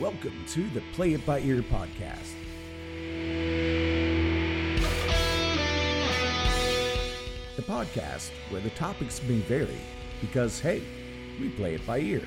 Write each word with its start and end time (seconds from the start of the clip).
Welcome 0.00 0.44
to 0.50 0.68
the 0.68 0.80
Play 0.92 1.14
It 1.14 1.26
By 1.26 1.40
Ear 1.40 1.60
podcast. 1.60 2.34
The 7.56 7.62
podcast 7.62 8.30
where 8.50 8.60
the 8.60 8.70
topics 8.70 9.20
may 9.24 9.40
vary 9.40 9.80
because, 10.20 10.60
hey, 10.60 10.84
we 11.40 11.48
play 11.48 11.74
it 11.74 11.84
by 11.84 11.98
ear. 11.98 12.22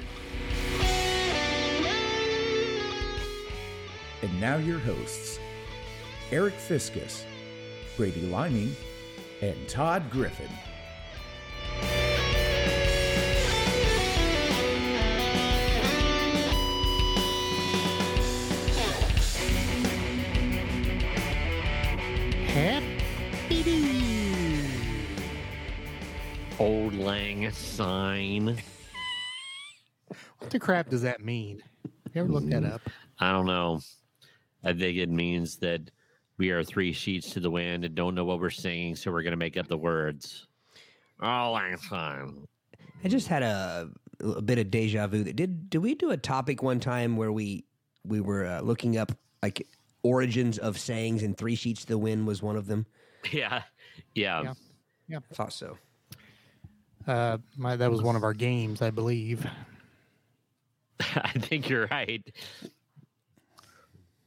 And 4.21 4.41
now 4.41 4.57
your 4.57 4.79
hosts, 4.79 5.39
Eric 6.29 6.55
Fiskus, 6.55 7.23
Brady 7.95 8.23
Liming, 8.23 8.75
and 9.41 9.55
Todd 9.69 10.11
Griffin. 10.11 10.51
Lang 27.51 27.57
Syne. 27.57 28.57
What 30.39 30.49
the 30.51 30.59
crap 30.59 30.89
does 30.89 31.01
that 31.01 31.23
mean? 31.23 31.61
You 32.13 32.21
ever 32.21 32.29
looked 32.29 32.49
that 32.49 32.63
up? 32.63 32.81
I 33.19 33.31
don't 33.33 33.45
know. 33.45 33.81
I 34.63 34.71
think 34.71 34.97
it 34.97 35.09
means 35.09 35.57
that 35.57 35.91
we 36.37 36.51
are 36.51 36.63
three 36.63 36.93
sheets 36.93 37.31
to 37.31 37.41
the 37.41 37.51
wind 37.51 37.83
and 37.83 37.93
don't 37.93 38.15
know 38.15 38.23
what 38.23 38.39
we're 38.39 38.49
saying, 38.51 38.95
so 38.95 39.11
we're 39.11 39.21
going 39.21 39.31
to 39.31 39.37
make 39.37 39.57
up 39.57 39.67
the 39.67 39.77
words. 39.77 40.47
Old 41.21 41.53
Lang 41.55 41.77
Syne. 41.77 42.47
I 43.03 43.09
just 43.09 43.27
had 43.27 43.43
a, 43.43 43.89
a 44.21 44.41
bit 44.41 44.57
of 44.57 44.71
deja 44.71 45.07
vu. 45.07 45.25
Did 45.25 45.69
did 45.69 45.79
we 45.79 45.95
do 45.95 46.11
a 46.11 46.17
topic 46.17 46.63
one 46.63 46.79
time 46.79 47.17
where 47.17 47.33
we 47.33 47.65
we 48.05 48.21
were 48.21 48.45
uh, 48.45 48.61
looking 48.61 48.97
up 48.97 49.11
like 49.43 49.67
origins 50.03 50.57
of 50.57 50.79
sayings 50.79 51.21
and 51.21 51.37
three 51.37 51.55
sheets 51.55 51.81
to 51.81 51.87
the 51.87 51.97
wind 51.97 52.27
was 52.27 52.41
one 52.41 52.55
of 52.55 52.67
them? 52.67 52.85
Yeah. 53.31 53.63
Yeah. 54.15 54.53
Yeah. 55.07 55.19
I 55.29 55.35
thought 55.35 55.53
so. 55.53 55.77
Uh, 57.07 57.37
my, 57.57 57.75
that 57.75 57.89
was 57.91 58.01
one 58.01 58.15
of 58.15 58.23
our 58.23 58.33
games, 58.33 58.81
I 58.81 58.89
believe. 58.91 59.45
I 61.15 61.31
think 61.31 61.67
you're 61.69 61.87
right. 61.87 62.23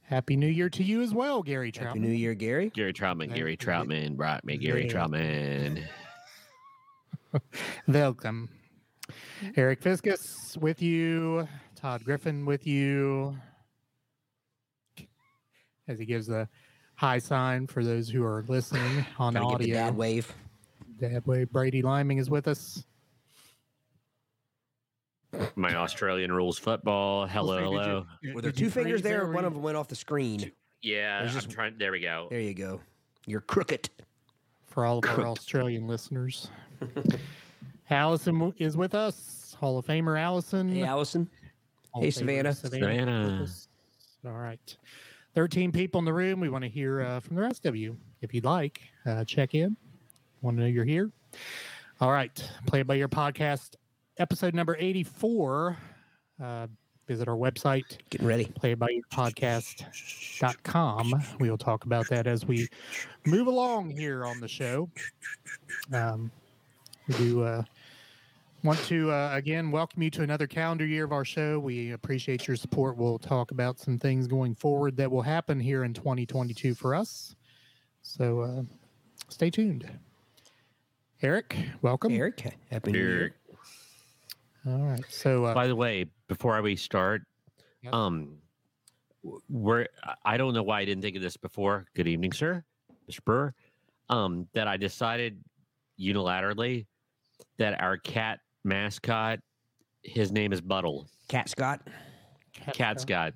Happy 0.02 0.36
New 0.36 0.48
Year 0.48 0.68
to 0.70 0.82
you 0.82 1.00
as 1.02 1.14
well, 1.14 1.42
Gary 1.42 1.72
Troutman. 1.72 1.86
Happy 1.86 1.98
New 2.00 2.08
Year, 2.12 2.34
Gary. 2.34 2.70
Gary 2.74 2.92
Troutman, 2.92 3.20
Thank 3.26 3.34
Gary 3.36 3.52
you. 3.52 3.56
Troutman 3.56 4.16
brought 4.16 4.44
me 4.44 4.56
Gary 4.56 4.86
Yeah. 4.86 4.92
Troutman. 4.92 5.82
Welcome. 7.88 8.48
Eric 9.56 9.80
Fiskus 9.82 10.56
with 10.56 10.82
you. 10.82 11.48
Todd 11.76 12.04
Griffin 12.04 12.44
with 12.46 12.66
you. 12.66 13.36
As 15.88 15.98
he 15.98 16.04
gives 16.06 16.26
the 16.26 16.48
high 16.96 17.18
sign 17.18 17.66
for 17.66 17.84
those 17.84 18.08
who 18.08 18.24
are 18.24 18.44
listening 18.48 19.04
on 19.18 19.34
Gotta 19.34 19.46
get 19.46 19.58
the 19.58 19.64
audio. 19.64 19.74
dad 19.74 19.96
wave. 19.96 20.32
Dad 20.98 21.26
Wave 21.26 21.50
Brady 21.50 21.82
Liming 21.82 22.18
is 22.18 22.30
with 22.30 22.48
us. 22.48 22.84
My 25.56 25.74
Australian 25.74 26.30
rules 26.30 26.58
football. 26.58 27.26
Hello, 27.26 27.56
Did 27.58 27.64
hello. 27.64 28.06
Were 28.34 28.40
there 28.42 28.52
did 28.52 28.58
two 28.58 28.70
fingers 28.70 29.02
there? 29.02 29.22
or 29.22 29.30
Or 29.30 29.32
one 29.32 29.44
of 29.44 29.52
them 29.52 29.62
went 29.62 29.76
off 29.76 29.88
the 29.88 29.96
screen. 29.96 30.52
Yeah, 30.82 31.20
There's 31.20 31.34
I'm 31.34 31.40
just- 31.40 31.50
trying. 31.50 31.76
There 31.78 31.90
we 31.92 32.00
go. 32.00 32.28
There 32.30 32.40
you 32.40 32.54
go. 32.54 32.80
You're 33.26 33.40
crooked. 33.40 33.90
for 34.66 34.84
all 34.84 34.98
of 34.98 35.04
our 35.06 35.26
Australian 35.28 35.86
listeners. 35.86 36.48
Allison 37.90 38.52
is 38.58 38.76
with 38.76 38.94
us, 38.94 39.56
Hall 39.60 39.78
of 39.78 39.86
Famer 39.86 40.20
Allison. 40.20 40.68
Hey, 40.72 40.82
Allison. 40.82 41.30
Hall 41.92 42.02
hey, 42.02 42.08
of 42.08 42.14
Famer 42.14 42.54
Savannah. 42.54 42.54
Savannah. 42.54 43.46
All 44.26 44.32
right. 44.32 44.76
13 45.34 45.70
people 45.72 46.00
in 46.00 46.04
the 46.04 46.12
room. 46.12 46.40
We 46.40 46.48
want 46.48 46.64
to 46.64 46.68
hear 46.70 47.02
uh, 47.02 47.20
from 47.20 47.36
the 47.36 47.42
rest 47.42 47.66
of 47.66 47.76
you. 47.76 47.96
If 48.20 48.34
you'd 48.34 48.44
like, 48.44 48.80
uh, 49.06 49.24
check 49.24 49.54
in. 49.54 49.76
Want 50.44 50.58
to 50.58 50.64
know 50.64 50.68
you're 50.68 50.84
here. 50.84 51.10
All 52.02 52.12
right. 52.12 52.30
Play 52.66 52.80
it 52.80 52.86
by 52.86 52.96
ear 52.96 53.08
podcast, 53.08 53.76
episode 54.18 54.52
number 54.52 54.76
84. 54.78 55.78
Uh, 56.42 56.66
visit 57.08 57.28
our 57.28 57.36
website, 57.36 57.96
Getting 58.10 58.26
ready. 58.26 58.44
play 58.44 58.74
by 58.74 58.88
playbyyourpodcast.com. 59.10 61.14
We 61.40 61.48
will 61.48 61.56
talk 61.56 61.86
about 61.86 62.06
that 62.10 62.26
as 62.26 62.44
we 62.44 62.68
move 63.24 63.46
along 63.46 63.88
here 63.88 64.26
on 64.26 64.38
the 64.38 64.48
show. 64.48 64.90
Um, 65.94 66.30
we 67.08 67.14
do 67.14 67.42
uh, 67.42 67.62
want 68.62 68.80
to, 68.80 69.10
uh, 69.12 69.30
again, 69.32 69.70
welcome 69.70 70.02
you 70.02 70.10
to 70.10 70.22
another 70.22 70.46
calendar 70.46 70.84
year 70.84 71.04
of 71.04 71.12
our 71.12 71.24
show. 71.24 71.58
We 71.58 71.92
appreciate 71.92 72.46
your 72.46 72.58
support. 72.58 72.98
We'll 72.98 73.18
talk 73.18 73.50
about 73.50 73.78
some 73.78 73.98
things 73.98 74.26
going 74.26 74.56
forward 74.56 74.94
that 74.98 75.10
will 75.10 75.22
happen 75.22 75.58
here 75.58 75.84
in 75.84 75.94
2022 75.94 76.74
for 76.74 76.94
us. 76.94 77.34
So 78.02 78.40
uh, 78.40 78.62
stay 79.30 79.48
tuned. 79.48 79.90
Eric, 81.24 81.56
welcome. 81.80 82.12
Eric. 82.12 82.54
Happy 82.70 82.92
New 82.92 82.98
Year. 82.98 83.18
Eric. 83.18 83.32
All 84.66 84.84
right. 84.84 85.02
So, 85.08 85.46
uh, 85.46 85.54
By 85.54 85.66
the 85.66 85.74
way, 85.74 86.04
before 86.28 86.60
we 86.60 86.76
start, 86.76 87.22
Yep. 87.82 87.94
um, 87.94 88.36
we're 89.48 89.86
I 90.22 90.36
don't 90.36 90.52
know 90.52 90.62
why 90.62 90.80
I 90.80 90.84
didn't 90.84 91.00
think 91.00 91.16
of 91.16 91.22
this 91.22 91.38
before. 91.38 91.86
Good 91.94 92.08
evening, 92.08 92.34
sir, 92.34 92.62
Mr. 93.10 93.24
Burr. 93.24 93.54
Um, 94.10 94.48
that 94.52 94.68
I 94.68 94.76
decided 94.76 95.42
unilaterally 95.98 96.84
that 97.56 97.80
our 97.80 97.96
cat 97.96 98.40
mascot, 98.62 99.38
his 100.02 100.30
name 100.30 100.52
is 100.52 100.60
Buttle, 100.60 101.08
Cat 101.28 101.48
Scott. 101.48 101.88
Cat 102.74 103.00
Scott. 103.00 103.32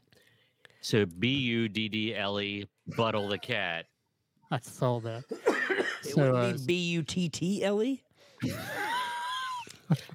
So 0.82 1.06
B 1.06 1.31
U 1.38 1.71
D 1.71 1.88
D 1.88 2.15
L 2.15 2.38
E, 2.38 2.69
Buttle 2.98 3.28
the 3.28 3.38
cat. 3.38 3.87
I 4.50 4.59
saw 4.60 5.00
that. 5.00 5.25
It 6.04 6.10
So, 6.10 6.32
would 6.32 6.34
uh, 6.34 6.53
be 6.59 6.66
B 6.66 6.75
U 6.92 7.03
T 7.03 7.28
T 7.28 7.64
L 7.64 7.82
E. 7.82 8.03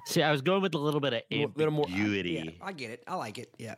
See, 0.06 0.22
I 0.22 0.30
was 0.30 0.40
going 0.42 0.62
with 0.62 0.74
a 0.74 0.78
little 0.78 1.00
bit 1.00 1.12
of 1.14 1.22
A 1.32 1.46
little 1.56 1.72
more. 1.72 1.86
ambiguity. 1.86 2.54
Yeah, 2.58 2.64
I 2.66 2.72
get 2.72 2.90
it. 2.90 3.02
I 3.08 3.16
like 3.16 3.38
it. 3.38 3.52
Yeah. 3.58 3.74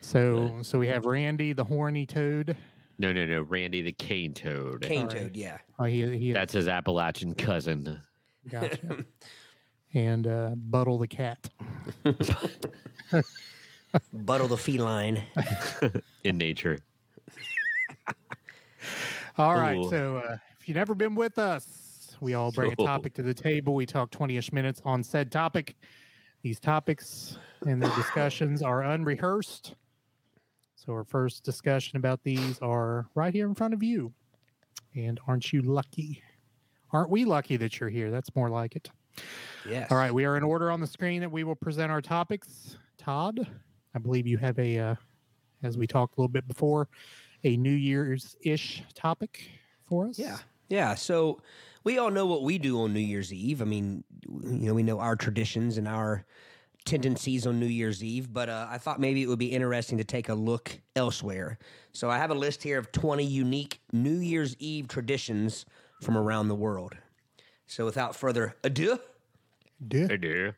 So, 0.00 0.58
so 0.62 0.78
we 0.78 0.88
have 0.88 1.04
Randy, 1.06 1.52
the 1.52 1.62
horny 1.64 2.06
toad. 2.06 2.56
No, 2.98 3.12
no, 3.12 3.24
no, 3.24 3.42
Randy 3.42 3.82
the 3.82 3.92
cane 3.92 4.34
toad. 4.34 4.82
Cane 4.82 5.02
All 5.02 5.06
right. 5.08 5.16
toad. 5.18 5.36
Yeah. 5.36 5.58
Oh, 5.78 5.84
he, 5.84 6.18
he 6.18 6.32
That's 6.32 6.52
his 6.52 6.68
Appalachian 6.68 7.34
cousin. 7.34 8.00
gotcha. 8.50 9.04
and 9.94 10.26
uh, 10.26 10.50
Buttle 10.56 10.98
the 10.98 11.06
cat. 11.08 11.48
Buttle 14.12 14.48
the 14.48 14.56
feline. 14.56 15.22
in 16.24 16.36
nature. 16.38 16.78
All 19.38 19.54
right. 19.54 19.76
Ooh. 19.78 19.88
So, 19.90 20.16
uh, 20.26 20.36
if 20.60 20.68
you've 20.68 20.76
never 20.76 20.94
been 20.94 21.14
with 21.14 21.38
us, 21.38 22.16
we 22.20 22.34
all 22.34 22.52
bring 22.52 22.72
a 22.72 22.76
topic 22.76 23.14
to 23.14 23.22
the 23.22 23.32
table. 23.32 23.74
We 23.74 23.86
talk 23.86 24.10
20 24.10 24.36
ish 24.36 24.52
minutes 24.52 24.82
on 24.84 25.02
said 25.02 25.32
topic. 25.32 25.76
These 26.42 26.60
topics 26.60 27.38
and 27.66 27.82
the 27.82 27.88
discussions 27.90 28.62
are 28.62 28.82
unrehearsed. 28.82 29.74
So, 30.74 30.92
our 30.92 31.04
first 31.04 31.44
discussion 31.44 31.96
about 31.96 32.22
these 32.24 32.58
are 32.60 33.06
right 33.14 33.32
here 33.32 33.46
in 33.46 33.54
front 33.54 33.74
of 33.74 33.82
you. 33.82 34.12
And 34.94 35.18
aren't 35.26 35.52
you 35.52 35.62
lucky? 35.62 36.22
Aren't 36.92 37.10
we 37.10 37.24
lucky 37.24 37.56
that 37.56 37.78
you're 37.80 37.90
here? 37.90 38.10
That's 38.10 38.34
more 38.34 38.50
like 38.50 38.76
it. 38.76 38.90
Yes. 39.68 39.90
All 39.90 39.98
right, 39.98 40.12
we 40.12 40.24
are 40.24 40.36
in 40.36 40.42
order 40.42 40.70
on 40.70 40.80
the 40.80 40.86
screen 40.86 41.20
that 41.20 41.30
we 41.30 41.44
will 41.44 41.54
present 41.54 41.92
our 41.92 42.00
topics. 42.00 42.76
Todd, 42.98 43.46
I 43.94 43.98
believe 43.98 44.26
you 44.26 44.38
have 44.38 44.58
a, 44.58 44.78
uh, 44.78 44.94
as 45.62 45.76
we 45.76 45.86
talked 45.86 46.16
a 46.16 46.20
little 46.20 46.32
bit 46.32 46.48
before, 46.48 46.88
a 47.44 47.56
New 47.56 47.70
Year's 47.70 48.36
ish 48.42 48.82
topic 48.94 49.48
for 49.86 50.08
us. 50.08 50.18
Yeah. 50.18 50.38
Yeah. 50.70 50.94
So 50.94 51.42
we 51.84 51.98
all 51.98 52.10
know 52.10 52.24
what 52.24 52.42
we 52.42 52.56
do 52.56 52.80
on 52.80 52.94
New 52.94 53.00
Year's 53.00 53.32
Eve. 53.32 53.60
I 53.60 53.66
mean, 53.66 54.04
you 54.26 54.68
know, 54.68 54.74
we 54.74 54.82
know 54.82 55.00
our 55.00 55.16
traditions 55.16 55.76
and 55.76 55.86
our 55.86 56.24
tendencies 56.86 57.46
on 57.46 57.60
New 57.60 57.66
Year's 57.66 58.02
Eve, 58.02 58.32
but 58.32 58.48
uh, 58.48 58.66
I 58.70 58.78
thought 58.78 59.00
maybe 59.00 59.22
it 59.22 59.28
would 59.28 59.38
be 59.38 59.52
interesting 59.52 59.98
to 59.98 60.04
take 60.04 60.30
a 60.30 60.34
look 60.34 60.80
elsewhere. 60.96 61.58
So 61.92 62.08
I 62.08 62.16
have 62.16 62.30
a 62.30 62.34
list 62.34 62.62
here 62.62 62.78
of 62.78 62.90
20 62.92 63.24
unique 63.24 63.80
New 63.92 64.16
Year's 64.16 64.56
Eve 64.58 64.88
traditions 64.88 65.66
from 66.00 66.16
around 66.16 66.48
the 66.48 66.54
world. 66.54 66.94
So 67.66 67.84
without 67.84 68.16
further 68.16 68.56
ado, 68.64 68.98
Duh. 69.86 70.08
I 70.10 70.16
do. 70.16 70.52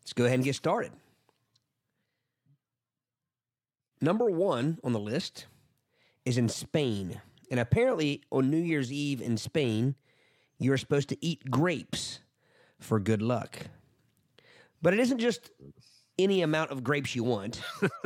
Let's 0.00 0.12
go 0.12 0.24
ahead 0.24 0.36
and 0.36 0.44
get 0.44 0.54
started. 0.54 0.92
Number 4.00 4.30
one 4.30 4.78
on 4.84 4.92
the 4.92 5.00
list 5.00 5.46
is 6.24 6.38
in 6.38 6.48
Spain. 6.48 7.20
And 7.50 7.60
apparently, 7.60 8.22
on 8.30 8.50
New 8.50 8.58
Year's 8.58 8.92
Eve 8.92 9.20
in 9.20 9.36
Spain, 9.36 9.94
you're 10.58 10.76
supposed 10.76 11.08
to 11.10 11.24
eat 11.24 11.50
grapes 11.50 12.20
for 12.78 13.00
good 13.00 13.22
luck. 13.22 13.58
But 14.82 14.92
it 14.92 15.00
isn't 15.00 15.18
just 15.18 15.50
any 16.18 16.42
amount 16.42 16.70
of 16.70 16.84
grapes 16.84 17.14
you 17.14 17.24
want, 17.24 17.62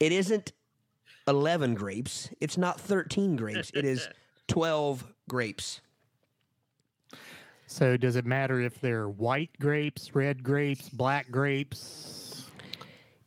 it 0.00 0.12
isn't 0.12 0.52
11 1.28 1.74
grapes, 1.74 2.30
it's 2.40 2.56
not 2.56 2.80
13 2.80 3.36
grapes, 3.36 3.70
it 3.74 3.84
is 3.84 4.08
12 4.48 5.06
grapes. 5.28 5.80
So, 7.68 7.96
does 7.96 8.14
it 8.14 8.24
matter 8.24 8.60
if 8.60 8.80
they're 8.80 9.08
white 9.08 9.50
grapes, 9.58 10.14
red 10.14 10.44
grapes, 10.44 10.88
black 10.88 11.30
grapes? 11.32 12.44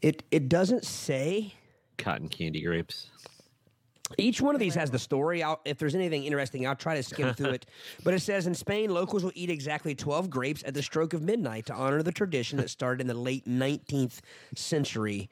It 0.01 0.23
it 0.31 0.47
doesn't 0.47 0.85
say. 0.85 1.53
Cotton 1.97 2.29
candy 2.29 2.61
grapes. 2.61 3.07
Each 4.17 4.41
one 4.41 4.55
of 4.55 4.59
these 4.59 4.75
has 4.75 4.89
the 4.89 4.99
story. 4.99 5.43
I'll, 5.43 5.59
if 5.65 5.77
there's 5.77 5.95
anything 5.95 6.23
interesting, 6.25 6.65
I'll 6.67 6.75
try 6.75 6.95
to 6.95 7.03
skim 7.03 7.33
through 7.35 7.51
it. 7.51 7.65
But 8.03 8.13
it 8.13 8.21
says 8.21 8.47
in 8.47 8.53
Spain, 8.55 8.91
locals 8.93 9.23
will 9.23 9.31
eat 9.35 9.49
exactly 9.49 9.95
12 9.95 10.29
grapes 10.29 10.63
at 10.65 10.73
the 10.73 10.81
stroke 10.81 11.13
of 11.13 11.21
midnight 11.21 11.67
to 11.67 11.73
honor 11.73 12.01
the 12.01 12.11
tradition 12.11 12.57
that 12.57 12.69
started 12.69 13.01
in 13.01 13.07
the 13.07 13.13
late 13.13 13.45
19th 13.45 14.19
century. 14.55 15.29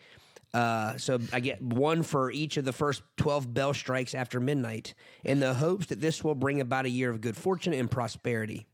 Uh, 0.54 0.96
so 0.98 1.20
I 1.34 1.40
get 1.40 1.62
one 1.62 2.04
for 2.04 2.32
each 2.32 2.58
of 2.58 2.66
the 2.66 2.72
first 2.74 3.04
12 3.18 3.54
bell 3.54 3.74
strikes 3.74 4.16
after 4.16 4.40
midnight 4.40 4.94
in 5.24 5.40
the 5.40 5.54
hopes 5.54 5.88
that 5.88 6.00
this 6.00 6.24
will 6.24 6.36
bring 6.36 6.62
about 6.62 6.86
a 6.86 6.90
year 6.90 7.10
of 7.10 7.20
good 7.20 7.36
fortune 7.36 7.74
and 7.74 7.92
prosperity. 7.92 8.66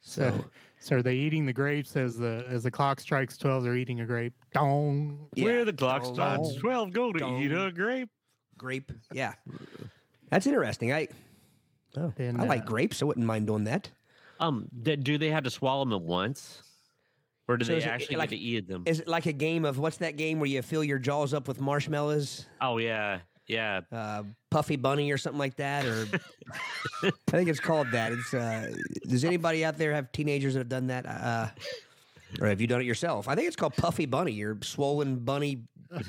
So, 0.00 0.44
So 0.80 0.96
are 0.96 1.02
they 1.02 1.14
eating 1.14 1.46
the 1.46 1.52
grapes 1.52 1.96
as 1.96 2.16
the 2.18 2.44
as 2.48 2.62
the 2.64 2.70
clock 2.70 3.00
strikes 3.00 3.38
twelve? 3.38 3.64
They're 3.64 3.76
eating 3.76 4.00
a 4.00 4.06
grape. 4.06 4.34
Dong. 4.52 5.26
yeah, 5.34 5.44
Where 5.44 5.64
the 5.64 5.72
clock 5.72 6.02
Dong. 6.02 6.14
strikes 6.14 6.60
twelve, 6.60 6.92
go 6.92 7.12
to 7.12 7.38
eat 7.38 7.52
a 7.52 7.72
grape. 7.72 8.10
Grape. 8.64 8.90
Yeah. 9.12 9.34
That's 10.30 10.46
interesting. 10.46 10.90
I 10.92 11.08
oh, 11.98 12.12
And, 12.16 12.40
I 12.40 12.46
like 12.46 12.62
uh, 12.62 12.64
grapes. 12.64 13.02
I 13.02 13.04
wouldn't 13.04 13.26
mind 13.26 13.46
doing 13.46 13.64
that. 13.64 13.90
Um, 14.40 14.68
th- 14.84 15.00
do 15.00 15.18
they 15.18 15.28
have 15.30 15.44
to 15.44 15.50
swallow 15.50 15.84
them 15.84 15.92
at 15.92 16.00
once, 16.00 16.62
or 17.46 17.56
do 17.58 17.64
So 17.66 17.72
they 17.72 17.78
is 17.78 17.84
it 17.84 17.88
actually 17.88 18.16
like- 18.16 18.30
get 18.30 18.36
to 18.36 18.42
eat 18.42 18.66
them? 18.66 18.82
Is 18.86 19.00
it 19.00 19.06
like 19.06 19.26
a 19.26 19.32
game 19.32 19.64
of 19.66 19.78
what's 19.78 19.98
that 19.98 20.16
game 20.16 20.40
where 20.40 20.48
you 20.48 20.62
fill 20.62 20.82
your 20.82 20.98
jaws 20.98 21.34
up 21.34 21.46
with 21.46 21.60
marshmallows? 21.60 22.46
Oh 22.62 22.78
yeah, 22.78 23.18
yeah. 23.46 23.82
uh, 23.92 24.22
Puffy 24.50 24.76
Bunny 24.76 25.12
or 25.12 25.18
something 25.18 25.38
like 25.38 25.56
that, 25.56 25.84
or 25.84 26.08
I 27.04 27.10
think 27.26 27.48
it's 27.50 27.60
called 27.60 27.90
that. 27.92 28.12
It's 28.12 28.32
uh, 28.32 28.74
does 29.06 29.24
anybody 29.24 29.62
out 29.64 29.76
there 29.76 29.92
have 29.92 30.10
teenagers 30.10 30.54
that 30.54 30.60
have 30.60 30.68
done 30.70 30.86
that, 30.88 31.04
uh, 31.06 31.48
or 32.40 32.48
have 32.48 32.60
you 32.62 32.66
done 32.66 32.80
it 32.80 32.86
yourself? 32.86 33.28
I 33.28 33.34
think 33.36 33.46
it's 33.46 33.56
called 33.56 33.76
Puffy 33.76 34.06
Bunny 34.06 34.42
or 34.42 34.58
swollen 34.62 35.18
bunny 35.20 35.62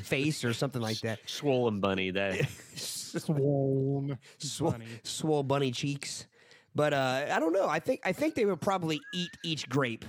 face 0.04 0.44
or 0.44 0.54
something 0.54 0.82
like 0.82 1.00
that. 1.02 1.20
Swollen 1.26 1.80
bunny. 1.80 2.12
That 2.12 2.48
Swollen. 2.76 4.18
Swole, 4.38 4.72
bunny. 4.72 4.86
swole 5.04 5.44
bunny 5.44 5.72
cheeks. 5.72 6.28
But 6.74 6.94
uh, 6.94 7.26
I 7.32 7.40
don't 7.40 7.54
know. 7.54 7.68
I 7.68 7.80
think 7.80 8.02
I 8.04 8.12
think 8.12 8.36
they 8.36 8.46
would 8.46 8.62
probably 8.62 9.00
eat 9.14 9.30
each 9.44 9.70
grape 9.70 10.04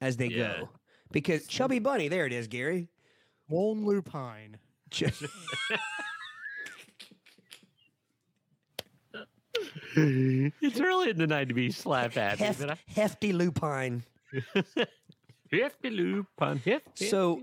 as 0.00 0.16
they 0.16 0.26
Yeah. 0.28 0.54
go 0.60 0.68
because 1.12 1.46
chubby 1.46 1.78
bunny. 1.78 2.08
There 2.08 2.26
it 2.26 2.32
is, 2.32 2.48
Gary. 2.48 2.88
Swollen 3.48 3.84
lupine. 3.84 4.56
Ch- 4.90 5.04
it's 9.96 10.80
early 10.80 11.10
in 11.10 11.18
the 11.18 11.26
night 11.26 11.48
to 11.48 11.54
be 11.54 11.70
slap 11.70 12.14
happy, 12.14 12.44
hef- 12.44 12.58
but 12.60 12.70
I 12.72 12.76
hefty 12.88 13.32
lupine. 13.32 14.02
hefty 15.50 15.90
lupine. 15.90 16.58
hefty. 16.58 17.06
So 17.06 17.42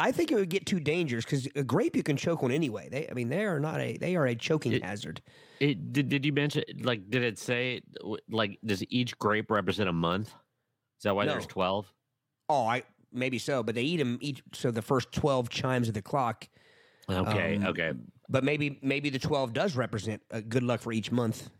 I 0.00 0.12
think 0.12 0.32
it 0.32 0.36
would 0.36 0.48
get 0.48 0.64
too 0.66 0.80
dangerous 0.80 1.24
because 1.24 1.46
a 1.54 1.62
grape 1.62 1.94
you 1.94 2.02
can 2.02 2.16
choke 2.16 2.42
on 2.42 2.50
anyway. 2.50 2.88
They, 2.90 3.06
I 3.08 3.12
mean, 3.14 3.28
they 3.28 3.44
are 3.44 3.60
not 3.60 3.80
a 3.80 3.96
they 3.98 4.16
are 4.16 4.26
a 4.26 4.34
choking 4.34 4.72
It- 4.72 4.84
hazard. 4.84 5.20
It, 5.60 5.92
did, 5.92 6.08
did 6.08 6.24
you 6.24 6.32
mention 6.32 6.64
like 6.82 7.10
did 7.10 7.22
it 7.22 7.38
say 7.38 7.82
like 8.30 8.58
does 8.64 8.82
each 8.88 9.18
grape 9.18 9.50
represent 9.50 9.88
a 9.88 9.92
month? 9.92 10.28
Is 10.28 11.02
that 11.04 11.14
why 11.14 11.26
there's 11.26 11.44
No. 11.44 11.48
twelve? 11.48 11.92
Oh, 12.48 12.66
I 12.66 12.82
maybe 13.12 13.38
so, 13.38 13.62
but 13.62 13.74
they 13.74 13.82
eat 13.82 13.98
them 13.98 14.18
each. 14.22 14.42
So 14.54 14.70
the 14.70 14.82
first 14.82 15.12
twelve 15.12 15.50
chimes 15.50 15.88
of 15.88 15.94
the 15.94 16.02
clock. 16.02 16.48
Okay, 17.10 17.56
Um, 17.56 17.66
okay. 17.66 17.92
But 18.28 18.44
maybe 18.44 18.78
maybe 18.82 19.10
the 19.10 19.18
twelve 19.18 19.52
does 19.52 19.76
represent 19.76 20.22
uh, 20.30 20.40
good 20.48 20.62
luck 20.62 20.80
for 20.80 20.92
each 20.92 21.12
month. 21.12 21.50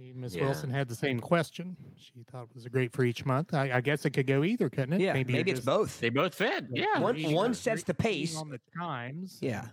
See, 0.00 0.12
Miss 0.16 0.34
Yeah. 0.34 0.44
Wilson 0.46 0.70
had 0.70 0.88
the 0.88 0.94
same 0.94 1.20
question. 1.20 1.76
She 1.98 2.24
thought 2.30 2.44
it 2.44 2.54
was 2.54 2.64
a 2.64 2.70
grape 2.70 2.94
for 2.94 3.04
each 3.04 3.26
month. 3.26 3.52
I, 3.52 3.70
I 3.70 3.80
guess 3.82 4.06
it 4.06 4.10
could 4.10 4.26
go 4.26 4.44
either, 4.44 4.70
couldn't 4.70 4.94
it? 4.94 5.00
Yeah, 5.02 5.12
maybe, 5.12 5.34
you're 5.34 5.40
it's 5.42 5.50
just 5.50 5.66
both. 5.66 6.00
They 6.00 6.08
both 6.08 6.34
fit. 6.34 6.64
Yeah. 6.70 7.00
One 7.00 7.18
eating 7.18 7.34
one 7.34 7.50
a 7.50 7.54
sets 7.54 7.82
the 7.82 7.92
pace. 7.92 8.34
on 8.34 8.48
the 8.48 8.60
times. 8.74 9.36
Yeah, 9.42 9.66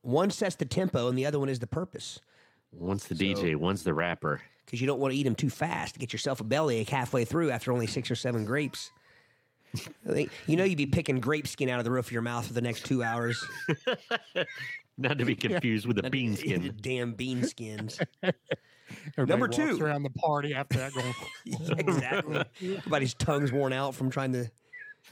one 0.00 0.30
sets 0.30 0.56
the 0.56 0.64
tempo, 0.64 1.08
and 1.08 1.18
the 1.18 1.26
other 1.26 1.38
one 1.38 1.50
is 1.50 1.58
the 1.58 1.66
purpose. 1.66 2.18
One's 2.72 3.06
the 3.06 3.14
DJ, 3.14 3.56
one's 3.56 3.82
the 3.82 3.92
rapper. 3.92 4.40
Because 4.64 4.80
you 4.80 4.86
don't 4.86 5.00
want 5.00 5.12
to 5.12 5.18
eat 5.18 5.24
them 5.24 5.34
too 5.34 5.50
fast. 5.50 5.98
Get 5.98 6.14
yourself 6.14 6.40
a 6.40 6.44
bellyache 6.44 6.88
halfway 6.88 7.26
through 7.26 7.50
after 7.50 7.70
only 7.70 7.86
six 7.86 8.10
or 8.10 8.16
seven 8.16 8.46
grapes. 8.46 8.90
You 10.46 10.56
know 10.56 10.64
you'd 10.64 10.78
be 10.78 10.86
picking 10.86 11.20
grape 11.20 11.46
skin 11.46 11.68
out 11.68 11.78
of 11.78 11.84
the 11.84 11.90
roof 11.90 12.06
of 12.06 12.12
your 12.12 12.22
mouth 12.22 12.46
for 12.46 12.54
the 12.54 12.62
next 12.62 12.86
two 12.86 13.02
hours. 13.02 13.44
Not 14.96 15.18
to 15.18 15.26
be 15.26 15.34
confused 15.34 15.86
with 15.86 15.96
the 16.02 16.08
bean 16.08 16.36
skin. 16.36 16.74
Damn 16.80 17.12
bean 17.12 17.44
skins. 17.44 18.00
Everybody 19.18 19.30
Number 19.30 19.46
walks 19.46 19.56
two. 19.78 19.84
around 19.84 20.02
the 20.02 20.10
party 20.10 20.54
after 20.54 20.78
that, 20.78 20.92
going 20.92 21.14
exactly. 21.78 22.42
Everybody's 22.62 23.14
tongue's 23.14 23.52
worn 23.52 23.72
out 23.72 23.94
from 23.94 24.10
trying 24.10 24.32
to. 24.32 24.50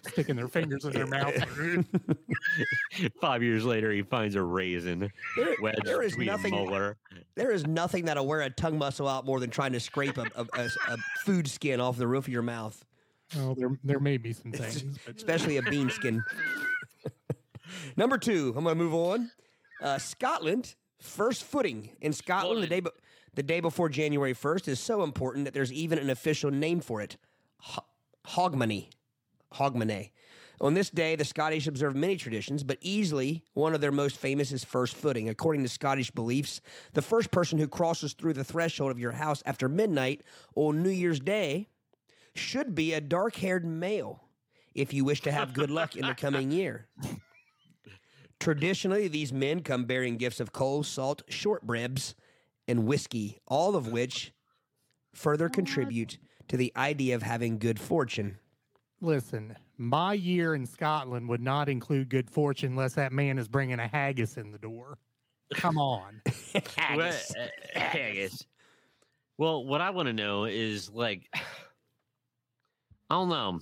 sticking 0.08 0.36
their 0.36 0.48
fingers 0.48 0.84
in 0.84 0.92
their 0.92 1.06
mouth. 1.06 1.34
Five 3.20 3.42
years 3.42 3.64
later, 3.64 3.92
he 3.92 4.02
finds 4.02 4.34
a 4.34 4.42
raisin 4.42 5.10
There, 5.36 5.56
wedged 5.60 5.84
there 5.84 6.02
is 6.02 6.12
between 6.12 6.28
a 6.28 6.32
nothing. 6.32 6.54
molar. 6.54 6.96
There 7.34 7.50
is 7.50 7.66
nothing 7.66 8.06
that'll 8.06 8.26
wear 8.26 8.40
a 8.42 8.50
tongue 8.50 8.78
muscle 8.78 9.08
out 9.08 9.24
more 9.24 9.38
than 9.40 9.50
trying 9.50 9.72
to 9.72 9.80
scrape 9.80 10.16
a, 10.18 10.26
a, 10.34 10.46
a, 10.58 10.68
a 10.88 10.96
food 11.24 11.46
skin 11.48 11.80
off 11.80 11.96
the 11.96 12.06
roof 12.06 12.26
of 12.26 12.32
your 12.32 12.42
mouth, 12.42 12.84
oh, 13.38 13.54
there 13.54 13.70
there 13.84 14.00
may 14.00 14.16
be 14.18 14.32
some 14.32 14.52
things. 14.52 14.84
Especially 15.14 15.56
a 15.58 15.62
bean 15.62 15.88
skin. 15.90 16.22
Number 17.96 18.18
two, 18.18 18.52
I'm 18.56 18.64
going 18.64 18.76
to 18.76 18.82
move 18.84 18.94
on. 18.94 19.30
Uh, 19.80 19.98
Scotland, 19.98 20.74
first 21.00 21.42
footing 21.44 21.90
in 22.00 22.12
Scotland 22.12 22.62
the 22.62 22.66
day, 22.66 22.80
be- 22.80 22.90
the 23.34 23.42
day 23.42 23.60
before 23.60 23.88
January 23.88 24.34
1st 24.34 24.68
is 24.68 24.80
so 24.80 25.02
important 25.02 25.44
that 25.44 25.54
there's 25.54 25.72
even 25.72 25.98
an 25.98 26.10
official 26.10 26.50
name 26.50 26.80
for 26.80 27.00
it 27.00 27.16
Ho- 27.58 27.84
Hogmanay. 28.28 28.88
Hogmanay. 29.54 30.10
On 30.60 30.74
this 30.74 30.90
day, 30.90 31.16
the 31.16 31.24
Scottish 31.24 31.66
observe 31.66 31.96
many 31.96 32.16
traditions, 32.16 32.62
but 32.62 32.78
easily 32.80 33.42
one 33.54 33.74
of 33.74 33.80
their 33.80 33.90
most 33.90 34.16
famous 34.16 34.52
is 34.52 34.62
first 34.62 34.94
footing. 34.94 35.28
According 35.28 35.62
to 35.62 35.68
Scottish 35.68 36.10
beliefs, 36.10 36.60
the 36.92 37.02
first 37.02 37.30
person 37.30 37.58
who 37.58 37.66
crosses 37.66 38.12
through 38.12 38.34
the 38.34 38.44
threshold 38.44 38.90
of 38.92 38.98
your 38.98 39.12
house 39.12 39.42
after 39.44 39.68
midnight 39.68 40.22
on 40.54 40.82
New 40.82 40.90
Year's 40.90 41.18
Day 41.18 41.68
should 42.34 42.74
be 42.74 42.92
a 42.92 43.00
dark 43.00 43.34
haired 43.36 43.64
male 43.64 44.22
if 44.74 44.92
you 44.94 45.04
wish 45.04 45.20
to 45.22 45.32
have 45.32 45.52
good 45.52 45.70
luck 45.70 45.96
in 45.96 46.06
the 46.06 46.14
coming 46.14 46.50
year. 46.50 46.86
Traditionally, 48.38 49.08
these 49.08 49.32
men 49.32 49.62
come 49.62 49.84
bearing 49.84 50.16
gifts 50.16 50.40
of 50.40 50.52
coal, 50.52 50.82
salt, 50.82 51.22
shortbreads, 51.28 52.14
and 52.68 52.86
whiskey, 52.86 53.38
all 53.46 53.74
of 53.76 53.88
which 53.88 54.32
further 55.14 55.48
contribute 55.48 56.18
to 56.48 56.56
the 56.56 56.72
idea 56.76 57.14
of 57.14 57.22
having 57.22 57.58
good 57.58 57.78
fortune. 57.78 58.38
listen, 59.00 59.56
my 59.78 60.12
year 60.12 60.54
in 60.54 60.64
Scotland 60.64 61.28
would 61.28 61.40
not 61.40 61.68
include 61.68 62.08
good 62.08 62.30
fortune 62.30 62.72
unless 62.72 62.94
that 62.94 63.12
man 63.12 63.36
is 63.38 63.48
bringing 63.48 63.80
a 63.80 63.86
haggis 63.88 64.36
in 64.36 64.52
the 64.52 64.58
door. 64.58 64.96
Come 65.54 65.76
on. 65.76 66.22
Well, 66.54 66.62
Haggis. 66.76 67.34
uh, 67.36 67.78
haggis. 67.78 68.46
Well, 69.38 69.64
what 69.64 69.80
I 69.80 69.90
want 69.90 70.06
to 70.06 70.12
know 70.12 70.44
is 70.44 70.88
like, 70.90 71.28
I 71.34 71.40
don't 73.10 73.28
know. 73.28 73.58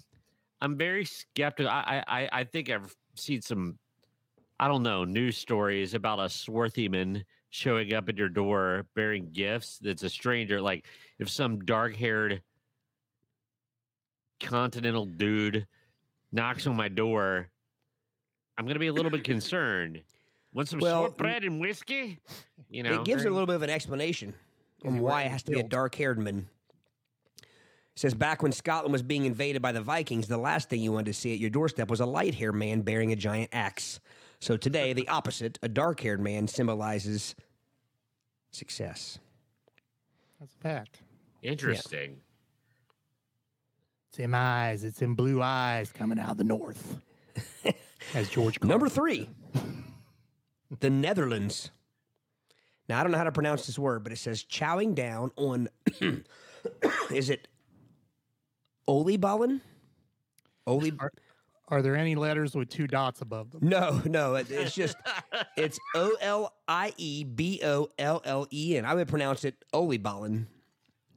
I'm 0.61 0.77
very 0.77 1.05
skeptical. 1.05 1.71
I, 1.71 2.05
I, 2.07 2.21
I- 2.25 2.29
I 2.41 2.45
think 2.45 2.69
I've 2.71 2.95
seen 3.17 3.41
some, 3.41 3.79
I 4.61 4.69
don't 4.69 4.83
know, 4.83 5.05
news 5.05 5.37
stories 5.39 5.95
about 5.95 6.19
a 6.19 6.25
swarthyman 6.25 7.25
showing 7.51 7.93
up 7.93 8.09
at 8.09 8.17
your 8.17 8.29
door 8.29 8.87
bearing 8.95 9.31
gifts. 9.33 9.79
That's 9.79 10.03
a 10.03 10.09
stranger. 10.09 10.61
Like 10.61 10.87
if 11.19 11.29
some 11.29 11.61
dark 11.61 11.95
haired 11.97 12.43
continental 14.41 15.05
dude 15.05 15.67
knocks 16.33 16.67
on 16.67 16.77
my 16.77 16.89
door, 16.89 17.49
I'm 18.57 18.67
gonna 18.67 18.79
be 18.79 18.87
a 18.87 18.93
little 18.93 19.11
bit 19.11 19.25
concerned. 19.25 20.03
Want 20.53 20.69
some 20.69 20.81
Well, 20.81 21.03
shortbread 21.03 21.45
and 21.45 21.61
whiskey? 21.61 22.19
You 22.71 22.83
know, 22.83 23.01
it 23.01 23.05
gives 23.05 23.25
a 23.25 23.31
little 23.31 23.47
bit 23.47 23.57
of 23.57 23.63
an 23.63 23.71
explanation 23.71 24.35
on 24.85 24.99
why 24.99 25.23
it 25.23 25.31
has 25.31 25.43
to 25.45 25.53
be 25.53 25.61
a 25.61 25.65
dark 25.65 25.95
haired 25.95 26.19
man. 26.19 26.49
Says 27.97 28.15
back 28.15 28.43
when 28.43 28.53
Scotland 28.53 28.93
was 28.93 29.03
being 29.03 29.25
invaded 29.27 29.61
by 29.61 29.73
the 29.73 29.83
Vikings, 29.83 30.27
the 30.27 30.39
last 30.39 30.71
thing 30.71 30.81
you 30.81 30.93
wanted 30.93 31.07
to 31.07 31.13
see 31.13 31.33
at 31.35 31.39
your 31.39 31.51
doorstep 31.51 31.91
was 31.91 32.01
a 32.01 32.07
light 32.07 32.35
haired 32.35 32.55
man 32.55 32.81
bearing 32.83 33.13
a 33.13 33.17
giant 33.17 33.51
axe. 33.53 34.01
So 34.41 34.57
today, 34.57 34.95
the 34.95 35.07
opposite, 35.09 35.59
a 35.63 35.69
dark 35.69 36.01
haired 36.01 36.21
man, 36.21 36.49
symbolizes 36.49 37.35
success. 38.53 39.19
That's 40.41 40.55
a 40.55 40.59
fact. 40.59 41.03
Interesting. 41.43 42.21
It's 44.09 44.19
in 44.19 44.35
eyes. 44.35 44.83
It's 44.83 45.03
in 45.03 45.15
blue 45.15 45.43
eyes 45.43 45.93
coming 45.93 46.19
out 46.19 46.31
of 46.31 46.37
the 46.39 46.45
north. 46.45 47.01
As 48.15 48.29
George 48.31 48.59
Carlin 48.59 48.71
Number 48.71 48.89
three, 48.89 49.29
the 50.81 50.91
Netherlands. 50.91 51.71
Now, 52.89 52.99
I 52.99 53.03
don't 53.03 53.13
know 53.13 53.19
how 53.19 53.25
to 53.25 53.33
pronounce 53.33 53.67
this 53.67 53.79
word, 53.79 54.03
but 54.03 54.13
it 54.13 54.17
says 54.17 54.43
chowing 54.43 54.95
down 54.95 55.31
on, 55.37 55.69
is 57.13 57.31
it 57.31 57.47
Olieballen? 58.89 59.61
Oli? 60.67 60.93
Are 61.71 61.83
there 61.83 61.97
any 61.97 62.15
letters 62.17 62.55
with 62.55 62.69
two 62.69 62.87
dots 62.87 63.21
above 63.21 63.51
them? 63.53 63.61
No, 63.63 64.03
no, 64.05 64.35
it- 64.35 64.51
it's 64.51 64.75
just, 64.75 64.97
it's 65.57 65.79
O 65.95 66.17
L 66.21 66.53
I 66.67 66.93
E 66.97 67.23
B 67.25 67.61
O 67.65 67.89
L 67.99 68.21
L 68.25 68.47
E 68.53 68.77
N. 68.77 68.85
I 68.85 68.95
would 68.95 69.09
pronounce 69.09 69.45
it 69.45 69.55
Olieballen. 69.73 70.47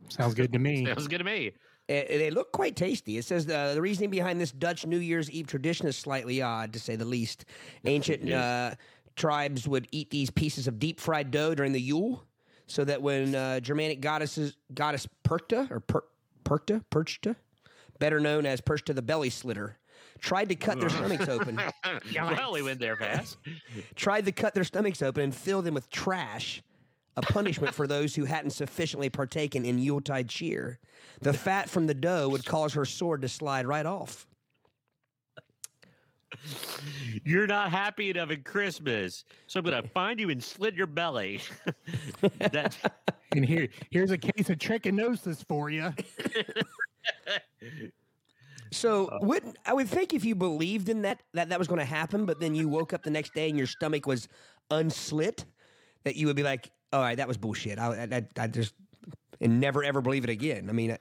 Sounds 0.09 0.33
good 0.35 0.53
to 0.53 0.59
me. 0.59 0.85
Sounds 0.85 1.07
good 1.07 1.17
to 1.19 1.23
me. 1.23 1.53
They 1.87 2.29
look 2.31 2.51
quite 2.53 2.75
tasty. 2.75 3.17
It 3.17 3.25
says 3.25 3.49
uh, 3.49 3.73
the 3.73 3.81
reasoning 3.81 4.09
behind 4.09 4.39
this 4.39 4.51
Dutch 4.51 4.85
New 4.85 4.99
Year's 4.99 5.29
Eve 5.29 5.47
tradition 5.47 5.85
is 5.87 5.97
slightly 5.97 6.41
odd, 6.41 6.71
to 6.73 6.79
say 6.79 6.95
the 6.95 7.03
least. 7.05 7.45
Ancient 7.83 8.31
uh, 8.31 8.75
tribes 9.15 9.67
would 9.67 9.87
eat 9.91 10.09
these 10.09 10.29
pieces 10.29 10.67
of 10.67 10.79
deep 10.79 10.99
fried 10.99 11.29
dough 11.31 11.53
during 11.55 11.73
the 11.73 11.81
Yule, 11.81 12.23
so 12.67 12.85
that 12.85 13.01
when 13.01 13.35
uh, 13.35 13.59
Germanic 13.59 13.99
goddesses, 13.99 14.55
goddess 14.73 15.07
Perchta 15.27 15.69
or 15.71 15.81
per, 15.81 16.03
Perchta, 16.45 16.83
Perchta, 16.89 17.35
better 17.99 18.19
known 18.19 18.45
as 18.45 18.61
Perchta 18.61 18.95
the 18.95 19.01
belly 19.01 19.29
slitter, 19.29 19.77
tried 20.23 20.47
to 20.49 20.55
cut 20.55 20.79
their 20.79 20.89
stomachs 20.89 21.27
open, 21.27 21.59
well, 22.15 22.53
we 22.53 22.61
went 22.63 22.79
there 22.79 22.95
fast. 22.95 23.37
tried 23.95 24.25
to 24.25 24.31
cut 24.31 24.53
their 24.55 24.63
stomachs 24.63 25.01
open 25.01 25.21
and 25.21 25.35
fill 25.35 25.61
them 25.61 25.73
with 25.73 25.89
trash, 25.89 26.63
a 27.17 27.21
punishment 27.21 27.75
for 27.75 27.85
those 27.85 28.15
who 28.15 28.23
hadn't 28.23 28.51
sufficiently 28.51 29.09
partaken 29.09 29.65
in 29.65 29.77
Yuletide 29.77 30.29
cheer. 30.29 30.79
The 31.21 31.33
fat 31.33 31.69
from 31.69 31.87
the 31.87 31.93
dough 31.93 32.29
would 32.29 32.45
cause 32.45 32.73
her 32.73 32.85
sword 32.85 33.21
to 33.21 33.29
slide 33.29 33.67
right 33.67 33.85
off. 33.85 34.25
You're 37.23 37.45
not 37.45 37.69
happy 37.69 38.09
enough 38.09 38.31
at 38.31 38.43
Christmas, 38.43 39.25
so 39.45 39.59
I'm 39.59 39.65
gonna 39.65 39.83
find 39.93 40.19
you 40.19 40.29
and 40.29 40.43
slit 40.43 40.73
your 40.73 40.87
belly. 40.87 41.41
that 42.39 42.75
And 43.33 43.45
here, 43.45 43.67
here's 43.91 44.11
a 44.11 44.17
case 44.17 44.49
of 44.49 44.57
trichinosis 44.57 45.45
for 45.47 45.69
you. 45.69 45.93
So 48.73 49.07
uh. 49.07 49.19
would 49.21 49.43
I 49.65 49.73
would 49.73 49.87
think 49.87 50.13
if 50.13 50.25
you 50.25 50.35
believed 50.35 50.89
in 50.89 51.03
that 51.03 51.21
that 51.33 51.49
that 51.49 51.59
was 51.59 51.67
going 51.67 51.79
to 51.79 51.85
happen, 51.85 52.25
but 52.25 52.39
then 52.39 52.55
you 52.55 52.67
woke 52.67 52.93
up 52.93 53.03
the 53.03 53.11
next 53.11 53.33
day 53.33 53.49
and 53.49 53.57
your 53.57 53.67
stomach 53.67 54.05
was 54.05 54.27
unslit, 54.71 55.45
that 56.03 56.15
you 56.15 56.27
would 56.27 56.35
be 56.35 56.43
like, 56.43 56.71
"All 56.91 57.01
right, 57.01 57.17
that 57.17 57.27
was 57.27 57.37
bullshit." 57.37 57.79
I 57.79 58.07
I, 58.11 58.43
I 58.43 58.47
just 58.47 58.73
and 59.41 59.59
never 59.59 59.83
ever 59.83 60.01
believe 60.01 60.23
it 60.23 60.29
again. 60.29 60.69
I 60.69 60.73
mean, 60.73 60.91
I, 60.91 60.97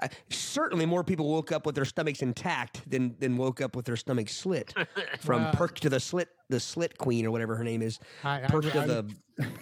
I, 0.00 0.08
certainly 0.30 0.86
more 0.86 1.04
people 1.04 1.28
woke 1.28 1.52
up 1.52 1.66
with 1.66 1.74
their 1.74 1.84
stomachs 1.84 2.22
intact 2.22 2.88
than 2.88 3.14
than 3.18 3.36
woke 3.36 3.60
up 3.60 3.76
with 3.76 3.84
their 3.84 3.96
stomachs 3.96 4.34
slit 4.36 4.74
from 5.20 5.42
Well- 5.42 5.52
Perchta 5.54 5.88
the 5.90 6.00
slit 6.00 6.28
the 6.48 6.60
slit 6.60 6.98
queen 6.98 7.24
or 7.26 7.30
whatever 7.30 7.56
her 7.56 7.64
name 7.64 7.82
is, 7.82 7.98
I, 8.24 8.44
I, 8.44 8.46
Perchta 8.46 8.76
I- 8.76 8.86
the 8.86 9.14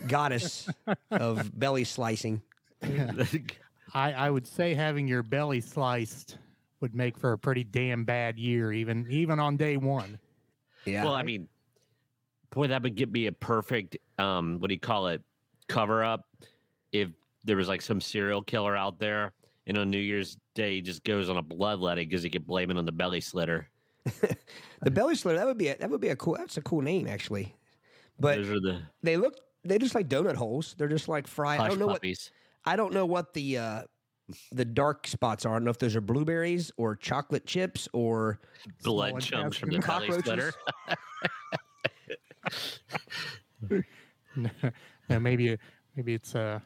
goddess 0.07 0.69
of 1.11 1.59
belly 1.59 1.85
slicing. 1.85 2.43
I, 3.93 4.13
I 4.13 4.31
would 4.31 4.47
say 4.47 4.75
having 4.75 5.09
your 5.09 5.23
belly 5.23 5.61
sliced 5.61 6.39
would 6.81 6.95
make 6.95 7.19
for 7.19 7.33
a 7.33 7.39
pretty 7.39 7.65
damn 7.65 8.05
bad 8.05 8.39
year, 8.39 8.73
even 8.73 9.07
even 9.11 9.39
on 9.39 9.57
day 9.57 9.77
one. 9.77 10.19
Yeah. 10.85 11.05
well, 11.05 11.15
I 11.15 11.23
mean, 11.23 11.47
boy, 12.51 12.69
that 12.69 12.83
would 12.83 12.95
give 12.95 13.11
me 13.11 13.27
a 13.27 13.33
perfect 13.33 13.99
um, 14.19 14.59
what 14.61 14.69
do 14.69 14.75
you 14.75 14.81
call 14.81 15.09
it, 15.09 15.23
cover 15.69 16.03
up 16.03 16.27
if 16.93 17.11
there 17.45 17.57
was 17.57 17.69
like 17.69 17.83
some 17.83 18.01
serial 18.01 18.43
killer 18.43 18.77
out 18.77 18.99
there 18.99 19.33
and 19.67 19.79
on 19.79 19.91
New 19.91 19.99
Year's 19.99 20.37
Day 20.55 20.75
he 20.77 20.81
just 20.81 21.05
goes 21.05 21.29
on 21.29 21.37
a 21.37 21.43
bloodletting 21.43 22.09
because 22.09 22.23
he 22.23 22.31
could 22.31 22.47
blame 22.47 22.71
it 22.71 22.77
on 22.77 22.85
the 22.85 22.93
belly 22.93 23.21
slitter. 23.21 23.69
the 24.83 24.91
belly 24.91 25.15
slitter 25.15 25.39
that 25.39 25.47
would 25.47 25.59
be 25.59 25.69
a, 25.69 25.77
that 25.79 25.91
would 25.91 26.01
be 26.01 26.09
a 26.09 26.17
cool 26.17 26.35
that's 26.37 26.57
a 26.57 26.63
cool 26.63 26.81
name 26.81 27.07
actually. 27.07 27.55
But 28.19 28.39
Those 28.39 28.51
are 28.51 28.61
the 28.61 28.83
they 29.03 29.17
look 29.17 29.37
they 29.65 29.79
just 29.79 29.95
like 29.95 30.09
donut 30.09 30.35
holes. 30.35 30.75
They're 30.77 30.89
just 30.89 31.09
like 31.09 31.27
fried. 31.27 31.61
I 31.61 31.69
don't 31.69 31.79
know 31.79 31.87
what. 31.87 32.05
I 32.65 32.77
don't 32.77 32.93
know 32.93 33.07
what 33.07 33.33
the 33.33 33.59
uh, 33.59 33.83
the 34.53 34.65
dark 34.65 35.07
spots 35.07 35.45
are. 35.47 35.51
I 35.51 35.55
don't 35.57 35.65
know 35.65 35.71
if 35.71 35.79
those 35.79 35.97
are 35.97 36.01
blueberries 36.01 36.71
or 36.77 36.97
chocolate 36.97 37.47
chips 37.47 37.89
or 37.93 38.41
Blood 38.83 39.21
chunks 39.21 39.57
from 39.57 39.71
the 39.71 39.77
intestine. 39.77 40.09
belly 40.11 40.23
slitter. 40.23 40.53
now 45.09 45.19
maybe 45.19 45.57
maybe 45.97 46.15
it's 46.15 46.35
uh, 46.35 46.61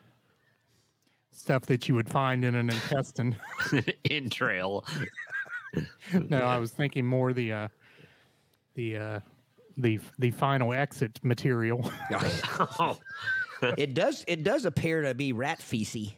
stuff 1.32 1.66
that 1.66 1.88
you 1.88 1.94
would 1.94 2.08
find 2.08 2.44
in 2.44 2.54
an 2.54 2.70
intestine. 2.70 3.36
Entrail. 4.10 4.84
no, 6.28 6.38
I 6.38 6.58
was 6.58 6.70
thinking 6.70 7.04
more 7.06 7.32
the 7.32 7.52
uh, 7.52 7.68
the 8.74 8.96
uh, 8.96 9.20
the 9.76 9.98
the 10.18 10.30
final 10.30 10.72
exit 10.72 11.20
material. 11.22 11.90
Oh, 12.80 12.98
it 13.78 13.94
does 13.94 14.24
it 14.26 14.42
does 14.42 14.64
appear 14.64 15.02
to 15.02 15.14
be 15.14 15.32
rat 15.32 15.62
feces. 15.62 16.12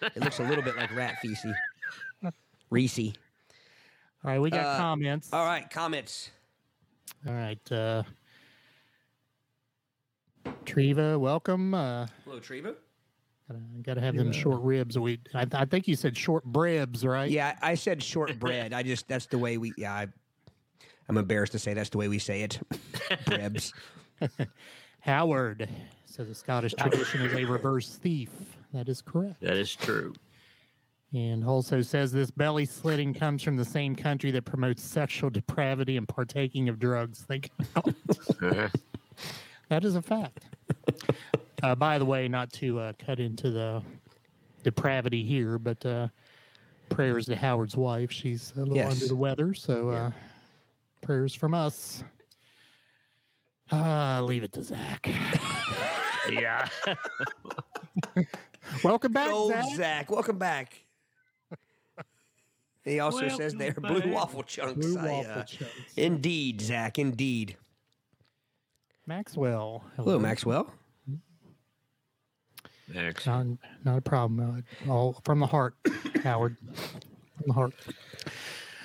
It 0.16 0.22
looks 0.22 0.38
a 0.38 0.42
little 0.44 0.64
bit 0.64 0.76
like 0.76 0.94
rat 0.94 1.16
feces. 1.20 1.54
Reese. 2.70 2.98
All 2.98 3.12
right, 4.30 4.38
we 4.40 4.50
got 4.50 4.64
Uh, 4.64 4.78
comments. 4.78 5.28
All 5.32 5.44
right, 5.44 5.68
comments. 5.70 6.30
All 7.26 7.34
right, 7.34 7.72
uh, 7.72 8.02
Treva, 10.64 11.18
welcome. 11.18 11.74
Uh, 11.74 12.06
Hello, 12.24 12.38
Treva. 12.40 12.74
gotta, 13.48 13.60
gotta 13.82 14.00
have 14.00 14.16
them 14.16 14.32
short 14.32 14.62
ribs. 14.62 14.98
We, 14.98 15.20
I, 15.34 15.46
I 15.52 15.64
think 15.64 15.86
you 15.88 15.96
said 15.96 16.16
short 16.16 16.44
bribs, 16.44 17.04
right? 17.04 17.30
Yeah, 17.30 17.56
I 17.60 17.74
said 17.74 18.02
shortbread. 18.02 18.72
I 18.72 18.82
just 18.82 19.06
that's 19.08 19.26
the 19.26 19.38
way 19.38 19.58
we. 19.58 19.72
Yeah, 19.76 19.92
I, 19.92 20.06
I'm 21.08 21.18
embarrassed 21.18 21.52
to 21.52 21.58
say 21.58 21.74
that's 21.74 21.90
the 21.90 21.98
way 21.98 22.08
we 22.08 22.18
say 22.18 22.42
it. 22.42 22.58
Brebs. 23.26 23.72
Howard 25.00 25.68
says 26.06 26.28
the 26.28 26.34
Scottish 26.34 26.74
tradition 26.74 27.22
is 27.22 27.34
a 27.34 27.44
reverse 27.44 27.96
thief. 27.96 28.30
That 28.72 28.88
is 28.88 29.02
correct. 29.02 29.40
that 29.40 29.56
is 29.56 29.74
true. 29.74 30.14
And 31.12 31.44
also 31.44 31.82
says 31.82 32.12
this 32.12 32.30
belly 32.30 32.64
slitting 32.64 33.12
comes 33.12 33.42
from 33.42 33.56
the 33.56 33.64
same 33.64 33.96
country 33.96 34.30
that 34.30 34.44
promotes 34.44 34.82
sexual 34.84 35.28
depravity 35.28 35.96
and 35.96 36.06
partaking 36.06 36.68
of 36.68 36.78
drugs. 36.78 37.22
Think 37.22 37.50
Uh, 38.40 38.68
that 39.68 39.84
is 39.84 39.96
a 39.96 40.02
fact. 40.02 40.44
uh, 41.64 41.74
by 41.74 41.98
the 41.98 42.04
way, 42.04 42.28
not 42.28 42.52
to 42.54 42.78
uh, 42.78 42.92
cut 43.04 43.18
into 43.18 43.50
the 43.50 43.82
depravity 44.62 45.24
here, 45.24 45.58
but 45.58 45.84
uh, 45.84 46.06
prayers 46.90 47.26
to 47.26 47.34
Howard's 47.34 47.76
wife. 47.76 48.12
She's 48.12 48.52
a 48.56 48.60
little 48.60 48.76
Yes. 48.76 48.92
under 48.92 49.08
the 49.08 49.16
weather, 49.16 49.52
so 49.52 49.88
uh, 49.90 50.10
prayers 51.00 51.34
from 51.34 51.54
us. 51.54 52.04
Uh, 53.72 54.22
leave 54.22 54.42
it 54.44 54.52
to 54.52 54.62
Zach. 54.62 55.08
yeah. 56.30 56.68
Welcome 58.84 59.12
back, 59.12 59.30
Old 59.30 59.52
Zach. 59.52 59.64
Zach. 59.74 60.10
welcome 60.10 60.38
back. 60.38 60.84
He 62.84 62.98
also 62.98 63.28
says 63.28 63.54
they're 63.54 63.72
blue 63.72 64.10
waffle 64.10 64.42
chunks. 64.42 64.86
Blue 64.86 64.98
I, 64.98 65.06
waffle 65.06 65.32
uh, 65.32 65.44
chunks. 65.44 65.74
indeed, 65.96 66.60
Zach. 66.60 66.98
Indeed. 66.98 67.56
Maxwell. 69.06 69.84
Hello, 69.96 70.18
Maxwell. 70.18 70.72
Excellent. 72.94 73.60
Not, 73.84 73.92
not 73.92 73.98
a 73.98 74.00
problem. 74.00 74.64
Uh, 74.88 74.90
all 74.90 75.20
from 75.24 75.40
the 75.40 75.46
heart, 75.46 75.74
Howard. 76.24 76.56
From 77.36 77.44
the 77.46 77.52
heart. 77.52 77.74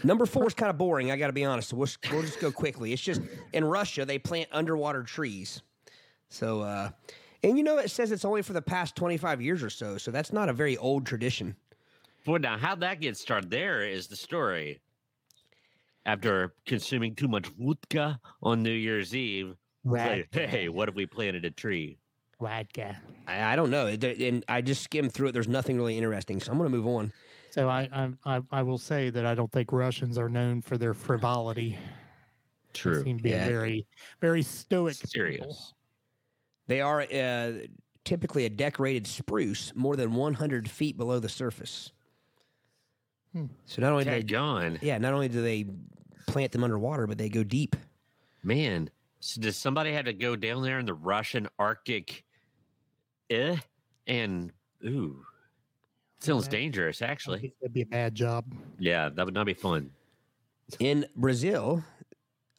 Number 0.04 0.26
four 0.26 0.46
is 0.46 0.54
kind 0.54 0.70
of 0.70 0.78
boring. 0.78 1.10
I 1.10 1.16
got 1.16 1.28
to 1.28 1.34
be 1.34 1.46
honest. 1.46 1.70
So 1.70 1.78
we'll, 1.78 1.90
we'll 2.12 2.22
just 2.22 2.40
go 2.40 2.52
quickly. 2.52 2.94
It's 2.94 3.02
just 3.02 3.22
in 3.54 3.64
Russia 3.64 4.06
they 4.06 4.20
plant 4.20 4.50
underwater 4.52 5.04
trees. 5.04 5.62
So, 6.30 6.62
uh, 6.62 6.90
and 7.46 7.58
you 7.58 7.64
know 7.64 7.78
it 7.78 7.90
says 7.92 8.12
it's 8.12 8.26
only 8.26 8.42
for 8.42 8.54
the 8.54 8.62
past 8.62 8.96
twenty 8.96 9.18
five 9.18 9.42
years 9.42 9.64
or 9.64 9.70
so. 9.70 9.98
So 9.98 10.12
that's 10.12 10.34
not 10.34 10.50
a 10.50 10.54
very 10.54 10.76
old 10.78 11.06
tradition. 11.06 11.56
Well, 12.26 12.40
now 12.40 12.58
how 12.58 12.76
that 12.76 13.00
gets 13.00 13.22
started 13.22 13.50
there 13.52 13.84
is 13.88 14.08
the 14.08 14.16
story. 14.16 14.82
After 16.08 16.54
consuming 16.68 17.16
too 17.16 17.28
much 17.28 17.48
vodka 17.60 18.20
on 18.44 18.62
New 18.62 18.70
Year's 18.72 19.16
Eve, 19.16 19.56
like, 19.84 20.28
hey, 20.32 20.70
what 20.70 20.88
if 20.88 20.94
we 20.96 21.06
planted 21.08 21.46
a 21.46 21.52
tree? 21.52 21.98
Vodka. 22.40 22.98
I, 23.28 23.54
I 23.54 23.56
don't 23.56 23.72
know. 23.72 23.88
And 23.88 24.46
I 24.48 24.62
just 24.62 24.84
skimmed 24.84 25.14
through 25.14 25.30
it. 25.30 25.32
There's 25.32 25.48
nothing 25.48 25.78
really 25.78 25.98
interesting. 25.98 26.40
So 26.40 26.52
I'm 26.52 26.60
going 26.60 26.70
to 26.70 26.76
move 26.78 26.86
on. 26.86 27.12
So 27.50 27.70
I, 27.70 27.90
I 28.26 28.36
I 28.38 28.42
I 28.52 28.62
will 28.64 28.78
say 28.78 29.10
that 29.10 29.26
I 29.26 29.34
don't 29.34 29.52
think 29.52 29.72
Russians 29.72 30.18
are 30.18 30.30
known 30.30 30.62
for 30.62 30.78
their 30.78 30.94
frivolity. 30.94 31.78
True. 32.74 32.98
They 32.98 33.04
seem 33.04 33.18
to 33.18 33.24
be 33.24 33.30
Yeah. 33.30 33.48
very 33.48 33.88
very 34.22 34.44
stoic. 34.44 34.98
people. 35.12 35.58
Serious. 36.68 36.68
They 36.68 36.82
are 36.82 37.02
uh, 37.02 37.68
typically 38.04 38.46
a 38.46 38.50
decorated 38.50 39.08
spruce 39.08 39.74
more 39.76 39.96
than 39.96 40.14
100 40.14 40.70
feet 40.70 40.98
below 40.98 41.20
the 41.20 41.30
surface. 41.30 41.92
Hmm. 43.34 43.46
So 43.66 43.82
not 43.82 43.92
only 43.92 44.06
do 44.06 44.12
they, 44.12 44.24
Gone. 44.24 44.80
yeah, 44.82 44.98
not 44.98 45.14
only 45.14 45.28
do 45.28 45.42
they 45.42 45.66
plant 46.28 46.52
them 46.52 46.64
underwater, 46.64 47.08
but 47.08 47.18
they 47.18 47.30
go 47.30 47.44
deep. 47.44 47.76
Man, 48.44 48.90
so 49.20 49.42
does 49.42 49.58
somebody 49.58 49.92
have 49.92 50.06
to 50.06 50.14
go 50.14 50.36
down 50.36 50.64
there 50.64 50.80
in 50.80 50.86
the 50.86 50.94
Russian 50.94 51.48
Arctic? 51.60 52.24
Eh? 53.30 53.58
And 54.08 54.52
ooh, 54.86 55.26
sounds 56.20 56.48
dangerous. 56.48 57.02
Actually, 57.02 57.54
That'd 57.60 57.74
be 57.74 57.82
a 57.82 57.86
bad 57.88 58.14
job. 58.16 58.46
yeah, 58.80 59.10
that 59.10 59.26
would 59.26 59.34
not 59.34 59.48
be 59.48 59.54
fun. 59.56 59.90
In 60.80 61.06
Brazil, 61.16 61.84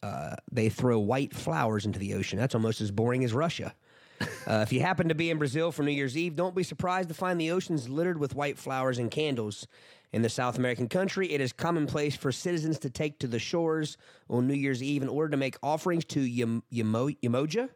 uh, 0.02 0.34
they 0.50 0.68
throw 0.68 0.98
white 0.98 1.34
flowers 1.34 1.86
into 1.86 1.98
the 1.98 2.14
ocean. 2.14 2.38
That's 2.38 2.54
almost 2.54 2.80
as 2.80 2.90
boring 2.90 3.24
as 3.24 3.32
Russia. 3.32 3.74
Uh, 4.46 4.60
if 4.62 4.72
you 4.72 4.80
happen 4.80 5.08
to 5.08 5.14
be 5.14 5.28
in 5.28 5.38
Brazil 5.38 5.72
for 5.72 5.82
New 5.82 5.90
Year's 5.90 6.16
Eve, 6.16 6.36
don't 6.36 6.54
be 6.54 6.62
surprised 6.62 7.08
to 7.08 7.14
find 7.14 7.40
the 7.40 7.50
oceans 7.50 7.88
littered 7.88 8.16
with 8.16 8.36
white 8.36 8.56
flowers 8.56 8.96
and 8.96 9.10
candles. 9.10 9.66
In 10.12 10.22
the 10.22 10.28
South 10.28 10.56
American 10.56 10.88
country, 10.88 11.32
it 11.32 11.40
is 11.40 11.52
commonplace 11.52 12.14
for 12.14 12.30
citizens 12.30 12.78
to 12.78 12.88
take 12.88 13.18
to 13.18 13.26
the 13.26 13.40
shores 13.40 13.96
on 14.30 14.46
New 14.46 14.54
Year's 14.54 14.84
Eve 14.84 15.02
in 15.02 15.08
order 15.08 15.30
to 15.30 15.36
make 15.36 15.56
offerings 15.64 16.04
to 16.06 16.20
Yemoja, 16.20 17.68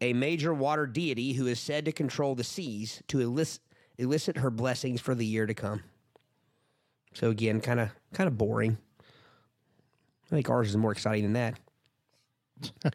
a 0.00 0.12
major 0.12 0.52
water 0.52 0.86
deity 0.86 1.34
who 1.34 1.46
is 1.46 1.60
said 1.60 1.84
to 1.84 1.92
control 1.92 2.34
the 2.34 2.44
seas, 2.44 3.00
to 3.06 3.20
elicit, 3.20 3.62
elicit 3.96 4.38
her 4.38 4.50
blessings 4.50 5.00
for 5.00 5.14
the 5.14 5.24
year 5.24 5.46
to 5.46 5.54
come. 5.54 5.84
So 7.14 7.30
again, 7.30 7.60
kind 7.60 7.80
of 7.80 7.90
kind 8.12 8.26
of 8.26 8.36
boring. 8.36 8.76
I 10.26 10.30
think 10.30 10.50
ours 10.50 10.68
is 10.68 10.76
more 10.76 10.92
exciting 10.92 11.32
than 11.32 11.54
that. 12.84 12.94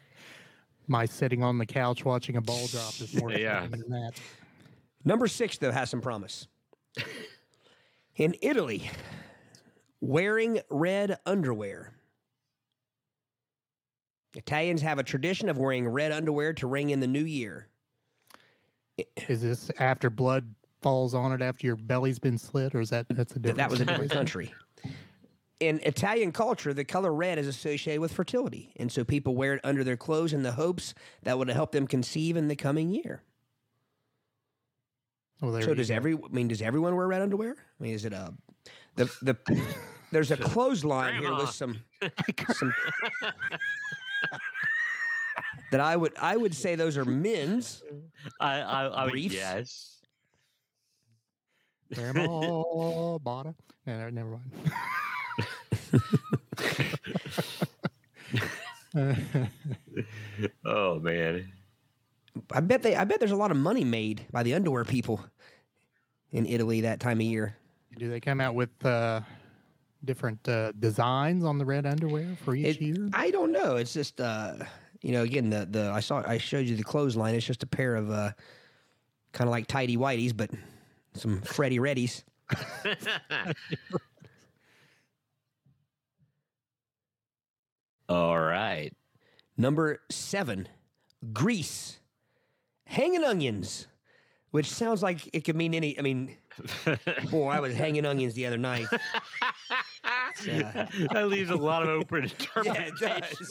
My 0.86 1.06
sitting 1.06 1.42
on 1.42 1.58
the 1.58 1.66
couch 1.66 2.04
watching 2.04 2.36
a 2.36 2.40
ball 2.40 2.66
drop 2.66 3.00
is 3.00 3.14
more 3.14 3.32
Yeah. 3.38 3.66
than 3.66 3.88
that. 3.90 4.12
Number 5.04 5.26
six, 5.26 5.58
though, 5.58 5.72
has 5.72 5.90
some 5.90 6.00
promise. 6.00 6.46
In 8.16 8.34
Italy, 8.42 8.90
wearing 10.00 10.60
red 10.70 11.18
underwear. 11.26 11.92
Italians 14.36 14.82
have 14.82 14.98
a 14.98 15.02
tradition 15.02 15.48
of 15.48 15.58
wearing 15.58 15.88
red 15.88 16.12
underwear 16.12 16.52
to 16.54 16.66
ring 16.66 16.90
in 16.90 17.00
the 17.00 17.06
new 17.06 17.24
year. 17.24 17.68
Is 19.28 19.42
this 19.42 19.70
after 19.78 20.10
blood 20.10 20.52
falls 20.82 21.14
on 21.14 21.32
it 21.32 21.42
after 21.42 21.66
your 21.66 21.76
belly's 21.76 22.18
been 22.18 22.38
slit, 22.38 22.74
or 22.74 22.80
is 22.80 22.90
that 22.90 23.06
that's 23.10 23.34
a 23.36 23.38
different? 23.38 23.58
That 23.58 23.70
was 23.70 23.80
a 23.80 23.84
different 23.84 24.10
country. 24.12 24.52
In 25.64 25.80
Italian 25.82 26.30
culture, 26.30 26.74
the 26.74 26.84
color 26.84 27.12
red 27.12 27.38
is 27.38 27.46
associated 27.46 28.00
with 28.00 28.12
fertility, 28.12 28.70
and 28.76 28.92
so 28.92 29.02
people 29.02 29.34
wear 29.34 29.54
it 29.54 29.60
under 29.64 29.82
their 29.82 29.96
clothes 29.96 30.34
in 30.34 30.42
the 30.42 30.52
hopes 30.52 30.92
that 31.22 31.38
would 31.38 31.48
help 31.48 31.72
them 31.72 31.86
conceive 31.86 32.36
in 32.36 32.48
the 32.48 32.56
coming 32.56 32.90
year. 32.90 33.22
Well, 35.40 35.52
there 35.52 35.62
So 35.62 35.72
does 35.74 35.88
go. 35.88 35.94
every? 35.94 36.14
I 36.14 36.28
mean, 36.30 36.48
does 36.48 36.60
everyone 36.60 36.94
wear 36.96 37.06
red 37.06 37.22
underwear? 37.22 37.56
I 37.58 37.82
mean, 37.82 37.94
is 37.94 38.04
it 38.04 38.12
a 38.12 38.34
the 38.96 39.04
the? 39.22 39.36
There's 40.12 40.30
a 40.30 40.36
clothesline 40.36 41.20
here 41.20 41.34
with 41.34 41.50
some 41.50 41.80
some 42.52 42.74
that 45.70 45.80
I 45.80 45.96
would 45.96 46.12
I 46.20 46.36
would 46.36 46.54
say 46.54 46.74
those 46.74 46.96
are 46.98 47.04
men's. 47.06 47.82
I, 48.38 48.60
I, 48.60 48.84
I 48.84 49.04
would 49.06 49.18
yes. 49.18 50.02
Grandma 51.94 53.18
bought 53.18 53.46
it. 53.46 53.54
No, 53.86 54.10
never 54.10 54.30
mind. 54.30 54.52
Oh 60.64 60.98
man. 61.00 61.52
I 62.52 62.60
bet 62.60 62.82
they 62.82 62.96
I 62.96 63.04
bet 63.04 63.18
there's 63.20 63.30
a 63.32 63.36
lot 63.36 63.50
of 63.50 63.56
money 63.56 63.84
made 63.84 64.26
by 64.32 64.42
the 64.42 64.54
underwear 64.54 64.84
people 64.84 65.24
in 66.32 66.46
Italy 66.46 66.80
that 66.82 67.00
time 67.00 67.18
of 67.18 67.26
year. 67.26 67.56
Do 67.98 68.08
they 68.10 68.20
come 68.20 68.40
out 68.40 68.54
with 68.54 68.70
uh, 68.84 69.20
different 70.04 70.46
uh, 70.48 70.72
designs 70.72 71.44
on 71.44 71.58
the 71.58 71.64
red 71.64 71.86
underwear 71.86 72.36
for 72.44 72.54
each 72.56 72.76
It- 72.76 72.82
year? 72.82 73.08
I 73.12 73.30
don't 73.30 73.52
know. 73.52 73.76
It's 73.76 73.92
just 73.94 74.20
uh 74.20 74.54
you 75.02 75.12
know 75.12 75.22
again 75.22 75.50
the 75.50 75.66
the 75.70 75.90
I 75.92 76.00
saw 76.00 76.22
I 76.26 76.38
showed 76.38 76.66
you 76.66 76.76
the 76.76 76.84
clothesline. 76.84 77.34
It's 77.34 77.46
just 77.46 77.62
a 77.62 77.66
pair 77.68 77.94
of 77.96 78.10
uh 78.10 78.32
kind 79.32 79.48
of 79.48 79.52
like 79.52 79.66
tidy 79.66 79.96
whities, 79.96 80.36
but 80.36 80.50
some 81.14 81.40
Freddy 81.42 81.78
Reddies. 81.78 82.22
All 88.08 88.38
right. 88.38 88.92
Number 89.56 90.00
seven, 90.10 90.68
grease, 91.32 91.98
Hanging 92.86 93.24
onions, 93.24 93.86
which 94.50 94.70
sounds 94.70 95.02
like 95.02 95.28
it 95.32 95.40
could 95.44 95.56
mean 95.56 95.74
any. 95.74 95.98
I 95.98 96.02
mean, 96.02 96.36
boy, 97.30 97.48
I 97.48 97.60
was 97.60 97.74
hanging 97.74 98.04
onions 98.04 98.34
the 98.34 98.46
other 98.46 98.58
night. 98.58 98.86
Uh, 98.92 98.98
that 101.12 101.28
leaves 101.28 101.50
a 101.50 101.56
lot 101.56 101.82
of 101.82 101.88
open 101.88 102.24
yeah, 102.64 102.72
it 102.72 102.88
interpretation. 102.88 103.46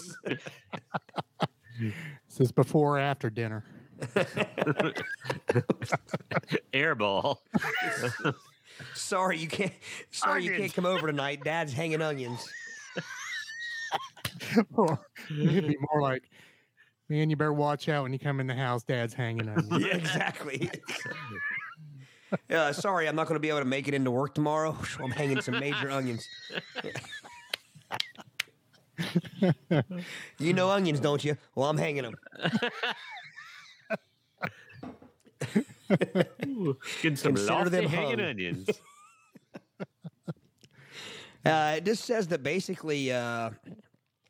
does. 1.80 2.40
Is 2.40 2.52
before 2.52 2.98
or 2.98 3.00
after 3.00 3.30
dinner? 3.30 3.66
Airball. 6.74 7.38
Sorry, 8.94 9.40
you 9.40 9.48
can't. 9.48 9.74
Sorry, 10.12 10.44
you 10.44 10.56
can't 10.56 10.74
come 10.74 10.86
over 10.86 11.08
tonight. 11.08 11.44
Dad's 11.44 11.74
hanging 11.74 12.02
onions. 12.02 12.48
Or 14.76 15.00
It'd 15.30 15.68
be 15.68 15.78
more 15.92 16.02
like, 16.02 16.24
man, 17.10 17.30
you 17.30 17.36
better 17.36 17.54
watch 17.54 17.90
out 17.90 18.04
when 18.04 18.14
you 18.14 18.20
come 18.20 18.40
in 18.40 18.48
the 18.48 18.56
house. 18.56 18.84
Dad's 18.84 19.14
hanging 19.14 19.50
on 19.50 19.68
you. 19.72 19.78
Yeah, 19.88 19.96
exactly. 19.98 20.70
Uh, 22.50 22.74
sorry, 22.74 23.08
I'm 23.08 23.16
not 23.16 23.28
going 23.28 23.36
to 23.36 23.40
be 23.40 23.50
able 23.50 23.60
to 23.60 23.66
make 23.66 23.88
it 23.88 23.94
into 23.94 24.10
work 24.10 24.34
tomorrow. 24.34 24.76
I'm 25.00 25.12
hanging 25.12 25.40
some 25.42 25.60
major 25.60 25.92
onions. 25.92 26.28
you 30.40 30.54
know 30.54 30.70
onions, 30.72 31.00
don't 31.00 31.24
you? 31.24 31.38
Well, 31.56 31.70
I'm 31.70 31.78
hanging 31.78 32.04
them. 32.04 32.16
Ooh, 36.48 36.78
Getting 37.02 37.16
some 37.18 37.36
Consider 37.36 37.54
lofty 37.54 37.70
them 37.70 37.86
hanging 37.86 38.20
hung. 38.20 38.30
onions. 38.30 38.70
Uh, 41.46 41.74
it 41.78 41.84
just 41.86 42.06
says 42.06 42.28
that 42.30 42.42
basically 42.42 43.12
uh, 43.12 43.50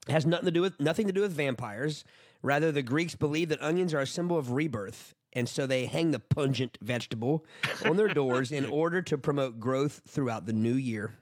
has 0.10 0.26
nothing 0.26 0.46
to 0.46 0.52
do 0.52 0.62
with 0.62 0.80
nothing 0.80 1.08
to 1.08 1.14
do 1.14 1.22
with 1.22 1.32
vampires. 1.32 2.04
Rather, 2.42 2.72
the 2.72 2.82
Greeks 2.82 3.16
believe 3.16 3.50
that 3.50 3.62
onions 3.62 3.94
are 3.94 4.02
a 4.02 4.08
symbol 4.08 4.38
of 4.38 4.52
rebirth, 4.52 5.16
and 5.32 5.48
so 5.48 5.66
they 5.66 5.86
hang 5.86 6.12
the 6.12 6.20
pungent 6.20 6.78
vegetable 6.82 7.46
on 7.86 7.96
their 7.96 8.10
doors 8.10 8.52
in 8.52 8.66
order 8.66 9.02
to 9.02 9.18
promote 9.18 9.60
growth 9.60 10.02
throughout 10.08 10.46
the 10.46 10.54
new 10.54 10.74
year. 10.74 11.16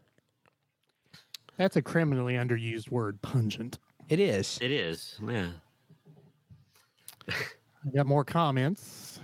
That's 1.58 1.76
a 1.76 1.82
criminally 1.82 2.36
underused 2.36 2.90
word, 2.90 3.22
pungent. 3.22 3.78
It 4.10 4.20
is. 4.20 4.58
It 4.62 4.72
is. 4.72 5.20
Yeah. 5.26 5.50
I 7.30 7.90
got 7.96 8.08
more 8.08 8.26
comments. 8.26 9.20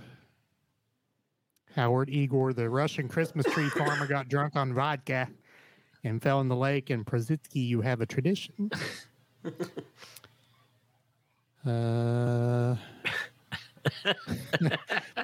Howard 1.74 2.10
Igor, 2.10 2.52
the 2.52 2.68
Russian 2.68 3.08
Christmas 3.08 3.46
tree 3.46 3.68
farmer, 3.68 4.06
got 4.06 4.28
drunk 4.28 4.56
on 4.56 4.72
vodka 4.72 5.28
and 6.04 6.22
fell 6.22 6.40
in 6.40 6.48
the 6.48 6.56
lake. 6.56 6.90
And 6.90 7.04
Prozitsky, 7.04 7.66
you 7.66 7.80
have 7.82 8.00
a 8.00 8.06
tradition. 8.06 8.70
uh, 11.66 12.76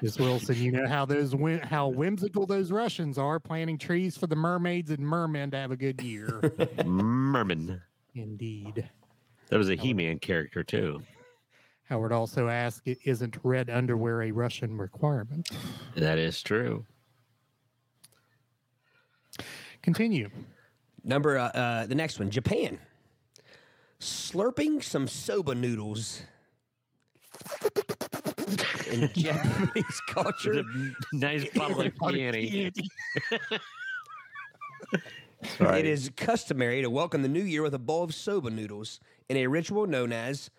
Miss 0.03 0.19
Wilson, 0.19 0.57
you 0.57 0.73
know 0.73 0.87
how 0.87 1.05
those 1.05 1.35
whim- 1.35 1.61
how 1.61 1.89
whimsical 1.89 2.47
those 2.47 2.71
Russians 2.71 3.19
are, 3.19 3.39
planting 3.39 3.79
trees 3.79 4.17
for 4.17 4.27
the 4.27 4.37
mermaids 4.37 4.91
and 4.91 5.01
mermen 5.01 5.51
to 5.53 5.57
have 5.57 5.71
a 5.71 5.77
good 5.77 6.01
year. 6.03 6.53
Merman. 6.85 7.81
Indeed. 8.15 8.89
That 9.49 9.59
was 9.59 9.71
a 9.71 9.75
He-Man 9.75 10.19
character 10.19 10.63
too. 10.65 11.03
Howard 11.89 12.13
also 12.13 12.49
asked, 12.49 12.83
"I- 12.87 12.97
"Isn't 13.05 13.37
red 13.43 13.69
underwear 13.69 14.23
a 14.23 14.31
Russian 14.31 14.79
requirement?" 14.79 15.51
That 15.97 16.19
is 16.19 16.43
true. 16.43 16.87
Continue. 19.83 20.31
Number 21.03 21.37
uh, 21.37 21.49
uh, 21.49 21.87
the 21.87 21.95
next 21.95 22.19
one, 22.19 22.31
Japan. 22.31 22.79
Slurping 24.01 24.83
some 24.83 25.09
soba 25.09 25.55
noodles. 25.55 26.23
In 28.91 29.11
Japanese 29.15 30.01
culture, 30.09 30.63
nice 31.13 31.49
bottle 31.55 31.81
of 31.81 31.93
peony. 32.01 32.73
it 35.61 35.87
is 35.87 36.11
customary 36.17 36.83
to 36.83 36.91
welcome 36.91 37.23
the 37.23 37.29
new 37.29 37.43
year 37.43 37.63
with 37.63 37.75
a 37.75 37.79
bowl 37.79 38.05
of 38.05 38.15
soba 38.15 38.51
noodles 38.51 39.01
in 39.29 39.37
a 39.39 39.47
ritual 39.47 39.87
known 39.87 40.13
as 40.13 40.51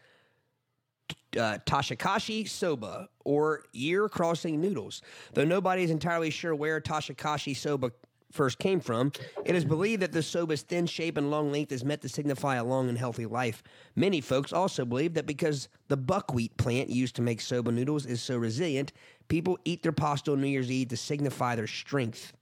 uh, 1.38 1.58
Toshikoshi 1.66 2.48
soba 2.48 3.10
or 3.24 3.64
year 3.74 4.10
crossing 4.10 4.60
noodles. 4.60 5.02
Though 5.34 5.46
nobody 5.46 5.84
is 5.84 5.92
entirely 5.92 6.30
sure 6.30 6.56
where 6.56 6.80
Toshikoshi 6.82 7.56
soba 7.56 7.92
first 8.36 8.60
came 8.60 8.80
from, 8.80 9.12
it 9.46 9.56
is 9.56 9.66
believed 9.66 10.02
that 10.02 10.12
the 10.12 10.22
soba's 10.22 10.62
thin 10.62 10.86
shape 10.86 11.18
and 11.18 11.32
long 11.32 11.52
length 11.52 11.72
is 11.72 11.84
meant 11.84 12.02
to 12.02 12.10
signify 12.10 12.56
a 12.56 12.64
long 12.64 12.90
and 12.90 12.98
healthy 12.98 13.26
life. 13.26 13.64
Many 13.96 14.22
folks 14.22 14.54
also 14.54 14.86
believe 14.86 15.14
that 15.16 15.26
because 15.26 15.70
the 15.88 15.98
buckwheat 15.98 16.56
plant 16.58 16.90
used 16.90 17.16
to 17.16 17.22
make 17.22 17.42
soba 17.42 17.72
noodles 17.72 18.06
is 18.06 18.22
so 18.22 18.38
resilient, 18.38 18.92
people 19.28 19.58
eat 19.66 19.82
their 19.82 19.92
pasta 19.92 20.34
on 20.34 20.42
New 20.42 20.48
Year's 20.48 20.70
Eve 20.70 20.90
to 20.90 20.98
signify 20.98 21.56
their 21.56 21.68
strength. 21.68 22.34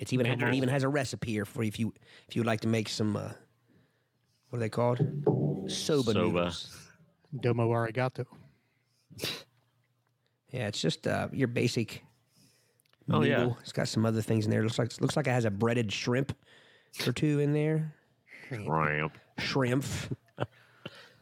It's 0.00 0.12
even 0.12 0.26
it 0.26 0.54
even 0.54 0.68
has 0.68 0.82
a 0.82 0.88
recipe 0.88 1.30
here 1.30 1.44
for 1.44 1.62
if 1.62 1.78
you 1.78 1.92
if 2.28 2.34
you 2.34 2.40
would 2.40 2.46
like 2.46 2.60
to 2.62 2.68
make 2.68 2.88
some 2.88 3.16
uh, 3.16 3.30
what 4.48 4.56
are 4.56 4.60
they 4.60 4.68
called? 4.68 4.98
Soba, 5.66 6.12
Soba. 6.12 6.14
noodles. 6.14 6.76
Domo 7.40 7.68
arigato. 7.70 8.26
Yeah, 10.50 10.66
it's 10.66 10.80
just 10.80 11.06
uh, 11.06 11.28
your 11.32 11.48
basic 11.48 12.04
Oh, 13.12 13.22
yeah. 13.22 13.50
It's 13.60 13.72
got 13.72 13.88
some 13.88 14.06
other 14.06 14.22
things 14.22 14.44
in 14.44 14.50
there. 14.50 14.62
looks 14.62 14.78
like 14.78 15.00
looks 15.00 15.16
like 15.16 15.26
it 15.26 15.30
has 15.32 15.44
a 15.44 15.50
breaded 15.50 15.92
shrimp 15.92 16.36
or 17.06 17.12
two 17.12 17.40
in 17.40 17.52
there. 17.52 17.94
Shrimp. 18.48 19.16
Shrimp. 19.38 19.84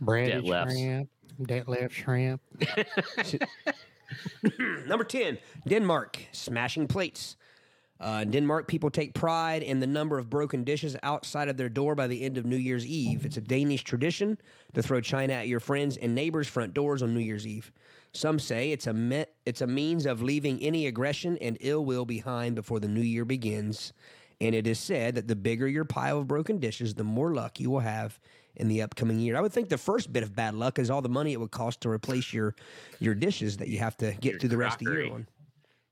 Breaded 0.01 0.45
lefts. 0.45 0.73
shrimp, 0.75 1.11
dead 1.43 1.69
left 1.69 1.95
shrimp. 1.95 2.41
Number 4.87 5.05
10, 5.05 5.39
Denmark, 5.69 6.19
smashing 6.33 6.89
plates. 6.89 7.37
Uh, 8.01 8.21
in 8.23 8.31
Denmark, 8.31 8.67
people 8.67 8.91
take 8.91 9.13
pride 9.13 9.63
in 9.63 9.79
the 9.79 9.87
number 9.87 10.19
of 10.19 10.31
broken 10.31 10.65
dishes 10.65 10.97
outside 11.03 11.49
of 11.49 11.59
their 11.59 11.69
door 11.69 11.95
by 11.95 12.07
the 12.07 12.23
end 12.23 12.39
of 12.39 12.47
New 12.47 12.57
Year's 12.57 12.87
Eve. 12.87 13.27
It's 13.27 13.37
a 13.37 13.43
Danish 13.43 13.85
tradition 13.85 14.39
to 14.73 14.83
throw 14.83 15.03
china 15.03 15.35
at 15.35 15.49
your 15.49 15.61
friends 15.61 15.99
and 15.99 16.15
neighbors' 16.15 16.49
front 16.49 16.73
doors 16.73 17.03
on 17.03 17.13
New 17.13 17.21
Year's 17.21 17.47
Eve. 17.47 17.71
Some 18.13 18.39
say 18.39 18.73
it's 18.73 18.87
a 18.87 18.93
me- 18.93 19.27
it's 19.47 19.61
a 19.61 19.67
means 19.67 20.07
of 20.07 20.23
leaving 20.23 20.61
any 20.61 20.87
aggression 20.87 21.39
and 21.39 21.57
ill 21.61 21.85
will 21.85 22.05
behind 22.05 22.57
before 22.57 22.81
the 22.81 22.89
new 22.89 23.01
year 23.01 23.25
begins. 23.25 23.93
And 24.41 24.55
it 24.55 24.67
is 24.67 24.79
said 24.79 25.15
that 25.17 25.29
the 25.29 25.37
bigger 25.37 25.69
your 25.69 25.85
pile 25.85 26.19
of 26.19 26.27
broken 26.27 26.59
dishes, 26.59 26.95
the 26.95 27.05
more 27.05 27.35
luck 27.35 27.61
you 27.61 27.71
will 27.71 27.81
have 27.81 28.19
in 28.57 28.69
the 28.69 28.83
upcoming 28.83 29.21
year. 29.21 29.37
I 29.37 29.41
would 29.41 29.53
think 29.53 29.69
the 29.69 29.79
first 29.79 30.13
bit 30.13 30.23
of 30.23 30.35
bad 30.35 30.55
luck 30.55 30.79
is 30.79 30.91
all 30.91 31.03
the 31.03 31.09
money 31.09 31.33
it 31.33 31.41
would 31.41 31.51
cost 31.51 31.83
to 31.83 31.89
replace 31.89 32.33
your 32.33 32.55
your 32.99 33.15
dishes 33.15 33.59
that 33.59 33.69
you 33.69 33.79
have 33.79 33.97
to 33.99 34.13
get 34.21 34.33
Your 34.33 34.41
through 34.41 34.49
the 34.49 34.57
rest 34.57 34.81
of 34.81 34.87
the 34.87 34.93
year 34.93 35.13
on. 35.13 35.29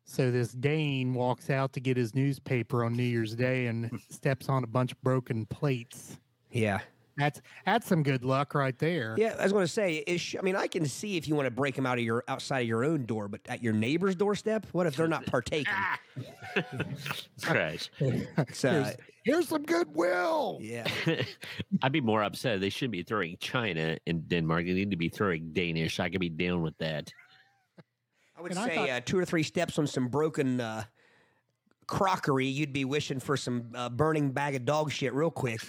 So 0.04 0.31
this 0.31 0.52
Dane 0.52 1.12
walks 1.12 1.50
out 1.50 1.74
to 1.74 1.81
get 1.81 1.98
his 1.98 2.14
newspaper 2.14 2.83
on 2.83 2.94
New 2.94 3.02
Year's 3.02 3.35
Day 3.35 3.66
and 3.66 3.90
steps 4.09 4.48
on 4.48 4.64
a 4.64 4.66
bunch 4.66 4.92
of 4.92 5.00
broken 5.02 5.44
plates. 5.44 6.16
Yeah. 6.50 6.81
That's 7.18 7.40
that's 7.66 7.87
some 7.88 8.04
good 8.04 8.24
luck 8.24 8.54
right 8.54 8.78
there. 8.78 9.16
Yeah, 9.18 9.35
I 9.38 9.42
was 9.42 9.52
going 9.52 9.64
to 9.64 9.72
say, 9.72 10.04
it 10.07 10.18
sh- 10.18 10.37
I 10.38 10.42
mean, 10.42 10.54
I 10.54 10.68
can 10.68 10.87
see 10.87 11.16
if 11.16 11.26
you 11.26 11.35
want 11.35 11.46
to 11.46 11.50
break 11.50 11.74
them 11.74 11.85
out 11.85 11.98
of 11.98 12.04
your 12.04 12.22
outside 12.28 12.61
of 12.61 12.68
your 12.68 12.85
own 12.85 13.07
door, 13.07 13.26
but 13.26 13.40
at 13.48 13.61
your 13.61 13.72
neighbor's 13.72 14.14
doorstep, 14.14 14.66
what 14.70 14.87
if 14.87 14.94
they're 14.94 15.09
not 15.09 15.26
partaking? 15.37 15.72
Trash. 17.40 17.90
It's, 17.98 18.64
uh, 18.64 18.70
Here's, 18.72 18.96
here's 19.24 19.48
some 19.48 19.64
goodwill. 19.64 20.59
yeah, 20.61 20.87
I'd 21.83 21.92
be 21.92 22.00
more 22.00 22.22
upset. 22.22 22.61
They 22.61 22.70
shouldn't 22.70 22.92
be 22.92 23.02
throwing 23.02 23.37
China 23.40 23.98
in 24.07 24.20
Denmark. 24.22 24.64
They 24.66 24.72
need 24.74 24.92
to 24.92 24.96
be 24.96 25.09
throwing 25.09 25.52
Danish. 25.52 25.98
I 25.98 26.09
could 26.11 26.20
be 26.20 26.28
down 26.28 26.62
with 26.62 26.78
that. 26.78 27.11
I 28.37 28.42
would 28.42 28.52
And 28.52 28.61
I 28.61 28.68
say 28.68 28.74
thought- 28.76 28.90
uh, 28.90 29.00
two 29.04 29.18
or 29.18 29.24
three 29.24 29.42
steps 29.42 29.76
on 29.78 29.88
some 29.88 30.07
broken 30.07 30.61
uh, 30.61 30.85
crockery, 31.88 32.46
you'd 32.46 32.72
be 32.72 32.85
wishing 32.85 33.18
for 33.18 33.37
some 33.37 33.70
uh, 33.74 33.88
burning 33.88 34.31
bag 34.31 34.54
of 34.54 34.64
dog 34.64 34.92
shit 34.92 35.12
real 35.12 35.33
quick. 35.33 35.61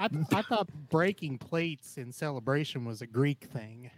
I, 0.00 0.08
I 0.32 0.42
thought 0.42 0.68
breaking 0.90 1.38
plates 1.38 1.96
in 1.98 2.12
celebration 2.12 2.84
was 2.84 3.02
a 3.02 3.06
Greek 3.06 3.44
thing. 3.44 3.90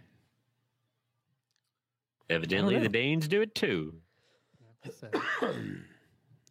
Evidently, 2.29 2.77
the 2.77 2.89
Danes 2.89 3.27
do 3.27 3.41
it 3.41 3.55
too. 3.55 3.95
So, 4.99 5.09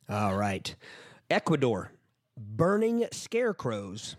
All 0.08 0.36
right, 0.36 0.74
Ecuador, 1.30 1.92
burning 2.36 3.06
scarecrows. 3.12 4.16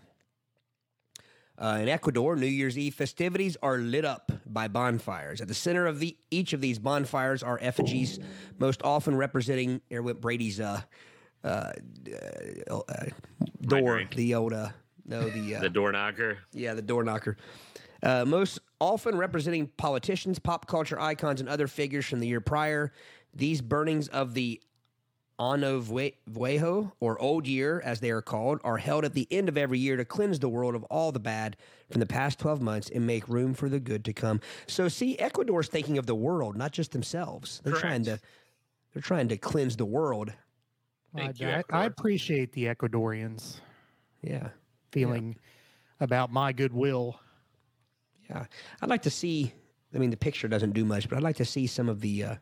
Uh, 1.60 1.78
in 1.82 1.88
Ecuador, 1.88 2.36
New 2.36 2.46
Year's 2.46 2.78
Eve 2.78 2.94
festivities 2.94 3.56
are 3.60 3.78
lit 3.78 4.04
up 4.04 4.30
by 4.46 4.68
bonfires. 4.68 5.40
At 5.40 5.48
the 5.48 5.54
center 5.54 5.86
of 5.88 5.98
the, 5.98 6.16
each 6.30 6.52
of 6.52 6.60
these 6.60 6.78
bonfires 6.78 7.42
are 7.42 7.58
effigies, 7.60 8.20
most 8.60 8.80
often 8.84 9.16
representing 9.16 9.80
here 9.88 10.00
went 10.00 10.20
Brady's 10.20 10.60
uh, 10.60 10.82
uh, 11.44 11.72
uh, 12.70 12.78
uh, 12.88 13.04
door, 13.62 14.02
the 14.14 14.34
old 14.34 14.52
uh, 14.52 14.68
no 15.06 15.28
the 15.28 15.56
uh, 15.56 15.60
The 15.60 15.70
door 15.70 15.92
knocker. 15.92 16.38
yeah 16.52 16.74
the 16.74 16.82
door 16.82 17.04
knocker. 17.04 17.36
Uh, 18.02 18.24
most 18.24 18.60
often 18.80 19.16
representing 19.18 19.66
politicians, 19.76 20.38
pop 20.38 20.66
culture 20.68 21.00
icons, 21.00 21.40
and 21.40 21.48
other 21.48 21.66
figures 21.66 22.06
from 22.06 22.20
the 22.20 22.28
year 22.28 22.40
prior. 22.40 22.92
These 23.34 23.60
burnings 23.60 24.06
of 24.08 24.34
the 24.34 24.60
Ano 25.40 25.78
Vue- 25.80 26.12
Viejo, 26.28 26.92
or 27.00 27.20
Old 27.20 27.46
Year, 27.46 27.80
as 27.84 28.00
they 28.00 28.10
are 28.10 28.22
called, 28.22 28.60
are 28.64 28.76
held 28.76 29.04
at 29.04 29.14
the 29.14 29.26
end 29.30 29.48
of 29.48 29.56
every 29.56 29.78
year 29.78 29.96
to 29.96 30.04
cleanse 30.04 30.38
the 30.40 30.48
world 30.48 30.74
of 30.74 30.82
all 30.84 31.10
the 31.12 31.20
bad 31.20 31.56
from 31.90 32.00
the 32.00 32.06
past 32.06 32.38
12 32.40 32.60
months 32.60 32.88
and 32.90 33.06
make 33.06 33.28
room 33.28 33.54
for 33.54 33.68
the 33.68 33.78
good 33.80 34.04
to 34.04 34.12
come. 34.12 34.40
So, 34.66 34.88
see, 34.88 35.16
Ecuador's 35.18 35.68
thinking 35.68 35.96
of 35.98 36.06
the 36.06 36.14
world, 36.14 36.56
not 36.56 36.72
just 36.72 36.90
themselves. 36.92 37.60
They're 37.64 37.74
trying 37.74 38.04
to 38.04 38.20
they're 38.94 39.02
trying 39.02 39.28
to 39.28 39.36
cleanse 39.36 39.76
the 39.76 39.84
world. 39.84 40.32
I, 41.18 41.24
Thank 41.26 41.40
you, 41.40 41.48
I- 41.48 41.64
I 41.70 41.84
appreciate 41.86 42.52
the 42.52 42.64
Ecuadorians 42.66 43.60
Yeah, 44.22 44.48
feeling 44.92 45.36
about 46.00 46.32
my 46.32 46.52
goodwill. 46.52 47.20
yeah. 48.28 48.46
I'd 48.82 48.88
like 48.88 49.02
to 49.02 49.10
see. 49.10 49.52
I 49.94 49.98
mean, 49.98 50.10
the 50.10 50.16
picture 50.16 50.48
doesn't 50.48 50.72
do 50.72 50.84
much, 50.84 51.08
but 51.08 51.16
I'd 51.16 51.22
like 51.22 51.36
to 51.36 51.44
see 51.44 51.66
some 51.66 51.88
of 51.88 52.00
the 52.00 52.24
uh, 52.24 52.34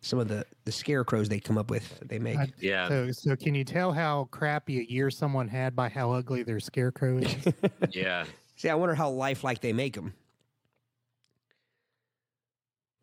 some 0.00 0.18
of 0.18 0.28
the 0.28 0.44
the 0.64 0.72
scarecrows 0.72 1.28
they 1.28 1.40
come 1.40 1.56
up 1.58 1.70
with. 1.70 2.00
They 2.06 2.18
make. 2.18 2.38
I- 2.38 2.48
Yeah. 2.58 2.88
So, 2.88 3.10
so 3.12 3.36
can 3.36 3.54
you 3.54 3.64
tell 3.64 3.92
how 3.92 4.24
crappy 4.30 4.80
a 4.80 4.82
year 4.84 5.10
someone 5.10 5.48
had 5.48 5.74
by 5.76 5.88
how 5.88 6.12
ugly 6.12 6.42
their 6.42 6.60
scarecrow 6.60 7.18
is? 7.18 7.36
yeah. 7.90 8.24
See, 8.56 8.68
I 8.68 8.74
wonder 8.74 8.94
how 8.94 9.08
lifelike 9.10 9.60
they 9.60 9.72
make 9.72 9.94
them. 9.94 10.14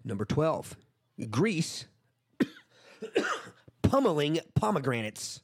Number 0.04 0.24
12, 0.26 0.78
Greece 1.30 1.86
pummeling 3.90 4.40
pomegranates. 4.56 5.42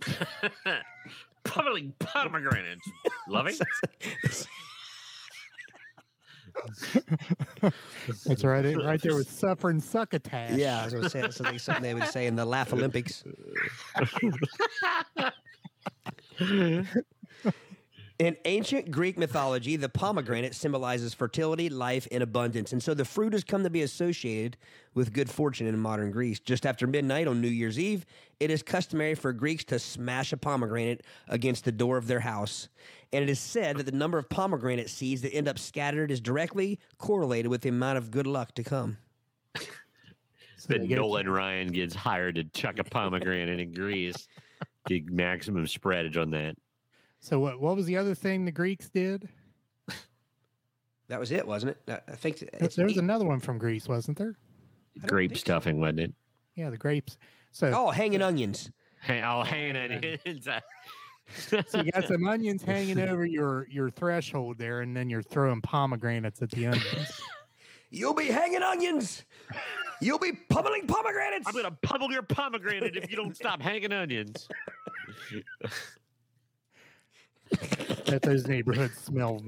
Pummeling 1.44 1.94
pomegranates. 1.98 2.88
Loving? 3.28 3.56
That's 8.26 8.44
right, 8.44 8.64
it- 8.64 8.76
right 8.76 9.00
there 9.00 9.14
with 9.14 9.30
suffering 9.30 9.80
succotash. 9.80 10.56
Yeah, 10.56 10.80
I 10.80 10.84
was 10.84 10.92
going 10.92 11.04
to 11.04 11.10
say 11.10 11.20
that's 11.20 11.36
something, 11.36 11.58
something 11.58 11.82
they 11.82 11.94
would 11.94 12.08
say 12.08 12.26
in 12.26 12.36
the 12.36 12.44
Laugh 12.44 12.72
Olympics. 12.72 13.24
In 18.18 18.36
ancient 18.46 18.90
Greek 18.90 19.16
mythology, 19.16 19.76
the 19.76 19.88
pomegranate 19.88 20.52
symbolizes 20.52 21.14
fertility, 21.14 21.68
life, 21.68 22.08
and 22.10 22.20
abundance. 22.20 22.72
And 22.72 22.82
so 22.82 22.92
the 22.92 23.04
fruit 23.04 23.32
has 23.32 23.44
come 23.44 23.62
to 23.62 23.70
be 23.70 23.82
associated 23.82 24.56
with 24.92 25.12
good 25.12 25.30
fortune 25.30 25.68
in 25.68 25.78
modern 25.78 26.10
Greece. 26.10 26.40
Just 26.40 26.66
after 26.66 26.88
midnight 26.88 27.28
on 27.28 27.40
New 27.40 27.46
Year's 27.46 27.78
Eve, 27.78 28.04
it 28.40 28.50
is 28.50 28.60
customary 28.60 29.14
for 29.14 29.32
Greeks 29.32 29.62
to 29.66 29.78
smash 29.78 30.32
a 30.32 30.36
pomegranate 30.36 31.04
against 31.28 31.64
the 31.64 31.70
door 31.70 31.96
of 31.96 32.08
their 32.08 32.18
house. 32.18 32.68
And 33.12 33.22
it 33.22 33.30
is 33.30 33.38
said 33.38 33.76
that 33.76 33.86
the 33.86 33.92
number 33.92 34.18
of 34.18 34.28
pomegranate 34.28 34.90
seeds 34.90 35.22
that 35.22 35.32
end 35.32 35.46
up 35.46 35.58
scattered 35.58 36.10
is 36.10 36.20
directly 36.20 36.80
correlated 36.98 37.52
with 37.52 37.60
the 37.60 37.68
amount 37.68 37.98
of 37.98 38.10
good 38.10 38.26
luck 38.26 38.52
to 38.56 38.64
come. 38.64 38.98
So 40.60 40.66
But 40.70 40.80
they 40.80 40.86
get- 40.88 40.98
Nolan 40.98 41.28
Ryan 41.28 41.68
gets 41.68 41.94
hired 41.94 42.34
to 42.34 42.42
chuck 42.42 42.80
a 42.80 42.84
pomegranate 42.84 43.60
in 43.60 43.72
Greece. 43.72 44.26
Get 44.88 45.08
maximum 45.08 45.66
spreadage 45.66 46.20
on 46.20 46.30
that. 46.30 46.56
So 47.20 47.40
what? 47.40 47.60
What 47.60 47.76
was 47.76 47.86
the 47.86 47.96
other 47.96 48.14
thing 48.14 48.44
the 48.44 48.52
Greeks 48.52 48.88
did? 48.88 49.28
That 51.08 51.18
was 51.18 51.32
it, 51.32 51.46
wasn't 51.46 51.70
it? 51.70 51.78
I 51.88 52.12
I 52.12 52.16
think 52.16 52.38
There 52.38 52.50
it's 52.60 52.76
there 52.76 52.84
was 52.84 52.98
another 52.98 53.24
one 53.24 53.40
from 53.40 53.56
Greece, 53.56 53.88
wasn't 53.88 54.18
there? 54.18 54.36
Grape 55.06 55.30
think 55.30 55.38
so. 55.38 55.40
stuffing, 55.40 55.80
wasn't 55.80 56.00
it? 56.00 56.14
Yeah, 56.54 56.68
the 56.68 56.76
grapes. 56.76 57.16
So, 57.50 57.72
oh, 57.74 57.90
hanging 57.90 58.20
onions. 58.20 58.70
Hey, 59.00 59.22
oh, 59.24 59.42
hanging 59.42 59.76
on 59.76 60.60
so 61.68 61.82
you 61.82 61.92
got 61.92 62.06
some 62.08 62.26
onions 62.26 62.62
hanging 62.62 62.98
over 62.98 63.24
your 63.24 63.66
your 63.70 63.90
threshold 63.90 64.58
there, 64.58 64.80
and 64.80 64.96
then 64.96 65.10
you're 65.10 65.22
throwing 65.22 65.60
pomegranates 65.60 66.42
at 66.42 66.50
the 66.50 66.66
onions. 66.66 67.20
You'll 67.90 68.14
be 68.14 68.26
hanging 68.26 68.62
onions. 68.62 69.24
You'll 70.02 70.18
be 70.18 70.32
pummeling 70.50 70.86
pomegranates. 70.86 71.46
I'm 71.46 71.54
gonna 71.54 71.76
pummel 71.82 72.10
your 72.12 72.22
pomegranate 72.22 72.96
if 72.96 73.10
you 73.10 73.16
don't 73.16 73.34
stop 73.34 73.62
hanging 73.62 73.92
onions. 73.92 74.48
that 78.06 78.20
those 78.22 78.46
neighborhoods 78.46 78.98
smell 78.98 79.42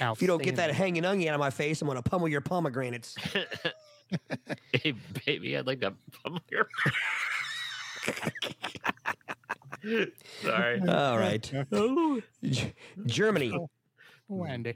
If 0.00 0.20
you 0.22 0.28
don't 0.28 0.42
get 0.42 0.56
that 0.56 0.70
hanging 0.72 1.04
onion 1.04 1.28
out 1.30 1.34
of 1.34 1.40
my 1.40 1.50
face, 1.50 1.80
I'm 1.82 1.86
going 1.88 1.96
to 1.96 2.08
pummel 2.08 2.28
your 2.28 2.40
pomegranates. 2.40 3.14
hey, 4.72 4.94
baby, 5.26 5.56
I'd 5.56 5.66
like 5.66 5.80
to 5.80 5.94
pummel 6.22 6.40
your. 6.50 6.68
Sorry. 10.42 10.80
All 10.88 11.18
right. 11.18 11.52
G- 12.42 12.72
Germany 13.06 13.52
Oh, 14.30 14.44
Andy. 14.44 14.74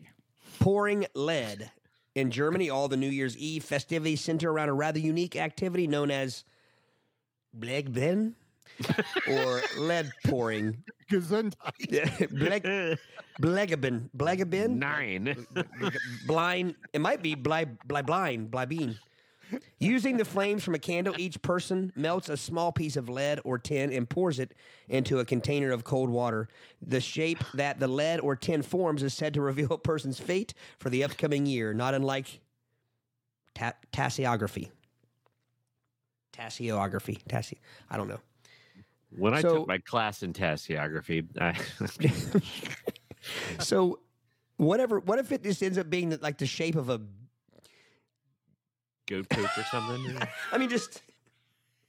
pouring 0.60 1.06
lead. 1.14 1.70
In 2.14 2.30
Germany, 2.30 2.68
all 2.68 2.88
the 2.88 2.96
New 2.96 3.08
Year's 3.08 3.36
Eve 3.36 3.62
festivities 3.64 4.20
center 4.20 4.50
around 4.50 4.68
a 4.70 4.74
rather 4.74 4.98
unique 4.98 5.36
activity 5.36 5.86
known 5.86 6.10
as 6.10 6.44
Blegbin 7.58 8.34
or 9.28 9.62
lead 9.78 10.10
pouring. 10.26 10.82
Gesundheit. 11.10 12.30
Bleg, 12.30 12.98
Blegabin. 13.40 14.10
Blegabin? 14.16 14.78
Nine. 14.78 15.46
blind. 16.26 16.74
It 16.92 17.00
might 17.00 17.22
be 17.22 17.34
bli, 17.34 17.66
bli, 17.86 18.02
blind, 18.02 18.50
blibine. 18.50 18.96
Using 19.78 20.16
the 20.16 20.24
flames 20.24 20.62
from 20.62 20.74
a 20.74 20.78
candle, 20.78 21.14
each 21.18 21.40
person 21.40 21.92
melts 21.96 22.28
a 22.28 22.36
small 22.36 22.72
piece 22.72 22.96
of 22.96 23.08
lead 23.08 23.40
or 23.44 23.58
tin 23.58 23.92
and 23.92 24.08
pours 24.08 24.38
it 24.38 24.52
into 24.88 25.20
a 25.20 25.24
container 25.24 25.70
of 25.70 25.84
cold 25.84 26.10
water. 26.10 26.48
The 26.82 27.00
shape 27.00 27.42
that 27.54 27.80
the 27.80 27.88
lead 27.88 28.20
or 28.20 28.36
tin 28.36 28.62
forms 28.62 29.02
is 29.02 29.14
said 29.14 29.34
to 29.34 29.40
reveal 29.40 29.72
a 29.72 29.78
person's 29.78 30.20
fate 30.20 30.52
for 30.78 30.90
the 30.90 31.02
upcoming 31.04 31.46
year, 31.46 31.72
not 31.72 31.94
unlike 31.94 32.40
ta- 33.54 33.74
tasseography. 33.92 34.70
Tasseography. 36.32 37.22
Tassi. 37.28 37.58
I 37.90 37.96
don't 37.96 38.08
know. 38.08 38.20
When 39.16 39.34
I 39.34 39.40
So- 39.42 39.58
took 39.58 39.68
my 39.68 39.78
class 39.78 40.22
in 40.22 40.32
tasseography, 40.32 41.26
I, 41.40 41.54
So, 43.62 44.00
whatever. 44.56 45.00
What 45.00 45.18
if 45.18 45.32
it 45.32 45.42
just 45.42 45.62
ends 45.62 45.78
up 45.78 45.90
being 45.90 46.16
like 46.20 46.38
the 46.38 46.46
shape 46.46 46.76
of 46.76 46.88
a? 46.88 47.00
goat 49.08 49.28
poop 49.30 49.48
or 49.56 49.62
something. 49.64 50.18
I 50.52 50.58
mean, 50.58 50.68
just. 50.68 51.02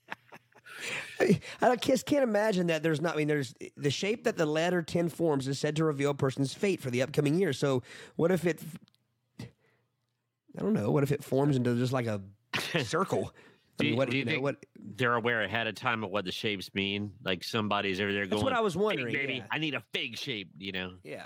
I, 1.19 1.39
I 1.61 1.75
just 1.75 2.05
can't 2.05 2.23
imagine 2.23 2.67
that 2.67 2.81
there's 2.81 3.01
not. 3.01 3.15
I 3.15 3.17
mean, 3.17 3.27
there's 3.27 3.53
the 3.75 3.91
shape 3.91 4.23
that 4.23 4.37
the 4.37 4.45
or 4.73 4.81
tin 4.81 5.09
forms 5.09 5.47
is 5.47 5.59
said 5.59 5.75
to 5.75 5.83
reveal 5.83 6.11
a 6.11 6.15
person's 6.15 6.53
fate 6.53 6.81
for 6.81 6.89
the 6.89 7.01
upcoming 7.01 7.35
year. 7.35 7.51
So, 7.51 7.83
what 8.15 8.31
if 8.31 8.45
it? 8.45 8.61
I 9.41 10.61
don't 10.61 10.73
know. 10.73 10.89
What 10.91 11.03
if 11.03 11.11
it 11.11 11.23
forms 11.23 11.57
into 11.57 11.75
just 11.75 11.91
like 11.93 12.07
a 12.07 12.21
circle? 12.83 13.33
I 13.79 13.83
mean, 13.83 13.95
what 13.95 14.09
do 14.09 14.17
you 14.17 14.19
you 14.19 14.25
know, 14.25 14.31
think 14.31 14.43
what? 14.43 14.65
They're 14.95 15.15
aware 15.15 15.41
ahead 15.43 15.67
of 15.67 15.75
time 15.75 16.03
of 16.03 16.09
what 16.11 16.25
the 16.25 16.31
shapes 16.31 16.73
mean. 16.73 17.11
Like 17.23 17.43
somebody's 17.43 17.99
over 18.01 18.11
there 18.11 18.25
going. 18.25 18.29
That's 18.31 18.43
what 18.43 18.53
I 18.53 18.61
was 18.61 18.75
wondering. 18.75 19.13
baby, 19.13 19.35
yeah. 19.35 19.45
I 19.51 19.57
need 19.57 19.73
a 19.75 19.83
fig 19.93 20.17
shape. 20.17 20.49
You 20.57 20.71
know, 20.71 20.93
yeah. 21.03 21.25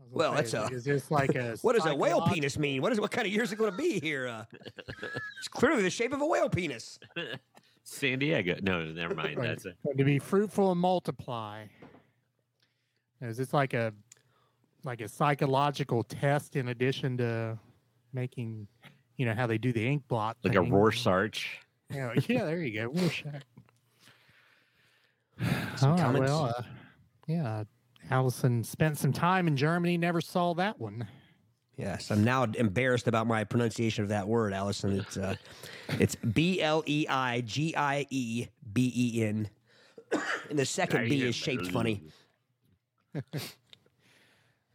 I 0.00 0.04
was 0.04 0.12
gonna 0.12 0.18
Well, 0.18 0.30
say, 0.32 0.36
that's 0.36 0.48
is- 0.48 0.54
a- 0.54 0.74
Is 0.76 0.84
this 0.84 1.10
like 1.10 1.34
a 1.34 1.56
What 1.62 1.76
does 1.76 1.86
a 1.86 1.94
whale 1.94 2.22
penis 2.22 2.58
mean? 2.58 2.82
What 2.82 2.92
is 2.92 3.00
what 3.00 3.10
kind 3.10 3.26
of 3.26 3.32
years 3.32 3.52
it 3.52 3.56
going 3.56 3.70
to 3.72 3.76
be 3.76 4.00
here? 4.00 4.26
Uh, 4.28 4.44
it's 5.38 5.48
clearly 5.48 5.82
the 5.82 5.90
shape 5.90 6.12
of 6.12 6.20
a 6.20 6.26
whale 6.26 6.48
penis. 6.48 6.98
San 7.84 8.18
Diego. 8.18 8.56
No, 8.62 8.84
never 8.84 9.14
mind. 9.14 9.38
Right. 9.38 9.48
That's 9.48 9.64
a, 9.64 9.72
going 9.84 9.96
to 9.96 10.04
be 10.04 10.18
fruitful 10.18 10.72
and 10.72 10.80
multiply. 10.80 11.64
Is 13.22 13.36
this 13.38 13.52
like 13.54 13.74
a 13.74 13.92
like 14.84 15.00
a 15.00 15.08
psychological 15.08 16.04
test 16.04 16.54
in 16.54 16.68
addition 16.68 17.16
to 17.18 17.58
making, 18.12 18.68
you 19.18 19.26
know, 19.26 19.34
how 19.34 19.46
they 19.46 19.58
do 19.58 19.72
the 19.72 19.86
ink 19.86 20.04
blot? 20.08 20.38
like 20.42 20.54
a 20.54 20.62
thing? 20.62 20.72
Rorschach. 20.72 21.44
Yeah, 21.92 22.14
yeah, 22.28 22.44
there 22.44 22.62
you 22.62 22.80
go. 22.80 22.86
Rorschach. 22.88 23.42
All 25.82 25.90
right, 25.90 26.00
comments? 26.00 26.30
well, 26.30 26.44
uh, 26.46 26.62
yeah, 27.26 27.64
Allison 28.10 28.64
spent 28.64 28.96
some 28.96 29.12
time 29.12 29.46
in 29.46 29.56
Germany, 29.56 29.98
never 29.98 30.20
saw 30.20 30.54
that 30.54 30.80
one. 30.80 31.06
Yes, 31.76 32.10
I'm 32.10 32.24
now 32.24 32.42
embarrassed 32.44 33.06
about 33.06 33.28
my 33.28 33.44
pronunciation 33.44 34.02
of 34.02 34.08
that 34.08 34.26
word, 34.26 34.52
Allison. 34.52 34.98
It's 34.98 35.16
uh, 35.16 35.36
it's 36.00 36.16
B 36.16 36.60
L 36.60 36.82
E 36.86 37.06
I 37.08 37.42
G 37.42 37.74
I 37.76 38.06
E 38.10 38.46
B 38.72 38.92
E 38.94 39.24
N, 39.24 39.48
and 40.50 40.58
the 40.58 40.66
second 40.66 41.08
B 41.08 41.22
is 41.22 41.36
shaped 41.36 41.70
funny. 41.70 42.02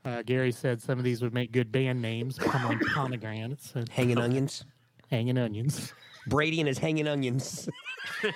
Uh, 0.05 0.21
Gary 0.23 0.51
said 0.51 0.81
some 0.81 0.97
of 0.97 1.03
these 1.05 1.21
would 1.21 1.33
make 1.33 1.51
good 1.51 1.71
band 1.71 2.01
names, 2.01 2.37
pummeling 2.37 2.79
pomegranates 2.93 3.71
and 3.75 3.87
Hanging 3.89 4.17
onions. 4.17 4.65
hanging 5.09 5.37
onions. 5.37 5.93
Brady 6.27 6.59
and 6.59 6.67
his 6.67 6.77
hanging 6.77 7.07
onions. 7.07 7.69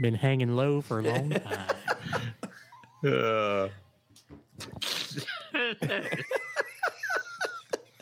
Been 0.00 0.14
hanging 0.14 0.54
low 0.54 0.80
for 0.80 1.00
a 1.00 1.02
long 1.02 1.30
time. 1.30 1.66
Uh. 3.04 3.68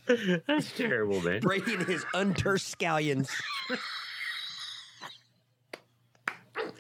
That's 0.47 0.71
terrible, 0.77 1.21
man. 1.23 1.41
Brady 1.41 1.75
and 1.75 1.83
his 1.87 2.05
unterscallions. 2.15 3.29
scallions. 3.69 3.81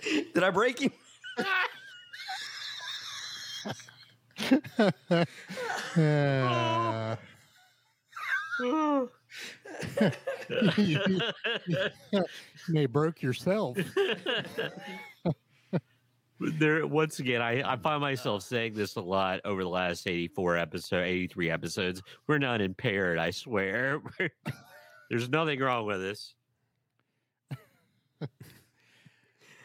Did 0.35 0.43
I 0.45 0.51
break 0.51 0.81
you? 0.81 0.91
Uh, 5.99 7.17
you 10.77 11.09
may 12.69 12.87
broke 12.87 13.23
yourself. 13.23 13.77
there 16.39 16.87
once 16.87 17.19
again 17.19 17.41
I, 17.41 17.63
I 17.73 17.77
find 17.77 18.01
myself 18.01 18.43
saying 18.43 18.75
this 18.75 18.97
a 18.97 19.01
lot 19.01 19.41
over 19.47 19.63
the 19.63 19.71
last 19.71 20.07
84 20.07 20.59
episode 20.59 21.03
83 21.05 21.51
episodes 21.51 22.03
we're 22.27 22.37
not 22.37 22.61
impaired 22.61 23.19
i 23.19 23.31
swear 23.31 24.03
there's 25.11 25.31
nothing 25.31 25.59
wrong 25.61 25.87
with 25.87 26.03
us 26.03 26.35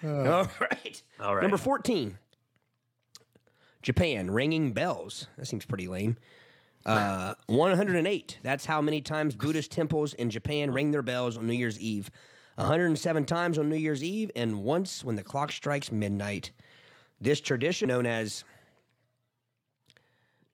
Uh, 0.04 0.32
All 0.32 0.50
right. 0.60 1.04
all 1.20 1.36
right 1.36 1.42
Number 1.44 1.58
14. 1.58 2.18
Japan, 3.82 4.30
ringing 4.30 4.74
bells. 4.74 5.28
That 5.38 5.48
seems 5.48 5.66
pretty 5.66 5.88
lame. 5.88 6.18
Uh, 6.86 7.36
108. 7.48 8.40
That's 8.44 8.66
how 8.66 8.82
many 8.82 9.02
times 9.02 9.36
Buddhist 9.36 9.72
temples 9.72 10.14
in 10.14 10.30
Japan 10.30 10.72
ring 10.72 10.92
their 10.92 11.02
bells 11.02 11.38
on 11.38 11.48
New 11.48 11.54
Year's 11.54 11.80
Eve. 11.80 12.10
107 12.56 13.26
times 13.26 13.58
on 13.58 13.70
New 13.70 13.76
Year's 13.76 14.04
Eve, 14.04 14.30
and 14.36 14.64
once 14.64 15.04
when 15.04 15.16
the 15.16 15.24
clock 15.24 15.52
strikes 15.52 15.92
midnight. 15.92 16.52
This 17.20 17.40
tradition, 17.40 17.88
known 17.88 18.06
as 18.06 18.44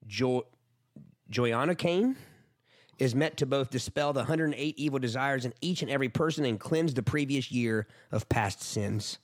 jo- 0.06 0.46
Joya 1.30 1.66
no 1.66 1.74
Kane, 1.74 2.16
is 2.98 3.14
meant 3.14 3.36
to 3.38 3.46
both 3.46 3.70
dispel 3.70 4.12
the 4.12 4.20
108 4.20 4.74
evil 4.78 4.98
desires 4.98 5.44
in 5.44 5.52
each 5.60 5.82
and 5.82 5.90
every 5.90 6.08
person 6.08 6.44
and 6.44 6.58
cleanse 6.58 6.94
the 6.94 7.02
previous 7.02 7.50
year 7.50 7.86
of 8.10 8.28
past 8.28 8.62
sins. 8.62 9.18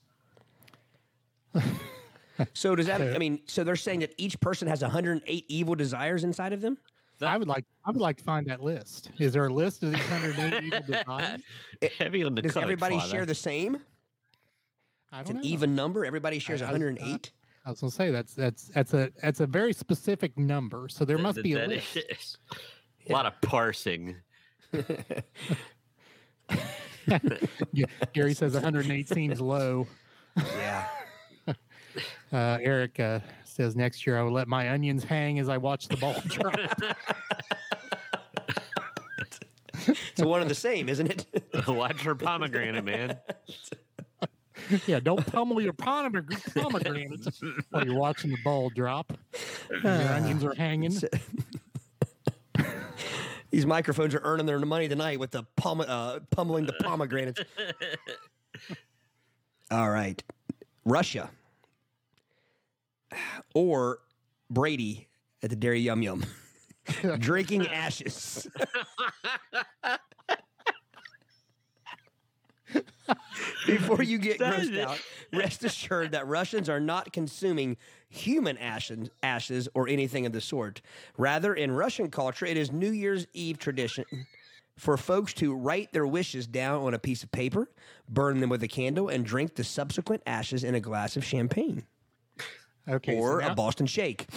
so 2.54 2.74
does 2.74 2.86
that? 2.86 3.00
I 3.00 3.18
mean, 3.18 3.40
so 3.46 3.64
they're 3.64 3.76
saying 3.76 4.00
that 4.00 4.12
each 4.18 4.38
person 4.40 4.66
has 4.68 4.82
108 4.82 5.44
evil 5.48 5.74
desires 5.74 6.24
inside 6.24 6.52
of 6.52 6.60
them. 6.60 6.78
I 7.22 7.36
would 7.38 7.48
like 7.48 7.64
I 7.84 7.90
would 7.90 8.00
like 8.00 8.16
to 8.18 8.24
find 8.24 8.46
that 8.48 8.60
list. 8.62 9.10
Is 9.18 9.32
there 9.32 9.46
a 9.46 9.52
list 9.52 9.82
of 9.84 9.92
these 9.92 10.00
108 10.10 10.64
evil 10.64 10.80
desires? 10.86 11.40
Eh, 11.80 11.88
heavy 11.98 12.24
on 12.24 12.34
the 12.34 12.42
Does 12.42 12.56
everybody 12.56 12.98
Father. 12.98 13.08
share 13.10 13.24
the 13.26 13.34
same? 13.34 13.78
I 15.12 15.20
It's 15.20 15.30
don't 15.30 15.36
an 15.38 15.42
know. 15.42 15.48
even 15.48 15.74
number. 15.76 16.04
Everybody 16.04 16.38
shares 16.40 16.60
I- 16.60 16.66
I- 16.68 16.72
108. 16.72 17.30
I 17.66 17.70
was 17.70 17.80
gonna 17.80 17.90
say 17.92 18.10
that's 18.10 18.34
that's 18.34 18.64
that's 18.74 18.92
a 18.94 19.10
that's 19.22 19.40
a 19.40 19.46
very 19.46 19.72
specific 19.72 20.36
number. 20.36 20.86
So 20.90 21.04
there 21.06 21.16
Th- 21.16 21.22
must 21.22 21.36
th- 21.36 21.44
be 21.44 21.52
a 21.54 21.66
list. 21.66 21.96
is 21.96 22.36
a 23.08 23.12
lot 23.12 23.24
of 23.26 23.40
parsing 23.40 24.16
Yeah, 27.72 27.86
Gary 28.12 28.34
says 28.34 28.54
108 28.54 29.08
seems 29.08 29.40
low. 29.40 29.86
yeah. 30.36 30.86
Uh, 32.32 32.58
Eric 32.60 32.98
uh, 33.00 33.20
says 33.44 33.76
next 33.76 34.06
year 34.06 34.18
I 34.18 34.22
will 34.22 34.32
let 34.32 34.48
my 34.48 34.70
onions 34.70 35.04
hang 35.04 35.38
as 35.38 35.48
I 35.48 35.56
watch 35.56 35.88
the 35.88 35.96
ball 35.96 36.16
drop. 36.26 36.56
So 40.16 40.28
one 40.28 40.40
of 40.40 40.48
the 40.48 40.54
same, 40.54 40.88
isn't 40.88 41.10
it? 41.10 41.26
watch 41.68 42.02
for 42.02 42.14
pomegranate 42.14 42.84
man 42.84 43.18
yeah, 44.86 45.00
don't 45.00 45.24
pummel 45.26 45.60
your 45.60 45.72
pomegranate 45.72 46.42
pomegranates 46.54 47.42
while 47.70 47.84
you're 47.84 47.98
watching 47.98 48.30
the 48.30 48.38
ball 48.44 48.70
drop. 48.70 49.12
Your 49.82 49.92
onions 49.92 50.44
are 50.44 50.54
hanging. 50.54 50.96
These 53.50 53.66
microphones 53.66 54.14
are 54.14 54.20
earning 54.24 54.46
their 54.46 54.58
money 54.60 54.88
tonight 54.88 55.18
with 55.20 55.30
the 55.30 55.44
pom- 55.56 55.82
uh, 55.82 56.20
pummeling 56.30 56.66
the 56.66 56.72
pomegranates. 56.82 57.40
All 59.70 59.90
right, 59.90 60.22
Russia 60.84 61.30
or 63.54 63.98
Brady 64.50 65.08
at 65.42 65.50
the 65.50 65.56
Dairy 65.56 65.80
Yum 65.80 66.02
Yum, 66.02 66.24
drinking 67.18 67.66
ashes. 67.68 68.48
Before 73.66 74.02
you 74.02 74.18
get 74.18 74.38
grossed 74.38 74.78
out, 74.80 75.00
rest 75.32 75.64
assured 75.64 76.12
that 76.12 76.26
Russians 76.26 76.68
are 76.68 76.80
not 76.80 77.12
consuming 77.12 77.76
human 78.08 78.58
ashes, 78.58 79.10
ashes 79.22 79.68
or 79.74 79.88
anything 79.88 80.26
of 80.26 80.32
the 80.32 80.40
sort. 80.40 80.80
Rather, 81.16 81.54
in 81.54 81.72
Russian 81.72 82.10
culture, 82.10 82.46
it 82.46 82.56
is 82.56 82.72
New 82.72 82.90
Year's 82.90 83.26
Eve 83.32 83.58
tradition 83.58 84.04
for 84.76 84.96
folks 84.96 85.32
to 85.34 85.54
write 85.54 85.92
their 85.92 86.06
wishes 86.06 86.46
down 86.46 86.82
on 86.82 86.94
a 86.94 86.98
piece 86.98 87.22
of 87.22 87.30
paper, 87.30 87.68
burn 88.08 88.40
them 88.40 88.50
with 88.50 88.62
a 88.62 88.68
candle, 88.68 89.08
and 89.08 89.24
drink 89.24 89.54
the 89.54 89.64
subsequent 89.64 90.22
ashes 90.26 90.64
in 90.64 90.74
a 90.74 90.80
glass 90.80 91.16
of 91.16 91.24
champagne 91.24 91.84
Okay, 92.88 93.12
so 93.16 93.18
or 93.18 93.40
now- 93.40 93.52
a 93.52 93.54
Boston 93.54 93.86
shake. 93.86 94.26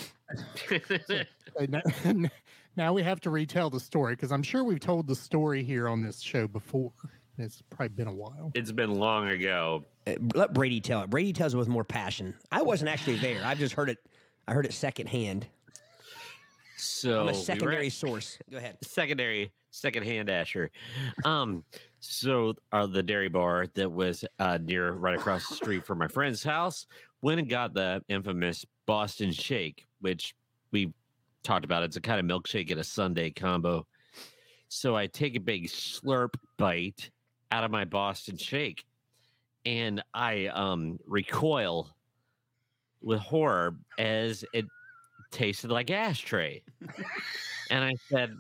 Uh, 1.60 1.80
n- 2.04 2.30
now 2.76 2.92
we 2.94 3.02
have 3.02 3.20
to 3.22 3.30
retell 3.30 3.70
the 3.70 3.80
story 3.80 4.14
because 4.14 4.32
I'm 4.32 4.44
sure 4.44 4.64
we've 4.64 4.80
told 4.80 5.08
the 5.08 5.16
story 5.16 5.64
here 5.64 5.88
on 5.88 6.04
this 6.04 6.20
show 6.22 6.48
before. 6.48 6.92
It's 7.40 7.64
probably 7.70 7.96
been 7.96 8.08
a 8.08 8.14
while. 8.14 8.52
it's 8.54 8.72
been 8.72 8.94
long 8.96 9.30
ago 9.30 9.86
Uh, 10.06 10.16
Let 10.36 10.54
Brady 10.54 10.82
tell 10.82 11.02
it. 11.02 11.10
Brady 11.10 11.32
tells 11.34 11.54
it 11.54 11.58
with 11.58 11.68
more 11.70 11.84
passion. 11.86 12.36
I 12.52 12.62
wasn't 12.62 12.90
actually 12.90 13.16
there. 13.18 13.42
I've 13.44 13.58
just 13.58 13.74
heard 13.74 13.90
it. 13.90 13.98
I 14.48 14.54
heard 14.54 14.66
it 14.66 14.74
secondhand. 14.74 15.48
so 16.78 17.22
I'm 17.22 17.24
a 17.24 17.32
were 17.32 17.34
secondary 17.34 17.88
at- 17.88 17.94
source. 17.94 18.38
Go 18.52 18.58
ahead. 18.58 18.78
secondary 18.84 19.52
secondhand 19.72 20.30
asher 20.30 20.72
um 21.26 21.64
so 22.00 22.54
uh, 22.72 22.86
the 22.86 23.02
dairy 23.04 23.30
bar 23.30 23.68
that 23.74 23.92
was 23.92 24.24
uh 24.40 24.58
near 24.62 24.94
right 24.94 25.16
across 25.16 25.48
the 25.50 25.56
street 25.56 25.86
from 25.86 25.98
my 25.98 26.08
friend's 26.08 26.44
house 26.44 26.86
went 27.22 27.40
and 27.40 27.50
got 27.50 27.74
the 27.74 28.02
infamous 28.10 28.66
boston 28.86 29.32
shake 29.32 29.86
which 30.00 30.36
we 30.72 30.94
talked 31.44 31.66
about. 31.66 31.84
It's 31.84 31.96
a 31.96 32.02
kind 32.02 32.20
of 32.20 32.26
milkshake 32.26 32.72
and 32.72 32.80
a 32.80 32.84
sunday 32.84 33.30
combo. 33.30 33.88
So 34.70 34.96
i 34.96 35.08
take 35.08 35.36
a 35.36 35.40
big 35.40 35.66
slurp 35.66 36.36
bite 36.58 37.10
out 37.52 37.64
of 37.64 37.72
my 37.72 37.86
boston 37.86 38.38
shake 38.38 38.84
and 39.66 40.04
i 40.14 40.48
um 40.48 41.00
recoil 41.08 41.90
with 43.02 43.20
horror 43.20 43.78
as 43.98 44.44
it 44.54 44.66
tasted 45.32 45.72
like 45.72 45.90
ashtray. 45.90 46.62
And 47.70 47.84
i 47.84 47.96
said 48.10 48.36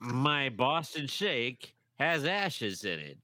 my 0.00 0.48
Boston 0.50 1.06
shake 1.06 1.74
has 1.98 2.24
ashes 2.24 2.84
in 2.84 2.98
it. 2.98 3.18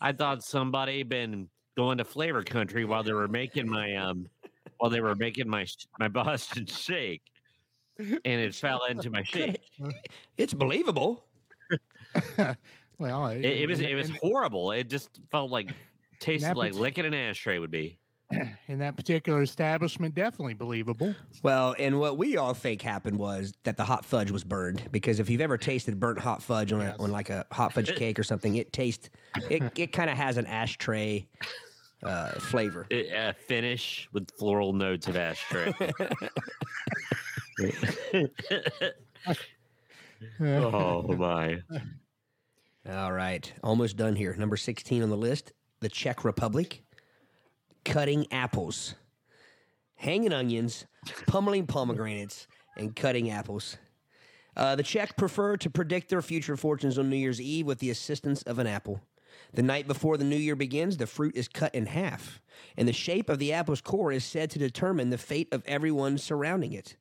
I 0.00 0.12
thought 0.12 0.42
somebody 0.42 1.02
been 1.02 1.48
going 1.76 1.98
to 1.98 2.04
flavor 2.04 2.42
country 2.42 2.84
while 2.84 3.02
they 3.02 3.12
were 3.12 3.28
making 3.28 3.68
my 3.68 3.94
um 3.96 4.28
while 4.78 4.90
they 4.90 5.00
were 5.00 5.14
making 5.14 5.48
my 5.48 5.66
my 5.98 6.08
Boston 6.08 6.66
shake, 6.66 7.22
and 7.98 8.20
it 8.24 8.54
fell 8.54 8.84
into 8.86 9.10
my 9.10 9.22
shake. 9.22 9.60
It's 10.36 10.54
believable. 10.54 11.24
well, 12.98 13.28
It, 13.28 13.44
it 13.44 13.68
was 13.68 13.80
it 13.80 13.94
was 13.94 14.10
horrible. 14.10 14.72
It 14.72 14.88
just 14.88 15.20
felt 15.30 15.50
like 15.50 15.70
tasted 16.20 16.56
like 16.56 16.74
licking 16.74 17.04
an 17.04 17.14
ashtray 17.14 17.58
would 17.58 17.70
be. 17.70 17.98
in 18.68 18.78
that 18.78 18.96
particular 18.96 19.42
establishment, 19.42 20.14
definitely 20.14 20.54
believable. 20.54 21.14
Well, 21.42 21.74
and 21.78 21.98
what 21.98 22.18
we 22.18 22.36
all 22.36 22.54
think 22.54 22.82
happened 22.82 23.18
was 23.18 23.52
that 23.64 23.76
the 23.76 23.84
hot 23.84 24.04
fudge 24.04 24.30
was 24.30 24.44
burned 24.44 24.88
because 24.90 25.20
if 25.20 25.30
you've 25.30 25.40
ever 25.40 25.58
tasted 25.58 25.98
burnt 26.00 26.18
hot 26.18 26.42
fudge 26.42 26.72
on, 26.72 26.80
Yes. 26.80 26.96
a, 26.98 27.02
on 27.02 27.12
like 27.12 27.30
a 27.30 27.46
hot 27.50 27.72
fudge 27.72 27.94
cake 27.94 28.18
or 28.18 28.22
something, 28.22 28.56
it 28.56 28.72
tastes 28.72 29.10
it, 29.50 29.62
it 29.78 29.92
kind 29.92 30.10
of 30.10 30.16
has 30.16 30.36
an 30.36 30.46
ashtray 30.46 31.26
uh, 32.02 32.32
flavor. 32.32 32.86
It, 32.90 33.12
uh, 33.14 33.32
finish 33.46 34.08
with 34.12 34.28
floral 34.38 34.72
notes 34.72 35.08
of 35.08 35.16
ashtray. 35.16 35.72
oh 40.40 41.02
my! 41.16 41.58
All 42.88 43.12
right, 43.12 43.52
almost 43.62 43.96
done 43.96 44.16
here. 44.16 44.34
Number 44.36 44.56
16 44.56 45.02
on 45.02 45.10
the 45.10 45.16
list, 45.16 45.52
the 45.80 45.88
Czech 45.88 46.24
Republic. 46.24 46.82
Cutting 47.84 48.26
apples, 48.32 48.94
hanging 49.96 50.32
onions, 50.32 50.86
pummeling 51.26 51.66
pomegranates, 51.66 52.46
and 52.76 52.94
cutting 52.94 53.30
apples. 53.30 53.76
Uh, 54.56 54.76
the 54.76 54.82
Czech 54.82 55.16
prefer 55.16 55.56
to 55.56 55.70
predict 55.70 56.08
their 56.08 56.22
future 56.22 56.56
fortunes 56.56 56.98
on 56.98 57.10
New 57.10 57.16
Year's 57.16 57.40
Eve 57.40 57.66
with 57.66 57.78
the 57.78 57.90
assistance 57.90 58.42
of 58.42 58.58
an 58.58 58.66
apple. 58.66 59.00
The 59.54 59.62
night 59.62 59.86
before 59.86 60.16
the 60.16 60.24
new 60.24 60.36
year 60.36 60.56
begins, 60.56 60.96
the 60.96 61.06
fruit 61.06 61.36
is 61.36 61.48
cut 61.48 61.74
in 61.74 61.86
half, 61.86 62.40
and 62.76 62.86
the 62.86 62.92
shape 62.92 63.28
of 63.28 63.38
the 63.38 63.52
apple's 63.52 63.80
core 63.80 64.12
is 64.12 64.24
said 64.24 64.50
to 64.50 64.58
determine 64.58 65.10
the 65.10 65.18
fate 65.18 65.48
of 65.52 65.62
everyone 65.66 66.18
surrounding 66.18 66.72
it. 66.72 66.96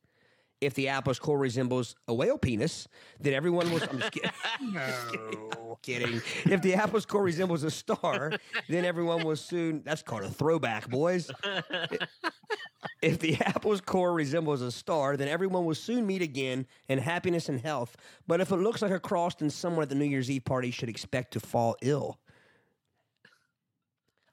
If 0.62 0.76
the 0.76 0.89
apple's 0.89 1.17
core 1.17 1.39
resembles 1.39 1.95
a 2.08 2.13
whale 2.13 2.38
penis, 2.38 2.88
then 3.19 3.34
everyone 3.34 3.71
was. 3.71 3.82
I'm 3.84 4.00
just 4.00 4.12
kidding. 4.12 4.32
No. 4.74 5.78
kidding. 5.82 6.21
If 6.45 6.62
the 6.62 6.76
apple's 6.76 7.06
core 7.06 7.24
resembles 7.24 7.63
a 7.63 7.71
star, 7.71 8.34
then 8.69 8.86
everyone 8.86 9.24
will 9.26 9.36
soon. 9.36 9.82
That's 9.84 10.04
called 10.04 10.24
a 10.24 10.30
throwback, 10.30 10.88
boys. 10.89 11.30
If 13.02 13.17
the 13.19 13.36
apple's 13.41 13.82
core 13.82 14.13
resembles 14.13 14.62
a 14.62 14.71
star, 14.71 15.17
then 15.17 15.28
everyone 15.28 15.65
will 15.65 15.76
soon 15.76 16.06
meet 16.06 16.21
again 16.21 16.67
in 16.88 17.00
happiness 17.00 17.50
and 17.50 17.60
health. 17.60 17.95
But 18.28 18.41
if 18.41 18.52
it 18.52 18.58
looks 18.58 18.82
like 18.84 18.91
a 18.91 19.00
cross, 19.00 19.36
then 19.36 19.50
someone 19.50 19.82
at 19.84 19.89
the 19.89 19.95
New 19.95 20.06
Year's 20.06 20.30
Eve 20.30 20.45
party 20.45 20.69
should 20.69 20.89
expect 20.89 21.34
to 21.34 21.39
fall 21.39 21.76
ill. 21.82 22.19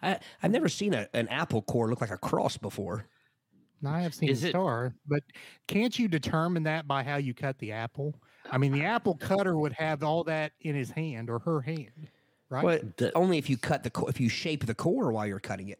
I, 0.03 0.19
I've 0.43 0.51
never 0.51 0.69
seen 0.69 0.93
a, 0.95 1.09
an 1.15 1.29
apple 1.29 1.63
core 1.63 1.89
look 1.89 2.01
like 2.03 2.11
a 2.11 2.19
cross 2.19 2.57
before. 2.59 3.07
No, 3.81 3.91
I 3.91 4.01
have 4.01 4.15
seen 4.15 4.29
Is 4.29 4.43
a 4.45 4.49
it- 4.49 4.51
star, 4.51 4.95
but 5.07 5.23
can't 5.67 5.97
you 5.99 6.09
determine 6.09 6.63
that 6.65 6.87
by 6.89 7.03
how 7.05 7.17
you 7.17 7.33
cut 7.35 7.59
the 7.59 7.73
apple? 7.73 8.15
I 8.51 8.59
mean, 8.59 8.73
the 8.73 8.85
apple 8.85 9.15
cutter 9.15 9.57
would 9.57 9.73
have 9.75 10.03
all 10.03 10.25
that 10.25 10.53
in 10.61 10.75
his 10.75 10.91
hand 10.91 11.29
or 11.31 11.39
her 11.41 11.61
hand, 11.61 12.09
right? 12.49 12.63
But 12.65 12.97
The- 12.97 13.17
only 13.17 13.39
if 13.39 13.49
you 13.51 13.57
cut 13.57 13.83
the 13.83 13.91
co- 13.91 14.07
if 14.07 14.19
you 14.21 14.29
shape 14.29 14.67
the 14.67 14.75
core 14.75 15.13
while 15.13 15.27
you're 15.27 15.39
cutting 15.41 15.69
it. 15.69 15.79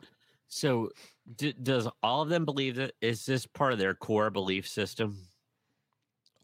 So, 0.49 0.91
d- 1.37 1.55
does 1.63 1.89
all 2.03 2.23
of 2.23 2.29
them 2.29 2.45
believe 2.45 2.77
that? 2.77 2.93
Is 3.01 3.27
this 3.27 3.47
part 3.47 3.73
of 3.73 3.79
their 3.79 3.95
core 3.95 4.31
belief 4.31 4.67
system? 4.69 5.19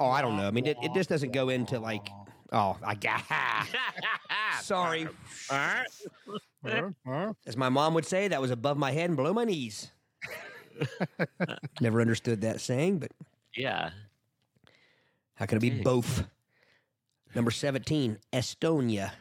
Oh, 0.00 0.08
I 0.08 0.20
don't 0.22 0.36
know. 0.36 0.46
I 0.46 0.50
mean, 0.50 0.66
it, 0.66 0.76
it 0.82 0.92
just 0.92 1.08
doesn't 1.08 1.32
go 1.32 1.48
into 1.50 1.78
like. 1.78 2.08
Oh, 2.52 2.76
I 2.84 2.94
got. 2.94 3.22
Sorry. 4.60 5.08
As 7.46 7.56
my 7.56 7.68
mom 7.68 7.94
would 7.94 8.04
say, 8.06 8.28
that 8.28 8.40
was 8.40 8.50
above 8.50 8.76
my 8.76 8.90
head 8.92 9.08
and 9.10 9.16
below 9.16 9.32
my 9.32 9.44
knees. 9.44 9.90
Never 11.80 12.00
understood 12.00 12.42
that 12.42 12.60
saying, 12.60 12.98
but 12.98 13.12
Yeah. 13.54 13.90
how 15.34 15.46
can 15.46 15.58
it 15.58 15.60
be 15.60 15.70
Dang. 15.70 15.82
both? 15.82 16.24
Number 17.34 17.50
17, 17.50 18.18
Estonia. 18.32 19.12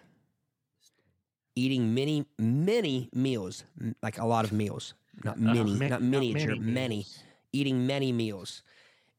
Eating 1.56 1.94
many, 1.94 2.26
many 2.40 3.10
meals, 3.14 3.64
like 4.02 4.18
a 4.18 4.26
lot 4.26 4.46
of 4.46 4.52
meals. 4.52 4.94
Not 5.24 5.38
uh-huh. 5.38 5.54
many, 5.54 5.74
ma- 5.76 5.88
not 5.88 6.02
miniature, 6.02 6.56
many 6.56 6.72
many. 6.72 7.06
Eating 7.52 7.86
many 7.86 8.12
meals. 8.12 8.64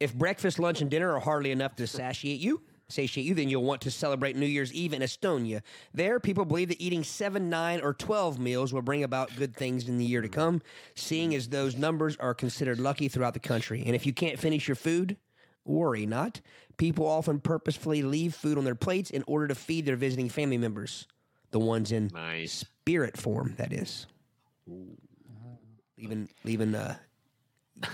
If 0.01 0.14
breakfast, 0.14 0.59
lunch, 0.59 0.81
and 0.81 0.90
dinner 0.90 1.12
are 1.12 1.20
hardly 1.20 1.53
enough 1.53 1.77
to 1.77 1.87
satiate 1.87 2.40
you, 2.40 2.62
satiate 2.88 3.27
you, 3.27 3.35
then 3.35 3.49
you'll 3.49 3.64
want 3.64 3.81
to 3.83 3.90
celebrate 3.90 4.37
New 4.37 4.47
Year's 4.47 4.73
Eve 4.73 4.92
in 4.92 5.03
Estonia. 5.03 5.62
There, 5.92 6.20
people 6.20 6.44
believe 6.44 6.68
that 6.68 6.81
eating 6.81 7.03
seven, 7.05 7.49
nine, 7.51 7.81
or 7.81 7.94
twelve 7.94 8.38
meals 8.38 8.73
will 8.73 8.83
bring 8.83 9.03
about 9.03 9.35
good 9.37 9.57
things 9.57 9.88
in 9.88 9.99
the 9.99 10.05
year 10.05 10.20
to 10.20 10.29
come, 10.29 10.62
seeing 10.94 11.35
as 11.35 11.49
those 11.49 11.77
numbers 11.77 12.16
are 12.18 12.35
considered 12.35 12.79
lucky 12.79 13.09
throughout 13.09 13.35
the 13.35 13.40
country. 13.40 13.83
And 13.85 13.94
if 13.94 14.07
you 14.07 14.12
can't 14.12 14.38
finish 14.38 14.68
your 14.68 14.75
food, 14.77 15.16
worry 15.64 16.07
not. 16.07 16.40
People 16.77 17.07
often 17.07 17.40
purposefully 17.40 18.03
leave 18.03 18.35
food 18.35 18.59
on 18.59 18.64
their 18.64 18.75
plates 18.75 19.11
in 19.11 19.25
order 19.27 19.49
to 19.49 19.55
feed 19.55 19.87
their 19.87 19.97
visiting 19.97 20.29
family 20.29 20.59
members, 20.59 21.07
the 21.53 21.59
ones 21.61 21.92
in 21.92 22.11
Nice. 22.12 22.64
spirit 22.83 23.16
form, 23.16 23.55
that 23.59 23.73
is. 23.73 24.07
Even 25.97 26.29
leaving 26.42 26.75
uh, 26.75 26.97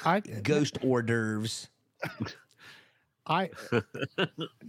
I, 0.04 0.20
ghost 0.20 0.78
hors 0.82 1.02
d'oeuvres. 1.02 1.68
I 3.30 3.48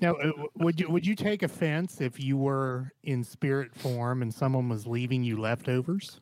now 0.02 0.14
uh, 0.14 0.32
would 0.56 0.80
you 0.80 0.88
would 0.90 1.06
you 1.06 1.16
take 1.16 1.42
offense 1.42 2.00
if 2.00 2.20
you 2.20 2.38
were 2.38 2.92
in 3.04 3.24
spirit 3.24 3.74
form 3.74 4.22
and 4.22 4.32
someone 4.32 4.70
was 4.70 4.86
leaving 4.86 5.24
you 5.24 5.38
leftovers? 5.42 6.22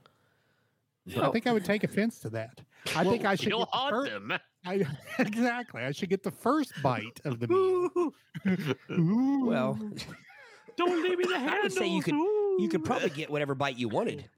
I 1.20 1.30
think 1.32 1.48
I 1.48 1.52
would 1.52 1.66
take 1.66 1.84
offense 1.84 2.20
to 2.20 2.30
that. 2.30 2.62
I 2.96 3.04
think 3.04 3.26
I 3.26 3.36
should 3.36 3.52
get 3.52 3.60
the 3.60 3.66
haunt 3.66 3.90
fir- 3.92 4.10
them. 4.10 4.34
I, 4.66 4.86
exactly. 5.20 5.84
I 5.84 5.92
should 5.92 6.10
get 6.10 6.24
the 6.24 6.32
first 6.32 6.72
bite 6.82 7.20
of 7.26 7.40
the 7.40 7.48
meal. 7.48 8.14
Ooh. 8.92 9.46
Well, 9.46 9.80
Don't 10.78 11.04
leave 11.04 11.18
me 11.18 11.26
the 11.26 11.36
I 11.36 11.60
would 11.62 11.74
say 11.74 11.88
you 11.88 12.02
could 12.02 12.16
you 12.16 12.70
could 12.70 12.86
probably 12.86 13.10
get 13.10 13.30
whatever 13.30 13.56
bite 13.56 13.78
you 13.78 13.90
wanted. 13.90 14.30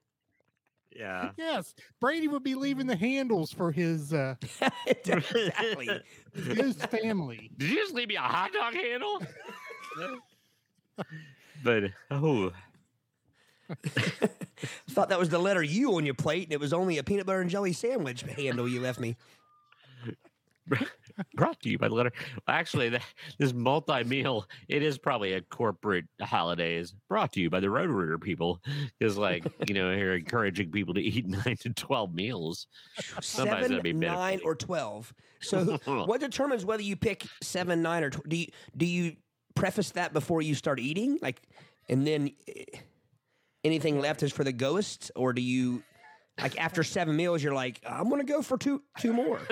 Yeah. 0.95 1.31
yes, 1.37 1.73
Brady 1.99 2.27
would 2.27 2.43
be 2.43 2.55
leaving 2.55 2.87
the 2.87 2.95
handles 2.95 3.51
for 3.51 3.71
his 3.71 4.13
uh, 4.13 4.35
exactly. 4.87 5.89
his 6.33 6.75
family. 6.75 7.49
Did 7.57 7.69
you 7.69 7.75
just 7.77 7.93
leave 7.93 8.09
me 8.09 8.15
a 8.15 8.21
hot 8.21 8.51
dog 8.53 8.73
handle? 8.73 9.21
but 11.63 11.83
oh, 12.09 12.51
I 13.69 13.75
Thought 14.89 15.09
that 15.09 15.19
was 15.19 15.29
the 15.29 15.39
letter 15.39 15.63
U 15.63 15.95
on 15.95 16.05
your 16.05 16.13
plate, 16.13 16.43
and 16.43 16.53
it 16.53 16.59
was 16.59 16.73
only 16.73 16.97
a 16.97 17.03
peanut 17.03 17.25
butter 17.25 17.41
and 17.41 17.49
jelly 17.49 17.73
sandwich 17.73 18.21
handle 18.23 18.67
you 18.67 18.81
left 18.81 18.99
me. 18.99 19.15
brought 21.35 21.59
to 21.61 21.69
you 21.69 21.77
by 21.77 21.87
the 21.87 21.95
letter. 21.95 22.11
Actually, 22.47 22.89
that, 22.89 23.03
this 23.37 23.53
multi 23.53 24.03
meal, 24.03 24.45
it 24.67 24.83
is 24.83 24.97
probably 24.97 25.33
a 25.33 25.41
corporate 25.41 26.05
holidays 26.21 26.93
brought 27.09 27.33
to 27.33 27.41
you 27.41 27.49
by 27.49 27.59
the 27.59 27.69
Roto-Rooter 27.69 28.19
people. 28.19 28.61
Because, 28.99 29.17
like, 29.17 29.45
you 29.67 29.73
know, 29.73 29.91
you're 29.91 30.15
encouraging 30.15 30.71
people 30.71 30.93
to 30.93 31.01
eat 31.01 31.27
nine 31.45 31.57
to 31.61 31.69
12 31.69 32.13
meals. 32.13 32.67
Somebody's 33.21 33.27
seven, 33.27 33.71
gonna 33.71 33.83
be 33.83 33.93
nine, 33.93 34.39
or 34.43 34.55
twelve. 34.55 35.13
So, 35.41 35.79
what 35.85 36.21
determines 36.21 36.65
whether 36.65 36.83
you 36.83 36.95
pick 36.95 37.25
seven, 37.41 37.81
nine, 37.81 38.03
or 38.03 38.09
do 38.09 38.35
you 38.35 38.47
do 38.75 38.85
you 38.85 39.15
preface 39.55 39.91
that 39.91 40.13
before 40.13 40.41
you 40.41 40.55
start 40.55 40.79
eating, 40.79 41.19
like, 41.21 41.41
and 41.89 42.05
then 42.05 42.31
eh, 42.47 42.63
anything 43.63 43.99
left 43.99 44.23
is 44.23 44.31
for 44.31 44.43
the 44.43 44.51
ghosts, 44.51 45.11
or 45.15 45.33
do 45.33 45.41
you? 45.41 45.83
Like 46.41 46.59
after 46.59 46.83
seven 46.83 47.15
meals, 47.15 47.43
you're 47.43 47.53
like, 47.53 47.79
I'm 47.87 48.09
gonna 48.09 48.23
go 48.23 48.41
for 48.41 48.57
two, 48.57 48.81
two 48.99 49.13
more. 49.13 49.39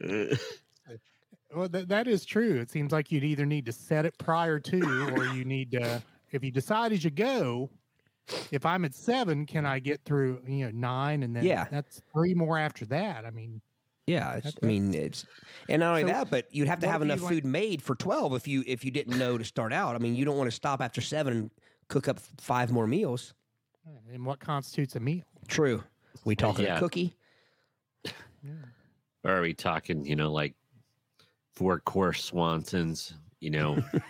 Well, 1.52 1.68
that, 1.70 1.88
that 1.88 2.06
is 2.06 2.24
true. 2.24 2.60
It 2.60 2.70
seems 2.70 2.92
like 2.92 3.10
you'd 3.10 3.24
either 3.24 3.44
need 3.44 3.66
to 3.66 3.72
set 3.72 4.06
it 4.06 4.16
prior 4.18 4.60
to, 4.60 5.10
or 5.16 5.24
you 5.34 5.44
need 5.44 5.72
to, 5.72 6.00
if 6.30 6.44
you 6.44 6.52
decide 6.52 6.92
as 6.92 7.02
you 7.02 7.10
go, 7.10 7.70
if 8.52 8.64
I'm 8.64 8.84
at 8.84 8.94
seven, 8.94 9.46
can 9.46 9.66
I 9.66 9.80
get 9.80 10.04
through, 10.04 10.42
you 10.46 10.66
know, 10.66 10.70
nine 10.72 11.24
and 11.24 11.34
then 11.34 11.42
Yeah. 11.42 11.66
that's 11.68 12.02
three 12.12 12.34
more 12.34 12.56
after 12.56 12.84
that. 12.86 13.24
I 13.24 13.30
mean, 13.32 13.60
Yeah, 14.06 14.34
it's, 14.36 14.54
I 14.62 14.64
mean 14.64 14.94
it's, 14.94 15.26
and 15.68 15.80
not 15.80 15.90
only 15.90 16.02
So, 16.02 16.06
that, 16.08 16.30
but 16.30 16.46
you'd 16.54 16.68
have 16.68 16.78
to 16.80 16.86
have 16.86 17.02
if 17.02 17.06
you, 17.08 17.12
enough 17.14 17.22
like- 17.24 17.32
food 17.34 17.44
made 17.44 17.82
for 17.82 17.96
twelve 17.96 18.32
if 18.34 18.46
you 18.46 18.62
if 18.68 18.84
you 18.84 18.92
didn't 18.92 19.18
know 19.18 19.36
to 19.36 19.44
start 19.44 19.72
out. 19.72 19.96
I 19.96 19.98
mean, 19.98 20.14
you 20.14 20.24
don't 20.24 20.36
want 20.38 20.46
to 20.48 20.54
stop 20.54 20.80
after 20.80 21.00
seven 21.00 21.32
and 21.36 21.50
cook 21.88 22.06
up 22.06 22.20
five 22.40 22.70
more 22.70 22.86
meals. 22.86 23.34
And 24.12 24.24
what 24.26 24.40
constitutes 24.40 24.96
a 24.96 25.00
meal? 25.00 25.22
True. 25.48 25.82
We 26.24 26.36
talking 26.36 26.64
Yeah. 26.64 26.76
a 26.76 26.78
cookie? 26.78 27.16
Yeah. 28.04 28.52
or 29.24 29.32
are 29.36 29.40
we 29.42 29.54
talking, 29.54 30.04
you 30.04 30.16
know, 30.16 30.32
like 30.32 30.54
four 31.54 31.78
course 31.80 32.30
Swansons, 32.30 33.14
you 33.40 33.50
know? 33.50 33.82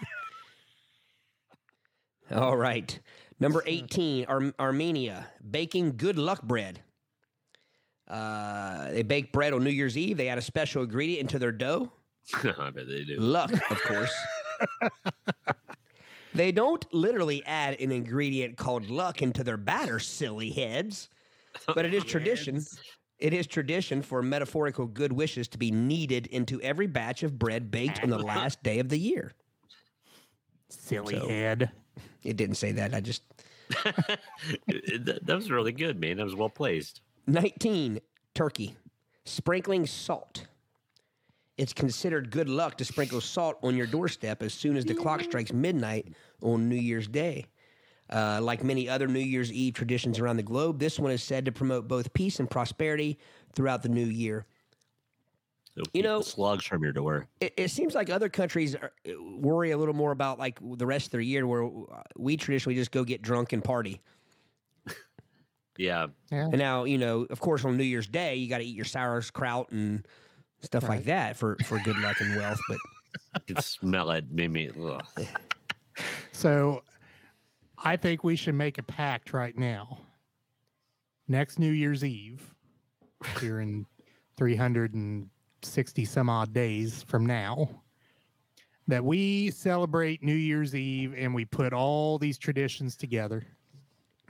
All 2.35 2.57
right. 2.57 2.99
Number 3.41 3.63
18, 3.67 4.27
Ar- 4.27 4.55
Armenia, 4.61 5.27
baking 5.51 5.97
good 5.97 6.19
luck 6.19 6.43
bread. 6.43 6.81
Uh, 8.07 8.91
they 8.91 9.03
bake 9.03 9.33
bread 9.33 9.53
on 9.53 9.65
New 9.65 9.71
Year's 9.71 9.97
Eve. 9.97 10.17
They 10.17 10.29
add 10.29 10.39
a 10.39 10.43
special 10.43 10.83
ingredient 10.83 11.23
into 11.23 11.39
their 11.39 11.53
dough. 11.53 11.91
I 12.35 12.71
bet 12.71 12.87
they 12.87 13.05
do. 13.05 13.17
Luck, 13.19 13.53
of 13.71 13.83
course. 13.83 14.13
They 16.35 16.53
don't 16.53 16.85
literally 16.93 17.45
add 17.47 17.81
an 17.81 17.91
ingredient 17.93 18.57
called 18.57 18.89
luck 18.91 19.23
into 19.23 19.43
their 19.45 19.57
batter, 19.57 19.99
silly 19.99 20.51
heads. 20.51 21.09
But 21.75 21.85
it 21.85 21.93
is 21.93 22.05
tradition. 22.05 22.65
It 23.19 23.35
is 23.35 23.47
tradition 23.49 24.03
for 24.03 24.23
metaphorical 24.23 24.87
good 24.87 25.13
wishes 25.13 25.49
to 25.49 25.59
be 25.59 25.71
kneaded 25.73 26.27
into 26.29 26.61
every 26.63 26.87
batch 26.87 27.25
of 27.25 27.39
bread 27.39 27.71
baked 27.73 28.03
on 28.05 28.09
the 28.09 28.19
last 28.35 28.63
day 28.63 28.79
of 28.79 28.89
the 28.89 28.99
year. 28.99 29.33
Silly 30.69 31.19
So- 31.19 31.29
head. 31.29 31.71
It 32.23 32.37
didn't 32.37 32.57
say 32.57 32.73
that. 32.73 32.95
I 32.95 33.01
just 33.01 33.23
that, 33.85 35.21
that 35.23 35.35
was 35.37 35.51
really 35.51 35.73
good, 35.73 35.99
man. 36.01 36.19
That 36.19 36.25
was 36.25 36.37
well 36.37 36.49
placed. 36.51 37.01
19 37.27 37.99
turkey 38.35 38.77
sprinkling 39.25 39.87
salt 39.87 40.47
it's 41.61 41.75
considered 41.75 42.31
good 42.31 42.49
luck 42.49 42.79
to 42.79 42.85
sprinkle 42.87 43.21
salt 43.21 43.59
on 43.63 43.77
your 43.77 43.87
doorstep 43.87 44.43
as 44.43 44.55
soon 44.55 44.79
as 44.79 44.85
the 44.87 44.95
clock 44.95 45.21
strikes 45.23 45.53
midnight 45.53 46.09
on 46.43 46.71
new 46.71 46.75
year's 46.75 47.07
day. 47.07 47.45
Uh, 48.09 48.41
like 48.43 48.65
many 48.65 48.89
other 48.89 49.07
new 49.07 49.21
year's 49.21 49.53
eve 49.53 49.75
traditions 49.75 50.19
around 50.19 50.37
the 50.37 50.43
globe 50.43 50.81
this 50.81 50.99
one 50.99 51.13
is 51.13 51.23
said 51.23 51.45
to 51.45 51.53
promote 51.53 51.87
both 51.87 52.13
peace 52.13 52.41
and 52.41 52.51
prosperity 52.51 53.19
throughout 53.55 53.83
the 53.83 53.89
new 53.91 54.07
year. 54.07 54.47
So 55.77 55.83
You 55.93 56.03
know- 56.03 56.21
slugs 56.23 56.65
from 56.65 56.83
your 56.83 56.93
door. 56.93 57.29
it, 57.41 57.53
it 57.59 57.71
seems 57.71 57.95
like 57.95 58.09
other 58.09 58.29
countries 58.31 58.75
are, 58.75 58.91
worry 59.21 59.71
a 59.73 59.77
little 59.79 59.95
more 59.95 60.13
about 60.13 60.39
like 60.39 60.59
the 60.79 60.87
rest 60.87 61.09
of 61.09 61.11
their 61.13 61.21
year 61.21 61.47
where 61.47 61.69
we 62.17 62.37
traditionally 62.39 62.75
just 62.75 62.91
go 62.91 63.05
get 63.05 63.21
drunk 63.23 63.53
and 63.53 63.63
party. 63.63 64.01
Yeah, 65.77 66.09
Yeah. 66.33 66.45
And 66.47 66.59
now, 66.59 66.85
you 66.85 66.99
know, 66.99 67.27
of 67.31 67.41
course, 67.41 67.65
on 67.65 67.77
New 67.79 67.85
Year's 67.85 68.07
Day, 68.07 68.35
you 68.37 68.49
got 68.49 68.59
to 68.59 68.65
eat 68.65 68.75
your 68.77 68.85
sauerkraut 68.85 69.71
and 69.73 70.07
stuff 70.61 70.89
like 70.89 71.05
that 71.05 71.37
for, 71.37 71.57
for 71.67 71.79
good 71.81 71.99
luck 71.99 72.21
and 72.21 72.37
wealth. 72.37 72.61
But 72.69 72.79
I 73.35 73.39
could 73.41 73.63
smell 73.65 74.11
it. 74.11 74.31
Made 74.31 74.51
me. 74.51 74.71
Ugh. 74.83 75.27
So 76.33 76.83
I 77.79 77.97
think 77.97 78.25
we 78.25 78.37
should 78.37 78.55
make 78.55 78.79
a 78.79 78.83
pact 78.83 79.33
right 79.33 79.57
now. 79.57 79.99
Next 81.29 81.59
New 81.59 81.71
Year's 81.71 82.05
Eve, 82.05 82.43
here 83.41 83.61
in 83.61 83.87
360 84.37 86.05
some 86.05 86.29
odd 86.29 86.53
days 86.53 87.05
from 87.05 87.25
now, 87.27 87.69
that 88.89 89.05
we 89.05 89.51
celebrate 89.51 90.23
New 90.23 90.35
Year's 90.35 90.75
Eve 90.75 91.15
and 91.17 91.33
we 91.35 91.45
put 91.45 91.73
all 91.73 92.19
these 92.19 92.37
traditions 92.39 92.97
together. 92.97 93.47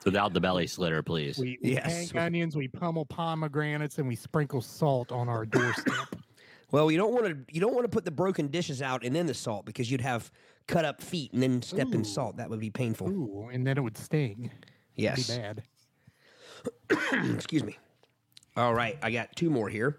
Without 0.05 0.33
the 0.33 0.41
belly 0.41 0.66
slitter, 0.66 1.03
please. 1.03 1.39
We, 1.39 1.59
we 1.62 1.74
Yes. 1.74 2.11
hang 2.11 2.18
onions, 2.22 2.57
we 2.57 2.68
pummel 2.68 3.05
pomegranates, 3.07 3.99
and 3.99 4.09
we 4.09 4.16
sprinkle 4.16 4.61
salt 4.61 5.12
on 5.12 5.28
our 5.28 5.45
doorstep. 5.47 6.16
Well, 6.73 6.91
you 6.91 6.99
don't 6.99 7.12
want 7.12 7.27
to 7.27 7.55
you 7.55 7.61
don't 7.61 7.75
want 7.75 7.85
to 7.85 7.89
put 7.89 8.05
the 8.05 8.11
broken 8.11 8.49
dishes 8.49 8.83
out 8.83 9.05
and 9.05 9.14
then 9.14 9.27
the 9.27 9.35
salt 9.35 9.64
because 9.66 9.91
you'd 9.91 10.01
have 10.01 10.31
cut 10.66 10.85
up 10.85 11.03
feet 11.03 11.33
and 11.33 11.43
then 11.43 11.62
step 11.62 11.93
in 11.93 12.05
salt. 12.05 12.37
That 12.37 12.51
would 12.51 12.61
be 12.61 12.71
painful. 12.71 13.09
Ooh, 13.09 13.49
and 13.53 13.66
then 13.66 13.77
it 13.77 13.81
would 13.81 13.97
sting. 13.97 14.51
It'd 14.53 14.64
yes. 14.97 15.31
be 15.31 15.37
bad. 15.37 15.62
Excuse 17.35 17.64
me. 17.64 17.79
All 18.57 18.75
right, 18.75 18.99
I 19.03 19.11
got 19.11 19.35
two 19.37 19.51
more 19.51 19.68
here. 19.68 19.99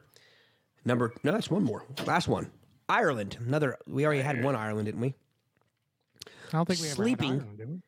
Number 0.86 1.14
no, 1.24 1.32
that's 1.32 1.50
one 1.50 1.64
more. 1.64 1.86
Last 2.06 2.28
one. 2.28 2.52
Ireland. 2.90 3.38
Another. 3.46 3.78
We 3.88 4.06
already 4.06 4.22
had 4.22 4.44
one 4.44 4.56
Ireland, 4.56 4.86
didn't 4.86 5.02
we? 5.02 5.14
I 6.28 6.58
don't 6.58 6.68
think 6.68 6.82
we 6.82 6.88
ever 6.88 6.90
had 6.90 6.96
Sleeping. 6.96 7.32
Ireland, 7.32 7.58
did 7.58 7.70
we? 7.70 7.82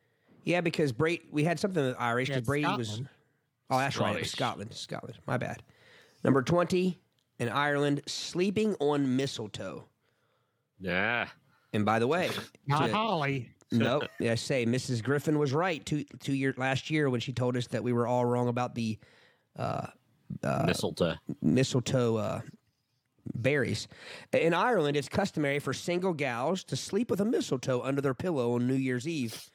Yeah, 0.44 0.60
because 0.60 0.92
Brady. 0.92 1.22
We 1.30 1.44
had 1.44 1.58
something 1.58 1.84
with 1.84 1.96
Irish 1.98 2.28
We 2.28 2.34
because 2.34 2.36
had 2.36 2.46
Brady 2.46 2.66
was. 2.66 3.02
Oh, 3.70 3.78
that's 3.78 3.96
right. 3.96 4.16
It 4.16 4.20
was 4.20 4.30
Scotland. 4.30 4.72
Scotland. 4.74 5.18
My 5.26 5.36
bad. 5.36 5.62
Number 6.22 6.42
20 6.42 6.98
in 7.38 7.48
Ireland, 7.48 8.02
sleeping 8.06 8.74
on 8.80 9.16
mistletoe. 9.16 9.84
Yeah. 10.80 11.28
And 11.72 11.84
by 11.84 11.98
the 11.98 12.06
way, 12.06 12.30
Not 12.66 12.86
to- 12.86 12.92
Holly. 12.94 13.50
no, 13.72 14.02
I 14.20 14.34
say 14.36 14.64
Mrs. 14.66 15.02
Griffin 15.02 15.38
was 15.38 15.52
right 15.52 15.84
two 15.84 16.04
two 16.20 16.34
year 16.34 16.54
last 16.56 16.90
year 16.90 17.10
when 17.10 17.20
she 17.20 17.32
told 17.32 17.56
us 17.56 17.66
that 17.68 17.82
we 17.82 17.92
were 17.92 18.06
all 18.06 18.24
wrong 18.24 18.48
about 18.48 18.74
the 18.74 18.98
uh, 19.58 19.86
Mistletoe. 20.66 21.14
mistletoe 21.42 22.16
uh, 22.16 22.40
berries. 23.34 23.88
In 24.32 24.54
Ireland, 24.54 24.96
it's 24.96 25.08
customary 25.08 25.58
for 25.58 25.72
single 25.72 26.12
gals 26.12 26.62
to 26.64 26.76
sleep 26.76 27.10
with 27.10 27.20
a 27.20 27.24
mistletoe 27.24 27.80
under 27.82 28.00
their 28.00 28.14
pillow 28.14 28.54
on 28.54 28.66
New 28.68 28.74
Year's 28.74 29.08
Eve. 29.08 29.50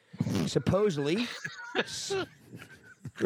Supposedly, 0.47 1.27
s- 1.77 2.13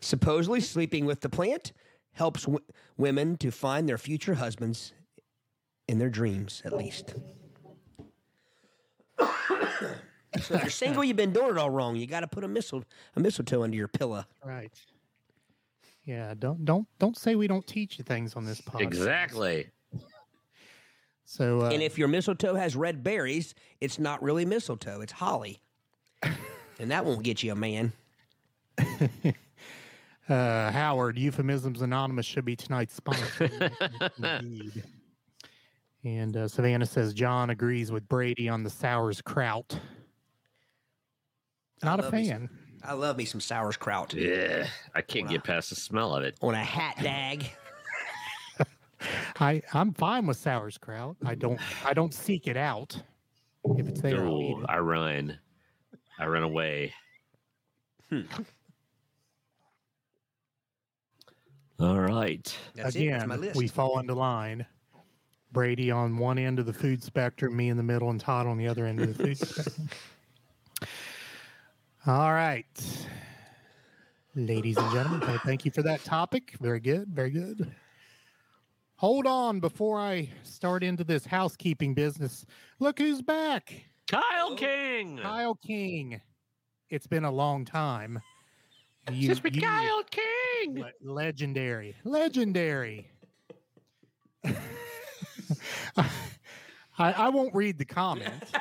supposedly 0.00 0.60
sleeping 0.60 1.04
with 1.06 1.20
the 1.20 1.28
plant 1.28 1.72
helps 2.14 2.42
w- 2.42 2.64
women 2.96 3.36
to 3.38 3.50
find 3.50 3.88
their 3.88 3.98
future 3.98 4.34
husbands 4.34 4.92
in 5.88 5.98
their 5.98 6.10
dreams, 6.10 6.62
at 6.64 6.72
least. 6.76 7.14
so 9.18 10.54
if 10.54 10.62
you're 10.62 10.70
single, 10.70 11.04
you've 11.04 11.16
been 11.16 11.32
doing 11.32 11.50
it 11.50 11.58
all 11.58 11.70
wrong. 11.70 11.96
You 11.96 12.06
got 12.06 12.20
to 12.20 12.26
put 12.26 12.44
a 12.44 12.48
mistle 12.48 12.84
a 13.16 13.20
mistletoe 13.20 13.62
under 13.62 13.76
your 13.76 13.88
pillow. 13.88 14.24
Right. 14.44 14.72
Yeah, 16.04 16.34
don't 16.38 16.64
don't 16.64 16.86
don't 16.98 17.16
say 17.16 17.34
we 17.34 17.46
don't 17.46 17.66
teach 17.66 17.98
you 17.98 18.04
things 18.04 18.34
on 18.34 18.44
this 18.44 18.60
podcast. 18.60 18.80
Exactly. 18.82 19.66
So 21.26 21.62
uh, 21.62 21.70
And 21.70 21.82
if 21.82 21.96
your 21.98 22.08
mistletoe 22.08 22.54
has 22.54 22.76
red 22.76 23.02
berries, 23.02 23.54
it's 23.80 23.98
not 23.98 24.22
really 24.22 24.44
mistletoe, 24.44 25.00
it's 25.00 25.12
holly. 25.12 25.60
and 26.22 26.90
that 26.90 27.04
won't 27.06 27.22
get 27.22 27.42
you 27.42 27.52
a 27.52 27.54
man. 27.56 27.92
uh, 30.28 30.70
Howard, 30.70 31.18
Euphemisms 31.18 31.82
Anonymous 31.82 32.26
should 32.26 32.44
be 32.44 32.56
tonight's 32.56 32.94
sponsor. 32.94 33.50
Indeed. 34.18 34.84
And 36.04 36.36
uh, 36.36 36.48
Savannah 36.48 36.86
says 36.86 37.14
John 37.14 37.50
agrees 37.50 37.90
with 37.90 38.06
Brady 38.08 38.48
on 38.48 38.62
the 38.62 38.70
sours 38.70 39.22
kraut. 39.22 39.78
Not 41.82 41.98
a 41.98 42.02
love 42.02 42.12
me 42.12 42.28
fan. 42.28 42.50
I 42.86 42.92
love 42.92 43.16
me 43.16 43.24
some 43.24 43.40
sauerkraut 43.40 44.12
Yeah. 44.12 44.66
I 44.94 45.00
can't 45.00 45.28
get 45.28 45.42
past 45.42 45.70
the 45.70 45.76
smell 45.76 46.14
of 46.14 46.22
it. 46.22 46.36
on 46.42 46.54
a 46.54 46.62
hat 46.62 46.96
dag. 47.02 47.46
I 49.40 49.62
I'm 49.72 49.94
fine 49.94 50.26
with 50.26 50.36
sauerkraut. 50.36 51.16
I 51.24 51.34
don't 51.34 51.58
I 51.86 51.94
don't 51.94 52.12
seek 52.12 52.46
it 52.46 52.56
out. 52.58 53.00
If 53.78 53.88
it's 53.88 54.02
there, 54.02 54.22
Ooh, 54.24 54.60
it. 54.60 54.66
I 54.68 54.78
run. 54.78 55.38
I 56.18 56.26
run 56.26 56.42
away. 56.42 56.92
All 61.80 61.98
right. 62.00 62.44
That's 62.44 62.56
it. 62.76 62.82
That's 62.82 62.96
Again, 62.96 63.28
my 63.28 63.36
list. 63.36 63.56
we 63.56 63.66
fall 63.68 63.98
into 63.98 64.14
line. 64.14 64.64
Brady 65.52 65.90
on 65.90 66.16
one 66.18 66.38
end 66.38 66.58
of 66.58 66.66
the 66.66 66.72
food 66.72 67.02
spectrum, 67.02 67.56
me 67.56 67.68
in 67.68 67.76
the 67.76 67.82
middle, 67.82 68.10
and 68.10 68.18
Todd 68.20 68.46
on 68.46 68.58
the 68.58 68.66
other 68.66 68.86
end 68.86 69.00
of 69.00 69.16
the 69.16 69.24
food 69.24 69.38
spectrum. 69.38 69.88
All 72.06 72.32
right. 72.32 72.66
Ladies 74.34 74.76
and 74.76 74.92
gentlemen, 74.92 75.38
thank 75.44 75.64
you 75.64 75.70
for 75.70 75.82
that 75.82 76.02
topic. 76.04 76.54
Very 76.60 76.80
good. 76.80 77.08
Very 77.08 77.30
good. 77.30 77.72
Hold 78.96 79.26
on 79.26 79.60
before 79.60 79.98
I 80.00 80.28
start 80.42 80.82
into 80.82 81.04
this 81.04 81.24
housekeeping 81.24 81.94
business. 81.94 82.44
Look 82.80 82.98
who's 82.98 83.22
back. 83.22 83.72
Kyle 84.08 84.54
King. 84.56 85.18
Kyle 85.22 85.54
King. 85.54 86.20
It's 86.90 87.06
been 87.06 87.24
a 87.24 87.30
long 87.30 87.64
time. 87.64 88.20
You- 89.10 89.28
Just 89.28 89.42
with 89.44 89.54
you- 89.54 89.62
Kyle 89.62 90.02
King. 90.10 90.24
Le- 90.68 90.90
legendary, 91.02 91.96
legendary. 92.04 93.08
I, 96.96 97.12
I 97.12 97.28
won't 97.30 97.52
read 97.54 97.76
the 97.78 97.84
comment, 97.84 98.32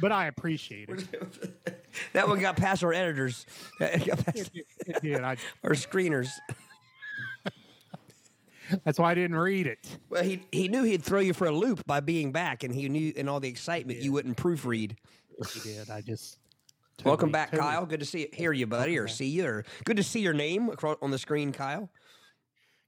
but 0.00 0.12
I 0.12 0.26
appreciate 0.26 0.88
it. 0.88 1.80
that 2.12 2.26
one 2.28 2.40
got 2.40 2.56
past 2.56 2.82
our 2.82 2.92
editors, 2.92 3.46
It 3.80 4.06
got 4.06 4.24
past 4.24 4.50
It, 4.54 4.66
it 4.86 5.02
did. 5.02 5.22
I, 5.22 5.36
our 5.62 5.72
screeners. 5.72 6.28
that's 8.84 8.98
why 8.98 9.12
I 9.12 9.14
didn't 9.14 9.36
read 9.36 9.66
it. 9.68 9.98
Well, 10.10 10.24
he 10.24 10.42
he 10.50 10.66
knew 10.68 10.82
he'd 10.82 11.04
throw 11.04 11.20
you 11.20 11.34
for 11.34 11.46
a 11.46 11.52
loop 11.52 11.86
by 11.86 12.00
being 12.00 12.32
back, 12.32 12.64
and 12.64 12.74
he 12.74 12.88
knew 12.88 13.12
in 13.14 13.28
all 13.28 13.38
the 13.38 13.48
excitement 13.48 14.00
you 14.00 14.10
wouldn't 14.12 14.36
proofread. 14.36 14.96
He 15.52 15.60
did. 15.60 15.88
I 15.88 16.00
just. 16.00 16.38
Welcome 17.04 17.30
back, 17.30 17.52
Kyle. 17.52 17.86
Good 17.86 18.00
to 18.00 18.06
see 18.06 18.26
hear 18.32 18.52
you, 18.52 18.66
buddy, 18.66 18.98
or 18.98 19.06
see 19.06 19.26
you, 19.26 19.46
or 19.46 19.64
good 19.84 19.98
to 19.98 20.02
see 20.02 20.18
your 20.20 20.32
name 20.32 20.68
across 20.68 20.96
on 21.00 21.12
the 21.12 21.18
screen, 21.18 21.52
Kyle. 21.52 21.88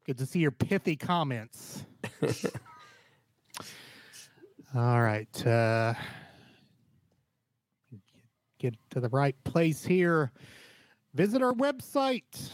Good 0.04 0.18
to 0.18 0.26
see 0.26 0.40
your 0.40 0.50
pithy 0.50 0.96
comments. 0.96 1.84
All 4.74 5.00
right. 5.00 5.46
Uh, 5.46 5.94
get 8.58 8.74
to 8.90 8.98
the 9.00 9.08
right 9.10 9.36
place 9.44 9.84
here. 9.84 10.32
Visit 11.14 11.40
our 11.42 11.54
website, 11.54 12.50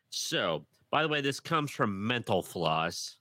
So, 0.09 0.65
by 0.91 1.01
the 1.01 1.09
way, 1.09 1.21
this 1.21 1.39
comes 1.39 1.71
from 1.71 2.05
Mental 2.05 2.43
Floss, 2.43 3.17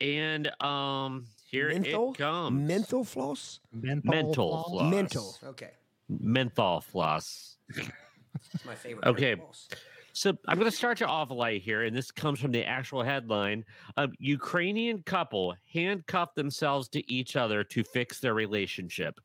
and 0.00 0.50
um, 0.62 1.26
here 1.46 1.68
Menthol? 1.70 2.12
it 2.12 2.18
comes. 2.18 2.68
Menthol 2.68 3.04
floss? 3.04 3.60
Menthol, 3.72 4.10
Mental 4.12 4.48
floss. 4.50 4.70
floss. 4.70 4.90
Mental. 4.92 5.36
Okay. 5.44 5.70
Menthol 6.08 6.80
floss. 6.80 7.56
That's 7.74 8.64
my 8.64 8.74
favorite. 8.74 9.04
Okay. 9.06 9.30
kind 9.30 9.40
of 9.40 9.46
floss. 9.46 9.68
So 10.12 10.32
I'm 10.48 10.58
going 10.58 10.70
to 10.70 10.74
start 10.76 11.00
you 11.00 11.06
off 11.06 11.30
light 11.30 11.60
here, 11.60 11.82
and 11.82 11.94
this 11.94 12.10
comes 12.10 12.40
from 12.40 12.50
the 12.50 12.64
actual 12.64 13.02
headline: 13.02 13.64
A 13.98 14.08
Ukrainian 14.18 15.02
couple 15.02 15.54
handcuffed 15.72 16.36
themselves 16.36 16.88
to 16.90 17.12
each 17.12 17.36
other 17.36 17.62
to 17.64 17.84
fix 17.84 18.18
their 18.18 18.32
relationship. 18.32 19.20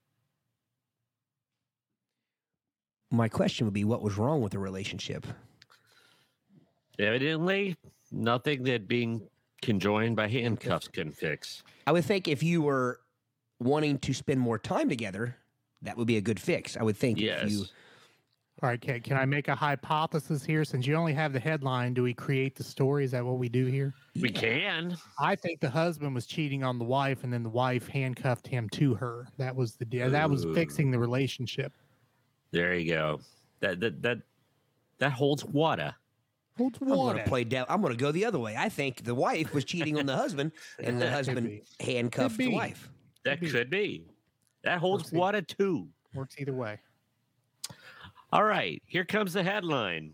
My 3.10 3.30
question 3.30 3.66
would 3.68 3.74
be 3.74 3.84
what 3.86 4.02
was 4.02 4.18
wrong 4.18 4.42
with 4.42 4.52
the 4.52 4.60
relationship? 4.60 5.26
Evidently, 7.00 7.78
nothing 8.12 8.64
that 8.64 8.88
being 8.88 9.22
conjoined 9.62 10.16
by 10.16 10.28
handcuffs 10.28 10.88
can 10.88 11.12
fix. 11.12 11.64
I 11.88 11.92
would 11.92 12.06
think 12.06 12.28
if 12.28 12.44
you 12.44 12.62
were 12.62 13.00
wanting 13.60 14.00
to 14.00 14.14
spend 14.14 14.40
more 14.40 14.58
time 14.58 14.90
together, 14.90 15.38
that 15.82 15.98
would 15.98 16.08
be 16.08 16.18
a 16.18 16.22
good 16.22 16.40
fix. 16.40 16.78
I 16.78 16.84
would 16.84 16.98
think 16.98 17.20
Yes. 17.20 17.44
if 17.44 17.52
you 17.52 17.66
All 18.62 18.70
right, 18.70 18.80
can, 18.80 19.02
can 19.02 19.18
I 19.18 19.26
make 19.26 19.48
a 19.48 19.56
hypothesis 19.56 20.44
here? 20.44 20.64
Since 20.64 20.86
you 20.86 20.96
only 20.96 21.14
have 21.14 21.34
the 21.34 21.40
headline, 21.40 21.94
do 21.96 22.04
we 22.04 22.14
create 22.14 22.56
the 22.56 22.64
story? 22.64 23.04
Is 23.04 23.12
that 23.12 23.26
what 23.26 23.40
we 23.40 23.50
do 23.50 23.66
here? 23.66 23.94
We 24.20 24.30
can. 24.30 24.98
I 25.20 25.36
think 25.36 25.62
the 25.62 25.70
husband 25.70 26.14
was 26.14 26.28
cheating 26.28 26.64
on 26.64 26.78
the 26.78 26.86
wife, 26.86 27.24
and 27.24 27.34
then 27.34 27.42
the 27.42 27.50
wife 27.50 27.88
handcuffed 27.88 28.46
him 28.46 28.70
to 28.74 28.94
her. 28.96 29.28
That 29.38 29.56
was 29.56 29.76
the 29.76 29.86
deal. 29.86 30.10
That 30.12 30.30
was 30.30 30.46
fixing 30.54 30.92
the 30.92 31.00
relationship. 31.00 31.74
There 32.52 32.76
you 32.76 32.94
go. 32.94 33.22
That 33.62 33.80
that 33.80 34.02
that 34.04 34.18
that 35.00 35.12
holds 35.12 35.44
water. 35.46 35.96
Holds 36.62 36.80
I'm 36.82 36.88
going 36.88 37.18
to 37.18 37.24
play 37.24 37.44
devil. 37.44 37.68
I'm 37.74 37.82
going 37.82 37.94
to 37.94 37.98
go 38.00 38.12
the 38.12 38.26
other 38.26 38.40
way. 38.40 38.56
I 38.58 38.70
think 38.70 39.04
the 39.04 39.16
wife 39.16 39.54
was 39.54 39.66
cheating 39.66 39.98
on 40.00 40.06
the 40.06 40.16
husband, 40.16 40.52
and 40.80 41.02
the 41.02 41.10
husband 41.10 41.62
handcuffed 41.80 42.38
the 42.38 42.50
wife. 42.50 42.90
That 43.26 43.40
be. 43.40 43.50
could 43.50 43.70
be. 43.70 44.06
That 44.64 44.80
holds 44.80 45.10
see. 45.10 45.18
water 45.18 45.42
too. 45.42 45.88
Works 46.14 46.36
either 46.38 46.54
way. 46.54 46.78
All 48.32 48.44
right, 48.44 48.82
here 48.86 49.04
comes 49.06 49.34
the 49.34 49.44
headline. 49.44 50.14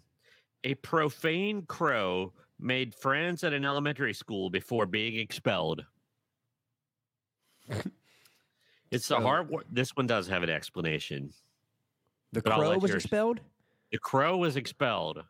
A 0.64 0.74
profane 0.76 1.64
crow 1.64 2.34
made 2.60 2.96
friends 2.96 3.44
at 3.44 3.54
an 3.54 3.64
elementary 3.66 4.14
school 4.14 4.50
before 4.50 4.86
being 4.86 5.20
expelled. 5.20 5.86
It's 8.90 9.08
the 9.10 9.16
So- 9.16 9.22
hard 9.22 9.50
one. 9.50 9.66
This 9.70 9.96
one 9.98 10.08
does 10.08 10.28
have 10.28 10.44
an 10.44 10.50
explanation. 10.50 11.34
The 12.32 12.42
crow 12.42 12.78
was 12.78 12.90
yours- 12.90 13.04
expelled. 13.04 13.42
The 13.92 13.98
crow 13.98 14.38
was 14.38 14.56
expelled 14.56 15.24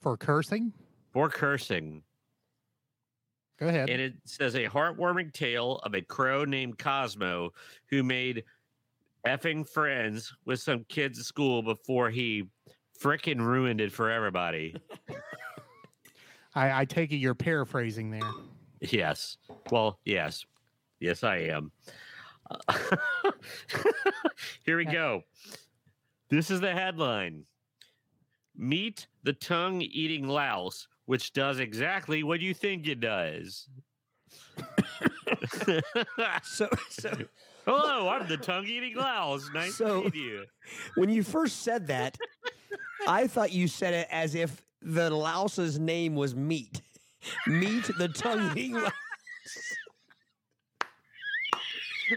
For 0.00 0.16
cursing? 0.16 0.72
for 1.12 1.28
cursing. 1.28 2.02
Go 3.58 3.66
ahead. 3.66 3.90
and 3.90 4.00
it 4.00 4.14
says 4.24 4.54
a 4.54 4.66
heartwarming 4.66 5.32
tale 5.32 5.80
of 5.82 5.94
a 5.94 6.00
crow 6.00 6.44
named 6.44 6.78
Cosmo 6.78 7.52
who 7.90 8.04
made 8.04 8.44
effing 9.26 9.68
friends 9.68 10.32
with 10.44 10.60
some 10.60 10.84
kids 10.88 11.18
at 11.18 11.24
school 11.24 11.60
before 11.60 12.08
he 12.08 12.44
frickin' 13.02 13.40
ruined 13.40 13.80
it 13.80 13.90
for 13.90 14.10
everybody. 14.10 14.76
I, 16.54 16.82
I 16.82 16.84
take 16.84 17.10
it 17.10 17.16
you're 17.16 17.34
paraphrasing 17.34 18.10
there. 18.10 18.30
yes. 18.80 19.38
Well, 19.72 19.98
yes. 20.04 20.46
Yes, 21.00 21.24
I 21.24 21.38
am. 21.38 21.72
Uh, 22.68 22.96
here 24.64 24.76
we 24.76 24.84
go. 24.84 25.22
This 26.30 26.50
is 26.50 26.60
the 26.60 26.72
headline 26.72 27.44
Meet 28.58 29.06
the 29.22 29.32
tongue 29.32 29.80
eating 29.82 30.26
louse, 30.26 30.88
which 31.06 31.32
does 31.32 31.60
exactly 31.60 32.22
what 32.24 32.40
you 32.40 32.52
think 32.54 32.86
it 32.88 33.00
does. 33.00 33.68
So, 36.42 36.68
so 36.90 37.12
Hello, 37.66 38.08
I'm 38.08 38.26
the 38.28 38.36
tongue 38.38 38.66
eating 38.66 38.96
louse. 38.96 39.48
Nice 39.54 39.76
So- 39.76 40.02
to 40.02 40.04
meet 40.06 40.14
you. 40.14 40.44
when 40.96 41.08
you 41.10 41.22
first 41.22 41.62
said 41.62 41.86
that, 41.88 42.16
I 43.06 43.26
thought 43.26 43.52
you 43.52 43.68
said 43.68 43.94
it 43.94 44.08
as 44.10 44.34
if 44.34 44.62
the 44.82 45.10
louse's 45.10 45.78
name 45.78 46.14
was 46.16 46.34
Meat. 46.34 46.80
Meat, 47.46 47.88
the 47.98 48.08
tongue 48.08 48.50
eating 48.56 48.72
louse. 48.74 48.92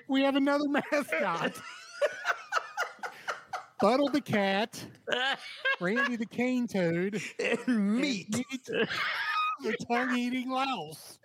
We 0.07 0.21
have 0.23 0.35
another 0.37 0.67
mascot. 0.69 1.53
Buttle 3.81 4.09
the 4.09 4.21
cat, 4.21 4.83
Randy 5.79 6.15
the 6.15 6.25
cane 6.25 6.67
toad, 6.67 7.21
and 7.39 7.59
and 7.67 7.95
Meat. 7.99 8.29
Meat, 8.35 8.65
the 8.65 9.75
tongue 9.87 10.15
eating 10.17 10.49
louse. 10.49 11.17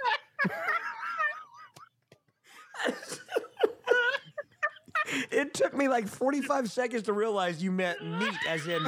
It 5.31 5.55
took 5.55 5.75
me 5.75 5.87
like 5.89 6.09
45 6.09 6.71
seconds 6.71 7.03
to 7.05 7.13
realize 7.13 7.63
you 7.63 7.71
meant 7.71 8.03
meat, 8.05 8.35
as 8.49 8.67
in 8.67 8.83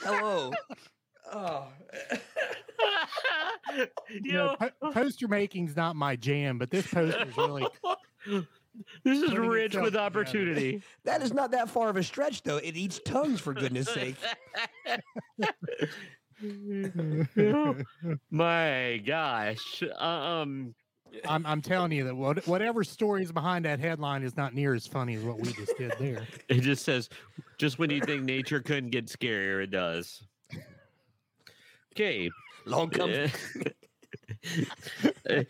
hello. 0.00 0.52
Oh. 1.32 1.32
Ah. 1.32 1.68
you 3.76 3.86
You 4.22 4.32
know, 4.32 4.56
know, 4.60 4.68
po- 4.80 4.90
poster 4.92 5.28
making's 5.28 5.76
not 5.76 5.94
my 5.96 6.16
jam, 6.16 6.58
but 6.58 6.70
this 6.70 6.86
poster 6.86 7.24
is 7.26 7.36
really 7.36 7.66
this 9.02 9.22
is 9.22 9.32
rich 9.34 9.76
with 9.76 9.96
opportunity. 9.96 10.82
That 11.04 11.22
is 11.22 11.32
not 11.32 11.50
that 11.50 11.68
far 11.68 11.90
of 11.90 11.96
a 11.96 12.02
stretch, 12.02 12.42
though. 12.42 12.56
It 12.56 12.76
eats 12.76 13.00
tongues, 13.04 13.40
for 13.40 13.52
goodness 13.52 13.88
sake. 13.88 14.16
My 18.30 19.02
gosh. 19.04 19.82
Um, 19.98 20.74
I'm, 21.28 21.46
I'm 21.46 21.62
telling 21.62 21.92
you 21.92 22.04
that 22.04 22.14
what, 22.16 22.46
whatever 22.46 22.82
story 22.84 23.22
is 23.22 23.32
behind 23.32 23.64
that 23.66 23.78
headline 23.80 24.22
is 24.22 24.36
not 24.36 24.54
near 24.54 24.74
as 24.74 24.86
funny 24.86 25.14
as 25.14 25.22
what 25.22 25.38
we 25.38 25.52
just 25.52 25.76
did 25.76 25.92
there. 25.98 26.26
it 26.48 26.60
just 26.60 26.84
says, 26.84 27.08
just 27.58 27.78
when 27.78 27.90
you 27.90 28.00
think 28.00 28.24
nature 28.24 28.60
couldn't 28.60 28.90
get 28.90 29.06
scarier, 29.06 29.62
it 29.62 29.70
does. 29.70 30.22
Okay. 31.92 32.30
Long 32.66 32.90
comes. 32.90 33.30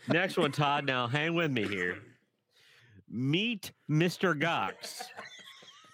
Next 0.07 0.37
one, 0.37 0.51
Todd. 0.51 0.85
Now, 0.85 1.07
hang 1.07 1.33
with 1.33 1.51
me 1.51 1.67
here. 1.67 1.97
Meet 3.09 3.71
Mr. 3.89 4.39
Goxx, 4.39 5.03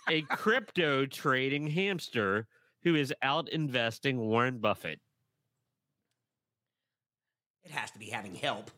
a 0.09 0.21
crypto 0.23 1.05
trading 1.05 1.67
hamster 1.67 2.47
who 2.83 2.95
is 2.95 3.13
out 3.21 3.49
investing 3.49 4.17
Warren 4.19 4.59
Buffett. 4.59 4.99
It 7.63 7.71
has 7.71 7.91
to 7.91 7.99
be 7.99 8.07
having 8.07 8.35
help. 8.35 8.71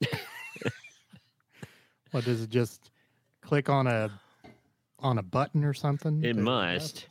What 2.10 2.24
does 2.24 2.42
it 2.42 2.50
just 2.50 2.90
click 3.42 3.68
on 3.68 3.86
a 3.86 4.10
on 5.00 5.18
a 5.18 5.22
button 5.22 5.64
or 5.64 5.74
something? 5.74 6.24
It 6.24 6.34
to- 6.34 6.40
must. 6.40 7.06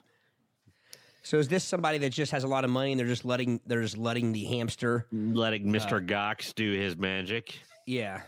So 1.21 1.37
is 1.37 1.49
this 1.49 1.63
somebody 1.63 1.97
that 1.99 2.11
just 2.11 2.31
has 2.31 2.45
a 2.45 2.47
lot 2.47 2.63
of 2.63 2.69
money 2.69 2.93
and 2.93 2.99
they're 2.99 3.07
just 3.07 3.25
letting 3.25 3.59
they're 3.65 3.81
just 3.81 3.97
letting 3.97 4.31
the 4.31 4.45
hamster? 4.45 5.05
Letting 5.11 5.65
Mr. 5.65 5.97
Uh, 5.97 5.99
Goxx 5.99 6.55
do 6.55 6.71
his 6.71 6.97
magic. 6.97 7.59
Yeah. 7.85 8.21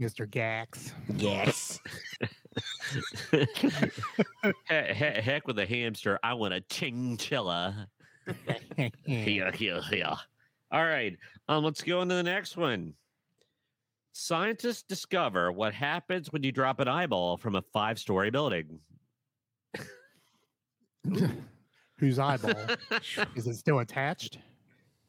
Mr. 0.00 0.26
Goxx. 0.28 0.92
Yes. 1.16 1.78
He- 3.32 3.44
he- 4.68 5.20
heck 5.20 5.46
with 5.46 5.58
a 5.58 5.66
hamster. 5.66 6.18
I 6.22 6.32
want 6.34 6.54
a 6.54 6.60
chinchilla. 6.62 7.88
Here, 9.04 9.50
here, 9.52 9.82
here. 9.82 10.14
All 10.70 10.84
right. 10.84 11.16
Um, 11.48 11.64
let's 11.64 11.82
go 11.82 12.00
into 12.02 12.14
the 12.14 12.22
next 12.22 12.56
one. 12.56 12.94
Scientists 14.12 14.82
discover 14.82 15.52
what 15.52 15.74
happens 15.74 16.32
when 16.32 16.42
you 16.42 16.50
drop 16.52 16.80
an 16.80 16.88
eyeball 16.88 17.36
from 17.36 17.56
a 17.56 17.62
five-story 17.72 18.30
building. 18.30 18.78
Whose 21.98 22.18
eyeball? 22.18 22.54
Is 23.36 23.46
it 23.46 23.56
still 23.56 23.80
attached? 23.80 24.38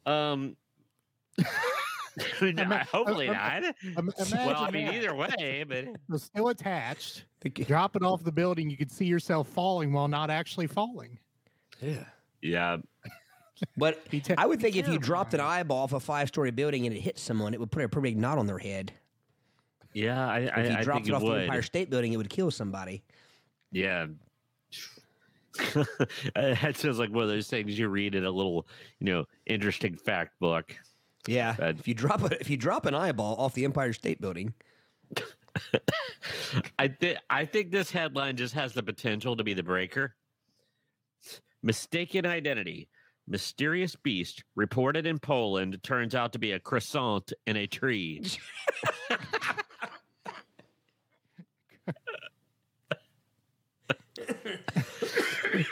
Um, 0.06 0.58
no, 2.42 2.48
Ima- 2.48 2.84
hopefully 2.92 3.28
im- 3.28 3.34
not. 3.34 3.64
Im- 3.98 4.12
Well, 4.32 4.56
I 4.58 4.72
mean, 4.72 4.86
that. 4.88 4.96
either 4.96 5.14
way, 5.16 5.64
but 5.68 5.86
It's 6.14 6.24
still 6.26 6.50
attached. 6.50 7.26
Dropping 7.66 8.04
off 8.04 8.24
the 8.24 8.32
building. 8.32 8.70
You 8.70 8.78
could 8.78 8.92
see 8.92 9.06
yourself 9.06 9.48
falling 9.50 9.94
while 9.94 10.08
not 10.08 10.30
actually 10.30 10.68
falling. 10.68 11.18
yeah. 11.82 12.04
yeah, 12.42 12.78
But 13.78 14.08
Be 14.10 14.22
I 14.38 14.46
would 14.46 14.60
think 14.60 14.76
if 14.76 14.88
you 14.88 14.98
dropped 15.00 15.34
an 15.34 15.40
eyeball 15.40 15.84
off 15.84 15.94
a 15.94 16.00
five 16.00 16.28
story 16.28 16.52
building 16.52 16.86
and 16.86 16.96
it 16.96 17.00
hit 17.00 17.18
someone, 17.20 17.54
it 17.54 17.60
would 17.60 17.72
put 17.72 17.84
a 17.84 17.90
pretty 17.90 18.10
big 18.10 18.18
knot 18.18 18.38
on 18.38 18.46
their 18.48 18.58
head. 18.60 18.92
yeah, 19.94 20.28
I, 20.28 20.36
I, 20.36 20.60
If 20.62 20.72
you 20.72 20.78
I 20.78 20.84
dropped 20.84 21.06
think 21.06 21.08
it 21.08 21.12
it 21.12 21.16
off 21.16 21.22
the 21.24 21.42
Empire. 21.44 21.62
State 21.62 21.90
Building, 21.90 22.14
it 22.14 22.18
would 22.18 22.30
kill 22.30 22.52
somebody. 22.52 23.04
Yeah. 23.72 24.08
that 26.36 26.76
sounds 26.78 27.00
like 27.00 27.10
one 27.12 27.24
of 27.24 27.30
those 27.30 27.48
things 27.48 27.78
you 27.80 27.88
read 27.88 28.14
in 28.16 28.26
a 28.26 28.32
little, 28.32 28.68
you 29.00 29.06
know, 29.06 29.26
interesting 29.46 29.96
fact 29.96 30.40
book. 30.40 30.76
Yeah. 31.26 31.54
Bad. 31.54 31.80
If 31.80 31.88
you 31.88 31.94
drop 31.94 32.22
a, 32.24 32.40
if 32.40 32.50
you 32.50 32.58
drop 32.58 32.86
an 32.86 32.94
eyeball 32.94 33.36
off 33.36 33.54
the 33.54 33.66
Empire 33.66 33.94
State 33.94 34.22
Building, 34.22 34.54
I 36.80 36.88
think 36.88 37.18
I 37.30 37.46
think 37.46 37.72
this 37.72 37.92
headline 37.92 38.38
just 38.38 38.54
has 38.54 38.74
the 38.74 38.84
potential 38.84 39.36
to 39.36 39.44
be 39.44 39.54
the 39.54 39.64
breaker. 39.64 40.16
Mistaken 41.64 42.26
identity. 42.26 42.88
Mysterious 43.30 43.94
beast 43.96 44.44
reported 44.56 45.06
in 45.06 45.20
Poland 45.20 45.78
turns 45.84 46.16
out 46.16 46.32
to 46.32 46.40
be 46.40 46.54
a 46.54 46.60
croissant 46.60 47.34
in 47.46 47.58
a 47.58 47.68
tree. 47.68 48.24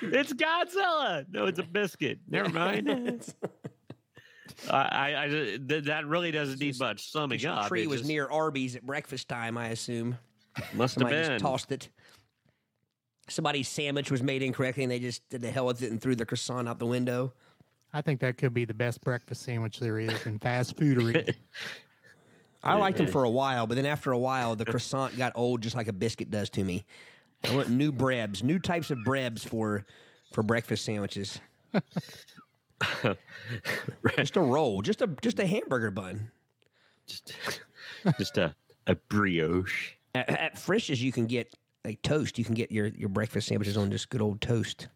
it's 0.02 0.34
Godzilla. 0.34 1.26
No, 1.32 1.46
it's 1.46 1.60
a 1.60 1.64
biscuit. 1.64 2.20
Never 2.28 2.50
mind. 2.50 3.34
I, 4.70 4.78
I, 4.78 5.24
I 5.24 5.28
th- 5.28 5.84
that 5.86 6.06
really 6.06 6.32
doesn't 6.32 6.60
need 6.60 6.80
much 6.80 7.12
summing 7.12 7.40
the 7.40 7.48
up. 7.48 7.68
tree 7.68 7.88
was 7.88 8.02
just 8.02 8.08
near 8.08 8.28
Arby's 8.28 8.76
at 8.76 8.86
breakfast 8.86 9.28
time, 9.28 9.58
I 9.58 9.70
assume. 9.70 10.18
Must 10.74 11.00
have 11.00 11.10
been. 11.10 11.26
just 11.32 11.42
tossed 11.42 11.72
it. 11.72 11.90
Somebody's 13.28 13.68
sandwich 13.68 14.12
was 14.12 14.22
made 14.22 14.44
incorrectly 14.44 14.84
and 14.84 14.92
they 14.92 15.00
just 15.00 15.28
did 15.30 15.42
the 15.42 15.52
hell 15.52 15.66
with 15.66 15.82
it 15.82 15.92
and 15.92 16.02
threw 16.02 16.16
the 16.16 16.26
croissant 16.26 16.70
out 16.70 16.80
the 16.80 16.86
window. 16.86 17.34
I 17.92 18.02
think 18.02 18.20
that 18.20 18.38
could 18.38 18.54
be 18.54 18.66
the 18.66 18.74
best 18.74 19.02
breakfast 19.02 19.44
sandwich 19.44 19.80
there 19.80 20.00
is 20.00 20.26
in 20.26 20.38
fast 20.40 20.76
foodery. 20.78 21.34
I 22.64 22.76
liked 22.76 22.98
them 22.98 23.08
for 23.08 23.24
a 23.24 23.30
while, 23.30 23.68
but 23.68 23.76
then 23.76 23.86
after 23.86 24.12
a 24.12 24.18
while, 24.18 24.56
the 24.56 24.66
croissant 24.66 25.18
got 25.18 25.34
old 25.36 25.62
just 25.62 25.76
like 25.76 25.88
a 25.88 25.94
biscuit 25.94 26.32
does 26.32 26.50
to 26.52 26.64
me. 26.64 26.84
I 27.44 27.56
want 27.56 27.70
new 27.70 27.92
breads, 27.92 28.44
new 28.44 28.58
types 28.60 28.90
of 28.90 29.04
breads 29.04 29.44
for 29.44 29.86
for 30.34 30.42
breakfast 30.44 30.84
sandwiches. 30.84 31.40
Just 34.18 34.36
a 34.36 34.42
roll, 34.42 34.82
just 34.82 35.02
a 35.02 35.08
just 35.22 35.40
a 35.40 35.46
hamburger 35.46 35.92
bun. 35.92 36.32
just, 37.08 37.34
just 38.18 38.38
a, 38.38 38.56
a 38.88 38.96
brioche. 38.96 39.92
At, 40.14 40.30
at 40.30 40.58
Frisch's, 40.58 41.02
you 41.02 41.12
can 41.12 41.26
get 41.26 41.54
like 41.84 42.02
toast. 42.02 42.38
You 42.38 42.44
can 42.46 42.56
get 42.56 42.72
your, 42.72 42.88
your 42.88 43.10
breakfast 43.10 43.48
sandwiches 43.48 43.78
on 43.78 43.92
just 43.92 44.10
good 44.10 44.22
old 44.22 44.42
toast. 44.42 44.88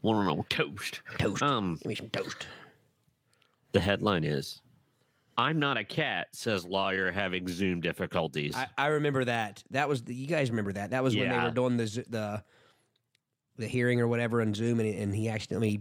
One 0.00 0.28
on 0.28 0.44
toast. 0.44 1.02
Toast. 1.18 1.42
Um, 1.42 1.74
Give 1.82 1.86
me 1.86 1.94
some 1.96 2.10
toast. 2.10 2.46
the 3.72 3.80
headline 3.80 4.24
is 4.24 4.60
I'm 5.38 5.58
not 5.58 5.76
a 5.76 5.84
cat, 5.84 6.28
says 6.32 6.64
lawyer 6.64 7.10
having 7.10 7.46
Zoom 7.48 7.80
difficulties. 7.80 8.54
I, 8.56 8.68
I 8.78 8.86
remember 8.88 9.24
that. 9.24 9.62
That 9.70 9.88
was 9.88 10.02
the, 10.02 10.14
you 10.14 10.26
guys 10.26 10.50
remember 10.50 10.72
that. 10.74 10.90
That 10.90 11.02
was 11.02 11.14
when 11.16 11.28
they 11.28 11.38
were 11.38 11.50
doing 11.50 11.76
the 11.76 12.04
the 12.08 12.42
the 13.58 13.66
hearing 13.66 14.00
or 14.00 14.08
whatever 14.08 14.40
on 14.42 14.54
Zoom, 14.54 14.80
and, 14.80 14.88
and 14.94 15.14
he 15.14 15.28
accidentally 15.28 15.80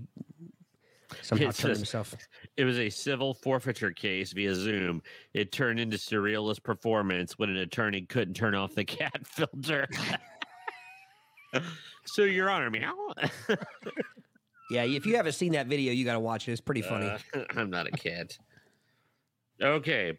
somehow 1.22 1.49
It 1.49 1.56
turned 1.56 1.78
himself. 1.78 2.16
it 2.58 2.64
was 2.64 2.80
a 2.80 2.89
civil 2.89 3.34
forfeiture 3.34 3.91
case 3.91 4.32
via 4.34 4.53
Zoom. 4.56 5.01
It 5.34 5.51
turned 5.51 5.80
into 5.80 5.97
surrealist 5.97 6.64
performance 6.64 7.38
when 7.38 7.49
an 7.49 7.58
attorney 7.58 8.01
couldn't 8.01 8.34
turn 8.36 8.56
off 8.56 8.76
the 8.76 8.86
cat 8.86 9.26
filter. 9.28 9.88
so, 12.06 12.24
Your 12.24 12.49
Honor, 12.49 12.70
meow. 12.70 12.93
Yeah, 14.72 14.84
if 14.84 15.06
you 15.06 15.16
haven't 15.16 15.34
seen 15.34 15.51
that 15.53 15.68
video, 15.68 15.93
you 15.93 16.06
got 16.06 16.14
to 16.14 16.20
watch 16.20 16.47
it. 16.47 16.51
It's 16.53 16.62
pretty 16.62 16.82
funny. 16.82 17.06
Uh, 17.08 17.43
I'm 17.56 17.70
not 17.70 17.88
a 17.88 17.91
cat. 17.91 18.38
Okay. 19.62 20.18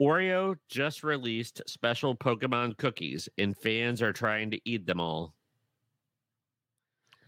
Oreo 0.00 0.56
just 0.68 1.02
released 1.02 1.62
special 1.66 2.14
Pokemon 2.14 2.76
cookies, 2.76 3.28
and 3.38 3.56
fans 3.56 4.00
are 4.02 4.12
trying 4.12 4.50
to 4.52 4.60
eat 4.64 4.86
them 4.86 5.00
all. 5.00 5.34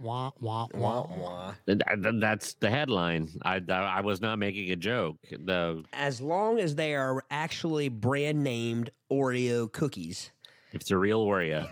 Wah, 0.00 0.30
wah, 0.40 0.66
Wah, 0.74 1.02
wah. 1.02 1.16
wah. 1.16 1.54
And 1.68 1.82
th- 1.86 2.02
th- 2.02 2.14
That's 2.20 2.54
the 2.54 2.70
headline. 2.70 3.28
I, 3.42 3.60
I 3.68 3.72
I 3.72 4.00
was 4.00 4.20
not 4.20 4.38
making 4.38 4.70
a 4.72 4.76
joke. 4.76 5.18
The 5.30 5.84
As 5.92 6.20
long 6.20 6.58
as 6.58 6.74
they 6.74 6.94
are 6.94 7.22
actually 7.30 7.88
brand 7.88 8.42
named 8.42 8.90
Oreo 9.12 9.70
cookies, 9.70 10.30
If 10.72 10.80
it's 10.82 10.90
a 10.90 10.96
real 10.96 11.24
Oreo. 11.24 11.68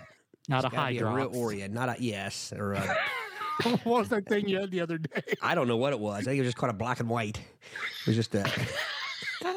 Not 0.48 0.64
a 0.64 0.68
It's 0.68 0.76
high 0.76 0.92
be 0.92 0.98
a 0.98 1.06
real. 1.06 1.30
Oreo, 1.30 1.70
not 1.70 1.88
a 1.88 1.96
yes 2.02 2.52
or 2.56 2.72
a, 2.74 2.80
what 3.62 3.84
was 3.86 4.08
that 4.10 4.26
thing 4.26 4.48
you 4.48 4.60
had 4.60 4.70
the 4.70 4.80
other 4.80 4.98
day? 4.98 5.22
I 5.42 5.54
don't 5.54 5.66
know 5.68 5.76
what 5.76 5.92
it 5.92 5.98
was. 6.00 6.22
I 6.22 6.30
think 6.30 6.36
it 6.38 6.40
was 6.42 6.48
just 6.48 6.56
called 6.56 6.70
a 6.70 6.76
black 6.76 7.00
and 7.00 7.08
white. 7.08 7.38
It 7.38 8.06
was 8.06 8.16
just 8.16 8.34
a. 8.34 8.44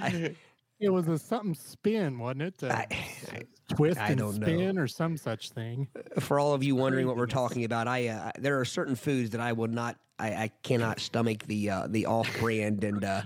I, 0.00 0.34
It 0.80 0.88
was 0.90 1.06
a 1.08 1.18
something 1.18 1.54
spin, 1.54 2.18
wasn't 2.18 2.42
it? 2.42 2.62
A 2.64 2.72
I, 2.78 2.86
twist 3.74 3.98
I 3.98 4.08
and 4.08 4.18
don't 4.18 4.38
know. 4.38 4.46
spin 4.46 4.78
or 4.78 4.86
some 4.86 5.16
such 5.16 5.50
thing. 5.50 5.88
for 6.20 6.38
all 6.38 6.54
of 6.54 6.62
you 6.62 6.74
wondering 6.74 7.06
what 7.06 7.16
we're 7.16 7.26
talking 7.26 7.64
about, 7.64 7.88
I 7.88 8.08
uh, 8.08 8.30
there 8.38 8.58
are 8.60 8.64
certain 8.64 8.94
foods 8.94 9.30
that 9.30 9.40
I 9.40 9.52
will 9.52 9.68
not, 9.68 9.96
I, 10.18 10.28
I 10.28 10.50
cannot 10.62 11.00
stomach 11.00 11.44
the 11.46 11.70
uh, 11.70 11.86
the 11.88 12.06
off 12.06 12.28
brand, 12.40 12.84
and 12.84 13.04
uh, 13.04 13.22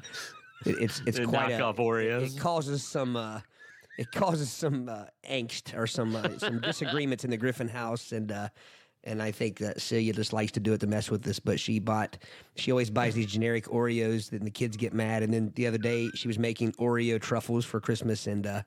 it, 0.64 0.76
it's 0.80 1.02
it's 1.06 1.18
The 1.18 1.26
quite 1.26 1.52
a, 1.52 1.58
knockoff 1.58 1.76
Oreos. 1.76 2.36
It 2.36 2.40
causes 2.40 2.84
some 2.84 3.16
uh, 3.16 3.40
it 3.98 4.10
causes 4.12 4.50
some 4.50 4.88
uh, 4.88 5.04
angst 5.28 5.76
or 5.76 5.86
some 5.86 6.16
uh, 6.16 6.38
some 6.38 6.60
disagreements 6.60 7.24
in 7.24 7.30
the 7.30 7.36
Griffin 7.36 7.68
house, 7.68 8.12
and 8.12 8.30
uh, 8.30 8.48
and 9.04 9.22
I 9.22 9.30
think 9.30 9.58
that 9.58 9.80
Celia 9.80 10.12
just 10.12 10.32
likes 10.32 10.52
to 10.52 10.60
do 10.60 10.72
it 10.72 10.80
to 10.80 10.86
mess 10.86 11.10
with 11.10 11.26
us. 11.28 11.38
But 11.38 11.60
she 11.60 11.78
bought, 11.78 12.18
she 12.56 12.72
always 12.72 12.90
buys 12.90 13.14
these 13.14 13.26
generic 13.26 13.66
Oreos, 13.66 14.32
and 14.32 14.42
the 14.42 14.50
kids 14.50 14.76
get 14.76 14.92
mad. 14.92 15.22
And 15.22 15.32
then 15.32 15.52
the 15.54 15.66
other 15.66 15.78
day, 15.78 16.10
she 16.14 16.26
was 16.26 16.38
making 16.38 16.72
Oreo 16.72 17.20
truffles 17.20 17.64
for 17.64 17.80
Christmas, 17.80 18.26
and 18.26 18.46
uh, 18.46 18.62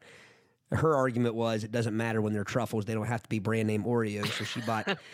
her 0.71 0.95
argument 0.95 1.35
was 1.35 1.63
it 1.63 1.71
doesn't 1.71 1.95
matter 1.95 2.21
when 2.21 2.33
they're 2.33 2.43
truffles; 2.43 2.85
they 2.85 2.93
don't 2.93 3.07
have 3.07 3.23
to 3.23 3.29
be 3.29 3.39
brand 3.39 3.67
name 3.67 3.83
Oreos. 3.83 4.27
So 4.37 4.43
she 4.43 4.61
bought. 4.61 4.97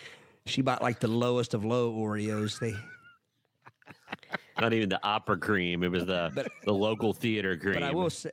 She 0.47 0.62
bought 0.62 0.84
like 0.84 0.99
the 0.99 1.08
lowest 1.08 1.56
of 1.56 1.66
low 1.66 1.91
Oreos. 1.91 2.60
They, 2.60 2.76
Not 4.62 4.74
even 4.74 4.89
the 4.89 5.03
opera 5.03 5.38
cream. 5.39 5.82
It 5.84 5.89
was 5.89 6.06
the 6.06 6.32
But- 6.36 6.51
the 6.64 6.72
local 6.72 7.14
theater 7.14 7.58
cream. 7.58 7.74
But 7.74 7.82
I 7.82 7.91
will 7.91 8.12
say, 8.12 8.30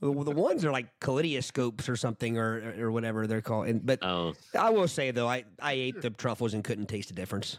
the, 0.00 0.10
the 0.24 0.30
ones 0.30 0.64
are 0.64 0.70
like 0.72 0.86
kaleidoscopes 1.00 1.90
or 1.90 1.96
something, 1.96 2.38
or 2.38 2.74
or 2.78 2.90
whatever 2.90 3.26
they're 3.26 3.42
called. 3.42 3.68
And, 3.68 3.84
but 3.84 3.98
Oh, 4.02 4.32
I 4.58 4.70
will 4.70 4.88
say 4.88 5.10
though, 5.10 5.28
I 5.28 5.44
I 5.60 5.72
ate 5.74 6.00
the 6.00 6.08
truffles 6.08 6.54
and 6.54 6.64
couldn't 6.64 6.86
taste 6.86 7.08
the 7.08 7.14
difference. 7.14 7.58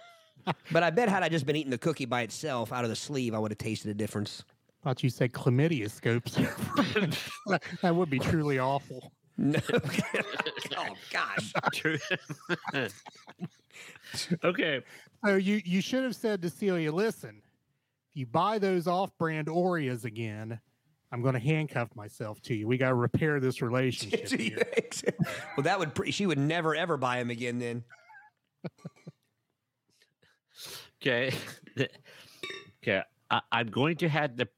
but 0.72 0.82
I 0.82 0.90
bet 0.90 1.08
had 1.08 1.22
I 1.22 1.28
just 1.28 1.46
been 1.46 1.54
eating 1.54 1.70
the 1.70 1.78
cookie 1.78 2.06
by 2.06 2.22
itself 2.22 2.72
out 2.72 2.82
of 2.82 2.90
the 2.90 2.96
sleeve, 2.96 3.34
I 3.34 3.38
would 3.38 3.52
have 3.52 3.58
tasted 3.58 3.90
a 3.90 3.94
difference. 3.94 4.42
Thought 4.84 5.02
you 5.02 5.08
said 5.08 5.32
chlamydia 5.32 5.90
scopes. 5.90 6.34
that 7.82 7.96
would 7.96 8.10
be 8.10 8.18
truly 8.18 8.58
awful. 8.58 9.12
No. 9.38 9.58
oh 10.76 10.94
gosh. 11.10 11.52
true. 11.72 11.98
okay. 14.44 14.82
So 15.24 15.36
you 15.36 15.62
you 15.64 15.80
should 15.80 16.04
have 16.04 16.14
said 16.14 16.42
to 16.42 16.50
Celia, 16.50 16.92
listen, 16.92 17.40
if 18.10 18.16
you 18.16 18.26
buy 18.26 18.58
those 18.58 18.86
off-brand 18.86 19.46
Oreos 19.48 20.04
again, 20.04 20.60
I'm 21.10 21.22
going 21.22 21.34
to 21.34 21.40
handcuff 21.40 21.88
myself 21.96 22.42
to 22.42 22.54
you. 22.54 22.68
We 22.68 22.76
got 22.76 22.90
to 22.90 22.94
repair 22.94 23.40
this 23.40 23.62
relationship. 23.62 24.28
here. 24.38 24.62
well, 25.56 25.64
that 25.64 25.78
would 25.78 25.94
pre- 25.94 26.10
she 26.10 26.26
would 26.26 26.38
never 26.38 26.76
ever 26.76 26.98
buy 26.98 27.18
him 27.18 27.30
again. 27.30 27.58
Then 27.58 27.84
Okay. 31.04 31.32
okay. 32.82 33.02
I, 33.30 33.40
I'm 33.50 33.68
going 33.68 33.96
to 33.96 34.08
have 34.08 34.36
to. 34.36 34.48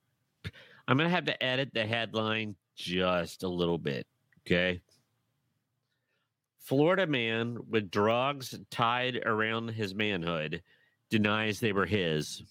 I'm 0.88 0.96
gonna 0.96 1.10
have 1.10 1.24
to 1.26 1.42
edit 1.42 1.70
the 1.72 1.84
headline 1.86 2.56
just 2.76 3.42
a 3.42 3.48
little 3.48 3.78
bit. 3.78 4.06
Okay. 4.46 4.80
Florida 6.60 7.06
man 7.06 7.58
with 7.68 7.90
drugs 7.90 8.58
tied 8.70 9.16
around 9.24 9.68
his 9.68 9.94
manhood 9.94 10.62
denies 11.10 11.60
they 11.60 11.72
were 11.72 11.86
his. 11.86 12.42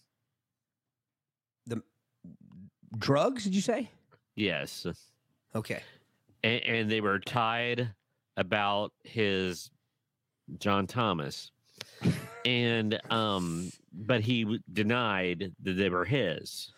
The 1.68 1.82
drugs? 2.98 3.44
Did 3.44 3.56
you 3.56 3.62
say? 3.62 3.90
Yes. 4.36 4.86
Okay. 5.54 5.82
And, 6.44 6.64
and 6.64 6.92
they 6.92 7.02
were 7.02 7.20
tied 7.20 7.94
about 8.38 8.92
his 9.04 9.70
John 10.60 10.88
Thomas. 10.88 11.52
And 12.46 13.02
um 13.10 13.72
but 13.92 14.22
he 14.22 14.60
denied 14.72 15.52
that 15.64 15.74
they 15.74 15.90
were 15.90 16.06
his. 16.06 16.72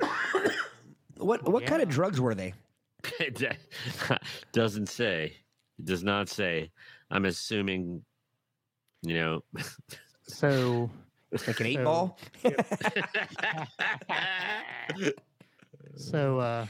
What 1.18 1.48
what 1.48 1.66
kind 1.66 1.82
of 1.82 1.88
drugs 1.88 2.20
were 2.20 2.34
they? 2.34 2.54
Doesn't 4.52 4.88
say. 4.88 5.36
It 5.78 5.84
does 5.84 6.02
not 6.04 6.28
say. 6.28 6.70
I'm 7.10 7.24
assuming, 7.26 8.02
you 9.02 9.14
know. 9.14 9.44
So, 10.26 10.90
it's 11.32 11.46
like 11.46 11.60
an 11.60 11.66
eight 11.66 11.76
So- 11.76 11.84
ball? 11.84 12.18
so 15.96 16.38
uh 16.38 16.66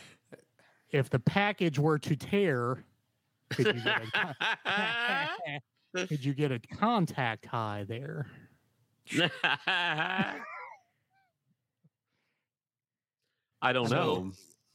if 0.90 1.09
the 1.09 1.20
package 1.20 1.78
were 1.78 2.01
to 2.01 2.16
tear, 2.16 2.84
could 3.51 3.66
you 3.66 3.72
get 3.74 4.03
a, 5.95 6.07
could 6.07 6.24
you 6.24 6.34
get 6.34 6.51
a 6.51 6.59
contact 6.59 7.47
high 7.47 7.84
there? 7.86 8.26
I 13.64 13.72
don't 13.72 13.88
So- 13.88 13.94
know. 13.96 14.32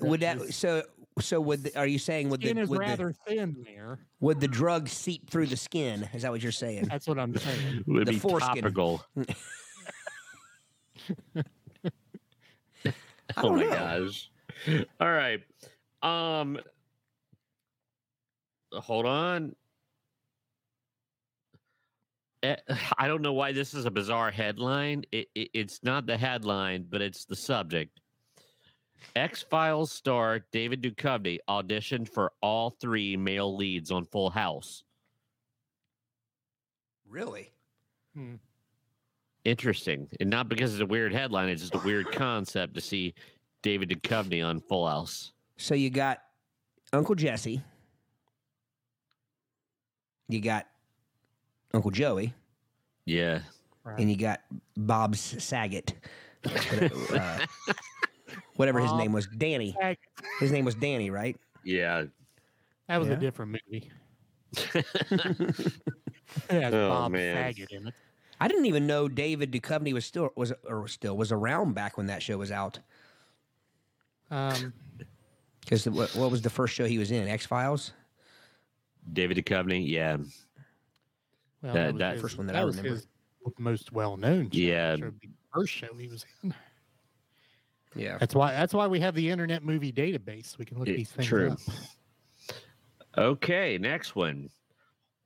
would 0.08 0.20
that 0.22 0.54
so 0.54 0.84
so 1.20 1.42
would 1.42 1.64
the, 1.64 1.78
are 1.78 1.86
you 1.88 2.00
saying 2.00 2.30
would 2.30 2.40
the, 2.42 2.48
Skin 2.48 2.58
is 2.60 2.70
would, 2.70 2.78
the, 2.78 2.80
rather 2.82 3.14
thin 3.28 3.58
there. 3.66 4.00
would 4.22 4.40
the 4.40 4.48
drug 4.48 4.88
seep 4.88 5.30
through 5.30 5.48
the 5.48 5.58
skin? 5.58 6.08
Is 6.14 6.22
that 6.22 6.32
what 6.32 6.42
you're 6.42 6.52
saying? 6.54 6.86
That's 6.90 7.08
what 7.08 7.20
I'm 7.20 7.36
saying. 7.38 7.84
Would 7.88 8.08
The 8.08 8.14
be 8.14 8.20
foreskin. 8.20 8.64
topical. 8.64 9.04
Oh 13.38 13.54
my 13.54 13.64
know. 13.64 13.70
gosh. 13.70 14.32
All 15.00 15.12
right. 15.12 15.42
Um 16.02 16.58
hold 18.74 19.06
on. 19.06 19.56
Eh, 22.44 22.56
I 22.98 23.08
don't 23.08 23.22
know 23.22 23.34
why 23.34 23.52
this 23.52 23.74
is 23.74 23.86
a 23.86 23.92
bizarre 23.92 24.32
headline. 24.32 25.04
It, 25.12 25.28
it, 25.36 25.50
it's 25.54 25.82
not 25.84 26.06
the 26.08 26.18
headline, 26.18 26.86
but 26.90 27.02
it's 27.02 27.26
the 27.26 27.36
subject. 27.36 28.00
X 29.16 29.42
Files 29.44 29.92
star 29.92 30.40
David 30.52 30.82
Duchovny 30.82 31.40
auditioned 31.50 32.08
for 32.10 32.32
all 32.42 32.70
three 32.70 33.16
male 33.18 33.56
leads 33.56 33.92
on 33.92 34.06
Full 34.06 34.30
House. 34.30 34.84
Really? 37.08 37.52
Interesting, 39.46 40.08
and 40.20 40.30
not 40.30 40.50
because 40.50 40.74
it's 40.74 40.82
a 40.82 40.86
weird 40.86 41.14
headline. 41.14 41.50
It's 41.50 41.62
just 41.62 41.76
a 41.76 41.80
weird 41.80 42.12
concept 42.12 42.74
to 42.76 42.82
see 42.82 43.14
David 43.62 43.90
Duchovny 43.90 44.46
on 44.46 44.60
Full 44.60 44.88
House. 44.88 45.32
So 45.58 45.74
you 45.76 45.90
got 45.90 46.20
Uncle 46.94 47.16
Jesse. 47.16 47.62
You 50.28 50.42
got 50.42 50.68
Uncle 51.74 51.90
Joey, 51.92 52.34
Yeah, 53.06 53.40
Right. 53.84 54.00
and 54.00 54.10
you 54.12 54.18
got 54.18 54.42
Bob 54.78 55.16
Saget. 55.16 55.94
Uh, 57.12 57.46
whatever 58.60 58.80
his 58.80 58.92
Bob 58.92 59.00
name 59.00 59.14
was, 59.14 59.26
Danny. 59.38 59.72
Saget. 59.80 59.98
His 60.42 60.52
name 60.52 60.66
was 60.66 60.76
Danny, 60.76 61.10
right? 61.10 61.38
yeah. 61.64 62.04
That 62.88 62.98
was 62.98 63.08
Yeah. 63.08 63.14
a 63.14 63.18
different 63.18 63.52
movie. 63.54 63.90
It 66.50 66.62
has 66.62 66.74
Oh, 66.74 66.90
Bob 66.90 67.12
man. 67.14 67.36
Saget 67.54 67.72
in 67.72 67.88
it. 67.88 67.94
I 68.40 68.48
didn't 68.48 68.66
even 68.68 68.86
know 68.88 69.08
David 69.08 69.52
Duchovny 69.52 69.94
was 69.94 70.06
still 70.06 70.30
was 70.36 70.54
or 70.68 70.88
still 70.88 71.18
was 71.18 71.32
around 71.32 71.74
back 71.74 71.98
when 71.98 72.06
that 72.08 72.22
show 72.22 72.38
was 72.38 72.52
out. 72.52 72.80
Um, 74.32 74.74
Because 75.62 75.88
what, 75.88 76.16
what 76.16 76.32
was 76.32 76.42
the 76.42 76.50
first 76.50 76.74
show 76.74 76.86
he 76.86 76.98
was 76.98 77.12
in? 77.12 77.28
X 77.28 77.46
Files. 77.46 77.92
David 79.14 79.38
Duchovny. 79.38 79.88
Yeah, 79.88 80.18
well, 81.62 81.74
That- 81.74 81.94
was 81.94 82.00
that- 82.00 82.14
his- 82.14 82.22
First 82.22 82.38
one 82.38 82.48
that 82.48 82.54
that 82.54 82.62
I 82.62 82.66
was 82.66 82.78
remember. 82.78 82.96
his 82.96 83.08
most 83.60 83.92
well-known. 83.92 84.50
Show. 84.52 84.58
Yeah. 84.58 84.96
Should 84.96 85.20
be 85.20 85.28
the 85.28 85.34
first 85.54 85.72
show 85.74 85.94
he 85.96 86.08
was 86.08 86.26
in. 86.44 86.54
Yeah. 87.96 88.18
That's 88.18 88.36
why. 88.36 88.52
That's 88.52 88.74
why 88.74 88.88
we 88.88 89.00
have 89.00 89.16
the 89.16 89.30
Internet 89.30 89.64
Movie 89.64 89.92
Database. 89.92 90.58
We 90.58 90.66
can 90.66 90.78
look 90.80 90.88
It- 90.88 90.98
these 90.98 91.12
things 91.12 91.28
true. 91.28 91.52
up. 91.52 91.60
Okay, 93.18 93.78
next 93.78 94.16
one. 94.16 94.50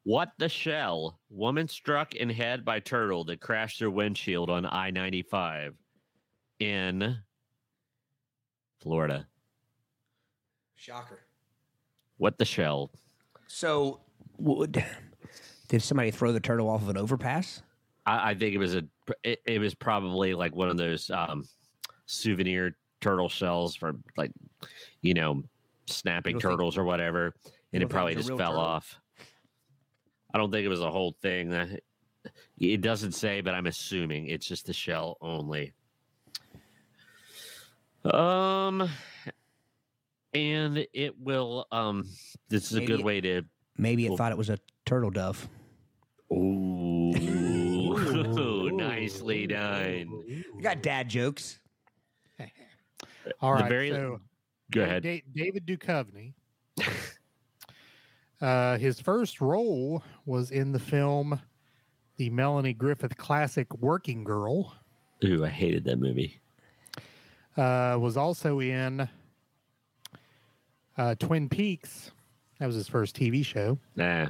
What 0.04 0.32
the 0.38 0.50
shell? 0.50 1.20
Woman 1.30 1.68
struck 1.68 2.16
in 2.16 2.30
head 2.30 2.66
by 2.66 2.80
turtle 2.80 3.24
that 3.26 3.40
crashed 3.42 3.80
her 3.80 3.90
windshield 3.90 4.50
on 4.50 4.66
I 4.66 4.90
95 4.92 5.76
in 6.60 7.18
Florida. 8.82 9.28
Shocker. 10.76 11.22
What 12.18 12.38
the 12.38 12.46
shell? 12.46 12.92
So 13.48 14.02
would 14.38 14.84
did 15.68 15.82
somebody 15.82 16.12
throw 16.12 16.32
the 16.32 16.40
turtle 16.40 16.70
off 16.70 16.82
of 16.82 16.90
an 16.90 16.98
overpass? 16.98 17.62
I, 18.06 18.32
I 18.32 18.36
think 18.36 18.54
it 18.56 18.58
was 18.58 18.76
a. 18.76 18.84
It, 19.24 19.40
it 19.46 19.60
was 19.60 19.74
probably 19.76 20.34
like 20.34 20.56
one 20.56 20.70
of 20.70 20.78
those 20.78 21.10
um, 21.10 21.46
souvenir 22.06 22.76
turtle 23.02 23.30
shells 23.30 23.76
for 23.76 23.94
like, 24.18 24.32
you 25.02 25.14
know, 25.14 25.44
snapping 25.88 26.34
don't 26.36 26.42
think- 26.42 26.52
turtles 26.54 26.78
or 26.78 26.84
whatever, 26.84 27.34
and 27.74 27.82
it 27.84 27.86
it 27.86 27.90
probably 27.90 28.16
just 28.16 28.28
fell 28.30 28.38
turtle? 28.38 28.60
off. 28.60 29.00
I 30.34 30.38
don't 30.38 30.52
think 30.52 30.66
it 30.66 30.70
was 30.70 30.82
a 30.82 30.90
whole 30.92 31.16
thing. 31.22 31.80
It 32.58 32.82
doesn't 32.82 33.12
say, 33.12 33.42
but 33.42 33.54
I'm 33.54 33.68
assuming 33.68 34.28
it's 34.28 34.48
just 34.48 34.66
the 34.66 34.74
shell 34.74 35.18
only. 35.22 35.74
Um, 38.06 38.90
and 40.34 40.86
it 40.94 41.20
will. 41.20 41.68
Um, 41.72 42.06
this 42.50 42.72
is 42.72 42.78
a 42.78 42.86
good 42.86 43.00
it- 43.02 43.06
way 43.06 43.22
to. 43.22 43.44
Maybe 43.78 44.06
it 44.06 44.10
Well- 44.10 44.18
thought 44.18 44.32
it 44.32 44.38
was 44.38 44.50
a 44.50 44.58
turtle 44.86 45.10
dove. 45.10 45.48
Ooh, 46.32 47.12
nicely 48.74 49.46
done. 49.48 50.24
I 50.58 50.62
got 50.62 50.82
dad 50.82 51.10
jokes. 51.10 51.60
All 53.42 53.56
The 53.56 53.64
right. 53.64 53.70
very- 53.70 53.90
so 53.92 54.20
Go 54.72 54.82
ahead. 54.84 55.04
Da- 55.04 55.24
David 55.36 55.66
Duchovny. 55.68 56.34
uh, 58.42 58.78
his 58.78 59.00
first 59.00 59.40
role 59.42 60.04
was 60.26 60.52
in 60.52 60.72
the 60.72 60.80
film, 60.80 61.40
the 62.18 62.30
Melanie 62.30 62.74
Griffith 62.74 63.16
classic 63.18 63.74
"Working 63.76 64.24
Girl." 64.24 64.76
Ooh, 65.24 65.46
I 65.46 65.50
hated 65.50 65.84
that 65.86 65.98
movie. 66.00 66.42
Uh, 67.56 67.98
was 68.00 68.18
also 68.18 68.60
in 68.60 69.08
uh, 70.98 71.16
Twin 71.16 71.50
Peaks. 71.50 72.12
That 72.60 72.66
was 72.66 72.76
his 72.76 72.88
first 72.88 73.16
TV 73.16 73.46
show. 73.46 73.78
Nah. 73.96 74.28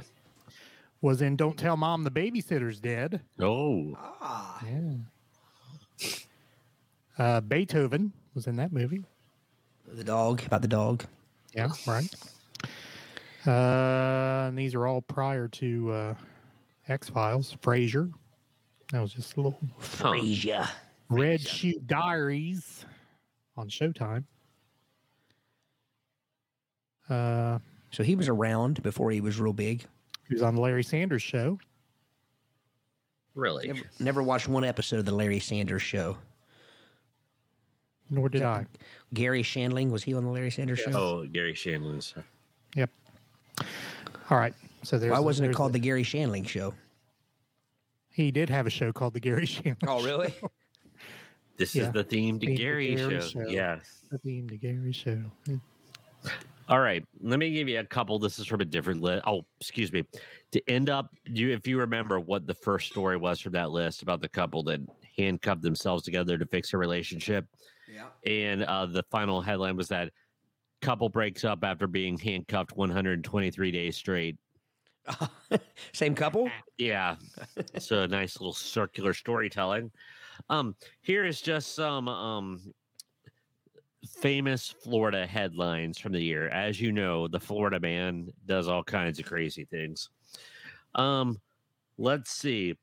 Was 1.00 1.22
in 1.22 1.36
"Don't 1.36 1.56
Tell 1.58 1.76
Mom 1.76 2.04
the 2.04 2.10
Babysitter's 2.10 2.80
Dead." 2.80 3.22
Oh, 3.40 3.96
Ah. 4.20 4.62
Yeah. 4.66 6.08
Uh, 7.16 7.40
Beethoven 7.40 8.12
was 8.34 8.46
in 8.46 8.56
that 8.56 8.72
movie. 8.72 9.04
The 9.86 10.04
dog 10.04 10.42
about 10.44 10.62
the 10.62 10.68
dog. 10.68 11.04
Yeah, 11.54 11.70
right. 11.86 12.08
Uh, 13.46 14.48
and 14.48 14.58
these 14.58 14.74
are 14.74 14.86
all 14.86 15.02
prior 15.02 15.48
to 15.48 15.92
uh, 15.92 16.14
X 16.88 17.08
Files. 17.10 17.56
Frasier. 17.62 18.10
That 18.92 19.00
was 19.00 19.12
just 19.12 19.34
a 19.34 19.40
little. 19.40 19.58
Frasier. 19.80 20.68
Red 21.10 21.40
Shoe 21.40 21.78
Diaries 21.86 22.86
on 23.56 23.68
Showtime. 23.68 24.24
Uh, 27.08 27.58
So 27.90 28.02
he 28.02 28.16
was 28.16 28.28
around 28.28 28.82
before 28.82 29.10
he 29.10 29.20
was 29.20 29.38
real 29.38 29.52
big. 29.52 29.84
he 30.28 30.34
was 30.34 30.42
on 30.42 30.54
the 30.54 30.60
Larry 30.60 30.82
Sanders 30.82 31.22
Show. 31.22 31.58
really? 33.34 33.68
Never, 33.68 33.80
never 34.00 34.22
watched 34.22 34.48
one 34.48 34.64
episode 34.64 34.98
of 35.00 35.04
the 35.04 35.14
Larry 35.14 35.40
Sanders 35.40 35.82
show. 35.82 36.16
Nor 38.10 38.28
did 38.28 38.42
I. 38.42 38.66
Garry 39.14 39.42
Shandling 39.42 39.90
was 39.90 40.02
he 40.04 40.14
on 40.14 40.24
the 40.24 40.30
Larry 40.30 40.50
Sanders 40.50 40.80
show? 40.80 40.92
Oh, 40.92 41.26
Garry 41.26 41.54
Shandling's. 41.54 42.14
Yep. 42.76 42.90
All 44.30 44.38
right. 44.38 44.54
So 44.82 44.98
there's. 44.98 45.12
Why 45.12 45.20
wasn't 45.20 45.44
it 45.44 45.48
there's 45.48 45.56
called 45.56 45.72
the 45.72 45.78
Garry 45.78 46.02
Shandling 46.04 46.46
show? 46.46 46.74
He 48.12 48.30
did 48.30 48.48
have 48.50 48.66
a 48.66 48.70
show 48.70 48.92
called 48.92 49.14
the 49.14 49.20
Gary 49.20 49.46
Shandling. 49.46 49.76
Oh, 49.88 50.04
really? 50.04 50.34
This 51.56 51.74
Yeah. 51.74 51.84
is 51.84 51.92
the 51.92 52.04
theme 52.04 52.38
to 52.40 52.46
Theme 52.46 52.56
to 52.56 52.62
Gary, 52.62 52.94
Gary 52.94 53.20
show. 53.20 53.28
show. 53.28 53.48
Yeah. 53.48 53.78
The 54.10 54.18
theme 54.18 54.48
to 54.50 54.56
Gary 54.56 54.92
Show. 54.92 55.22
All 56.68 56.80
right. 56.80 57.04
Let 57.20 57.38
me 57.38 57.50
give 57.52 57.68
you 57.68 57.78
a 57.80 57.84
couple. 57.84 58.18
This 58.18 58.38
is 58.38 58.46
from 58.46 58.60
a 58.60 58.64
different 58.64 59.02
list. 59.02 59.22
Oh, 59.26 59.44
excuse 59.60 59.92
me. 59.92 60.04
To 60.52 60.62
end 60.70 60.88
up, 60.90 61.10
you 61.26 61.50
if 61.52 61.66
you 61.66 61.78
remember 61.78 62.20
what 62.20 62.46
the 62.46 62.54
first 62.54 62.90
story 62.90 63.16
was 63.16 63.40
from 63.40 63.52
that 63.52 63.70
list 63.70 64.02
about 64.02 64.20
the 64.20 64.28
couple 64.28 64.62
that 64.64 64.80
handcuffed 65.16 65.62
themselves 65.62 66.02
together 66.04 66.38
to 66.38 66.46
fix 66.46 66.72
a 66.72 66.78
relationship. 66.78 67.46
Yeah. 67.94 68.08
and 68.26 68.64
uh, 68.64 68.86
the 68.86 69.04
final 69.10 69.40
headline 69.40 69.76
was 69.76 69.88
that 69.88 70.10
couple 70.82 71.08
breaks 71.08 71.44
up 71.44 71.64
after 71.64 71.86
being 71.86 72.18
handcuffed 72.18 72.76
123 72.76 73.70
days 73.70 73.96
straight. 73.96 74.36
Same 75.92 76.14
couple? 76.14 76.50
Yeah, 76.76 77.14
so 77.78 78.02
a 78.02 78.08
nice 78.08 78.40
little 78.40 78.52
circular 78.52 79.14
storytelling. 79.14 79.92
Um, 80.48 80.74
here 81.02 81.24
is 81.24 81.40
just 81.40 81.76
some 81.76 82.08
um 82.08 82.74
famous 84.20 84.74
Florida 84.82 85.24
headlines 85.24 85.98
from 85.98 86.12
the 86.12 86.20
year. 86.20 86.48
As 86.48 86.80
you 86.80 86.90
know, 86.90 87.28
the 87.28 87.38
Florida 87.38 87.78
man 87.78 88.28
does 88.44 88.66
all 88.66 88.82
kinds 88.82 89.20
of 89.20 89.24
crazy 89.26 89.64
things. 89.64 90.10
Um, 90.96 91.40
let's 91.96 92.32
see. 92.32 92.76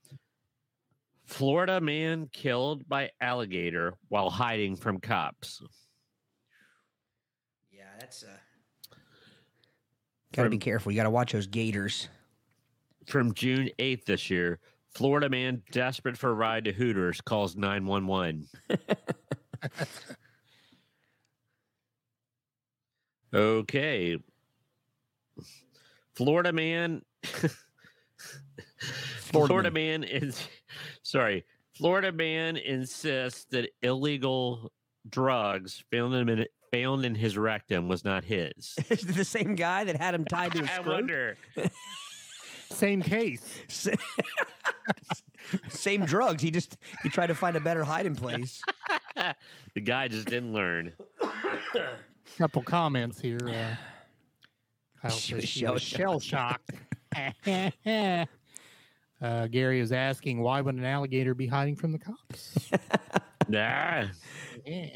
Florida 1.31 1.79
man 1.79 2.27
killed 2.33 2.87
by 2.89 3.09
alligator 3.21 3.93
while 4.09 4.29
hiding 4.29 4.75
from 4.75 4.99
cops. 4.99 5.63
Yeah, 7.71 7.85
that's 7.99 8.23
uh 8.23 8.35
Gotta 10.33 10.49
be 10.49 10.57
careful. 10.57 10.91
You 10.91 10.97
gotta 10.97 11.09
watch 11.09 11.31
those 11.31 11.47
gators. 11.47 12.09
From 13.07 13.33
June 13.33 13.69
8th 13.79 14.03
this 14.03 14.29
year, 14.29 14.59
Florida 14.89 15.29
man 15.29 15.63
desperate 15.71 16.17
for 16.17 16.31
a 16.31 16.33
ride 16.33 16.65
to 16.65 16.73
Hooters 16.73 17.21
calls 17.21 17.55
911. 17.55 18.47
okay. 23.33 24.17
Florida 26.13 26.51
man 26.51 27.03
Florida, 29.31 29.71
man 29.71 30.03
is 30.03 30.47
sorry. 31.03 31.45
Florida 31.75 32.11
man 32.11 32.57
insists 32.57 33.45
that 33.51 33.69
illegal 33.81 34.71
drugs 35.09 35.83
found 35.91 36.13
in 36.29 36.45
found 36.71 37.05
in 37.05 37.15
his 37.15 37.37
rectum 37.37 37.87
was 37.87 38.03
not 38.05 38.23
his. 38.23 38.75
The 38.89 39.25
same 39.25 39.55
guy 39.55 39.83
that 39.85 39.95
had 39.97 40.13
him 40.15 40.25
tied 40.25 40.51
to 40.53 40.59
his 40.59 40.69
I 40.73 40.77
scrote? 40.79 40.85
wonder. 40.87 41.37
Same 42.69 43.01
case. 43.01 43.59
Same 45.69 46.05
drugs. 46.05 46.41
He 46.41 46.51
just 46.51 46.77
he 47.03 47.09
tried 47.09 47.27
to 47.27 47.35
find 47.35 47.57
a 47.57 47.59
better 47.59 47.83
hiding 47.83 48.15
place. 48.15 48.61
the 49.73 49.81
guy 49.81 50.07
just 50.07 50.27
didn't 50.27 50.53
learn. 50.53 50.93
Couple 52.37 52.61
comments 52.63 53.19
here. 53.19 53.39
Uh, 53.45 53.75
Kyle 55.01 55.11
She 55.11 55.35
was 55.35 55.43
she 55.49 55.65
was 55.65 55.81
shell 55.81 56.19
shell 56.19 56.19
shocked. 56.21 56.71
Uh, 59.21 59.47
Gary 59.47 59.79
is 59.79 59.91
asking, 59.91 60.41
why 60.41 60.61
would 60.61 60.75
an 60.75 60.85
alligator 60.85 61.33
be 61.33 61.47
hiding 61.47 61.75
from 61.75 61.91
the 61.91 61.99
cops? 61.99 62.55
Nah. 63.49 64.05
Yeah. 64.65 64.87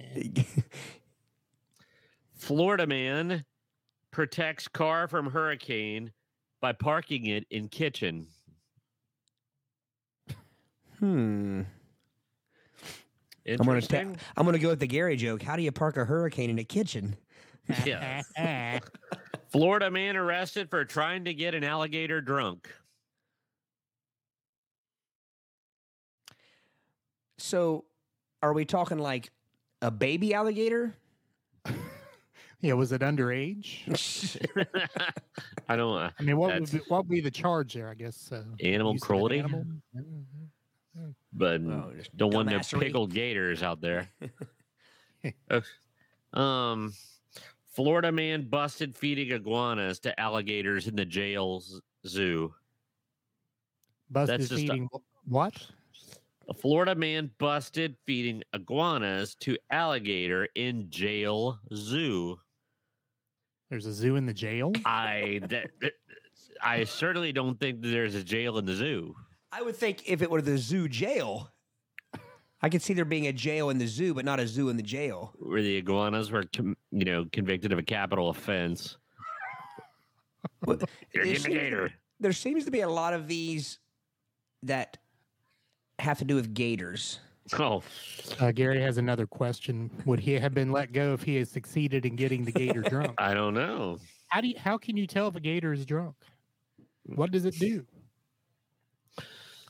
Florida 2.36 2.88
man 2.88 3.44
protects 4.12 4.68
car 4.70 5.10
from 5.10 5.32
hurricane 5.32 6.14
by 6.62 6.72
parking 6.72 7.26
it 7.26 7.46
in 7.50 7.68
kitchen. 7.68 8.28
Hmm. 11.00 11.64
I'm 13.48 13.58
gonna 13.58 13.82
ta- 13.82 13.98
Interesting. 13.98 14.18
I'm 14.38 14.46
gonna 14.46 14.60
go 14.60 14.70
with 14.70 14.80
the 14.80 14.88
Gary 14.88 15.18
joke. 15.18 15.42
How 15.42 15.58
do 15.58 15.64
you 15.64 15.72
park 15.72 15.98
a 15.98 16.06
hurricane 16.06 16.50
in 16.50 16.60
a 16.60 16.64
kitchen? 16.64 17.18
Yeah. 17.84 18.22
Florida 19.50 19.92
man 19.92 20.16
arrested 20.16 20.70
for 20.70 20.86
trying 20.86 21.26
to 21.26 21.34
get 21.34 21.54
an 21.54 21.64
alligator 21.64 22.22
drunk. 22.22 22.70
So, 27.38 27.86
are 28.42 28.54
we 28.54 28.66
talking 28.66 28.98
like 29.00 29.32
a 29.82 29.92
baby 29.92 30.34
alligator? 30.34 30.96
yeah, 32.62 32.74
was 32.74 32.92
it 32.92 33.02
underage? 33.02 33.86
I 35.68 35.76
don't 35.76 35.96
know. 35.96 36.10
I 36.18 36.24
mean, 36.24 36.38
what 36.38 36.54
would 36.60 36.72
be, 36.72 36.78
what 36.88 37.00
would 37.06 37.10
be 37.10 37.22
the 37.22 37.32
charge 37.32 37.74
there? 37.74 37.90
I 37.90 37.94
guess 37.96 38.32
uh, 38.32 38.44
Animal 38.62 38.94
use 38.94 39.04
of 39.04 39.10
an 39.10 39.16
cruelty? 39.18 39.40
animal? 39.40 39.66
but 41.34 41.62
Oh, 41.62 41.92
just 41.98 42.16
don't 42.16 42.34
want 42.34 42.50
no 42.50 42.60
pickled 42.60 43.14
gators 43.14 43.64
out 43.64 43.82
there. 43.82 44.08
Uh, 45.50 45.62
um, 46.40 46.94
Florida 47.72 48.12
man 48.12 48.48
busted 48.48 48.96
feeding 48.96 49.32
iguanas 49.32 50.00
to 50.00 50.18
alligators 50.20 50.88
in 50.88 50.96
the 50.96 51.06
jail 51.06 51.60
z- 51.60 51.80
zoo. 52.08 52.54
Busted 54.10 54.40
That's 54.40 54.50
just 54.50 54.64
a- 54.64 54.68
feeding 54.68 54.88
what? 55.28 55.54
A 56.48 56.54
Florida 56.54 56.94
man 56.96 57.32
busted 57.40 57.96
feeding 58.06 58.44
iguanas 58.54 59.36
to 59.42 59.58
alligator 59.72 60.48
in 60.56 60.90
jail 60.90 61.60
zoo. 61.74 62.38
There's 63.70 63.88
a 63.88 63.94
zoo 63.94 64.16
in 64.16 64.26
the 64.28 64.34
jail. 64.34 64.72
I 64.86 65.40
that, 65.50 65.68
that- 65.82 65.94
I 66.62 66.84
certainly 66.86 67.32
don't 67.34 67.60
think 67.60 67.82
that 67.82 67.90
there's 67.90 68.16
a 68.16 68.24
jail 68.24 68.58
in 68.58 68.66
the 68.66 68.74
zoo. 68.76 69.14
I 69.52 69.62
would 69.62 69.76
think 69.76 70.04
if 70.08 70.22
it 70.22 70.30
were 70.32 70.42
the 70.42 70.58
zoo 70.58 70.88
jail, 70.88 71.52
I 72.62 72.70
could 72.70 72.82
see 72.82 72.94
there 72.94 73.06
being 73.06 73.28
a 73.28 73.34
jail 73.34 73.70
in 73.70 73.78
the 73.78 73.88
zoo, 73.88 74.14
but 74.14 74.24
not 74.26 74.40
a 74.40 74.48
zoo 74.48 74.70
in 74.70 74.78
the 74.78 74.84
jail. 74.84 75.34
where 75.38 75.62
the 75.62 75.76
iguanas 75.76 76.32
were, 76.32 76.44
com- 76.56 76.78
you 76.92 77.06
know, 77.06 77.26
convicted 77.32 77.72
of 77.74 77.80
a 77.80 77.84
capital 77.84 78.30
offense. 78.30 78.98
But 80.62 80.90
You're 81.14 81.26
there 81.26 81.36
seems- 81.36 81.46
gator. 81.56 81.92
There 82.20 82.34
seems 82.34 82.66
to 82.66 82.72
be 82.72 82.80
a 82.82 82.90
lot 82.90 83.14
of 83.14 83.28
these 83.28 83.80
that 84.64 84.98
have 86.00 86.18
to 86.20 86.26
do 86.26 86.36
with 86.36 86.54
gators. 86.54 87.20
Oh, 87.60 87.84
Uh, 88.40 88.52
Gary 88.52 88.82
has 88.82 88.98
another 88.98 89.28
question. 89.28 89.92
Would 90.06 90.20
he 90.20 90.34
have 90.34 90.54
been 90.54 90.72
let 90.72 90.92
go 90.94 91.14
if 91.14 91.22
he 91.24 91.36
had 91.36 91.48
succeeded 91.48 92.06
in 92.06 92.16
getting 92.16 92.44
the 92.44 92.52
gator 92.52 92.82
drunk? 92.90 93.14
I 93.20 93.34
don't 93.34 93.54
know. 93.54 94.00
How 94.30 94.42
do 94.42 94.48
you, 94.48 94.56
how 94.58 94.78
can 94.78 94.98
you 94.98 95.06
tell 95.08 95.28
if 95.28 95.36
a 95.36 95.40
gator 95.40 95.72
is 95.72 95.86
drunk? 95.86 96.16
What 97.06 97.32
does 97.32 97.46
it 97.46 97.58
do? 97.60 97.86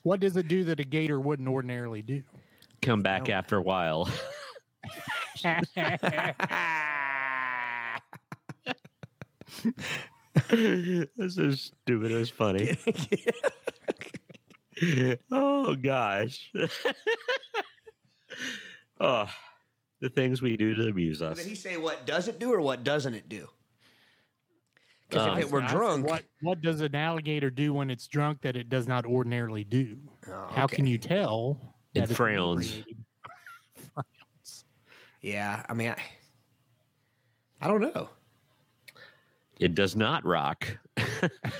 What 0.03 0.19
does 0.21 0.37
it 0.37 0.47
do 0.47 0.63
that 0.65 0.79
a 0.79 0.83
gator 0.85 1.19
wouldn't 1.19 1.49
ordinarily 1.49 2.01
do? 2.01 2.23
Come 2.81 3.01
back 3.01 3.27
after 3.29 3.57
a 3.57 3.61
while. 3.61 4.09
That's 11.15 11.35
so 11.35 11.51
stupid. 11.51 12.11
It 12.11 12.15
was 12.15 12.29
funny. 12.29 12.77
oh 15.31 15.75
gosh. 15.75 16.51
oh, 18.99 19.27
the 20.01 20.09
things 20.09 20.41
we 20.41 20.57
do 20.57 20.75
to 20.75 20.87
amuse 20.87 21.21
us. 21.21 21.37
Did 21.37 21.47
he 21.47 21.55
say 21.55 21.77
what 21.77 22.05
does 22.05 22.27
it 22.27 22.39
do 22.39 22.53
or 22.53 22.61
what 22.61 22.83
doesn't 22.83 23.13
it 23.13 23.29
do? 23.29 23.47
Because 25.09 25.27
Uh, 25.27 25.31
if 25.33 25.39
it 25.45 25.51
were 25.51 25.61
drunk, 25.61 26.07
what 26.07 26.23
what 26.41 26.61
does 26.61 26.81
an 26.81 26.95
alligator 26.95 27.49
do 27.49 27.73
when 27.73 27.89
it's 27.89 28.07
drunk 28.07 28.41
that 28.41 28.55
it 28.55 28.69
does 28.69 28.87
not 28.87 29.05
ordinarily 29.05 29.63
do? 29.63 29.97
Oh, 30.27 30.47
How 30.49 30.67
can 30.67 30.87
you 30.87 30.97
tell? 30.97 31.75
It 31.93 32.09
frowns. 32.09 32.71
frowns. 33.93 34.65
Yeah, 35.21 35.63
I 35.69 35.73
mean, 35.73 35.91
I, 35.91 36.01
I 37.61 37.67
don't 37.67 37.81
know. 37.81 38.09
It 39.59 39.75
does 39.75 39.95
not 39.95 40.25
rock. 40.25 40.67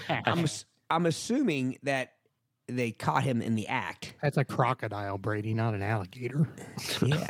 I'm 0.10 0.46
I'm 0.90 1.06
assuming 1.06 1.78
that 1.84 2.15
they 2.68 2.92
caught 2.92 3.24
him 3.24 3.42
in 3.42 3.56
the 3.56 3.68
act. 3.68 4.16
That's 4.22 4.38
a 4.38 4.46
crocodile, 4.46 5.18
Brady, 5.18 5.54
not 5.54 5.74
an 5.74 5.82
alligator. 5.82 6.48
Yeah. 7.04 7.30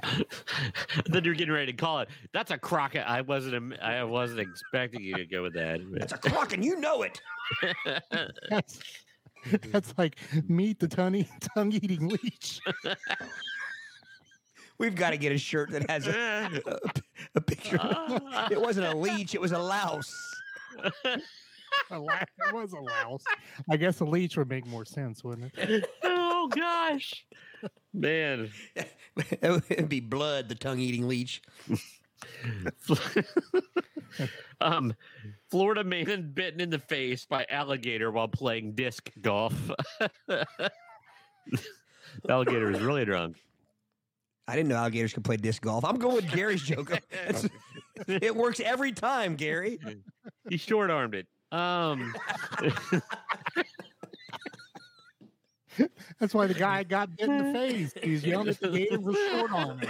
then 1.07 1.23
you're 1.23 1.35
getting 1.35 1.53
ready 1.53 1.71
to 1.71 1.77
call 1.77 1.99
it. 1.99 2.09
That's 2.33 2.51
a 2.51 2.57
crockett. 2.57 3.05
I 3.05 3.21
wasn't. 3.21 3.79
I 3.81 4.03
wasn't 4.03 4.39
expecting 4.39 5.01
you 5.01 5.15
to 5.15 5.25
go 5.25 5.43
with 5.43 5.53
that. 5.53 5.81
That's 5.91 6.13
a 6.13 6.17
croc, 6.17 6.53
and 6.53 6.63
you 6.63 6.79
know 6.79 7.03
it. 7.03 7.21
That's, 8.49 8.79
that's 9.71 9.93
like 9.99 10.17
meet 10.49 10.79
the 10.79 10.87
tongue 10.87 11.23
tongue 11.53 11.71
eating 11.71 12.07
leech. 12.07 12.59
We've 14.79 14.95
got 14.95 15.11
to 15.11 15.17
get 15.17 15.31
a 15.31 15.37
shirt 15.37 15.69
that 15.69 15.87
has 15.87 16.07
a, 16.07 16.49
a, 16.65 16.79
a 17.35 17.41
picture. 17.41 17.77
it 18.49 18.59
wasn't 18.59 18.87
a 18.87 18.97
leech; 18.97 19.35
it 19.35 19.41
was 19.41 19.51
a 19.51 19.59
louse. 19.59 20.11
A 21.91 21.99
la- 21.99 22.13
it 22.47 22.53
was 22.53 22.73
a 22.73 22.79
louse. 22.79 23.23
I 23.69 23.77
guess 23.77 23.99
a 23.99 24.05
leech 24.05 24.37
would 24.37 24.49
make 24.49 24.65
more 24.65 24.85
sense, 24.85 25.23
wouldn't 25.23 25.51
it? 25.57 25.87
oh 26.03 26.47
gosh, 26.47 27.25
man. 27.93 28.49
It'd 29.41 29.89
be 29.89 29.99
blood, 29.99 30.49
the 30.49 30.55
tongue-eating 30.55 31.07
leech. 31.07 31.41
um, 34.61 34.93
Florida 35.51 35.83
man 35.83 36.31
bitten 36.33 36.59
in 36.59 36.69
the 36.69 36.79
face 36.79 37.25
by 37.25 37.45
alligator 37.49 38.11
while 38.11 38.27
playing 38.27 38.73
disc 38.73 39.11
golf. 39.21 39.53
alligator 42.29 42.71
is 42.71 42.81
really 42.81 43.05
drunk. 43.05 43.37
I 44.47 44.55
didn't 44.55 44.69
know 44.69 44.75
alligators 44.75 45.13
could 45.13 45.23
play 45.23 45.37
disc 45.37 45.61
golf. 45.61 45.83
I'm 45.85 45.97
going 45.97 46.15
with 46.15 46.31
Gary's 46.31 46.61
joke. 46.61 46.91
It 48.07 48.35
works 48.35 48.59
every 48.59 48.91
time, 48.91 49.35
Gary. 49.35 49.79
He 50.49 50.57
short 50.57 50.91
armed 50.91 51.15
it. 51.15 51.27
Um, 51.51 52.13
That's 56.19 56.33
why 56.33 56.47
the 56.47 56.53
guy 56.53 56.83
got 56.83 57.15
bit 57.15 57.29
in 57.29 57.37
the 57.37 57.53
face. 57.53 57.93
He 58.01 58.11
was 58.11 58.25
yelling 58.25 58.47
at 58.49 58.59
the 58.59 58.69
gator 58.69 58.99
for 59.01 59.13
short 59.13 59.51
arm. 59.51 59.81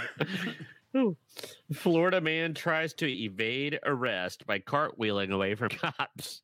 Florida 1.72 2.20
man 2.20 2.54
tries 2.54 2.92
to 2.94 3.06
evade 3.06 3.78
arrest 3.84 4.46
by 4.46 4.58
cartwheeling 4.58 5.30
away 5.30 5.54
from 5.54 5.68
cops. 5.70 6.42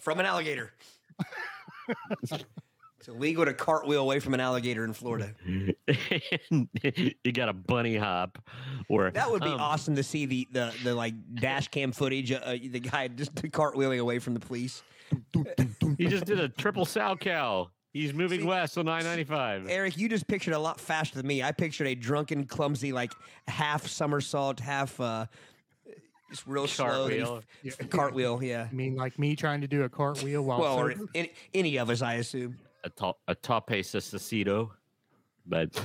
from 0.00 0.20
an 0.20 0.26
alligator. 0.26 0.72
it's 3.06 3.14
illegal 3.14 3.44
to 3.44 3.54
cartwheel 3.54 4.02
away 4.02 4.18
from 4.18 4.34
an 4.34 4.40
alligator 4.40 4.84
in 4.84 4.92
Florida. 4.92 5.32
you 5.46 7.32
got 7.32 7.48
a 7.48 7.52
bunny 7.52 7.96
hop, 7.96 8.38
or 8.88 9.10
That 9.12 9.30
would 9.30 9.42
be 9.42 9.48
um, 9.48 9.60
awesome 9.60 9.94
to 9.96 10.02
see 10.02 10.26
the, 10.26 10.48
the, 10.50 10.74
the 10.82 10.94
like 10.94 11.14
dash 11.34 11.68
cam 11.68 11.92
footage. 11.92 12.32
Uh, 12.32 12.56
the 12.60 12.80
guy 12.80 13.08
just 13.08 13.34
cartwheeling 13.52 14.00
away 14.00 14.18
from 14.18 14.34
the 14.34 14.40
police. 14.40 14.82
He 15.98 16.06
just 16.06 16.24
did 16.24 16.40
a 16.40 16.48
triple 16.48 16.84
Salchow. 16.84 17.68
He's 17.92 18.12
moving 18.12 18.40
See- 18.40 18.46
west 18.46 18.76
on 18.76 18.86
995. 18.86 19.70
Eric, 19.70 19.96
you 19.96 20.08
just 20.08 20.26
pictured 20.26 20.54
a 20.54 20.58
lot 20.58 20.80
faster 20.80 21.16
than 21.16 21.26
me. 21.26 21.42
I 21.42 21.52
pictured 21.52 21.86
a 21.86 21.94
drunken, 21.94 22.44
clumsy, 22.44 22.92
like 22.92 23.12
half 23.46 23.86
somersault, 23.86 24.58
half 24.58 25.00
uh, 25.00 25.26
just 26.28 26.46
real 26.46 26.66
slow. 26.66 27.08
that 27.08 27.44
he 27.62 27.70
Cartwheel. 27.70 28.42
yeah. 28.42 28.66
I 28.70 28.74
mean, 28.74 28.96
like 28.96 29.16
me 29.16 29.36
trying 29.36 29.60
to 29.60 29.68
do 29.68 29.84
a 29.84 29.88
cartwheel 29.88 30.42
while 30.42 30.60
Well, 30.60 30.78
or 30.78 30.94
any, 31.14 31.30
any 31.54 31.76
of 31.76 31.88
us, 31.88 32.02
I 32.02 32.14
assume. 32.14 32.58
A 32.86 32.90
top 32.90 33.18
a 33.28 33.34
tope 33.34 33.68
sesacito. 33.68 34.70
But 35.44 35.78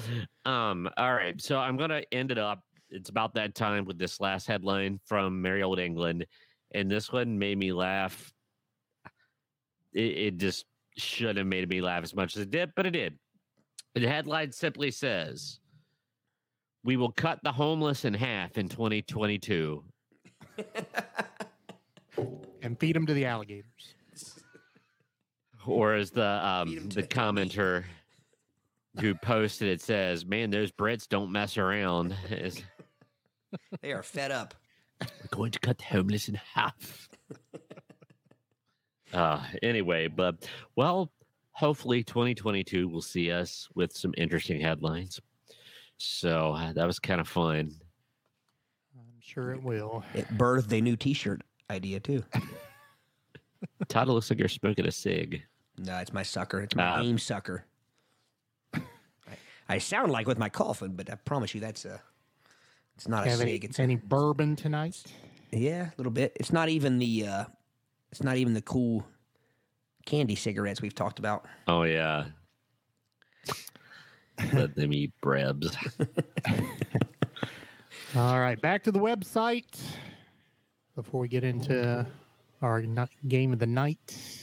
um, 0.45 0.89
all 0.97 1.14
right. 1.14 1.41
So 1.41 1.58
I'm 1.58 1.76
gonna 1.76 2.04
end 2.12 2.32
it 2.32 2.38
up. 2.38 2.64
It's 2.89 3.10
about 3.10 3.34
that 3.36 3.56
time 3.56 3.86
with 3.86 3.97
this 3.97 4.20
last 4.20 4.47
headline 4.47 4.99
from 5.06 5.41
Merry 5.41 5.64
Old 5.64 5.80
England, 5.80 6.26
and 6.74 6.89
this 6.89 7.12
one 7.12 7.38
made 7.38 7.58
me 7.58 7.74
laugh. 7.74 8.32
It, 9.93 10.18
it 10.18 10.38
just 10.38 10.66
should 10.97 11.38
have 11.38 11.47
made 11.47 11.68
me 11.70 11.82
laugh 11.82 12.04
as 12.04 12.16
much 12.16 12.36
as 12.36 12.43
it 12.43 12.52
did, 12.52 12.72
but 12.76 12.86
it 12.86 12.91
did. 12.91 13.18
The 13.95 14.08
headline 14.08 14.52
simply 14.52 14.91
says, 14.91 15.60
"We 16.84 16.97
will 16.97 17.12
cut 17.12 17.39
the 17.43 17.52
homeless 17.52 18.06
in 18.06 18.14
half 18.14 18.58
in 18.58 18.70
2022." 18.70 19.84
and 22.62 22.80
feed 22.80 22.95
them 22.95 23.06
to 23.08 23.14
the 23.14 23.26
alligators. 23.26 23.95
Or 25.66 25.95
as 25.95 26.12
the 26.12 26.22
Feed 26.66 26.78
'em 26.78 26.84
um 26.84 26.89
the 26.89 27.01
the 27.01 27.07
commenter 27.07 27.84
who 28.99 29.16
posted 29.16 29.70
it 29.70 29.82
says, 29.82 30.26
"Man, 30.26 30.49
those 30.49 30.72
Brits 30.72 31.07
don't 31.07 31.32
mess 31.32 31.57
around." 31.57 32.16
Is 32.30 32.62
They 33.82 33.91
are 33.91 34.03
fed 34.03 34.32
up. 34.32 34.53
we're 35.01 35.07
going 35.32 35.51
to 35.51 35.59
cut 35.59 35.78
the 35.78 35.84
homeless 35.86 36.28
in 36.30 36.36
half. 36.36 37.09
uh 39.14 39.43
anyway, 39.62 40.07
but 40.07 40.47
well, 40.76 41.12
hopefully 41.51 42.03
2022 42.03 42.88
will 42.88 43.01
see 43.01 43.32
us 43.32 43.68
with 43.76 43.91
some 43.95 44.14
interesting 44.18 44.59
headlines. 44.62 45.20
So 45.97 46.53
uh, 46.53 46.74
that 46.74 46.88
was 46.88 46.97
kind 46.97 47.22
of 47.22 47.28
fun. 47.28 47.72
I'm 48.97 49.20
sure 49.20 49.51
it 49.51 49.62
will. 49.62 50.03
It 50.16 50.28
birthed 50.30 50.72
a 50.72 50.82
new 50.82 50.95
T-shirt 50.95 51.41
idea 51.70 51.99
too. 51.99 52.24
Todd 53.88 54.07
it 54.09 54.12
looks 54.12 54.30
like 54.30 54.39
you're 54.39 54.47
smoking 54.47 54.88
a 54.88 54.91
cig. 54.91 55.43
No, 55.78 55.97
it's 55.97 56.13
my 56.13 56.24
sucker. 56.24 56.61
It's 56.61 56.76
my 56.76 56.84
Ah. 56.84 57.01
aim 57.01 57.17
sucker. 57.17 57.65
I, 58.74 58.82
I 59.69 59.78
sound 59.80 60.11
like 60.11 60.28
with 60.28 60.38
my 60.38 60.49
coughing, 60.49 60.93
but 60.95 61.09
I 61.11 61.15
promise 61.15 61.53
you 61.55 61.61
that's 61.61 61.86
a. 61.86 62.01
It's 62.95 63.07
not 63.07 63.26
a 63.26 63.30
Have 63.30 63.41
any. 63.41 63.55
It's 63.55 63.80
any 63.80 63.95
bourbon 63.95 64.55
tonight? 64.55 65.01
yeah, 65.51 65.88
a 65.88 65.93
little 65.97 66.11
bit. 66.11 66.34
It's 66.39 66.53
not 66.53 66.69
even 66.69 66.99
the. 66.99 67.28
uh 67.28 67.45
It's 68.11 68.24
not 68.24 68.38
even 68.38 68.53
the 68.53 68.61
cool 68.61 69.05
candy 70.05 70.36
cigarettes 70.36 70.82
we've 70.82 70.95
talked 70.95 71.19
about. 71.19 71.45
Oh 71.67 71.84
yeah. 71.84 72.26
Let 74.53 74.76
them 74.76 74.91
eat 74.93 75.11
brebs. 75.22 75.76
All 78.15 78.39
right, 78.39 78.59
back 78.59 78.84
to 78.84 78.91
the 78.91 78.99
website 78.99 79.80
before 80.95 81.22
we 81.22 81.28
get 81.28 81.43
into 81.43 82.05
our 82.61 82.82
game 83.28 83.53
of 83.53 83.59
the 83.59 83.67
night. 83.67 84.41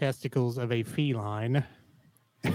testicles 0.00 0.56
of 0.56 0.72
a 0.72 0.82
feline. 0.82 1.62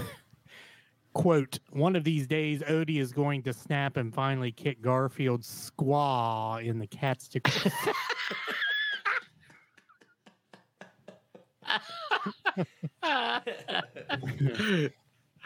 Quote, 1.14 1.60
one 1.70 1.96
of 1.96 2.04
these 2.04 2.28
days, 2.28 2.62
Odie 2.64 3.00
is 3.00 3.14
going 3.14 3.44
to 3.44 3.54
snap 3.54 3.98
and 3.98 4.12
finally 4.14 4.52
kick 4.52 4.82
Garfield's 4.82 5.72
squaw 5.72 6.62
in 6.62 6.80
the 6.80 6.88
cat 6.88 7.22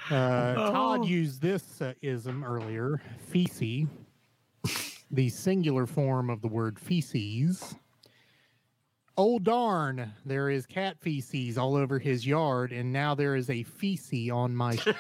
Uh, 0.10 0.56
Todd 0.72 1.00
Oh. 1.02 1.04
used 1.04 1.42
this 1.42 1.82
uh, 1.82 1.94
ism 2.02 2.44
earlier, 2.44 3.02
feces, 3.28 3.88
the 5.12 5.30
singular 5.30 5.86
form 5.86 6.30
of 6.30 6.42
the 6.42 6.48
word 6.48 6.80
feces. 6.80 7.76
Oh 9.18 9.38
darn, 9.40 10.14
there 10.26 10.50
is 10.50 10.66
cat 10.66 10.98
feces 11.00 11.58
all 11.58 11.76
over 11.76 12.00
his 12.00 12.26
yard, 12.26 12.72
and 12.72 12.92
now 12.94 13.14
there 13.14 13.36
is 13.36 13.50
a 13.50 13.64
feces 13.64 14.30
on 14.32 14.56
my 14.56 14.76
shoe. 14.78 14.94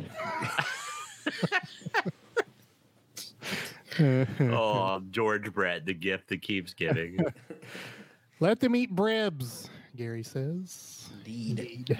oh, 3.98 5.02
George 5.10 5.50
Brett, 5.54 5.86
the 5.86 5.94
gift 5.94 6.28
that 6.28 6.42
keeps 6.42 6.74
giving. 6.74 7.18
Let 8.40 8.60
them 8.60 8.76
eat 8.76 8.94
brebs, 8.94 9.70
Gary 9.96 10.22
says. 10.22 11.08
Indeed. 11.24 11.60
Indeed. 11.60 11.98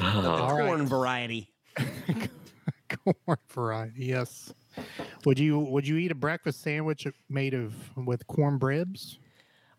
Oh, 0.00 0.30
All 0.30 0.56
right. 0.56 0.68
Corn 0.68 0.86
variety. 0.86 1.50
corn 3.04 3.38
variety. 3.50 4.06
Yes. 4.06 4.54
Would 5.24 5.38
you 5.38 5.58
would 5.58 5.86
you 5.86 5.96
eat 5.96 6.10
a 6.12 6.14
breakfast 6.14 6.62
sandwich 6.62 7.06
made 7.28 7.54
of 7.54 7.74
with 7.96 8.26
corn 8.26 8.58
brebs? 8.58 9.18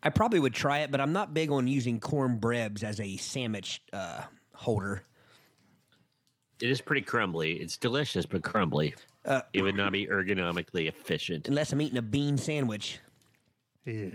I 0.02 0.10
probably 0.10 0.38
would 0.40 0.54
try 0.54 0.78
it, 0.80 0.90
but 0.90 1.00
I'm 1.00 1.12
not 1.12 1.34
big 1.34 1.50
on 1.50 1.66
using 1.66 1.98
corn 1.98 2.38
brebs 2.38 2.84
as 2.84 3.00
a 3.00 3.16
sandwich 3.16 3.80
uh, 3.92 4.22
holder. 4.54 5.02
it 6.62 6.70
is 6.70 6.80
pretty 6.80 7.02
crumbly. 7.02 7.54
It's 7.54 7.76
delicious, 7.76 8.24
but 8.26 8.42
crumbly. 8.42 8.94
Uh, 9.24 9.42
It 9.52 9.62
would 9.62 9.74
not 9.74 9.92
be 9.92 10.06
ergonomically 10.06 10.86
efficient. 10.88 11.48
unless 11.48 11.72
I'm 11.72 11.80
eating 11.82 11.98
a 11.98 12.02
bean 12.02 12.36
sandwich. 12.38 13.00
Yeah. 13.84 14.10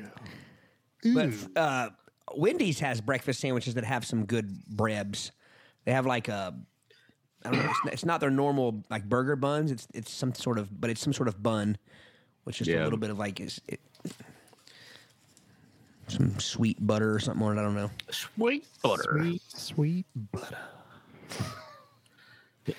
But 1.13 1.29
uh, 1.57 1.89
Wendy's 2.36 2.79
has 2.79 3.01
breakfast 3.01 3.41
sandwiches 3.41 3.73
that 3.73 3.84
have 3.84 4.05
some 4.05 4.25
good 4.25 4.65
brebs. 4.67 5.31
They 5.86 5.91
have 5.91 6.05
like 6.05 6.29
a 6.29 6.55
I 7.45 7.51
don't 7.51 7.59
know. 7.59 7.69
It's 7.69 7.83
not, 7.83 7.93
it's 7.93 8.05
not 8.05 8.19
their 8.21 8.29
normal 8.31 8.83
like 8.89 9.03
burger 9.07 9.35
buns. 9.35 9.71
It's 9.71 9.87
it's 9.93 10.11
some 10.11 10.33
sort 10.33 10.57
of, 10.57 10.79
but 10.79 10.89
it's 10.89 11.01
some 11.01 11.13
sort 11.13 11.27
of 11.27 11.41
bun, 11.41 11.77
which 12.43 12.61
is 12.61 12.67
a 12.67 12.83
little 12.83 12.97
bit 12.99 13.09
of 13.09 13.19
like 13.19 13.39
is 13.39 13.61
it, 13.67 13.79
some 16.07 16.39
sweet 16.39 16.85
butter 16.85 17.13
or 17.13 17.19
something 17.19 17.45
on 17.45 17.57
it. 17.57 17.61
I 17.61 17.63
don't 17.63 17.75
know. 17.75 17.91
Sweet 18.11 18.65
butter. 18.81 19.17
Sweet, 19.19 19.41
sweet 19.47 20.05
butter. 20.31 20.57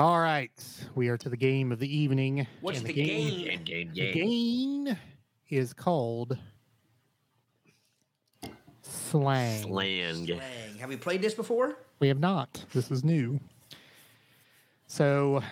All 0.00 0.18
right, 0.18 0.50
we 0.96 1.08
are 1.08 1.16
to 1.18 1.28
the 1.28 1.36
game 1.36 1.70
of 1.70 1.78
the 1.78 1.96
evening. 1.96 2.46
What's 2.60 2.78
and 2.78 2.86
the 2.88 2.92
game? 2.92 3.06
game? 3.28 3.46
Game, 3.46 3.64
game, 3.64 3.90
The 3.94 4.12
game. 4.12 4.84
game 4.84 4.96
is 5.50 5.72
called 5.72 6.36
slang. 8.84 9.62
Slang. 9.62 10.26
Slang. 10.26 10.78
Have 10.78 10.88
we 10.88 10.96
played 10.96 11.22
this 11.22 11.34
before? 11.34 11.76
We 12.00 12.08
have 12.08 12.20
not. 12.20 12.64
This 12.72 12.90
is 12.90 13.04
new. 13.04 13.40
So, 14.86 15.42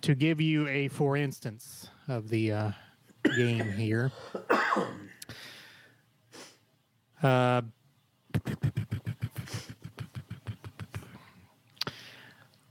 to 0.00 0.14
give 0.14 0.40
you 0.40 0.66
a 0.68 0.88
for 0.88 1.16
instance 1.16 1.88
of 2.08 2.28
the 2.28 2.52
uh, 2.52 2.70
game 3.36 3.72
here, 3.72 4.10
uh, 7.22 7.62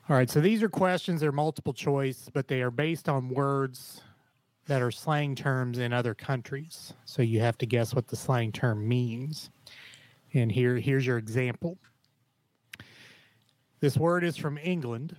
all 0.09 0.15
right. 0.15 0.29
So 0.29 0.41
these 0.41 0.63
are 0.63 0.69
questions. 0.69 1.21
They're 1.21 1.31
multiple 1.31 1.73
choice, 1.73 2.29
but 2.33 2.47
they 2.47 2.61
are 2.61 2.71
based 2.71 3.07
on 3.07 3.29
words 3.29 4.01
that 4.69 4.81
are 4.81 4.91
slang 4.91 5.35
terms 5.35 5.79
in 5.79 5.91
other 5.91 6.13
countries. 6.13 6.93
So 7.05 7.21
you 7.21 7.41
have 7.41 7.57
to 7.57 7.65
guess 7.65 7.93
what 7.93 8.07
the 8.07 8.15
slang 8.15 8.51
term 8.51 8.87
means. 8.87 9.49
And 10.33 10.51
here, 10.51 10.77
here's 10.77 11.05
your 11.05 11.17
example. 11.17 11.77
This 13.79 13.97
word 13.97 14.23
is 14.23 14.37
from 14.37 14.57
England. 14.57 15.15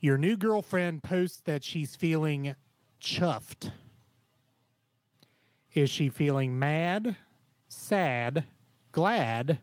Your 0.00 0.18
new 0.18 0.36
girlfriend 0.36 1.02
posts 1.02 1.40
that 1.44 1.62
she's 1.62 1.96
feeling 1.96 2.54
chuffed. 3.00 3.70
Is 5.74 5.90
she 5.90 6.08
feeling 6.08 6.58
mad, 6.58 7.16
sad, 7.68 8.44
glad, 8.92 9.58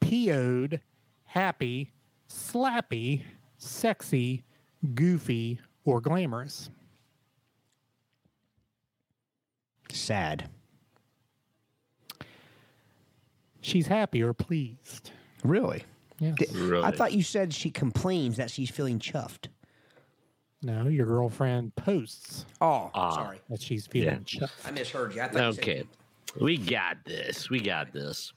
PO'd, 0.00 0.80
happy, 1.24 1.92
slappy, 2.28 3.22
sexy, 3.56 4.44
goofy, 4.94 5.60
or 5.84 6.00
glamorous? 6.00 6.70
Sad. 9.90 10.50
She's 13.66 13.88
happy 13.88 14.22
or 14.22 14.32
pleased. 14.32 15.10
Really? 15.42 15.82
Yeah. 16.20 16.32
Di- 16.36 16.80
I 16.82 16.92
thought 16.92 17.12
you 17.12 17.22
said 17.24 17.52
she 17.52 17.68
complains 17.70 18.36
that 18.36 18.48
she's 18.50 18.70
feeling 18.70 19.00
chuffed. 19.00 19.48
No, 20.62 20.86
your 20.88 21.04
girlfriend 21.06 21.74
posts 21.74 22.46
Oh, 22.60 22.90
Ah. 22.94 23.10
sorry. 23.14 23.40
that 23.50 23.60
she's 23.60 23.86
feeling 23.88 24.24
Yeah. 24.28 24.46
chuffed. 24.46 24.66
I 24.66 24.70
misheard 24.70 25.14
you. 25.16 25.20
I 25.22 25.28
thought 25.28 25.46
you 25.48 25.52
said- 25.54 25.62
Okay. 25.64 25.84
We 26.40 26.56
got 26.58 27.04
this. 27.04 27.50
We 27.50 27.58
got 27.60 27.92
this. 27.92 28.32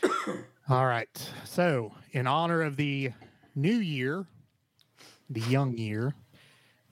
All 0.68 0.86
right. 0.86 1.30
So, 1.44 1.92
in 2.12 2.26
honor 2.28 2.62
of 2.62 2.76
the 2.76 3.12
new 3.56 3.76
year, 3.76 4.26
the 5.28 5.40
young 5.40 5.76
year, 5.76 6.14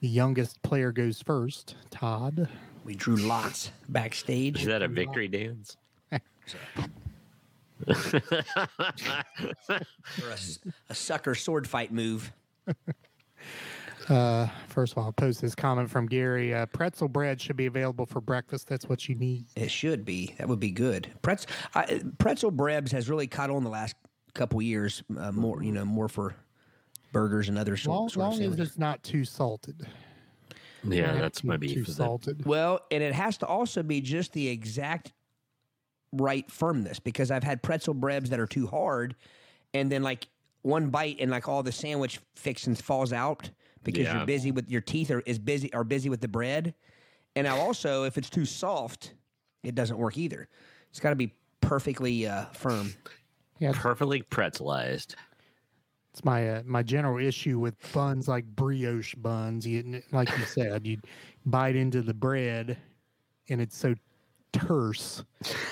the 0.01 0.07
youngest 0.09 0.61
player 0.61 0.91
goes 0.91 1.21
first. 1.21 1.75
Todd. 1.89 2.49
we 2.83 2.95
drew 2.95 3.15
lots 3.15 3.71
backstage. 3.89 4.59
Is 4.61 4.65
that 4.67 4.81
a 4.81 4.87
victory 4.89 5.27
dance? 5.29 5.77
or 7.87 8.21
a 10.89 10.95
sucker 10.95 11.35
sword 11.35 11.67
fight 11.67 11.91
move. 11.91 12.31
Uh, 14.09 14.47
first 14.69 14.93
of 14.93 14.97
all, 14.99 15.05
I'll 15.05 15.11
post 15.11 15.41
this 15.41 15.53
comment 15.53 15.89
from 15.89 16.05
Gary. 16.05 16.53
Uh, 16.53 16.65
pretzel 16.67 17.09
bread 17.09 17.41
should 17.41 17.57
be 17.57 17.65
available 17.65 18.05
for 18.05 18.21
breakfast. 18.21 18.67
That's 18.67 18.87
what 18.87 19.09
you 19.09 19.15
need. 19.15 19.45
It 19.55 19.69
should 19.69 20.05
be. 20.05 20.33
That 20.37 20.47
would 20.47 20.61
be 20.61 20.71
good. 20.71 21.11
Pretz, 21.21 21.45
I, 21.75 22.01
pretzel 22.17 22.51
Brebs 22.51 22.91
has 22.93 23.09
really 23.09 23.27
caught 23.27 23.49
on 23.49 23.65
the 23.65 23.69
last 23.69 23.95
couple 24.33 24.61
years. 24.61 25.03
Uh, 25.17 25.31
more, 25.33 25.61
you 25.61 25.73
know, 25.73 25.83
more 25.83 26.07
for 26.07 26.35
burgers 27.11 27.49
and 27.49 27.57
other 27.57 27.75
sort, 27.75 27.97
Long, 27.97 28.09
sort 28.09 28.27
of 28.27 28.39
long 28.39 28.53
as 28.53 28.59
it's 28.59 28.77
not 28.77 29.03
too 29.03 29.25
salted. 29.25 29.85
Yeah, 30.83 31.13
that's 31.13 31.43
my 31.43 31.55
too 31.55 31.59
beef. 31.59 31.77
with 31.79 31.89
it. 31.89 31.93
salted. 31.93 32.45
Well, 32.45 32.79
and 32.91 33.03
it 33.03 33.13
has 33.13 33.37
to 33.39 33.45
also 33.45 33.83
be 33.83 33.99
just 33.99 34.31
the 34.31 34.47
exact 34.47 35.11
right 36.13 36.49
firmness 36.51 36.99
because 36.99 37.31
I've 37.31 37.43
had 37.43 37.61
pretzel 37.61 37.93
breads 37.93 38.29
that 38.29 38.39
are 38.39 38.47
too 38.47 38.67
hard, 38.67 39.15
and 39.73 39.91
then 39.91 40.03
like 40.03 40.27
one 40.61 40.89
bite 40.89 41.17
and 41.19 41.29
like 41.31 41.47
all 41.47 41.63
the 41.63 41.71
sandwich 41.71 42.19
fixings 42.35 42.81
falls 42.81 43.13
out 43.13 43.49
because 43.83 44.03
Yeah. 44.05 44.17
you're 44.17 44.25
busy 44.25 44.51
with 44.51 44.69
your 44.69 44.81
teeth 44.81 45.11
are 45.11 45.21
is 45.21 45.39
busy 45.39 45.71
are 45.73 45.83
busy 45.83 46.09
with 46.09 46.21
the 46.21 46.27
bread, 46.27 46.73
and 47.35 47.47
I 47.47 47.57
also 47.57 48.03
if 48.03 48.17
it's 48.17 48.29
too 48.29 48.45
soft, 48.45 49.13
it 49.63 49.75
doesn't 49.75 49.97
work 49.97 50.17
either. 50.17 50.47
It's 50.89 50.99
got 50.99 51.09
to 51.11 51.15
be 51.15 51.33
perfectly 51.61 52.25
uh, 52.27 52.45
firm. 52.53 52.93
Yeah, 53.59 53.71
Perfectly 53.75 54.21
pretzelized. 54.21 55.15
it's 56.11 56.23
my 56.23 56.49
uh, 56.57 56.63
my 56.65 56.83
general 56.83 57.17
issue 57.23 57.57
with 57.59 57.75
buns 57.91 58.27
like 58.27 58.45
brioche 58.45 59.15
buns. 59.15 59.65
You, 59.65 60.01
like 60.11 60.29
you 60.37 60.45
said, 60.45 60.85
you 60.85 60.99
bite 61.45 61.75
into 61.75 62.01
the 62.03 62.13
bread, 62.13 62.77
and 63.49 63.59
it's 63.59 63.75
so 63.75 63.95
terse. 64.53 65.23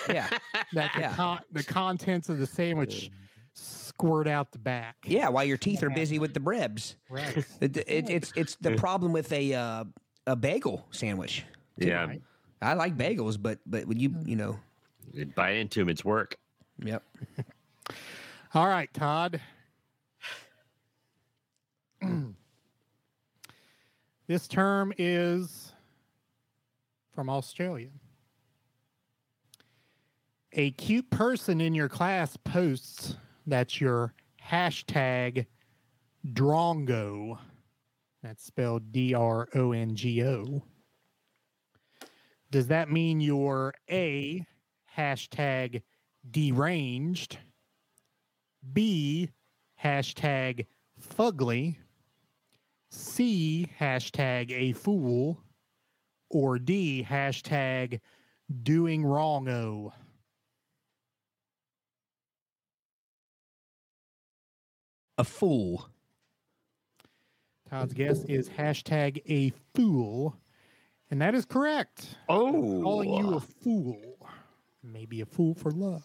Yeah, 0.09 0.27
that 0.73 0.91
the, 0.93 1.01
Yeah. 1.01 1.13
con- 1.15 1.41
the 1.51 1.63
contents 1.63 2.29
of 2.29 2.37
the 2.39 2.47
sandwich 2.47 3.09
squirt 3.53 4.27
out 4.27 4.51
the 4.51 4.59
back. 4.59 4.95
yeah. 5.05 5.29
While 5.29 5.45
your 5.45 5.57
teeth 5.57 5.81
are 5.83 5.89
busy 5.89 6.19
with 6.19 6.33
the 6.33 6.39
Brebs, 6.39 6.95
Right. 7.09 7.37
it, 7.61 7.77
it, 7.77 8.09
it's 8.09 8.33
it's 8.35 8.55
the 8.55 8.75
problem 8.75 9.11
with 9.13 9.31
a 9.31 9.53
uh, 9.53 9.83
a 10.27 10.35
bagel 10.35 10.85
sandwich. 10.91 11.45
Yeah. 11.77 12.05
Right. 12.05 12.21
I 12.61 12.73
like 12.73 12.97
bagels, 12.97 13.41
but 13.41 13.59
but 13.65 13.85
when 13.85 13.99
you 13.99 14.15
you 14.25 14.35
know, 14.35 14.59
You 15.13 15.25
Bite 15.27 15.57
into 15.57 15.79
them, 15.79 15.89
it's 15.89 16.03
work. 16.05 16.35
yep. 16.83 17.03
All 18.53 18.67
right, 18.67 18.93
Todd. 18.93 19.41
this 24.27 24.47
term 24.47 24.93
is 24.97 25.73
from 27.13 27.29
Australia. 27.29 27.89
A 30.57 30.71
cute 30.71 31.09
person 31.09 31.59
in 31.59 31.75
your 31.75 31.89
class 31.89 32.37
posts 32.37 33.17
that 33.45 33.81
your 33.81 34.13
hashtag 34.41 35.47
drongo. 36.31 37.37
That's 38.23 38.45
spelled 38.45 38.93
D 38.93 39.13
R 39.13 39.49
O 39.53 39.73
N 39.73 39.97
G 39.97 40.23
O. 40.23 40.63
Does 42.51 42.67
that 42.67 42.89
mean 42.89 43.19
you're 43.19 43.73
A, 43.91 44.45
hashtag 44.97 45.81
deranged? 46.31 47.37
B, 48.71 49.29
hashtag 49.83 50.67
fugly, 51.17 51.75
C, 52.91 53.67
hashtag 53.77 54.51
a 54.51 54.71
fool, 54.71 55.37
or 56.29 56.59
D, 56.59 57.05
hashtag 57.07 57.99
doing 58.63 59.03
wrong-o. 59.03 59.91
A 65.17 65.23
fool. 65.23 65.89
Todd's 67.69 67.93
guess 67.93 68.23
is 68.25 68.49
hashtag 68.49 69.21
a 69.27 69.51
fool, 69.73 70.37
and 71.09 71.21
that 71.21 71.33
is 71.33 71.45
correct. 71.45 72.15
Oh. 72.29 72.81
Calling 72.81 73.13
you 73.13 73.35
a 73.35 73.39
fool. 73.39 74.17
Maybe 74.83 75.21
a 75.21 75.25
fool 75.25 75.55
for 75.55 75.71
love. 75.71 76.03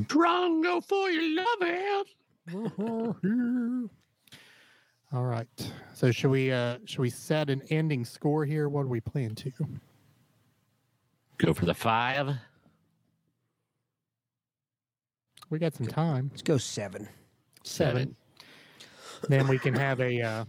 Drongo 0.00 0.82
for 0.84 1.10
your 1.10 1.44
love 1.44 1.62
All 5.12 5.24
right. 5.24 5.72
So 5.92 6.10
should 6.10 6.30
we 6.30 6.50
uh 6.50 6.78
should 6.86 7.00
we 7.00 7.10
set 7.10 7.50
an 7.50 7.62
ending 7.70 8.04
score 8.04 8.44
here? 8.44 8.68
What 8.68 8.82
do 8.82 8.88
we 8.88 9.00
plan 9.00 9.34
to? 9.36 9.52
Go 11.38 11.54
for 11.54 11.66
the 11.66 11.74
five. 11.74 12.34
We 15.50 15.58
got 15.58 15.74
some 15.74 15.86
time. 15.86 16.30
Let's 16.32 16.42
go 16.42 16.58
seven. 16.58 17.08
Seven. 17.64 18.14
then 19.28 19.48
we 19.48 19.58
can 19.58 19.74
have 19.74 20.00
a 20.00 20.20
uh 20.22 20.44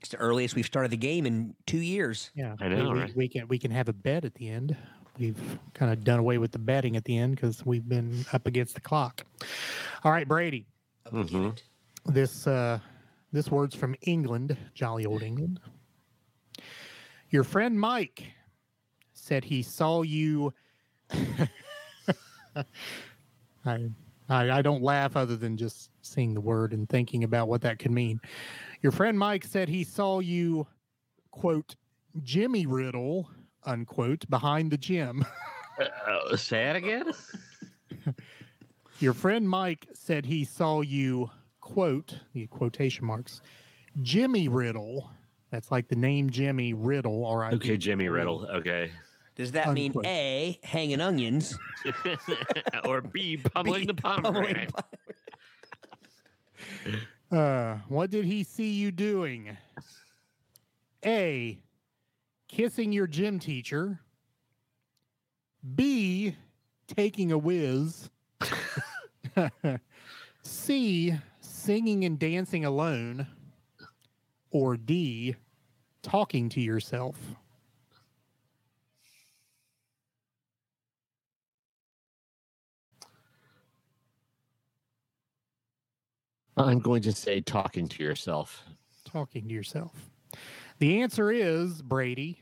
It's 0.00 0.10
the 0.10 0.16
earliest 0.18 0.54
we've 0.54 0.64
started 0.66 0.90
the 0.92 0.96
game 0.96 1.26
in 1.26 1.54
two 1.66 1.78
years. 1.78 2.30
yeah. 2.34 2.54
I 2.60 2.68
know, 2.68 2.84
we, 2.84 2.94
we- 2.94 3.00
right? 3.00 3.16
we 3.16 3.28
can 3.28 3.48
we 3.48 3.58
can 3.58 3.70
have 3.70 3.88
a 3.88 3.92
bet 3.92 4.24
at 4.24 4.34
the 4.34 4.48
end. 4.48 4.76
We've 5.18 5.58
kind 5.74 5.90
of 5.92 6.04
done 6.04 6.18
away 6.18 6.36
with 6.38 6.52
the 6.52 6.58
betting 6.58 6.94
at 6.96 7.04
the 7.04 7.16
end 7.16 7.36
because 7.36 7.64
we've 7.64 7.88
been 7.88 8.24
up 8.32 8.46
against 8.46 8.74
the 8.74 8.80
clock. 8.82 9.24
All 10.04 10.12
right, 10.12 10.28
Brady. 10.28 10.66
Mm-hmm. 11.10 11.50
This 12.12 12.46
uh 12.46 12.78
this 13.32 13.50
word's 13.50 13.74
from 13.74 13.94
England, 14.02 14.56
jolly 14.74 15.06
old 15.06 15.22
England. 15.22 15.58
Your 17.30 17.42
friend 17.44 17.78
Mike 17.80 18.24
said 19.14 19.42
he 19.44 19.62
saw 19.62 20.02
you 20.02 20.52
I 23.64 23.86
I, 24.28 24.50
I 24.50 24.62
don't 24.62 24.82
laugh 24.82 25.16
other 25.16 25.36
than 25.36 25.56
just 25.56 25.90
seeing 26.06 26.34
the 26.34 26.40
word 26.40 26.72
and 26.72 26.88
thinking 26.88 27.24
about 27.24 27.48
what 27.48 27.62
that 27.62 27.78
could 27.78 27.90
mean. 27.90 28.20
Your 28.82 28.92
friend 28.92 29.18
Mike 29.18 29.44
said 29.44 29.68
he 29.68 29.84
saw 29.84 30.20
you, 30.20 30.66
quote, 31.30 31.76
Jimmy 32.22 32.66
Riddle, 32.66 33.28
unquote, 33.64 34.28
behind 34.28 34.70
the 34.70 34.78
gym. 34.78 35.24
Uh, 35.78 36.34
say 36.34 36.70
it 36.70 36.76
again. 36.76 37.12
Your 38.98 39.12
friend 39.12 39.46
Mike 39.46 39.86
said 39.92 40.24
he 40.24 40.42
saw 40.42 40.80
you, 40.80 41.30
quote, 41.60 42.18
the 42.32 42.46
quotation 42.46 43.04
marks, 43.04 43.42
Jimmy 44.00 44.48
Riddle. 44.48 45.10
That's 45.50 45.70
like 45.70 45.88
the 45.88 45.96
name 45.96 46.30
Jimmy 46.30 46.72
Riddle. 46.72 47.26
All 47.26 47.36
right. 47.36 47.52
Okay, 47.52 47.76
Jimmy 47.76 48.08
Riddle. 48.08 48.46
Okay. 48.50 48.90
Does 49.36 49.52
that 49.52 49.74
mean 49.74 49.92
A, 50.06 50.58
hanging 50.62 51.02
onions? 51.02 51.58
or 52.84 53.02
B, 53.02 53.36
pummeling 53.36 53.86
the 53.86 53.92
pomegranate. 53.92 54.72
Uh, 57.30 57.78
what 57.88 58.10
did 58.10 58.24
he 58.24 58.44
see 58.44 58.70
you 58.70 58.90
doing? 58.92 59.56
A. 61.04 61.58
Kissing 62.48 62.92
your 62.92 63.06
gym 63.06 63.38
teacher. 63.38 64.00
B. 65.74 66.36
Taking 66.86 67.32
a 67.32 67.38
whiz. 67.38 68.08
C. 70.42 71.14
Singing 71.40 72.04
and 72.04 72.18
dancing 72.18 72.64
alone. 72.64 73.26
Or 74.50 74.76
D. 74.76 75.34
Talking 76.02 76.48
to 76.50 76.60
yourself. 76.60 77.16
I'm 86.56 86.78
going 86.78 87.02
to 87.02 87.12
say 87.12 87.40
talking 87.40 87.88
to 87.88 88.02
yourself. 88.02 88.62
Talking 89.04 89.48
to 89.48 89.54
yourself. 89.54 89.92
The 90.78 91.02
answer 91.02 91.30
is 91.30 91.82
Brady. 91.82 92.40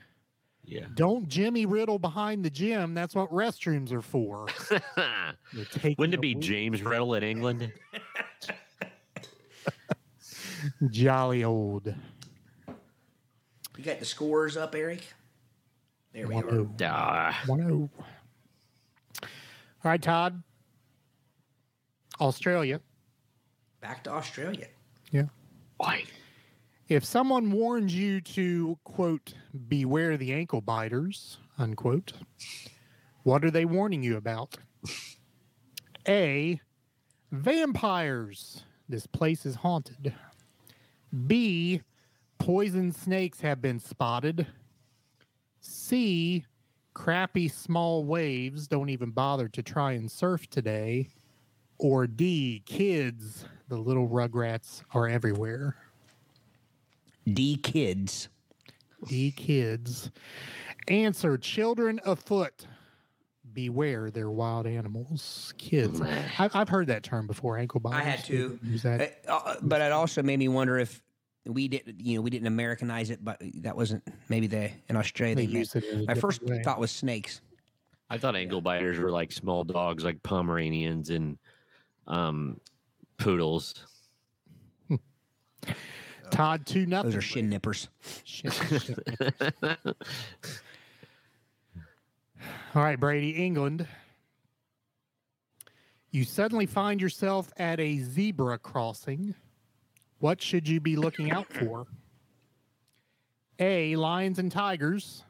Yeah. 0.64 0.86
Don't 0.94 1.28
Jimmy 1.28 1.66
Riddle 1.66 1.98
behind 1.98 2.44
the 2.44 2.50
gym. 2.50 2.94
That's 2.94 3.14
what 3.14 3.30
restrooms 3.30 3.92
are 3.92 4.02
for. 4.02 4.46
You're 5.52 5.66
Wouldn't 5.98 6.14
it 6.14 6.20
be 6.20 6.34
whiz. 6.34 6.46
James 6.46 6.82
Riddle 6.82 7.14
in 7.14 7.22
England? 7.22 7.72
Jolly 10.90 11.44
old. 11.44 11.94
You 13.76 13.84
got 13.84 13.98
the 13.98 14.06
scores 14.06 14.56
up, 14.56 14.74
Eric? 14.74 15.02
There 16.12 16.26
we 16.28 16.34
One 16.34 16.44
are. 16.44 16.66
Ah, 16.82 17.42
One 17.46 17.60
oh. 17.60 17.90
All 19.22 19.90
right, 19.90 20.00
Todd. 20.00 20.42
Australia. 22.20 22.80
Back 23.84 24.02
to 24.04 24.12
Australia. 24.12 24.68
Yeah. 25.10 25.26
why? 25.76 26.04
If 26.88 27.04
someone 27.04 27.52
warns 27.52 27.94
you 27.94 28.22
to, 28.22 28.78
quote, 28.82 29.34
beware 29.68 30.16
the 30.16 30.32
ankle 30.32 30.62
biters, 30.62 31.36
unquote, 31.58 32.14
what 33.24 33.44
are 33.44 33.50
they 33.50 33.66
warning 33.66 34.02
you 34.02 34.16
about? 34.16 34.56
A, 36.08 36.62
vampires. 37.30 38.64
This 38.88 39.06
place 39.06 39.44
is 39.44 39.56
haunted. 39.56 40.14
B, 41.26 41.82
poison 42.38 42.90
snakes 42.90 43.42
have 43.42 43.60
been 43.60 43.80
spotted. 43.80 44.46
C, 45.60 46.46
crappy 46.94 47.48
small 47.48 48.06
waves 48.06 48.66
don't 48.66 48.88
even 48.88 49.10
bother 49.10 49.46
to 49.48 49.62
try 49.62 49.92
and 49.92 50.10
surf 50.10 50.48
today. 50.48 51.10
Or 51.76 52.06
D, 52.06 52.62
kids, 52.64 53.44
the 53.68 53.76
little 53.76 54.08
rugrats 54.08 54.82
are 54.92 55.08
everywhere. 55.08 55.76
D 57.32 57.56
kids. 57.56 58.28
D 59.06 59.30
kids. 59.30 60.10
Answer 60.88 61.38
children 61.38 62.00
afoot. 62.04 62.66
Beware 63.52 64.10
their 64.10 64.30
wild 64.30 64.66
animals. 64.66 65.54
Kids. 65.58 66.00
I've, 66.38 66.54
I've 66.56 66.68
heard 66.68 66.88
that 66.88 67.02
term 67.02 67.26
before. 67.26 67.56
Ankle 67.56 67.80
biters. 67.80 68.00
I 68.00 68.04
had 68.04 68.24
to. 68.24 68.58
Use 68.62 68.82
that. 68.82 69.20
Uh, 69.28 69.54
but 69.62 69.80
it 69.80 69.92
also 69.92 70.22
made 70.22 70.38
me 70.38 70.48
wonder 70.48 70.78
if 70.78 71.00
we 71.46 71.68
did, 71.68 71.94
you 71.98 72.16
know, 72.16 72.22
we 72.22 72.30
didn't 72.30 72.48
Americanize 72.48 73.10
it, 73.10 73.24
but 73.24 73.40
that 73.56 73.76
wasn't 73.76 74.02
maybe 74.28 74.46
they 74.46 74.74
in 74.88 74.96
Australia. 74.96 75.36
They 75.36 75.46
They 75.46 75.52
use 75.52 75.74
it 75.74 75.84
in 75.84 76.06
my 76.06 76.14
first 76.14 76.42
way. 76.42 76.62
thought 76.62 76.80
was 76.80 76.90
snakes. 76.90 77.42
I 78.10 78.18
thought 78.18 78.34
ankle 78.34 78.60
biters 78.60 78.98
were 78.98 79.10
like 79.10 79.30
small 79.32 79.64
dogs, 79.64 80.04
like 80.04 80.22
Pomeranians 80.22 81.10
and 81.10 81.38
um, 82.06 82.60
poodles. 83.18 83.74
Todd, 86.30 86.66
two 86.66 86.86
nothing. 86.86 87.10
Those 87.10 87.18
are 87.18 87.22
shin 87.22 87.48
nippers. 87.48 87.88
Shit, 88.24 88.52
shit. 88.52 88.98
All 92.74 92.82
right, 92.82 92.98
Brady, 92.98 93.30
England. 93.30 93.86
You 96.10 96.24
suddenly 96.24 96.66
find 96.66 97.00
yourself 97.00 97.52
at 97.56 97.80
a 97.80 97.98
zebra 97.98 98.58
crossing. 98.58 99.34
What 100.18 100.40
should 100.40 100.68
you 100.68 100.80
be 100.80 100.96
looking 100.96 101.30
out 101.30 101.52
for? 101.52 101.86
A. 103.58 103.94
Lions 103.96 104.38
and 104.38 104.50
tigers. 104.50 105.24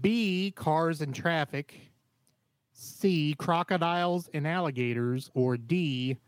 B. 0.00 0.52
Cars 0.54 1.00
and 1.00 1.14
traffic. 1.14 1.80
C. 2.72 3.34
Crocodiles 3.38 4.28
and 4.34 4.46
alligators. 4.46 5.30
Or 5.34 5.56
D. 5.56 6.18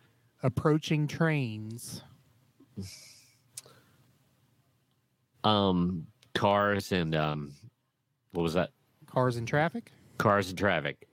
Approaching 0.42 1.06
trains. 1.06 2.02
Um, 5.44 6.06
cars 6.34 6.92
and 6.92 7.14
um, 7.14 7.52
what 8.32 8.42
was 8.42 8.54
that? 8.54 8.70
Cars 9.06 9.36
and 9.36 9.46
traffic. 9.46 9.92
Cars 10.18 10.48
and 10.50 10.58
traffic. 10.58 11.06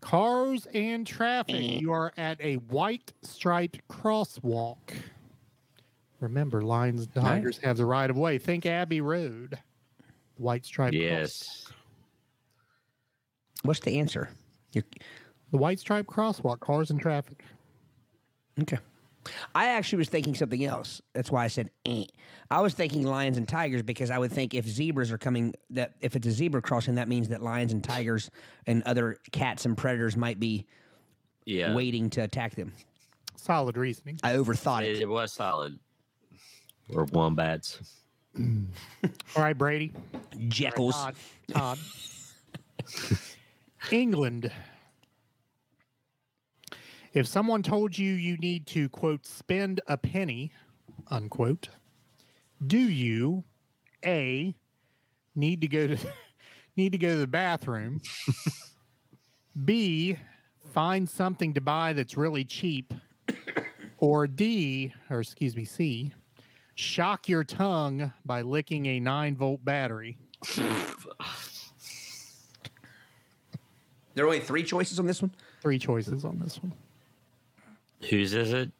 Cars 0.00 0.66
and 0.72 1.06
traffic. 1.06 1.80
You 1.80 1.92
are 1.92 2.12
at 2.16 2.40
a 2.40 2.54
white 2.56 3.12
striped 3.22 3.86
crosswalk. 3.88 4.76
Remember, 6.20 6.62
lions 6.62 7.02
and 7.14 7.16
Right. 7.16 7.34
tigers 7.36 7.58
have 7.58 7.76
the 7.76 7.84
right 7.86 8.08
of 8.08 8.16
way. 8.16 8.38
Think 8.38 8.66
Abbey 8.66 9.00
Road. 9.00 9.58
White 10.36 10.64
striped 10.64 10.94
Yes. 10.94 11.66
What's 13.62 13.80
the 13.80 13.98
answer? 13.98 14.28
You're, 14.72 14.84
The 15.50 15.56
white 15.58 15.80
striped 15.80 16.08
crosswalk, 16.08 16.60
cars 16.60 16.90
and 16.90 17.00
traffic. 17.00 17.42
Okay. 18.62 18.78
I 19.56 19.66
actually 19.70 19.98
was 19.98 20.08
thinking 20.08 20.34
something 20.36 20.64
else. 20.64 21.02
That's 21.12 21.32
why 21.32 21.44
I 21.44 21.48
said 21.48 21.70
eh. 21.84 22.04
I 22.48 22.60
was 22.60 22.74
thinking 22.74 23.02
lions 23.02 23.36
and 23.38 23.48
tigers 23.48 23.82
because 23.82 24.08
I 24.10 24.18
would 24.18 24.30
think 24.30 24.54
if 24.54 24.64
zebras 24.66 25.10
are 25.10 25.18
coming, 25.18 25.52
that 25.70 25.94
if 26.00 26.14
it's 26.14 26.28
a 26.28 26.30
zebra 26.30 26.62
crossing, 26.62 26.94
that 26.94 27.08
means 27.08 27.28
that 27.30 27.42
lions 27.42 27.72
and 27.72 27.82
tigers 27.82 28.30
and 28.68 28.84
other 28.84 29.16
cats 29.32 29.64
and 29.64 29.76
predators 29.76 30.16
might 30.16 30.38
be 30.38 30.64
Yeah. 31.44 31.74
waiting 31.74 32.08
to 32.10 32.20
attack 32.22 32.54
them. 32.54 32.72
Solid 33.34 33.76
reasoning. 33.76 34.20
I 34.22 34.34
overthought 34.34 34.82
It, 34.82 34.96
it. 34.96 35.02
it 35.02 35.08
was 35.08 35.32
solid. 35.32 35.76
Or 36.94 37.04
wombats. 37.06 37.80
All 38.38 38.44
right, 39.42 39.58
Brady. 39.58 39.92
Jekylls. 40.36 40.92
Todd. 40.92 41.16
Todd. 41.50 41.78
England. 43.90 44.52
If 47.16 47.26
someone 47.26 47.62
told 47.62 47.96
you 47.96 48.12
you 48.12 48.36
need 48.36 48.66
to, 48.66 48.90
quote, 48.90 49.24
spend 49.24 49.80
a 49.86 49.96
penny, 49.96 50.52
unquote, 51.10 51.70
do 52.66 52.76
you, 52.76 53.42
A, 54.04 54.54
need 55.34 55.62
to 55.62 55.66
go 55.66 55.86
to 55.86 55.96
need 56.76 56.92
to 56.92 56.98
go 56.98 57.14
to 57.14 57.16
the 57.16 57.26
bathroom? 57.26 58.02
B, 59.64 60.18
find 60.74 61.08
something 61.08 61.54
to 61.54 61.62
buy 61.62 61.94
that's 61.94 62.18
really 62.18 62.44
cheap? 62.44 62.92
Or 63.96 64.26
D, 64.26 64.92
or 65.08 65.20
excuse 65.20 65.56
me, 65.56 65.64
C, 65.64 66.12
shock 66.74 67.30
your 67.30 67.44
tongue 67.44 68.12
by 68.26 68.42
licking 68.42 68.84
a 68.84 69.00
nine 69.00 69.36
volt 69.36 69.64
battery? 69.64 70.18
There 74.14 74.24
are 74.24 74.26
only 74.26 74.40
three 74.40 74.64
choices 74.64 74.98
on 74.98 75.06
this 75.06 75.22
one. 75.22 75.30
Three 75.62 75.78
choices 75.78 76.22
on 76.22 76.38
this 76.40 76.62
one. 76.62 76.74
Whose 78.10 78.34
is 78.34 78.52
it? 78.52 78.70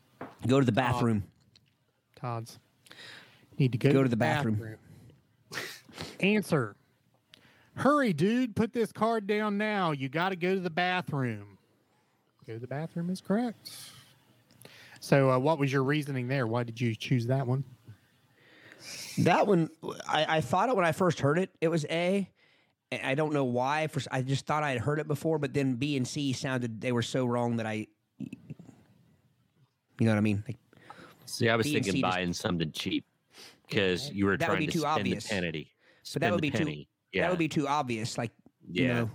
Go 0.47 0.61
to 0.61 0.67
the 0.67 0.73
bathroom. 0.73 1.25
Todd's. 2.17 2.59
Need 3.59 3.73
to 3.73 3.79
go, 3.79 3.93
Go 3.93 4.03
to 4.03 4.09
the 4.09 4.17
bathroom. 4.17 4.77
Answer. 6.21 6.77
Hurry, 7.75 8.13
dude. 8.13 8.55
Put 8.55 8.73
this 8.73 8.93
card 8.93 9.27
down 9.27 9.59
now. 9.59 9.93
You 9.93 10.09
got 10.09 10.31
to 10.31 10.37
go 10.37 10.55
to 10.55 10.61
the 10.61 10.71
bathroom. 10.71 11.59
Go 12.47 12.55
to 12.55 12.59
the 12.59 12.67
bathroom 12.67 13.11
is 13.11 13.21
correct. 13.21 13.71
So, 15.01 15.31
uh, 15.31 15.39
what 15.39 15.59
was 15.59 15.73
your 15.73 15.83
reasoning 15.83 16.29
there? 16.29 16.47
Why 16.47 16.63
did 16.63 16.81
you 16.81 16.95
choose 16.95 17.27
that 17.27 17.47
one? 17.47 17.65
That 19.19 19.47
one, 19.47 19.71
I, 20.09 20.37
I 20.37 20.41
thought 20.41 20.69
it 20.69 20.77
when 20.77 20.85
I 20.85 20.93
first 20.93 21.21
heard 21.21 21.39
it. 21.39 21.51
It 21.61 21.69
was 21.69 21.85
A. 21.87 22.29
I 23.03 23.15
don't 23.15 23.33
know 23.33 23.45
why. 23.45 23.89
For 23.89 24.01
I 24.11 24.23
just 24.23 24.47
thought 24.47 24.63
I 24.63 24.71
had 24.71 24.81
heard 24.81 24.99
it 24.99 25.09
before, 25.09 25.39
but 25.39 25.53
then 25.53 25.75
B 25.75 25.97
and 25.97 26.07
C 26.07 26.33
sounded 26.33 26.81
they 26.81 26.93
were 26.93 27.03
so 27.03 27.27
wrong 27.27 27.57
that 27.57 27.67
I, 27.67 27.89
you 29.99 30.07
know 30.07 30.13
what 30.13 30.19
I 30.19 30.23
mean? 30.23 30.43
Like, 30.47 30.57
See, 31.27 31.49
I 31.49 31.57
was 31.57 31.67
thinking 31.67 31.93
just- 31.95 32.03
buying 32.03 32.33
something 32.33 32.71
cheap 32.73 33.05
because 33.69 34.11
you 34.13 34.27
were 34.27 34.37
That 34.37 34.49
would 34.49 34.55
trying 34.57 34.61
be 34.61 34.67
to 34.69 34.73
too 34.73 34.79
spend 34.81 34.99
obvious. 35.01 35.25
the 35.25 35.35
penny. 35.35 35.71
But 36.13 36.23
that 36.23 36.31
would 36.33 36.39
the 36.39 36.43
be 36.43 36.51
too- 36.51 36.59
penny. 36.59 36.89
yeah. 37.13 37.23
That 37.23 37.31
would 37.31 37.39
be 37.39 37.49
too 37.49 37.67
obvious. 37.67 38.17
Like, 38.17 38.31
yeah. 38.71 38.83
you 38.83 38.89
know, 38.95 39.11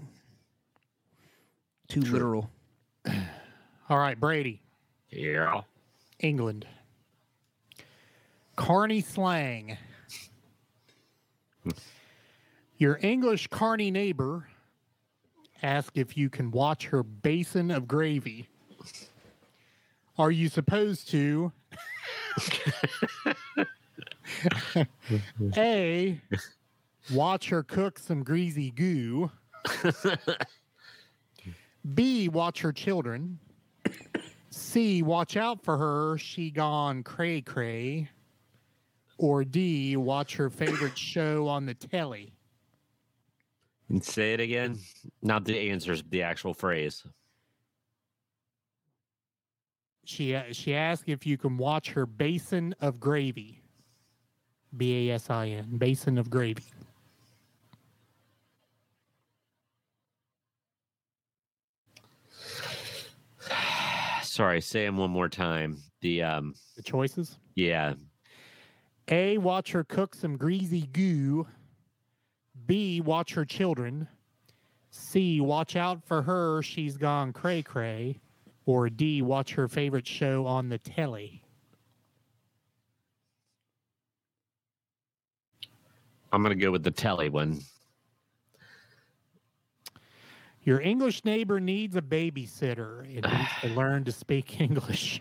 too 1.88 2.02
True. 2.02 2.12
literal. 2.12 2.52
All 3.90 3.98
right, 3.98 4.20
Brady, 4.20 4.62
yeah. 5.10 5.62
England. 6.20 6.68
Carney 8.56 9.02
slang. 9.02 9.78
Your 12.78 12.99
English 13.02 13.48
carny 13.48 13.91
neighbor 13.91 14.48
asked 15.62 15.98
if 15.98 16.18
you 16.18 16.30
can 16.30 16.49
watch 16.52 16.86
her 16.88 17.03
basin 17.03 17.70
of 17.72 17.88
gravy. 17.88 18.48
Are 20.18 20.32
you 20.32 20.50
supposed 20.50 21.10
to 21.12 21.52
A 25.58 26.22
watch 27.14 27.50
her 27.50 27.64
cook 27.64 27.98
some 27.98 28.24
greasy 28.24 28.72
goo? 28.72 29.32
B 31.96 32.30
watch 32.30 32.62
her 32.62 32.72
children? 32.72 33.40
C, 34.50 35.02
watch 35.02 35.38
out 35.38 35.64
for 35.64 35.78
her. 35.78 36.18
She 36.18 36.52
gone 36.52 37.04
cray 37.04 37.42
cray. 37.42 38.10
Or 39.18 39.44
D, 39.44 39.98
watch 39.98 40.36
her 40.36 40.50
favorite 40.50 40.98
show 40.98 41.48
on 41.48 41.66
the 41.66 41.74
telly. 41.74 42.34
And 43.90 44.04
say 44.04 44.34
it 44.34 44.40
again. 44.40 44.80
Not 45.22 45.46
the 45.46 45.70
answers, 45.70 46.04
the 46.10 46.22
actual 46.24 46.54
phrase. 46.54 47.04
She 50.06 50.40
she 50.52 50.76
asked 50.76 51.07
if 51.07 51.26
you 51.26 51.38
can 51.38 51.57
watch 51.57 51.91
her 51.91 52.06
basin 52.06 52.76
of 52.82 52.99
gravy. 52.99 53.61
B 54.76 55.10
A 55.10 55.15
S 55.15 55.30
I 55.30 55.48
N, 55.48 55.78
basin 55.78 56.18
of 56.18 56.30
gravy. 56.30 56.64
Sorry, 64.23 64.61
say 64.61 64.86
them 64.86 64.98
one 64.98 65.11
more 65.11 65.30
time. 65.30 65.78
The 66.02 66.23
um, 66.23 66.56
The 66.78 66.84
choices: 66.84 67.38
yeah, 67.56 67.94
A, 69.10 69.38
watch 69.38 69.72
her 69.72 69.84
cook 69.84 70.15
some 70.15 70.38
greasy 70.38 70.88
goo. 70.94 71.48
B, 72.65 73.02
watch 73.02 73.34
her 73.34 73.45
children. 73.45 74.07
C, 74.90 75.41
watch 75.41 75.76
out 75.76 76.03
for 76.06 76.22
her. 76.23 76.61
She's 76.61 76.98
gone 76.98 77.34
cray 77.34 77.61
cray. 77.61 78.19
Or 78.66 78.90
D, 78.90 79.22
watch 79.22 79.54
her 79.54 79.68
favorite 79.68 80.08
show 80.08 80.46
on 80.46 80.70
the 80.70 80.78
telly. 80.78 81.44
I'm 86.32 86.42
gonna 86.44 86.56
go 86.56 86.72
with 86.72 86.84
the 86.84 86.92
telly 86.92 87.30
one. 87.30 87.62
Your 90.64 90.80
English 90.80 91.26
neighbor 91.26 91.60
needs 91.60 91.96
a 91.96 92.02
babysitter. 92.02 93.00
and 93.02 93.26
needs 93.26 93.50
to 93.62 93.68
learn 93.76 94.04
to 94.06 94.12
speak 94.12 94.62
English. 94.62 95.20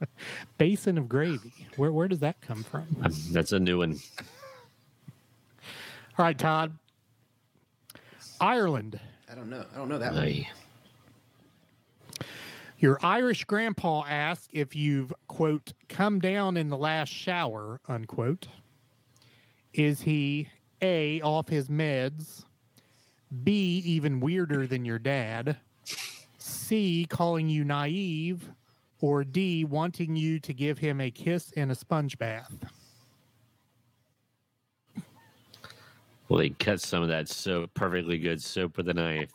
Basin 0.58 0.96
of 0.96 1.08
gravy. 1.08 1.52
Where 1.76 1.92
where 1.92 2.08
does 2.08 2.20
that 2.20 2.40
come 2.40 2.62
from? 2.62 2.86
Um, 3.04 3.12
That's 3.32 3.52
a 3.52 3.58
new 3.60 3.78
one. 3.78 3.98
All 6.18 6.24
right, 6.24 6.38
Todd. 6.38 6.72
Ireland. 8.40 8.98
I 9.30 9.34
don't 9.34 9.50
know. 9.50 9.64
I 9.74 9.76
don't 9.78 9.88
know 9.88 9.98
that 9.98 10.14
Aye. 10.14 10.48
Your 12.80 12.98
Irish 13.02 13.44
grandpa 13.44 14.04
asked 14.08 14.48
if 14.54 14.74
you've 14.74 15.12
quote 15.28 15.74
come 15.90 16.18
down 16.18 16.56
in 16.56 16.70
the 16.70 16.78
last 16.78 17.10
shower 17.10 17.78
unquote. 17.86 18.48
Is 19.74 20.00
he 20.00 20.48
A 20.80 21.20
off 21.20 21.46
his 21.46 21.68
meds? 21.68 22.44
B 23.44 23.82
even 23.84 24.18
weirder 24.18 24.66
than 24.66 24.86
your 24.86 24.98
dad? 24.98 25.58
C 26.38 27.06
calling 27.10 27.50
you 27.50 27.64
naive? 27.64 28.50
Or 29.02 29.24
D 29.24 29.66
wanting 29.66 30.16
you 30.16 30.40
to 30.40 30.54
give 30.54 30.78
him 30.78 31.02
a 31.02 31.10
kiss 31.10 31.52
and 31.56 31.70
a 31.70 31.74
sponge 31.74 32.18
bath? 32.18 32.64
Well, 36.28 36.38
they 36.38 36.50
cut 36.50 36.80
some 36.80 37.02
of 37.02 37.10
that 37.10 37.28
soap, 37.28 37.74
perfectly 37.74 38.18
good 38.18 38.42
soap 38.42 38.78
with 38.78 38.88
a 38.88 38.94
knife. 38.94 39.30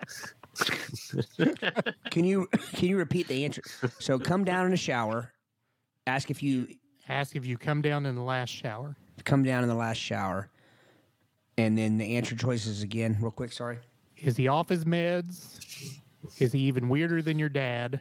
Can 2.10 2.24
you 2.24 2.48
can 2.74 2.88
you 2.88 2.96
repeat 2.96 3.28
the 3.28 3.44
answer? 3.44 3.62
So 3.98 4.18
come 4.18 4.44
down 4.44 4.64
in 4.64 4.70
the 4.70 4.76
shower, 4.76 5.32
ask 6.06 6.30
if 6.30 6.42
you 6.42 6.68
Ask 7.10 7.34
if 7.34 7.44
you 7.44 7.58
come 7.58 7.82
down 7.82 8.06
in 8.06 8.14
the 8.14 8.22
last 8.22 8.50
shower. 8.50 8.94
come 9.24 9.42
down 9.42 9.64
in 9.64 9.68
the 9.68 9.74
last 9.74 9.96
shower, 9.96 10.48
and 11.58 11.76
then 11.76 11.98
the 11.98 12.16
answer 12.16 12.36
choices 12.36 12.84
again, 12.84 13.16
real 13.20 13.32
quick. 13.32 13.52
Sorry. 13.52 13.78
Is 14.16 14.36
he 14.36 14.46
off 14.46 14.68
his 14.68 14.84
meds? 14.84 15.98
Is 16.38 16.52
he 16.52 16.60
even 16.60 16.88
weirder 16.88 17.20
than 17.20 17.36
your 17.36 17.48
dad? 17.48 18.00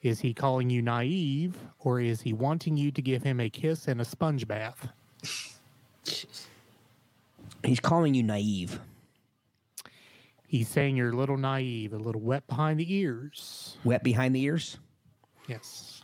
Is 0.00 0.20
he 0.20 0.32
calling 0.32 0.70
you 0.70 0.80
naive? 0.80 1.58
Or 1.80 2.00
is 2.00 2.22
he 2.22 2.32
wanting 2.32 2.78
you 2.78 2.90
to 2.92 3.02
give 3.02 3.22
him 3.22 3.38
a 3.38 3.50
kiss 3.50 3.86
and 3.86 4.00
a 4.00 4.04
sponge 4.04 4.48
bath? 4.48 4.88
He's 7.62 7.80
calling 7.80 8.14
you 8.14 8.22
naive. 8.22 8.80
He's 10.48 10.68
saying 10.68 10.96
you're 10.96 11.10
a 11.10 11.16
little 11.16 11.36
naive, 11.36 11.92
a 11.92 11.98
little 11.98 12.22
wet 12.22 12.46
behind 12.46 12.80
the 12.80 12.92
ears. 12.92 13.76
Wet 13.84 14.02
behind 14.02 14.34
the 14.34 14.42
ears. 14.42 14.78
Yes. 15.46 16.02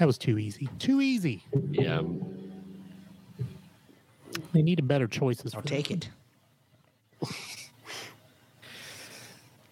That 0.00 0.06
was 0.06 0.18
too 0.18 0.36
easy. 0.36 0.68
Too 0.80 1.00
easy. 1.00 1.44
Yeah. 1.70 2.02
They 4.52 4.62
needed 4.62 4.88
better 4.88 5.06
choices. 5.06 5.54
I'll 5.54 5.62
take 5.62 5.88
this 5.88 5.98
it. 5.98 6.08
one. 7.20 7.32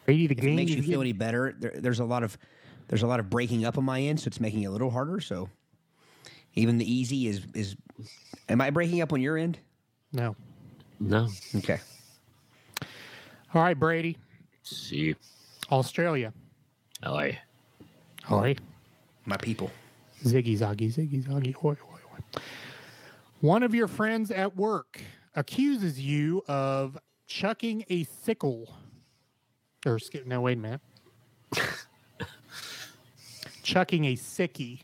Brady, 0.04 0.28
the 0.28 0.38
If 0.38 0.44
it 0.44 0.54
makes 0.54 0.70
you 0.70 0.82
feel 0.84 1.00
any 1.00 1.12
better, 1.12 1.56
there, 1.58 1.72
there's 1.74 1.98
a 1.98 2.04
lot 2.04 2.22
of 2.22 2.38
there's 2.86 3.02
a 3.02 3.08
lot 3.08 3.18
of 3.18 3.28
breaking 3.28 3.64
up 3.64 3.76
on 3.76 3.84
my 3.84 4.00
end, 4.00 4.20
so 4.20 4.28
it's 4.28 4.40
making 4.40 4.62
it 4.62 4.66
a 4.66 4.70
little 4.70 4.90
harder. 4.90 5.20
So 5.20 5.48
even 6.54 6.78
the 6.78 6.92
easy 6.92 7.26
is 7.26 7.42
is. 7.54 7.76
Am 8.48 8.60
I 8.60 8.70
breaking 8.70 9.00
up 9.00 9.12
on 9.12 9.20
your 9.20 9.36
end? 9.36 9.58
No. 10.12 10.36
No. 11.00 11.28
Okay. 11.56 11.80
All 13.52 13.62
right, 13.62 13.78
Brady. 13.78 14.16
See. 14.62 15.16
Australia. 15.70 16.32
LA. 17.04 17.30
Oi. 18.30 18.56
My 19.24 19.36
people. 19.36 19.70
Ziggy 20.24 20.58
zaggy, 20.58 20.92
ziggy 20.92 21.24
zaggy, 21.24 21.54
oi, 21.64 21.70
oi, 21.70 21.98
oi. 22.14 22.40
One 23.40 23.62
of 23.62 23.74
your 23.74 23.88
friends 23.88 24.30
at 24.30 24.56
work 24.56 25.00
accuses 25.34 25.98
you 25.98 26.44
of 26.46 26.98
chucking 27.26 27.84
a 27.88 28.04
sickle. 28.04 28.74
Or, 29.86 29.98
sk- 29.98 30.26
no, 30.26 30.42
wait 30.42 30.58
a 30.58 30.60
minute. 30.60 30.80
chucking 33.62 34.04
a 34.04 34.14
sickie. 34.14 34.80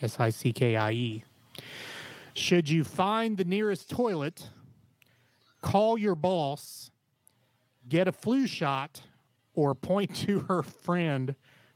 S 0.00 0.18
I 0.18 0.30
C 0.30 0.52
K 0.52 0.76
I 0.76 0.92
E. 0.92 1.24
Should 2.34 2.68
you 2.68 2.84
find 2.84 3.36
the 3.36 3.44
nearest 3.44 3.90
toilet, 3.90 4.48
call 5.60 5.98
your 5.98 6.14
boss, 6.14 6.90
get 7.88 8.08
a 8.08 8.12
flu 8.12 8.46
shot, 8.46 9.00
or 9.54 9.74
point 9.74 10.14
to 10.16 10.40
her 10.40 10.62
friend, 10.62 11.34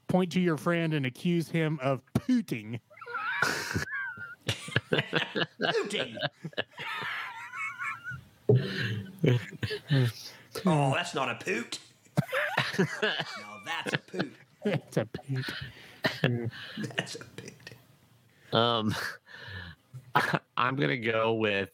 point 0.09 0.33
to 0.33 0.41
your 0.41 0.57
friend 0.57 0.95
and 0.95 1.07
accuse 1.07 1.49
him 1.49 1.79
of 1.83 2.03
pooting. 2.15 2.81
Pooting. 5.61 6.17
oh, 10.67 10.95
that's 10.95 11.15
not 11.15 11.31
a 11.31 11.45
poot. 11.45 11.79
no, 12.79 12.87
that's 13.65 13.95
a 13.95 13.99
poot. 13.99 14.33
It's 14.65 14.97
a 14.97 15.07
poot. 15.07 15.47
That's 16.79 17.15
a 17.17 17.25
poot. 17.37 17.53
Um, 18.53 18.95
I'm 20.57 20.77
gonna 20.77 20.97
go 20.97 21.35
with 21.35 21.71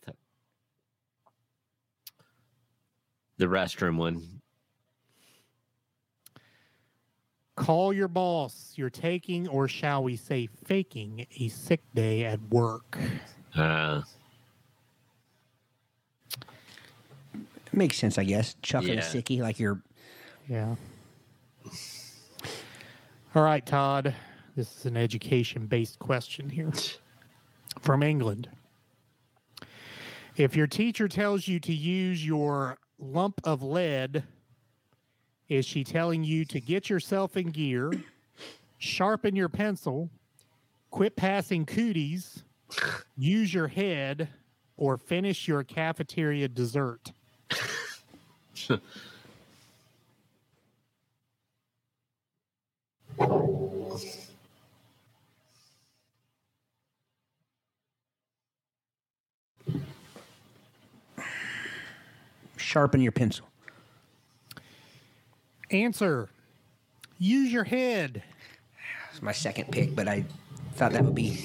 the 3.39 3.47
restroom 3.47 3.97
one. 3.97 4.23
Call 7.56 7.93
your 7.93 8.09
boss. 8.09 8.73
You're 8.77 8.90
taking, 8.90 9.48
or 9.48 9.66
shall 9.66 10.05
we 10.05 10.16
say, 10.16 10.48
faking 10.66 11.27
a 11.39 11.48
sick 11.48 11.81
day 11.94 12.24
at 12.24 12.40
work. 12.51 12.98
Uh, 13.56 14.02
Makes 17.73 17.98
sense, 17.98 18.16
I 18.19 18.24
guess. 18.24 18.56
Chucking 18.62 18.94
Yeah. 18.94 19.01
a 19.01 19.02
sickie 19.02 19.40
like 19.40 19.59
you're. 19.59 19.81
Yeah. 20.48 20.74
All 23.35 23.43
right, 23.43 23.65
Todd. 23.65 24.15
This 24.56 24.77
is 24.78 24.86
an 24.86 24.97
education 24.97 25.66
based 25.66 25.98
question 25.98 26.48
here 26.51 26.73
from 27.81 28.02
England. 28.02 28.48
If 30.36 30.56
your 30.56 30.66
teacher 30.66 31.09
tells 31.09 31.47
you 31.47 31.60
to 31.60 31.73
use 31.73 32.24
your 32.24 32.78
lump 32.98 33.40
of 33.44 33.62
lead, 33.62 34.24
is 35.48 35.64
she 35.64 35.84
telling 35.84 36.24
you 36.24 36.44
to 36.46 36.60
get 36.60 36.90
yourself 36.90 37.36
in 37.36 37.48
gear, 37.50 37.92
sharpen 38.78 39.34
your 39.34 39.48
pencil, 39.48 40.10
quit 40.90 41.16
passing 41.16 41.64
cooties, 41.64 42.42
use 43.16 43.52
your 43.52 43.68
head, 43.68 44.28
or 44.76 44.96
finish 44.96 45.48
your 45.48 45.64
cafeteria 45.64 46.48
dessert? 46.48 47.12
Sharpen 62.68 63.00
your 63.00 63.12
pencil. 63.12 63.48
Answer 65.70 66.28
Use 67.18 67.50
your 67.50 67.64
head. 67.64 68.22
It's 69.10 69.22
my 69.22 69.32
second 69.32 69.72
pick, 69.72 69.96
but 69.96 70.06
I 70.06 70.22
thought 70.74 70.92
that 70.92 71.02
would 71.02 71.14
be. 71.14 71.40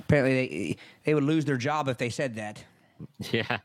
Apparently, 0.00 0.34
they 0.34 0.76
they 1.04 1.14
would 1.14 1.24
lose 1.24 1.46
their 1.46 1.56
job 1.56 1.88
if 1.88 1.96
they 1.96 2.10
said 2.10 2.34
that. 2.34 2.62
Yeah. 3.32 3.58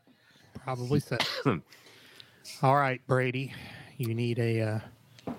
Probably 0.64 1.00
so. 1.00 1.18
All 2.62 2.76
right, 2.76 3.06
Brady. 3.06 3.52
You 3.98 4.14
need 4.14 4.38
a. 4.38 4.60
Uh, 4.62 4.80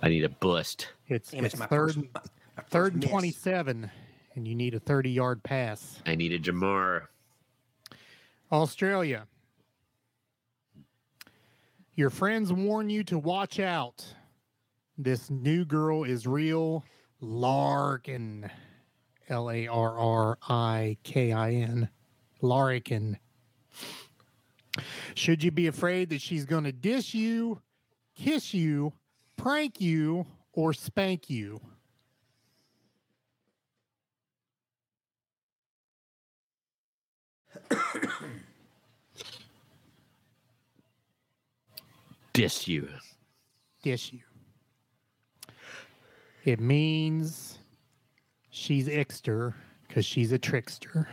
I 0.04 0.10
need 0.10 0.26
a 0.26 0.30
bust. 0.30 0.90
it's 1.08 1.32
Damn, 1.32 1.44
it's 1.44 1.56
it's 1.56 1.60
my 1.60 1.66
third, 1.66 1.96
first, 1.96 1.98
my, 1.98 2.22
my 2.58 2.64
third 2.70 2.94
and 2.94 3.04
first 3.04 3.14
miss. 3.14 3.42
27, 3.42 3.90
and 4.36 4.48
you 4.48 4.54
need 4.54 4.76
a 4.76 4.80
30 4.80 5.10
yard 5.10 5.42
pass. 5.42 6.04
I 6.06 6.14
need 6.14 6.34
a 6.34 6.40
Jamar. 6.40 7.08
Australia. 8.52 9.26
Your 11.98 12.10
friends 12.10 12.52
warn 12.52 12.90
you 12.90 13.06
to 13.06 13.18
watch 13.18 13.58
out. 13.58 14.06
This 14.98 15.30
new 15.30 15.64
girl 15.64 16.04
is 16.04 16.28
real 16.28 16.84
larrikin. 17.22 18.52
L 19.30 19.50
A 19.50 19.68
R 19.68 19.98
R 19.98 20.38
I 20.50 20.98
K 21.04 21.32
I 21.32 21.54
N. 21.54 21.90
larrikin. 22.42 23.18
Should 25.14 25.42
you 25.42 25.52
be 25.52 25.68
afraid 25.68 26.10
that 26.10 26.22
she's 26.22 26.46
going 26.46 26.66
to 26.66 26.74
dish 26.74 27.14
you, 27.14 27.62
kiss 28.14 28.54
you, 28.54 28.92
prank 29.38 29.80
you, 29.80 30.26
or 30.52 30.74
spank 30.74 31.30
you? 31.30 31.62
Diss 42.36 42.68
you. 42.68 42.90
dish 43.82 44.12
you. 44.12 44.20
It 46.44 46.60
means 46.60 47.58
she's 48.50 48.88
Ixter 48.88 49.54
because 49.88 50.06
she's 50.06 50.32
a 50.32 50.38
trickster 50.38 51.08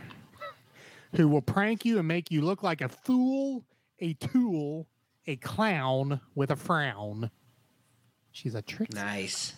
who 1.15 1.27
will 1.29 1.41
prank 1.41 1.85
you 1.85 1.97
and 1.97 2.07
make 2.07 2.29
you 2.29 2.41
look 2.41 2.61
like 2.61 2.81
a 2.81 2.89
fool, 2.89 3.63
a 3.99 4.13
tool, 4.15 4.87
a 5.25 5.37
clown 5.37 6.19
with 6.35 6.51
a 6.51 6.55
frown. 6.55 7.31
She's 8.31 8.55
a 8.55 8.61
trickster. 8.61 8.99
Nice. 8.99 9.53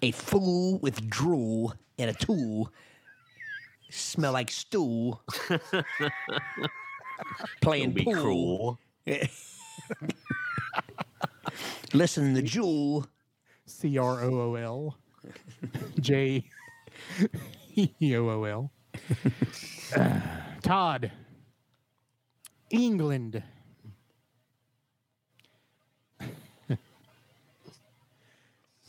A 0.00 0.10
fool 0.12 0.78
with 0.78 1.08
drool 1.10 1.74
and 1.98 2.08
a 2.10 2.14
tool. 2.14 2.72
Smell 3.90 4.32
like 4.32 4.50
stool. 4.50 5.22
Playing 7.60 7.90
Don't 7.90 7.94
be 7.94 8.04
pool. 8.04 8.14
cruel. 8.14 8.78
Listen 11.92 12.34
the 12.34 12.42
Jewel. 12.42 13.06
C 13.66 13.96
R 13.96 14.22
O 14.24 14.40
O 14.40 14.54
L 14.54 14.98
J 16.00 16.44
E 17.76 18.16
O 18.16 18.28
O 18.28 18.44
L. 18.44 18.72
Todd. 20.62 21.12
England. 22.70 23.42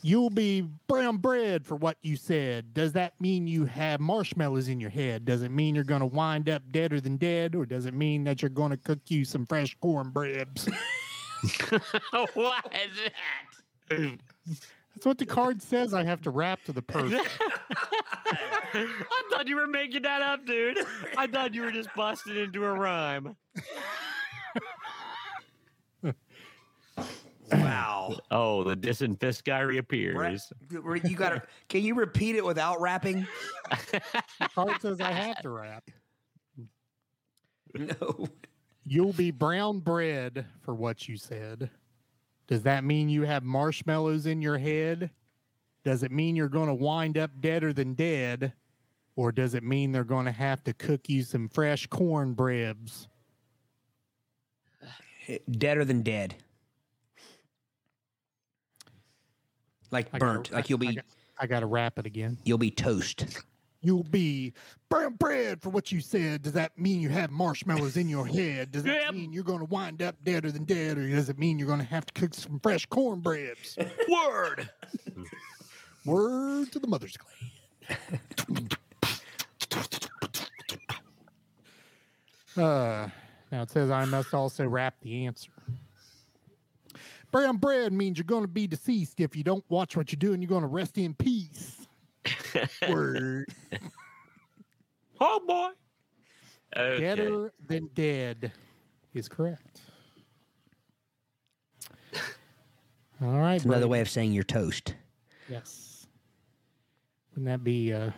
You'll 0.06 0.30
be 0.30 0.68
brown 0.88 1.18
bread 1.18 1.65
for 1.65 1.76
what 1.76 1.98
you 2.02 2.18
said. 2.18 2.73
Does 2.73 2.91
that 2.91 3.19
mean 3.22 3.48
you 3.48 3.64
have 3.64 4.02
marshmallows 4.02 4.68
in 4.68 4.81
your 4.81 4.90
head? 4.90 5.23
Does 5.23 5.44
it 5.44 5.49
mean 5.49 5.76
you're 5.76 5.85
going 5.85 6.02
to 6.02 6.06
wind 6.06 6.49
up 6.49 6.61
deader 6.72 6.99
than 6.99 7.15
dead? 7.15 7.56
Or 7.56 7.65
does 7.65 7.85
it 7.85 7.94
mean 7.94 8.26
that 8.26 8.41
you're 8.41 8.49
going 8.49 8.72
to 8.72 8.77
cook 8.77 8.99
you 9.07 9.23
some 9.23 9.45
fresh 9.45 9.77
cornbreads? 9.81 10.69
what 12.34 12.74
is 12.74 12.98
that? 13.90 14.18
That's 14.95 15.06
what 15.06 15.18
the 15.18 15.26
card 15.26 15.61
says 15.61 15.94
I 15.94 16.03
have 16.03 16.22
to 16.22 16.30
rap 16.30 16.64
to 16.65 16.72
the 16.72 16.82
person. 16.82 17.20
I 18.76 19.24
thought 19.32 19.48
you 19.48 19.56
were 19.56 19.68
making 19.68 20.03
that 20.03 20.22
up, 20.22 20.45
dude. 20.45 20.78
I 21.18 21.28
thought 21.28 21.53
you 21.53 21.64
were 21.64 21.72
just 21.72 21.90
busting 21.95 22.36
into 22.36 22.64
a 22.64 22.72
rhyme. 22.74 23.36
Wow. 27.52 28.18
Oh, 28.32 28.64
the 28.64 28.76
diss 28.76 29.02
and 29.02 29.20
fist 29.20 29.45
guy 29.45 29.60
reappears. 29.60 30.52
You 30.72 31.15
gotta. 31.15 31.44
Can 31.70 31.84
you 31.84 31.95
repeat 31.95 32.36
it 32.36 32.45
without 32.45 32.82
rapping? 32.82 33.28
The 33.70 34.49
card 34.56 34.82
says 34.82 35.02
I 35.02 35.11
have 35.11 35.41
to 35.41 35.49
rap. 35.49 35.84
No. 37.76 38.28
You'll 38.86 39.14
be 39.14 39.32
brown 39.32 39.80
bread 39.80 40.46
for 40.62 40.74
what 40.74 41.08
you 41.08 41.18
said. 41.18 41.70
Does 42.48 42.64
that 42.64 42.84
mean 42.84 43.10
you 43.10 43.24
have 43.24 43.44
marshmallows 43.44 44.26
in 44.26 44.42
your 44.42 44.58
head? 44.58 45.10
Does 45.86 46.04
it 46.04 46.12
mean 46.12 46.36
you're 46.36 46.50
going 46.50 46.68
to 46.68 46.74
wind 46.74 47.18
up 47.18 47.32
deader 47.40 47.74
than 47.74 47.94
dead? 47.94 48.54
Or 49.16 49.32
does 49.32 49.54
it 49.54 49.64
mean 49.64 49.92
they're 49.92 50.04
going 50.04 50.26
to 50.26 50.32
have 50.32 50.64
to 50.66 50.74
cook 50.74 51.08
you 51.08 51.24
some 51.24 51.48
fresh 51.48 51.88
corn 51.88 52.36
cornbreads? 52.36 53.08
Deader 55.52 55.86
than 55.86 56.02
dead. 56.02 56.36
Like 59.92 60.08
I 60.14 60.18
gotta- 60.20 60.34
burnt. 60.34 60.52
Like 60.52 60.70
you'll 60.70 60.80
I 60.84 60.88
be. 60.88 60.96
got- 60.96 61.06
I 61.40 61.48
got 61.48 61.62
to 61.62 61.66
wrap 61.66 61.98
it 61.98 62.06
again. 62.06 62.38
You'll 62.44 62.60
be 62.60 62.70
toast. 62.72 63.26
You'll 63.86 64.04
be 64.04 64.54
brown 64.90 65.16
bread 65.16 65.62
for 65.62 65.70
what 65.70 65.92
you 65.92 66.00
said. 66.00 66.42
Does 66.42 66.54
that 66.54 66.78
mean 66.80 67.02
you 67.02 67.10
have 67.10 67.30
marshmallows 67.32 67.98
in 67.98 68.08
your 68.08 68.26
head? 68.26 68.72
Does 68.72 68.84
that 68.84 69.02
Yep. 69.02 69.14
mean 69.14 69.34
you're 69.34 69.44
going 69.44 69.60
to 69.60 69.66
wind 69.66 70.02
up 70.02 70.16
deader 70.24 70.52
than 70.52 70.64
dead? 70.64 70.98
Or 70.98 71.08
does 71.10 71.28
it 71.30 71.38
mean 71.38 71.60
you're 71.60 71.68
going 71.68 71.80
to 71.82 71.86
have 71.86 72.06
to 72.06 72.14
cook 72.14 72.34
some 72.34 72.60
fresh 72.62 72.86
cornbreads? 72.86 73.78
Word. 74.08 74.70
Word 76.06 76.72
to 76.72 76.80
the 76.80 76.88
mother's 76.88 77.18
clan. 77.18 78.70
uh, 82.58 83.10
now 83.52 83.62
it 83.64 83.70
says 83.70 83.92
I 83.92 84.06
must 84.06 84.34
also 84.34 84.66
wrap 84.66 84.96
the 85.02 85.26
answer. 85.26 85.52
Brown 87.32 87.58
bread 87.58 87.92
means 87.92 88.18
you're 88.18 88.26
going 88.26 88.44
to 88.44 88.48
be 88.48 88.68
deceased 88.68 89.20
if 89.20 89.36
you 89.36 89.44
don't 89.44 89.66
watch 89.68 89.98
what 89.98 90.12
you're 90.12 90.20
doing. 90.20 90.42
You're 90.42 90.50
going 90.50 90.62
to 90.62 90.68
rest 90.68 90.98
in 90.98 91.14
peace. 91.16 91.83
Word. 92.90 93.48
Oh 95.26 95.40
boy. 95.48 95.70
Okay. 96.76 97.00
Deader 97.00 97.54
than 97.68 97.88
dead 97.94 98.52
is 99.14 99.30
correct. 99.30 99.80
All 103.22 103.40
right. 103.40 103.56
It's 103.56 103.64
another 103.64 103.88
way 103.88 104.02
of 104.02 104.10
saying 104.10 104.34
you're 104.34 104.44
toast. 104.44 104.96
Yes. 105.48 106.08
Wouldn't 107.32 107.46
that 107.46 107.64
be 107.64 107.94
uh, 107.94 108.12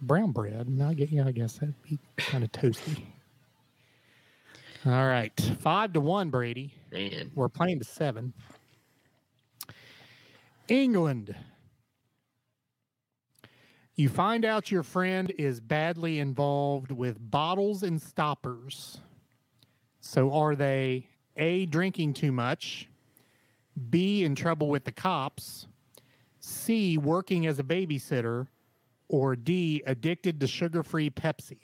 brown 0.00 0.32
bread? 0.32 0.68
No, 0.68 0.88
I 0.88 0.94
guess, 0.94 1.10
yeah, 1.10 1.26
I 1.26 1.32
guess 1.32 1.54
that'd 1.54 1.74
be 1.82 1.98
kind 2.16 2.42
of 2.42 2.52
toasty. 2.52 3.04
All 4.86 5.06
right. 5.06 5.38
Five 5.58 5.92
to 5.94 6.00
one, 6.00 6.30
Brady. 6.30 6.72
Man. 6.92 7.32
We're 7.34 7.48
playing 7.48 7.80
to 7.80 7.84
seven. 7.84 8.32
England. 10.68 11.34
You 13.96 14.10
find 14.10 14.44
out 14.44 14.70
your 14.70 14.82
friend 14.82 15.32
is 15.38 15.58
badly 15.58 16.20
involved 16.20 16.90
with 16.90 17.16
bottles 17.18 17.82
and 17.82 18.00
stoppers. 18.00 19.00
So 20.00 20.32
are 20.34 20.54
they 20.54 21.08
A, 21.36 21.64
drinking 21.64 22.12
too 22.12 22.30
much, 22.30 22.88
B, 23.88 24.22
in 24.22 24.34
trouble 24.34 24.68
with 24.68 24.84
the 24.84 24.92
cops, 24.92 25.66
C, 26.40 26.98
working 26.98 27.46
as 27.46 27.58
a 27.58 27.62
babysitter, 27.62 28.46
or 29.08 29.34
D, 29.34 29.82
addicted 29.86 30.40
to 30.40 30.46
sugar 30.46 30.82
free 30.82 31.08
Pepsi? 31.08 31.58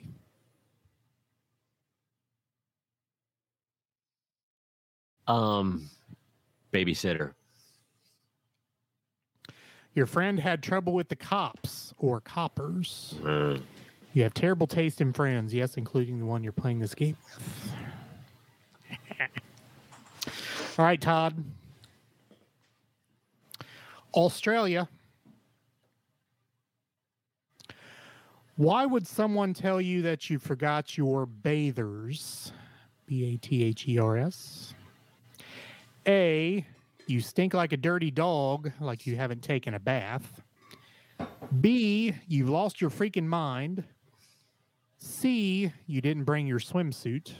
Um, 5.27 5.87
babysitter. 6.73 7.33
Your 9.95 10.05
friend 10.07 10.39
had 10.39 10.63
trouble 10.63 10.93
with 10.93 11.09
the 11.09 11.15
cops 11.15 11.93
or 11.99 12.19
coppers. 12.21 13.15
Uh, 13.25 13.57
You 14.13 14.23
have 14.23 14.33
terrible 14.33 14.67
taste 14.67 15.01
in 15.01 15.13
friends, 15.13 15.53
yes, 15.53 15.75
including 15.77 16.19
the 16.19 16.25
one 16.25 16.43
you're 16.43 16.51
playing 16.53 16.79
this 16.79 16.93
game 16.95 17.17
with. 17.23 17.73
All 20.79 20.85
right, 20.85 20.99
Todd. 21.01 21.43
Australia. 24.15 24.87
Why 28.55 28.85
would 28.85 29.07
someone 29.07 29.53
tell 29.55 29.81
you 29.81 30.03
that 30.03 30.29
you 30.29 30.37
forgot 30.37 30.95
your 30.97 31.25
bathers? 31.25 32.51
B 33.07 33.33
A 33.33 33.37
T 33.37 33.63
H 33.63 33.87
E 33.87 33.97
R 33.97 34.17
S. 34.17 34.75
A, 36.07 36.65
you 37.07 37.21
stink 37.21 37.53
like 37.53 37.73
a 37.73 37.77
dirty 37.77 38.11
dog, 38.11 38.71
like 38.79 39.05
you 39.05 39.15
haven't 39.15 39.41
taken 39.41 39.73
a 39.73 39.79
bath. 39.79 40.41
B, 41.59 42.13
you've 42.27 42.49
lost 42.49 42.81
your 42.81 42.89
freaking 42.89 43.25
mind. 43.25 43.83
C, 44.99 45.71
you 45.85 46.01
didn't 46.01 46.23
bring 46.23 46.47
your 46.47 46.59
swimsuit. 46.59 47.33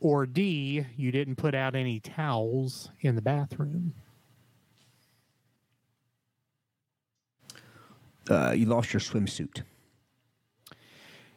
Or 0.00 0.26
D, 0.26 0.84
you 0.96 1.12
didn't 1.12 1.36
put 1.36 1.54
out 1.54 1.74
any 1.74 2.00
towels 2.00 2.90
in 3.00 3.14
the 3.14 3.22
bathroom. 3.22 3.94
Uh, 8.28 8.52
you 8.52 8.66
lost 8.66 8.92
your 8.92 9.00
swimsuit. 9.00 9.62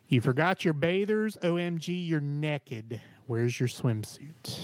You 0.07 0.21
forgot 0.21 0.63
your 0.63 0.73
bathers. 0.73 1.37
OMG, 1.41 2.07
you're 2.07 2.21
naked. 2.21 3.01
Where's 3.25 3.59
your 3.59 3.69
swimsuit? 3.69 4.59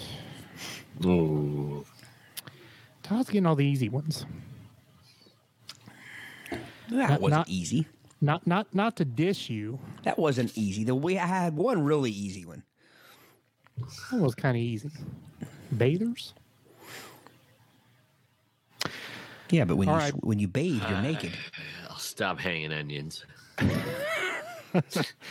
Ooh. 3.13 3.17
was 3.17 3.27
getting 3.27 3.45
all 3.45 3.55
the 3.55 3.65
easy 3.65 3.89
ones. 3.89 4.25
That 6.89 7.09
Not- 7.09 7.21
wasn't 7.21 7.37
not- 7.39 7.49
easy. 7.49 7.87
Not 8.23 8.45
not 8.45 8.73
not 8.75 8.95
to 8.97 9.05
dish 9.05 9.49
you. 9.49 9.79
That 10.03 10.19
wasn't 10.19 10.55
easy. 10.57 10.83
The 10.83 10.93
we 10.93 11.17
I 11.17 11.25
had 11.25 11.55
one 11.55 11.81
really 11.83 12.11
easy 12.11 12.45
one. 12.45 12.63
That 14.11 14.19
was 14.21 14.35
kind 14.35 14.55
of 14.55 14.61
easy. 14.61 14.91
Bathers? 15.71 16.33
Yeah, 19.49 19.65
but 19.65 19.75
when 19.77 19.89
All 19.89 19.95
you 19.95 20.01
right. 20.01 20.23
when 20.23 20.37
you 20.39 20.47
bathe, 20.47 20.83
you're 20.87 21.01
naked. 21.01 21.31
I'll 21.89 21.97
stop 21.97 22.39
hanging 22.39 22.71
onions. 22.71 23.25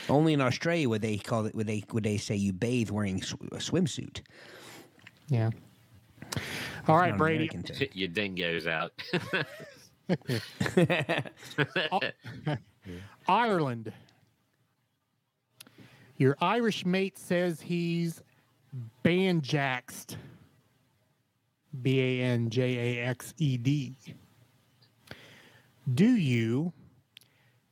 Only 0.08 0.32
in 0.34 0.40
Australia 0.40 0.88
would 0.88 1.00
they 1.02 1.16
call 1.16 1.46
it 1.46 1.54
would 1.54 1.66
they 1.66 1.84
would 1.92 2.02
they 2.04 2.16
say 2.16 2.34
you 2.34 2.52
bathe 2.52 2.90
wearing 2.90 3.16
a 3.18 3.56
swimsuit. 3.56 4.20
Yeah. 5.28 5.50
All 6.88 6.96
right, 6.96 7.06
Not 7.08 7.12
an 7.12 7.18
Brady. 7.18 7.48
American. 7.48 7.88
Your 7.92 8.08
dingoes 8.08 8.66
out. 8.66 8.92
Ireland. 13.28 13.92
Your 16.16 16.36
Irish 16.40 16.84
mate 16.84 17.18
says 17.18 17.60
he's 17.60 18.22
banjaxed. 19.04 20.16
B 21.82 22.00
A 22.00 22.24
N 22.24 22.50
J 22.50 22.98
A 22.98 23.06
X 23.06 23.32
E 23.38 23.56
D. 23.56 23.94
Do 25.94 26.04
you 26.16 26.72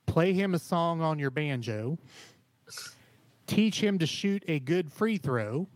play 0.07 0.33
him 0.33 0.55
a 0.55 0.59
song 0.59 1.01
on 1.03 1.19
your 1.19 1.31
banjo? 1.31 1.99
Teach 3.47 3.81
him 3.83 3.99
to 3.99 4.07
shoot 4.07 4.45
a 4.47 4.61
good 4.61 4.93
free 4.93 5.17
throw? 5.19 5.67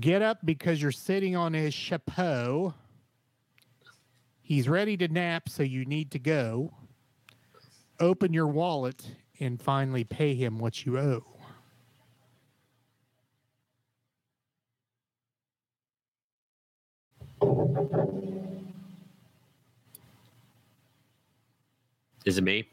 Get 0.00 0.20
up 0.20 0.38
because 0.44 0.82
you're 0.82 0.92
sitting 0.92 1.34
on 1.34 1.54
his 1.54 1.72
chapeau? 1.72 2.74
He's 4.42 4.68
ready 4.68 4.96
to 4.98 5.08
nap, 5.08 5.48
so 5.48 5.62
you 5.62 5.84
need 5.84 6.10
to 6.12 6.18
go 6.18 6.72
open 8.00 8.32
your 8.32 8.46
wallet 8.46 9.10
and 9.40 9.60
finally 9.60 10.04
pay 10.04 10.34
him 10.34 10.58
what 10.58 10.84
you 10.84 10.98
owe. 10.98 11.24
Is 22.24 22.36
it 22.36 22.44
me? 22.44 22.68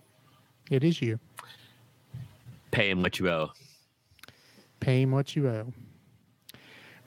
It 0.70 0.84
is 0.84 1.02
you. 1.02 1.20
Pay 2.72 2.90
him 2.90 3.02
what 3.02 3.20
you 3.20 3.30
owe. 3.30 3.52
Pay 4.82 5.04
him 5.04 5.12
what 5.12 5.36
you 5.36 5.48
owe. 5.48 5.72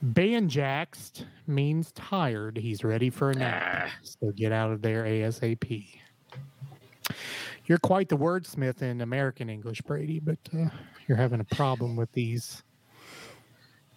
Banjaxed 0.04 1.24
means 1.46 1.92
tired. 1.92 2.56
He's 2.56 2.84
ready 2.84 3.10
for 3.10 3.30
a 3.30 3.34
nap. 3.34 3.88
So 4.02 4.30
get 4.30 4.52
out 4.52 4.70
of 4.70 4.82
there 4.82 5.04
ASAP. 5.04 5.86
You're 7.66 7.78
quite 7.78 8.08
the 8.08 8.16
wordsmith 8.16 8.80
in 8.82 9.00
American 9.00 9.50
English, 9.50 9.82
Brady, 9.82 10.20
but 10.20 10.38
uh, 10.56 10.68
you're 11.06 11.18
having 11.18 11.40
a 11.40 11.44
problem 11.54 11.96
with 11.96 12.10
these 12.12 12.62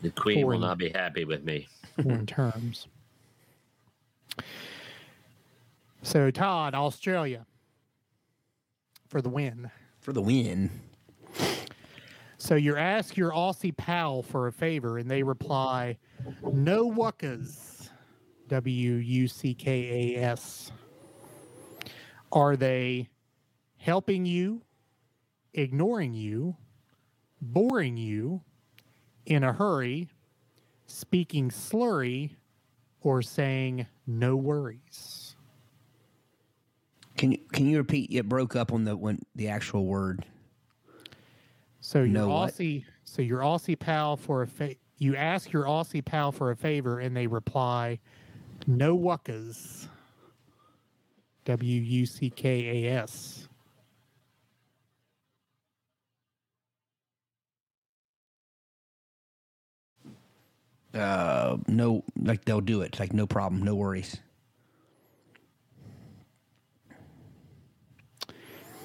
The 0.01 0.09
queen 0.11 0.45
will 0.45 0.59
not 0.59 0.77
be 0.77 0.89
happy 0.89 1.23
with 1.23 1.43
me. 1.43 1.67
foreign 2.01 2.25
terms. 2.25 2.87
So, 6.01 6.31
Todd, 6.31 6.73
Australia 6.73 7.45
for 9.07 9.21
the 9.21 9.29
win. 9.29 9.69
For 9.99 10.13
the 10.13 10.21
win. 10.21 10.71
So 12.41 12.55
you 12.55 12.75
ask 12.75 13.17
your 13.17 13.31
Aussie 13.31 13.77
pal 13.77 14.23
for 14.23 14.47
a 14.47 14.51
favor, 14.51 14.97
and 14.97 15.09
they 15.09 15.21
reply, 15.21 15.99
"No 16.51 16.89
wuckas." 16.91 17.91
W 18.47 18.93
U 18.93 19.27
C 19.27 19.53
K 19.53 20.15
A 20.15 20.23
S. 20.23 20.71
Are 22.31 22.55
they 22.55 23.09
helping 23.77 24.25
you, 24.25 24.63
ignoring 25.53 26.15
you, 26.15 26.57
boring 27.39 27.95
you, 27.95 28.41
in 29.27 29.43
a 29.43 29.53
hurry, 29.53 30.09
speaking 30.87 31.51
slurry, 31.51 32.37
or 33.01 33.21
saying 33.21 33.85
no 34.07 34.35
worries? 34.35 35.35
Can 37.17 37.33
you 37.33 37.37
can 37.53 37.67
you 37.67 37.77
repeat? 37.77 38.09
It 38.11 38.27
broke 38.27 38.55
up 38.55 38.73
on 38.73 38.85
the 38.85 38.97
when 38.97 39.19
the 39.35 39.47
actual 39.47 39.85
word. 39.85 40.25
So 41.81 41.99
your 42.03 42.07
No 42.07 42.29
what? 42.29 42.53
Aussie, 42.53 42.85
so 43.03 43.21
your 43.21 43.41
Aussie 43.41 43.77
pal 43.77 44.15
for 44.15 44.43
a 44.43 44.47
fa- 44.47 44.75
you 44.99 45.15
ask 45.15 45.51
your 45.51 45.63
Aussie 45.65 46.05
pal 46.05 46.31
for 46.31 46.51
a 46.51 46.55
favor, 46.55 46.99
and 46.99 47.17
they 47.17 47.27
reply, 47.27 47.99
"No 48.67 48.97
wuckas." 48.97 49.87
W 51.45 51.81
U 51.81 52.05
C 52.05 52.29
K 52.29 52.85
A 52.85 53.01
S. 53.01 53.47
Uh, 60.93 61.57
no, 61.67 62.03
like 62.21 62.45
they'll 62.45 62.61
do 62.61 62.81
it. 62.81 62.99
Like 62.99 63.13
no 63.13 63.25
problem, 63.25 63.63
no 63.63 63.75
worries. 63.75 64.19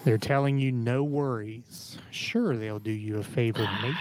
They're 0.07 0.19
telling 0.19 0.59
you 0.61 0.71
no 0.71 1.03
worries. 1.03 1.99
Sure, 2.13 2.57
they'll 2.57 2.79
do 2.79 2.93
you 2.93 3.19
a 3.19 3.25
favor, 3.25 3.69
mate. 3.83 3.97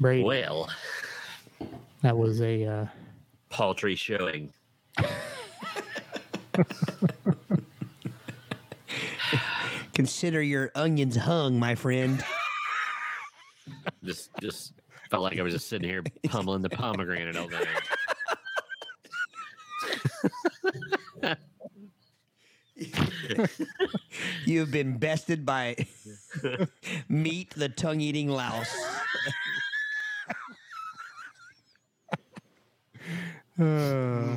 Brady, 0.00 0.24
Well, 0.24 0.68
that 2.02 2.18
was 2.18 2.40
a 2.40 2.64
uh, 2.64 2.86
paltry 3.48 3.94
showing. 3.94 4.52
Consider 9.94 10.42
your 10.42 10.72
onions 10.74 11.14
hung, 11.14 11.60
my 11.60 11.76
friend. 11.76 12.24
Just, 14.02 14.30
just 14.40 14.72
felt 15.10 15.22
like 15.22 15.38
I 15.38 15.42
was 15.42 15.52
just 15.52 15.68
sitting 15.68 15.88
here 15.88 16.02
pummeling 16.26 16.62
the 16.62 16.70
pomegranate 16.70 17.36
all 17.36 17.48
night. 17.48 17.68
You 24.46 24.60
have 24.60 24.70
been 24.70 24.98
bested 24.98 25.44
by 25.44 25.76
meat, 27.08 27.50
the 27.56 27.68
tongue-eating 27.68 28.28
louse. 28.30 28.74
uh, 33.60 34.36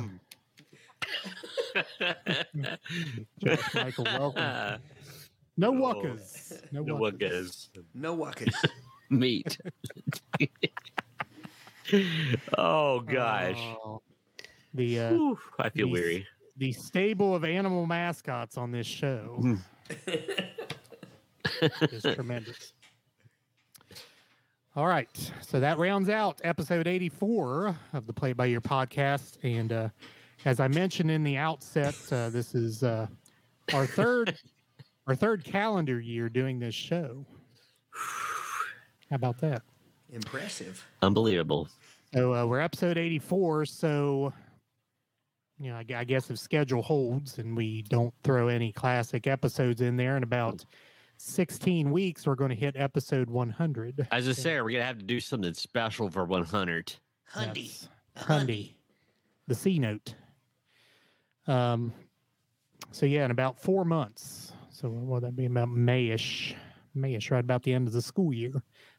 Josh 3.38 3.74
Michael, 3.74 4.04
welcome. 4.04 4.80
No 5.56 5.72
walkers. 5.72 6.52
No 6.72 6.82
No 6.82 6.96
wuckas. 6.96 7.68
No 7.94 8.14
walkers. 8.14 8.54
meat. 9.10 9.58
oh 12.56 13.00
gosh, 13.00 13.56
Oh, 13.58 14.02
the 14.74 15.00
uh, 15.00 15.10
Whew, 15.12 15.38
I 15.58 15.68
feel 15.70 15.86
these- 15.86 15.92
weary. 15.92 16.26
The 16.60 16.72
stable 16.72 17.34
of 17.34 17.42
animal 17.42 17.86
mascots 17.86 18.58
on 18.58 18.70
this 18.70 18.86
show 18.86 19.56
is 21.80 22.02
tremendous. 22.02 22.74
All 24.76 24.86
right, 24.86 25.08
so 25.40 25.58
that 25.58 25.78
rounds 25.78 26.10
out 26.10 26.38
episode 26.44 26.86
84 26.86 27.74
of 27.94 28.06
the 28.06 28.12
Play 28.12 28.34
by 28.34 28.48
Ear 28.48 28.60
podcast, 28.60 29.38
and 29.42 29.72
uh, 29.72 29.88
as 30.44 30.60
I 30.60 30.68
mentioned 30.68 31.10
in 31.10 31.24
the 31.24 31.38
outset, 31.38 31.96
uh, 32.12 32.28
this 32.28 32.54
is 32.54 32.82
uh, 32.82 33.06
our 33.72 33.86
third 33.86 34.36
our 35.06 35.14
third 35.14 35.42
calendar 35.44 35.98
year 35.98 36.28
doing 36.28 36.58
this 36.58 36.74
show. 36.74 37.24
How 39.08 39.16
about 39.16 39.40
that? 39.40 39.62
Impressive. 40.12 40.86
Unbelievable. 41.00 41.68
So 42.12 42.34
uh, 42.34 42.44
we're 42.44 42.60
episode 42.60 42.98
84. 42.98 43.64
So, 43.64 44.32
you 45.60 45.70
know, 45.70 45.76
I, 45.76 45.84
I 45.94 46.04
guess 46.04 46.30
if 46.30 46.38
schedule 46.38 46.80
holds 46.80 47.38
and 47.38 47.54
we 47.54 47.82
don't 47.82 48.14
throw 48.24 48.48
any 48.48 48.72
classic 48.72 49.26
episodes 49.26 49.82
in 49.82 49.96
there 49.96 50.16
in 50.16 50.22
about 50.22 50.64
16 51.18 51.90
weeks, 51.90 52.26
we're 52.26 52.34
going 52.34 52.48
to 52.48 52.56
hit 52.56 52.76
episode 52.76 53.28
100. 53.28 54.08
As 54.10 54.26
I 54.26 54.32
say, 54.32 54.58
we're 54.62 54.70
gonna 54.70 54.84
have 54.84 54.98
to 54.98 55.04
do 55.04 55.20
something 55.20 55.52
special 55.52 56.08
for 56.08 56.24
100. 56.24 56.94
Hundy. 57.34 57.56
Yes. 57.56 57.88
Hundy. 58.16 58.72
The 59.48 59.54
C 59.54 59.78
note. 59.78 60.14
Um, 61.46 61.92
so 62.90 63.04
yeah, 63.04 63.26
in 63.26 63.30
about 63.30 63.60
four 63.60 63.84
months. 63.84 64.52
So 64.70 64.88
what 64.88 65.22
would 65.22 65.22
that 65.24 65.36
be 65.36 65.44
about 65.44 65.68
Mayish? 65.68 66.54
Mayish, 66.96 67.30
right 67.30 67.40
about 67.40 67.62
the 67.62 67.74
end 67.74 67.86
of 67.86 67.92
the 67.92 68.02
school 68.02 68.32
year. 68.32 68.52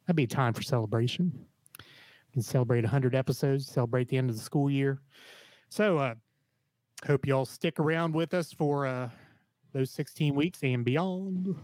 That'd 0.06 0.16
be 0.16 0.28
time 0.28 0.54
for 0.54 0.62
celebration. 0.62 1.32
We 1.80 2.34
can 2.34 2.42
celebrate 2.44 2.84
100 2.84 3.16
episodes, 3.16 3.66
celebrate 3.68 4.08
the 4.10 4.18
end 4.18 4.30
of 4.30 4.36
the 4.36 4.44
school 4.44 4.70
year. 4.70 5.02
So 5.70 5.98
uh 5.98 6.16
hope 7.06 7.26
y'all 7.26 7.46
stick 7.46 7.80
around 7.80 8.14
with 8.14 8.34
us 8.34 8.52
for 8.54 8.86
uh 8.86 9.10
those 9.74 9.90
16 9.92 10.36
weeks 10.36 10.60
and 10.64 10.84
beyond. 10.84 11.56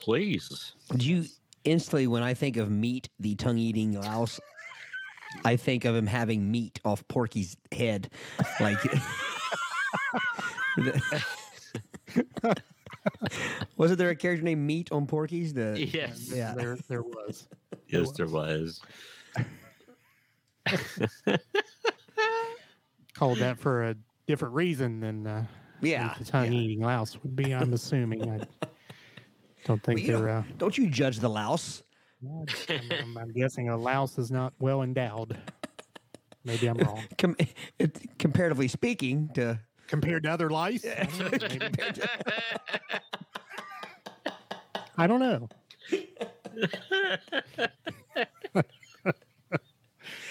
Please. 0.00 0.74
Do 0.96 1.04
you 1.04 1.24
instantly, 1.64 2.06
when 2.06 2.22
I 2.22 2.32
think 2.34 2.56
of 2.56 2.70
meat, 2.70 3.08
the 3.18 3.34
tongue-eating 3.34 4.00
louse, 4.00 4.38
I 5.44 5.56
think 5.56 5.84
of 5.84 5.96
him 5.96 6.06
having 6.06 6.48
meat 6.50 6.78
off 6.84 7.06
Porky's 7.08 7.56
head, 7.72 8.10
like. 8.60 8.78
Wasn't 13.76 13.98
there 13.98 14.10
a 14.10 14.16
character 14.16 14.44
named 14.44 14.66
Meat 14.66 14.92
on 14.92 15.06
Porky's? 15.06 15.54
The 15.54 15.74
Yes. 15.92 16.30
Yeah. 16.32 16.54
There 16.54 16.76
there 16.88 17.02
was. 17.02 17.48
Yes, 17.90 18.12
there 18.12 18.26
was. 18.26 18.82
Called 23.14 23.38
that 23.38 23.58
for 23.58 23.84
a 23.84 23.96
different 24.28 24.54
reason 24.54 25.00
than 25.00 25.26
uh 25.26 25.44
yeah. 25.80 26.14
the 26.18 26.24
tongue 26.24 26.52
eating 26.52 26.80
louse 26.80 27.20
would 27.22 27.34
be. 27.34 27.52
I'm 27.54 27.72
assuming. 27.72 28.30
I 28.30 28.38
don't 29.64 29.82
think 29.82 29.98
Well, 30.00 30.06
you 30.06 30.16
they're. 30.18 30.28
Uh, 30.28 30.42
don't, 30.42 30.58
don't 30.58 30.78
you 30.78 30.88
judge 30.88 31.18
the 31.18 31.28
louse? 31.30 31.82
I'm, 32.22 32.46
I'm- 32.68 33.18
I'm 33.18 33.32
guessing 33.32 33.68
a 33.70 33.76
louse 33.76 34.18
is 34.18 34.30
not 34.30 34.52
well 34.60 34.82
endowed. 34.82 35.36
Maybe 36.44 36.66
I'm 36.66 36.76
wrong. 36.78 37.02
Com- 37.18 37.36
it, 37.78 38.18
comparatively 38.18 38.68
speaking, 38.68 39.30
to 39.34 39.58
Compared 39.88 40.24
to 40.24 40.30
other 40.30 40.50
lice, 40.50 40.84
I 44.98 45.06
don't 45.06 45.20
know. 45.20 45.48
Maybe- 45.90 46.08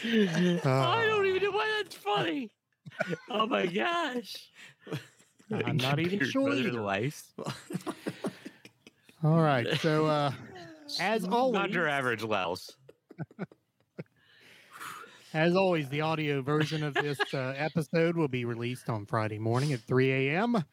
I 0.04 0.42
don't 0.42 0.66
know. 0.66 0.72
I 0.72 1.06
don't 1.08 1.26
even 1.26 1.44
know 1.44 1.52
why 1.52 1.82
that's 1.82 1.96
funny. 1.96 2.52
Oh 3.30 3.46
my 3.46 3.66
gosh. 3.66 4.36
I'm 5.52 5.78
not 5.78 6.00
even 6.00 6.20
Your 6.20 6.28
sure. 6.28 6.48
brother 6.48 6.68
either. 6.68 6.82
lice. 6.82 7.32
All 9.24 9.40
right. 9.42 9.68
So, 9.80 10.06
uh, 10.06 10.32
as 11.00 11.24
Not 11.24 11.34
always, 11.34 11.74
your 11.74 11.88
average 11.88 12.24
louse. 12.24 12.70
As 15.34 15.56
always, 15.56 15.90
the 15.90 16.02
audio 16.02 16.42
version 16.42 16.84
of 16.84 16.94
this 16.94 17.20
uh, 17.34 17.54
episode 17.58 18.16
will 18.16 18.28
be 18.28 18.46
released 18.46 18.90
on 18.90 19.06
Friday 19.06 19.38
morning 19.38 19.74
at 19.74 19.82
3 19.82 20.30
a.m. 20.30 20.64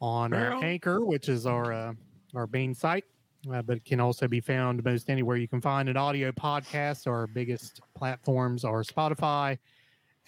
on 0.00 0.32
uh, 0.32 0.36
Girl. 0.50 0.60
Anchor, 0.62 1.04
which 1.04 1.28
is 1.28 1.46
our 1.46 1.72
uh, 1.72 1.92
our 2.34 2.46
main 2.48 2.74
site, 2.74 3.04
uh, 3.52 3.62
but 3.62 3.78
it 3.78 3.84
can 3.84 4.00
also 4.00 4.28
be 4.28 4.40
found 4.40 4.84
most 4.84 5.08
anywhere 5.08 5.36
you 5.36 5.48
can 5.48 5.60
find 5.60 5.88
an 5.88 5.96
audio 5.96 6.32
podcast. 6.32 7.06
Our 7.06 7.26
biggest 7.26 7.80
platforms 7.96 8.64
are 8.64 8.82
Spotify, 8.82 9.58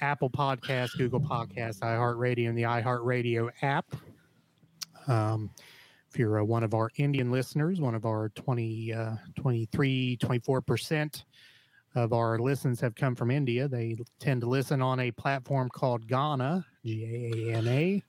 Apple 0.01 0.31
Podcasts, 0.31 0.97
Google 0.97 1.21
Podcasts, 1.21 1.81
iHeartRadio, 1.81 2.49
and 2.49 2.59
the 2.59 2.63
iHeartRadio 2.63 3.51
app. 3.63 3.87
Um, 5.07 5.51
if 6.11 6.19
you're 6.19 6.41
uh, 6.41 6.45
one 6.45 6.63
of 6.63 6.75
our 6.75 6.91
Indian 6.97 7.31
listeners, 7.31 7.81
one 7.81 7.95
of 7.95 8.05
our 8.05 8.31
20, 8.31 8.93
uh, 8.93 9.17
23, 9.37 10.19
24% 10.21 11.25
of 11.95 12.13
our 12.13 12.39
listens 12.39 12.81
have 12.81 12.95
come 12.95 13.15
from 13.15 13.31
India. 13.31 13.69
They 13.69 13.97
tend 14.19 14.43
to 14.43 14.47
listen 14.47 14.83
on 14.83 15.01
a 15.01 15.11
platform 15.11 15.69
called 15.71 16.07
Gaana, 16.07 16.65
G 16.85 17.05
A 17.05 17.53
A 17.53 17.57
N 17.57 17.69
A. 17.69 18.03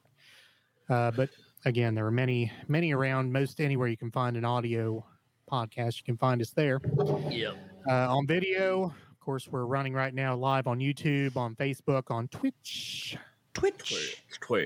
Uh, 0.90 1.12
but 1.12 1.30
again, 1.66 1.96
there 1.96 2.06
are 2.06 2.12
many, 2.12 2.52
many 2.68 2.94
around. 2.94 3.32
Most 3.32 3.60
anywhere 3.60 3.88
you 3.88 3.98
can 3.98 4.12
find 4.12 4.38
an 4.38 4.46
audio 4.46 5.06
podcast, 5.50 5.98
you 5.98 6.04
can 6.04 6.18
find 6.18 6.42
us 6.42 6.52
there. 6.52 6.82
Yep. 7.30 7.56
Uh, 7.90 8.16
on 8.16 8.28
video, 8.28 8.94
course, 9.28 9.50
we're 9.50 9.66
running 9.66 9.94
right 9.94 10.14
now 10.14 10.34
live 10.34 10.68
on 10.68 10.80
YouTube, 10.80 11.36
on 11.36 11.54
Facebook, 11.54 12.10
on 12.10 12.30
Twitch. 12.30 13.18
Twitch. 13.54 13.92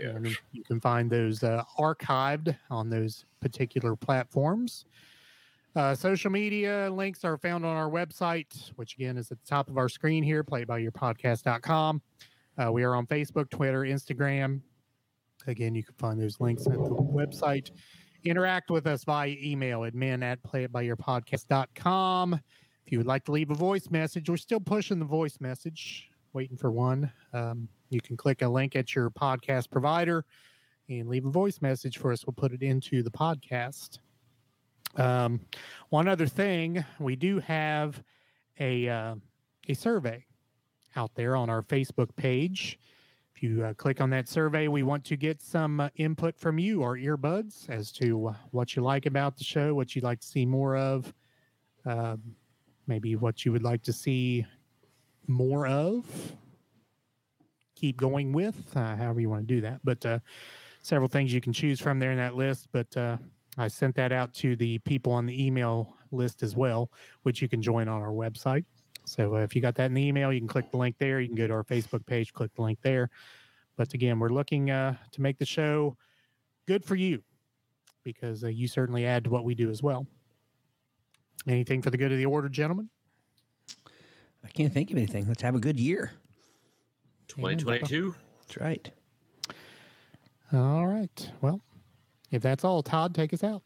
And 0.04 0.38
you 0.52 0.64
can 0.64 0.80
find 0.80 1.10
those 1.10 1.42
uh, 1.42 1.64
archived 1.80 2.56
on 2.70 2.88
those 2.88 3.26
particular 3.42 3.96
platforms. 3.96 4.86
Uh, 5.76 5.96
social 5.96 6.30
media 6.30 6.92
links 6.92 7.26
are 7.26 7.40
found 7.40 7.66
on 7.66 7.76
our 7.76 7.90
website, 7.90 8.70
which 8.76 8.94
again 8.94 9.18
is 9.18 9.32
at 9.32 9.40
the 9.42 9.48
top 9.48 9.68
of 9.68 9.80
our 9.80 9.90
screen 9.90 10.24
here, 10.24 10.44
playbyearpodcast.com. 10.44 12.00
Uh, 12.64 12.72
we 12.72 12.84
are 12.84 12.94
on 12.94 13.08
Facebook, 13.08 13.50
Twitter, 13.50 13.80
Instagram. 13.82 14.62
Again, 15.48 15.74
you 15.74 15.82
can 15.84 15.96
find 15.96 16.22
those 16.22 16.40
links 16.40 16.68
at 16.68 16.74
the 16.74 16.78
website. 16.78 17.72
Interact 18.26 18.70
with 18.70 18.86
us 18.86 19.06
via 19.06 19.36
email, 19.42 19.80
admin 19.80 20.22
at 20.22 20.44
playitbyearpodcast.com. 20.44 22.40
If 22.92 22.96
you 22.96 23.00
would 23.00 23.08
like 23.08 23.24
to 23.24 23.32
leave 23.32 23.52
a 23.52 23.56
voice 23.56 23.90
message, 23.90 24.30
we're 24.30 24.36
still 24.36 24.60
pushing 24.60 25.00
the 25.00 25.06
voice 25.06 25.38
message, 25.40 26.10
waiting 26.34 26.58
for 26.58 26.74
one. 26.74 27.10
Um, 27.32 27.70
you 27.90 28.02
can 28.02 28.18
click 28.18 28.42
a 28.42 28.50
link 28.50 28.76
at 28.76 28.94
your 28.94 29.10
podcast 29.10 29.72
provider 29.72 30.26
and 30.90 31.08
leave 31.08 31.26
a 31.26 31.30
voice 31.30 31.62
message 31.62 32.00
for 32.00 32.12
us. 32.12 32.28
We'll 32.28 32.34
put 32.34 32.52
it 32.52 32.62
into 32.62 33.02
the 33.02 33.10
podcast. 33.10 34.00
Um, 34.98 35.40
one 35.88 36.10
other 36.10 36.28
thing, 36.28 36.84
we 37.00 37.16
do 37.16 37.40
have 37.40 38.04
a 38.60 38.90
uh, 38.90 39.16
a 39.70 39.74
survey 39.74 40.26
out 40.98 41.16
there 41.16 41.38
on 41.38 41.50
our 41.50 41.62
Facebook 41.62 42.14
page. 42.18 42.78
If 43.34 43.42
you 43.42 43.64
uh, 43.64 43.74
click 43.76 44.02
on 44.02 44.10
that 44.10 44.28
survey, 44.28 44.68
we 44.68 44.84
want 44.84 45.06
to 45.06 45.16
get 45.16 45.42
some 45.42 45.80
uh, 45.80 45.88
input 45.96 46.38
from 46.38 46.60
you, 46.60 46.84
our 46.84 46.98
earbuds, 46.98 47.70
as 47.70 47.90
to 47.94 48.28
uh, 48.28 48.34
what 48.50 48.76
you 48.76 48.82
like 48.82 49.06
about 49.06 49.38
the 49.38 49.46
show, 49.46 49.74
what 49.74 49.96
you'd 49.96 50.04
like 50.04 50.20
to 50.20 50.28
see 50.28 50.46
more 50.46 50.76
of, 50.76 51.14
um, 51.86 52.22
maybe 52.88 53.16
what 53.16 53.46
you 53.46 53.52
would 53.52 53.64
like 53.64 53.84
to 53.84 53.94
see 53.94 54.46
more 55.28 55.68
of. 55.68 56.06
Keep 57.76 57.98
going 57.98 58.32
with, 58.32 58.56
uh, 58.76 58.96
however 58.96 59.20
you 59.20 59.30
want 59.30 59.48
to 59.48 59.54
do 59.56 59.62
that. 59.62 59.80
But 59.84 60.06
uh, 60.06 60.20
several 60.82 61.08
things 61.08 61.34
you 61.34 61.42
can 61.42 61.54
choose 61.54 61.80
from 61.80 62.00
there 62.00 62.12
in 62.12 62.18
that 62.18 62.36
list. 62.36 62.68
But 62.72 62.96
uh, 62.96 63.18
I 63.58 63.68
sent 63.68 63.96
that 63.96 64.12
out 64.12 64.34
to 64.36 64.56
the 64.56 64.80
people 64.80 65.12
on 65.12 65.26
the 65.26 65.46
email 65.46 65.96
list 66.12 66.44
as 66.44 66.56
well, 66.56 66.92
which 67.24 67.42
you 67.42 67.48
can 67.48 67.62
join 67.62 67.88
on 67.88 68.02
our 68.02 68.12
website. 68.12 68.66
So 69.06 69.36
uh, 69.36 69.40
if 69.40 69.56
you 69.56 69.62
got 69.62 69.76
that 69.76 69.86
in 69.86 69.94
the 69.94 70.06
email, 70.06 70.32
you 70.32 70.40
can 70.40 70.48
click 70.48 70.70
the 70.72 70.78
link 70.78 70.96
there. 71.00 71.20
You 71.20 71.28
can 71.28 71.36
go 71.36 71.48
to 71.48 71.54
our 71.54 71.64
Facebook 71.64 72.06
page, 72.06 72.34
click 72.34 72.54
the 72.56 72.62
link 72.62 72.80
there. 72.82 73.10
But 73.78 73.94
again, 73.94 74.20
we're 74.20 74.30
looking 74.30 74.70
uh, 74.70 74.96
to 75.12 75.22
make 75.22 75.40
the 75.40 75.46
show 75.46 75.98
good 76.68 76.86
for 76.86 76.96
you 76.96 77.24
because 78.04 78.44
uh, 78.44 78.48
you 78.48 78.68
certainly 78.68 79.06
add 79.06 79.24
to 79.24 79.30
what 79.30 79.44
we 79.44 79.56
do 79.56 79.70
as 79.70 79.82
well. 79.82 80.06
Anything 81.48 81.82
for 81.82 81.90
the 81.90 81.98
good 81.98 82.12
of 82.12 82.18
the 82.18 82.26
order, 82.26 82.50
gentlemen? 82.50 82.90
I 84.44 84.50
can't 84.50 84.74
think 84.74 84.92
of 84.92 84.98
anything. 84.98 85.28
Let's 85.28 85.42
have 85.42 85.56
a 85.56 85.60
good 85.60 85.80
year. 85.80 86.12
2022. 87.28 88.16
That's 88.42 88.58
right. 88.58 88.92
All 90.54 90.86
right. 90.86 91.32
Well, 91.42 91.62
if 92.32 92.42
that's 92.42 92.64
all, 92.64 92.84
Todd, 92.84 93.16
take 93.16 93.34
us 93.34 93.44
out. 93.44 93.62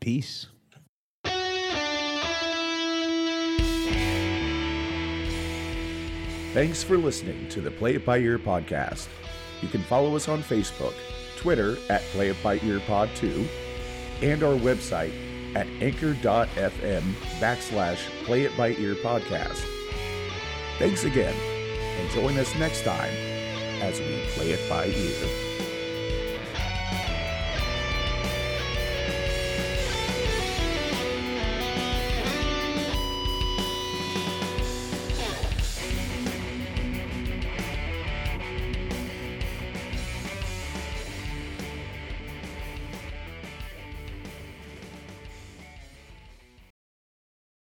Peace. 0.00 0.48
Thanks 6.52 6.82
for 6.82 6.98
listening 6.98 7.48
to 7.48 7.62
the 7.62 7.70
Play 7.70 7.94
It 7.94 8.04
By 8.04 8.18
Ear 8.18 8.38
podcast. 8.38 9.08
You 9.62 9.68
can 9.68 9.82
follow 9.82 10.14
us 10.16 10.28
on 10.28 10.42
Facebook, 10.42 10.92
Twitter 11.36 11.78
at 11.88 12.02
Play 12.12 12.28
It 12.28 12.36
By 12.42 12.58
Ear 12.62 12.80
Pod 12.80 13.08
2, 13.14 13.48
and 14.20 14.42
our 14.42 14.54
website 14.58 15.12
at 15.54 15.66
anchor.fm 15.80 17.02
backslash 17.40 17.98
Play 18.24 18.42
It 18.42 18.56
By 18.56 18.70
Ear 18.70 18.94
podcast. 18.96 19.64
Thanks 20.78 21.04
again, 21.04 21.34
and 21.34 22.10
join 22.10 22.38
us 22.38 22.54
next 22.56 22.84
time 22.84 23.12
as 23.82 23.98
we 24.00 24.22
play 24.34 24.50
it 24.52 24.68
by 24.68 24.86
ear. 24.86 25.51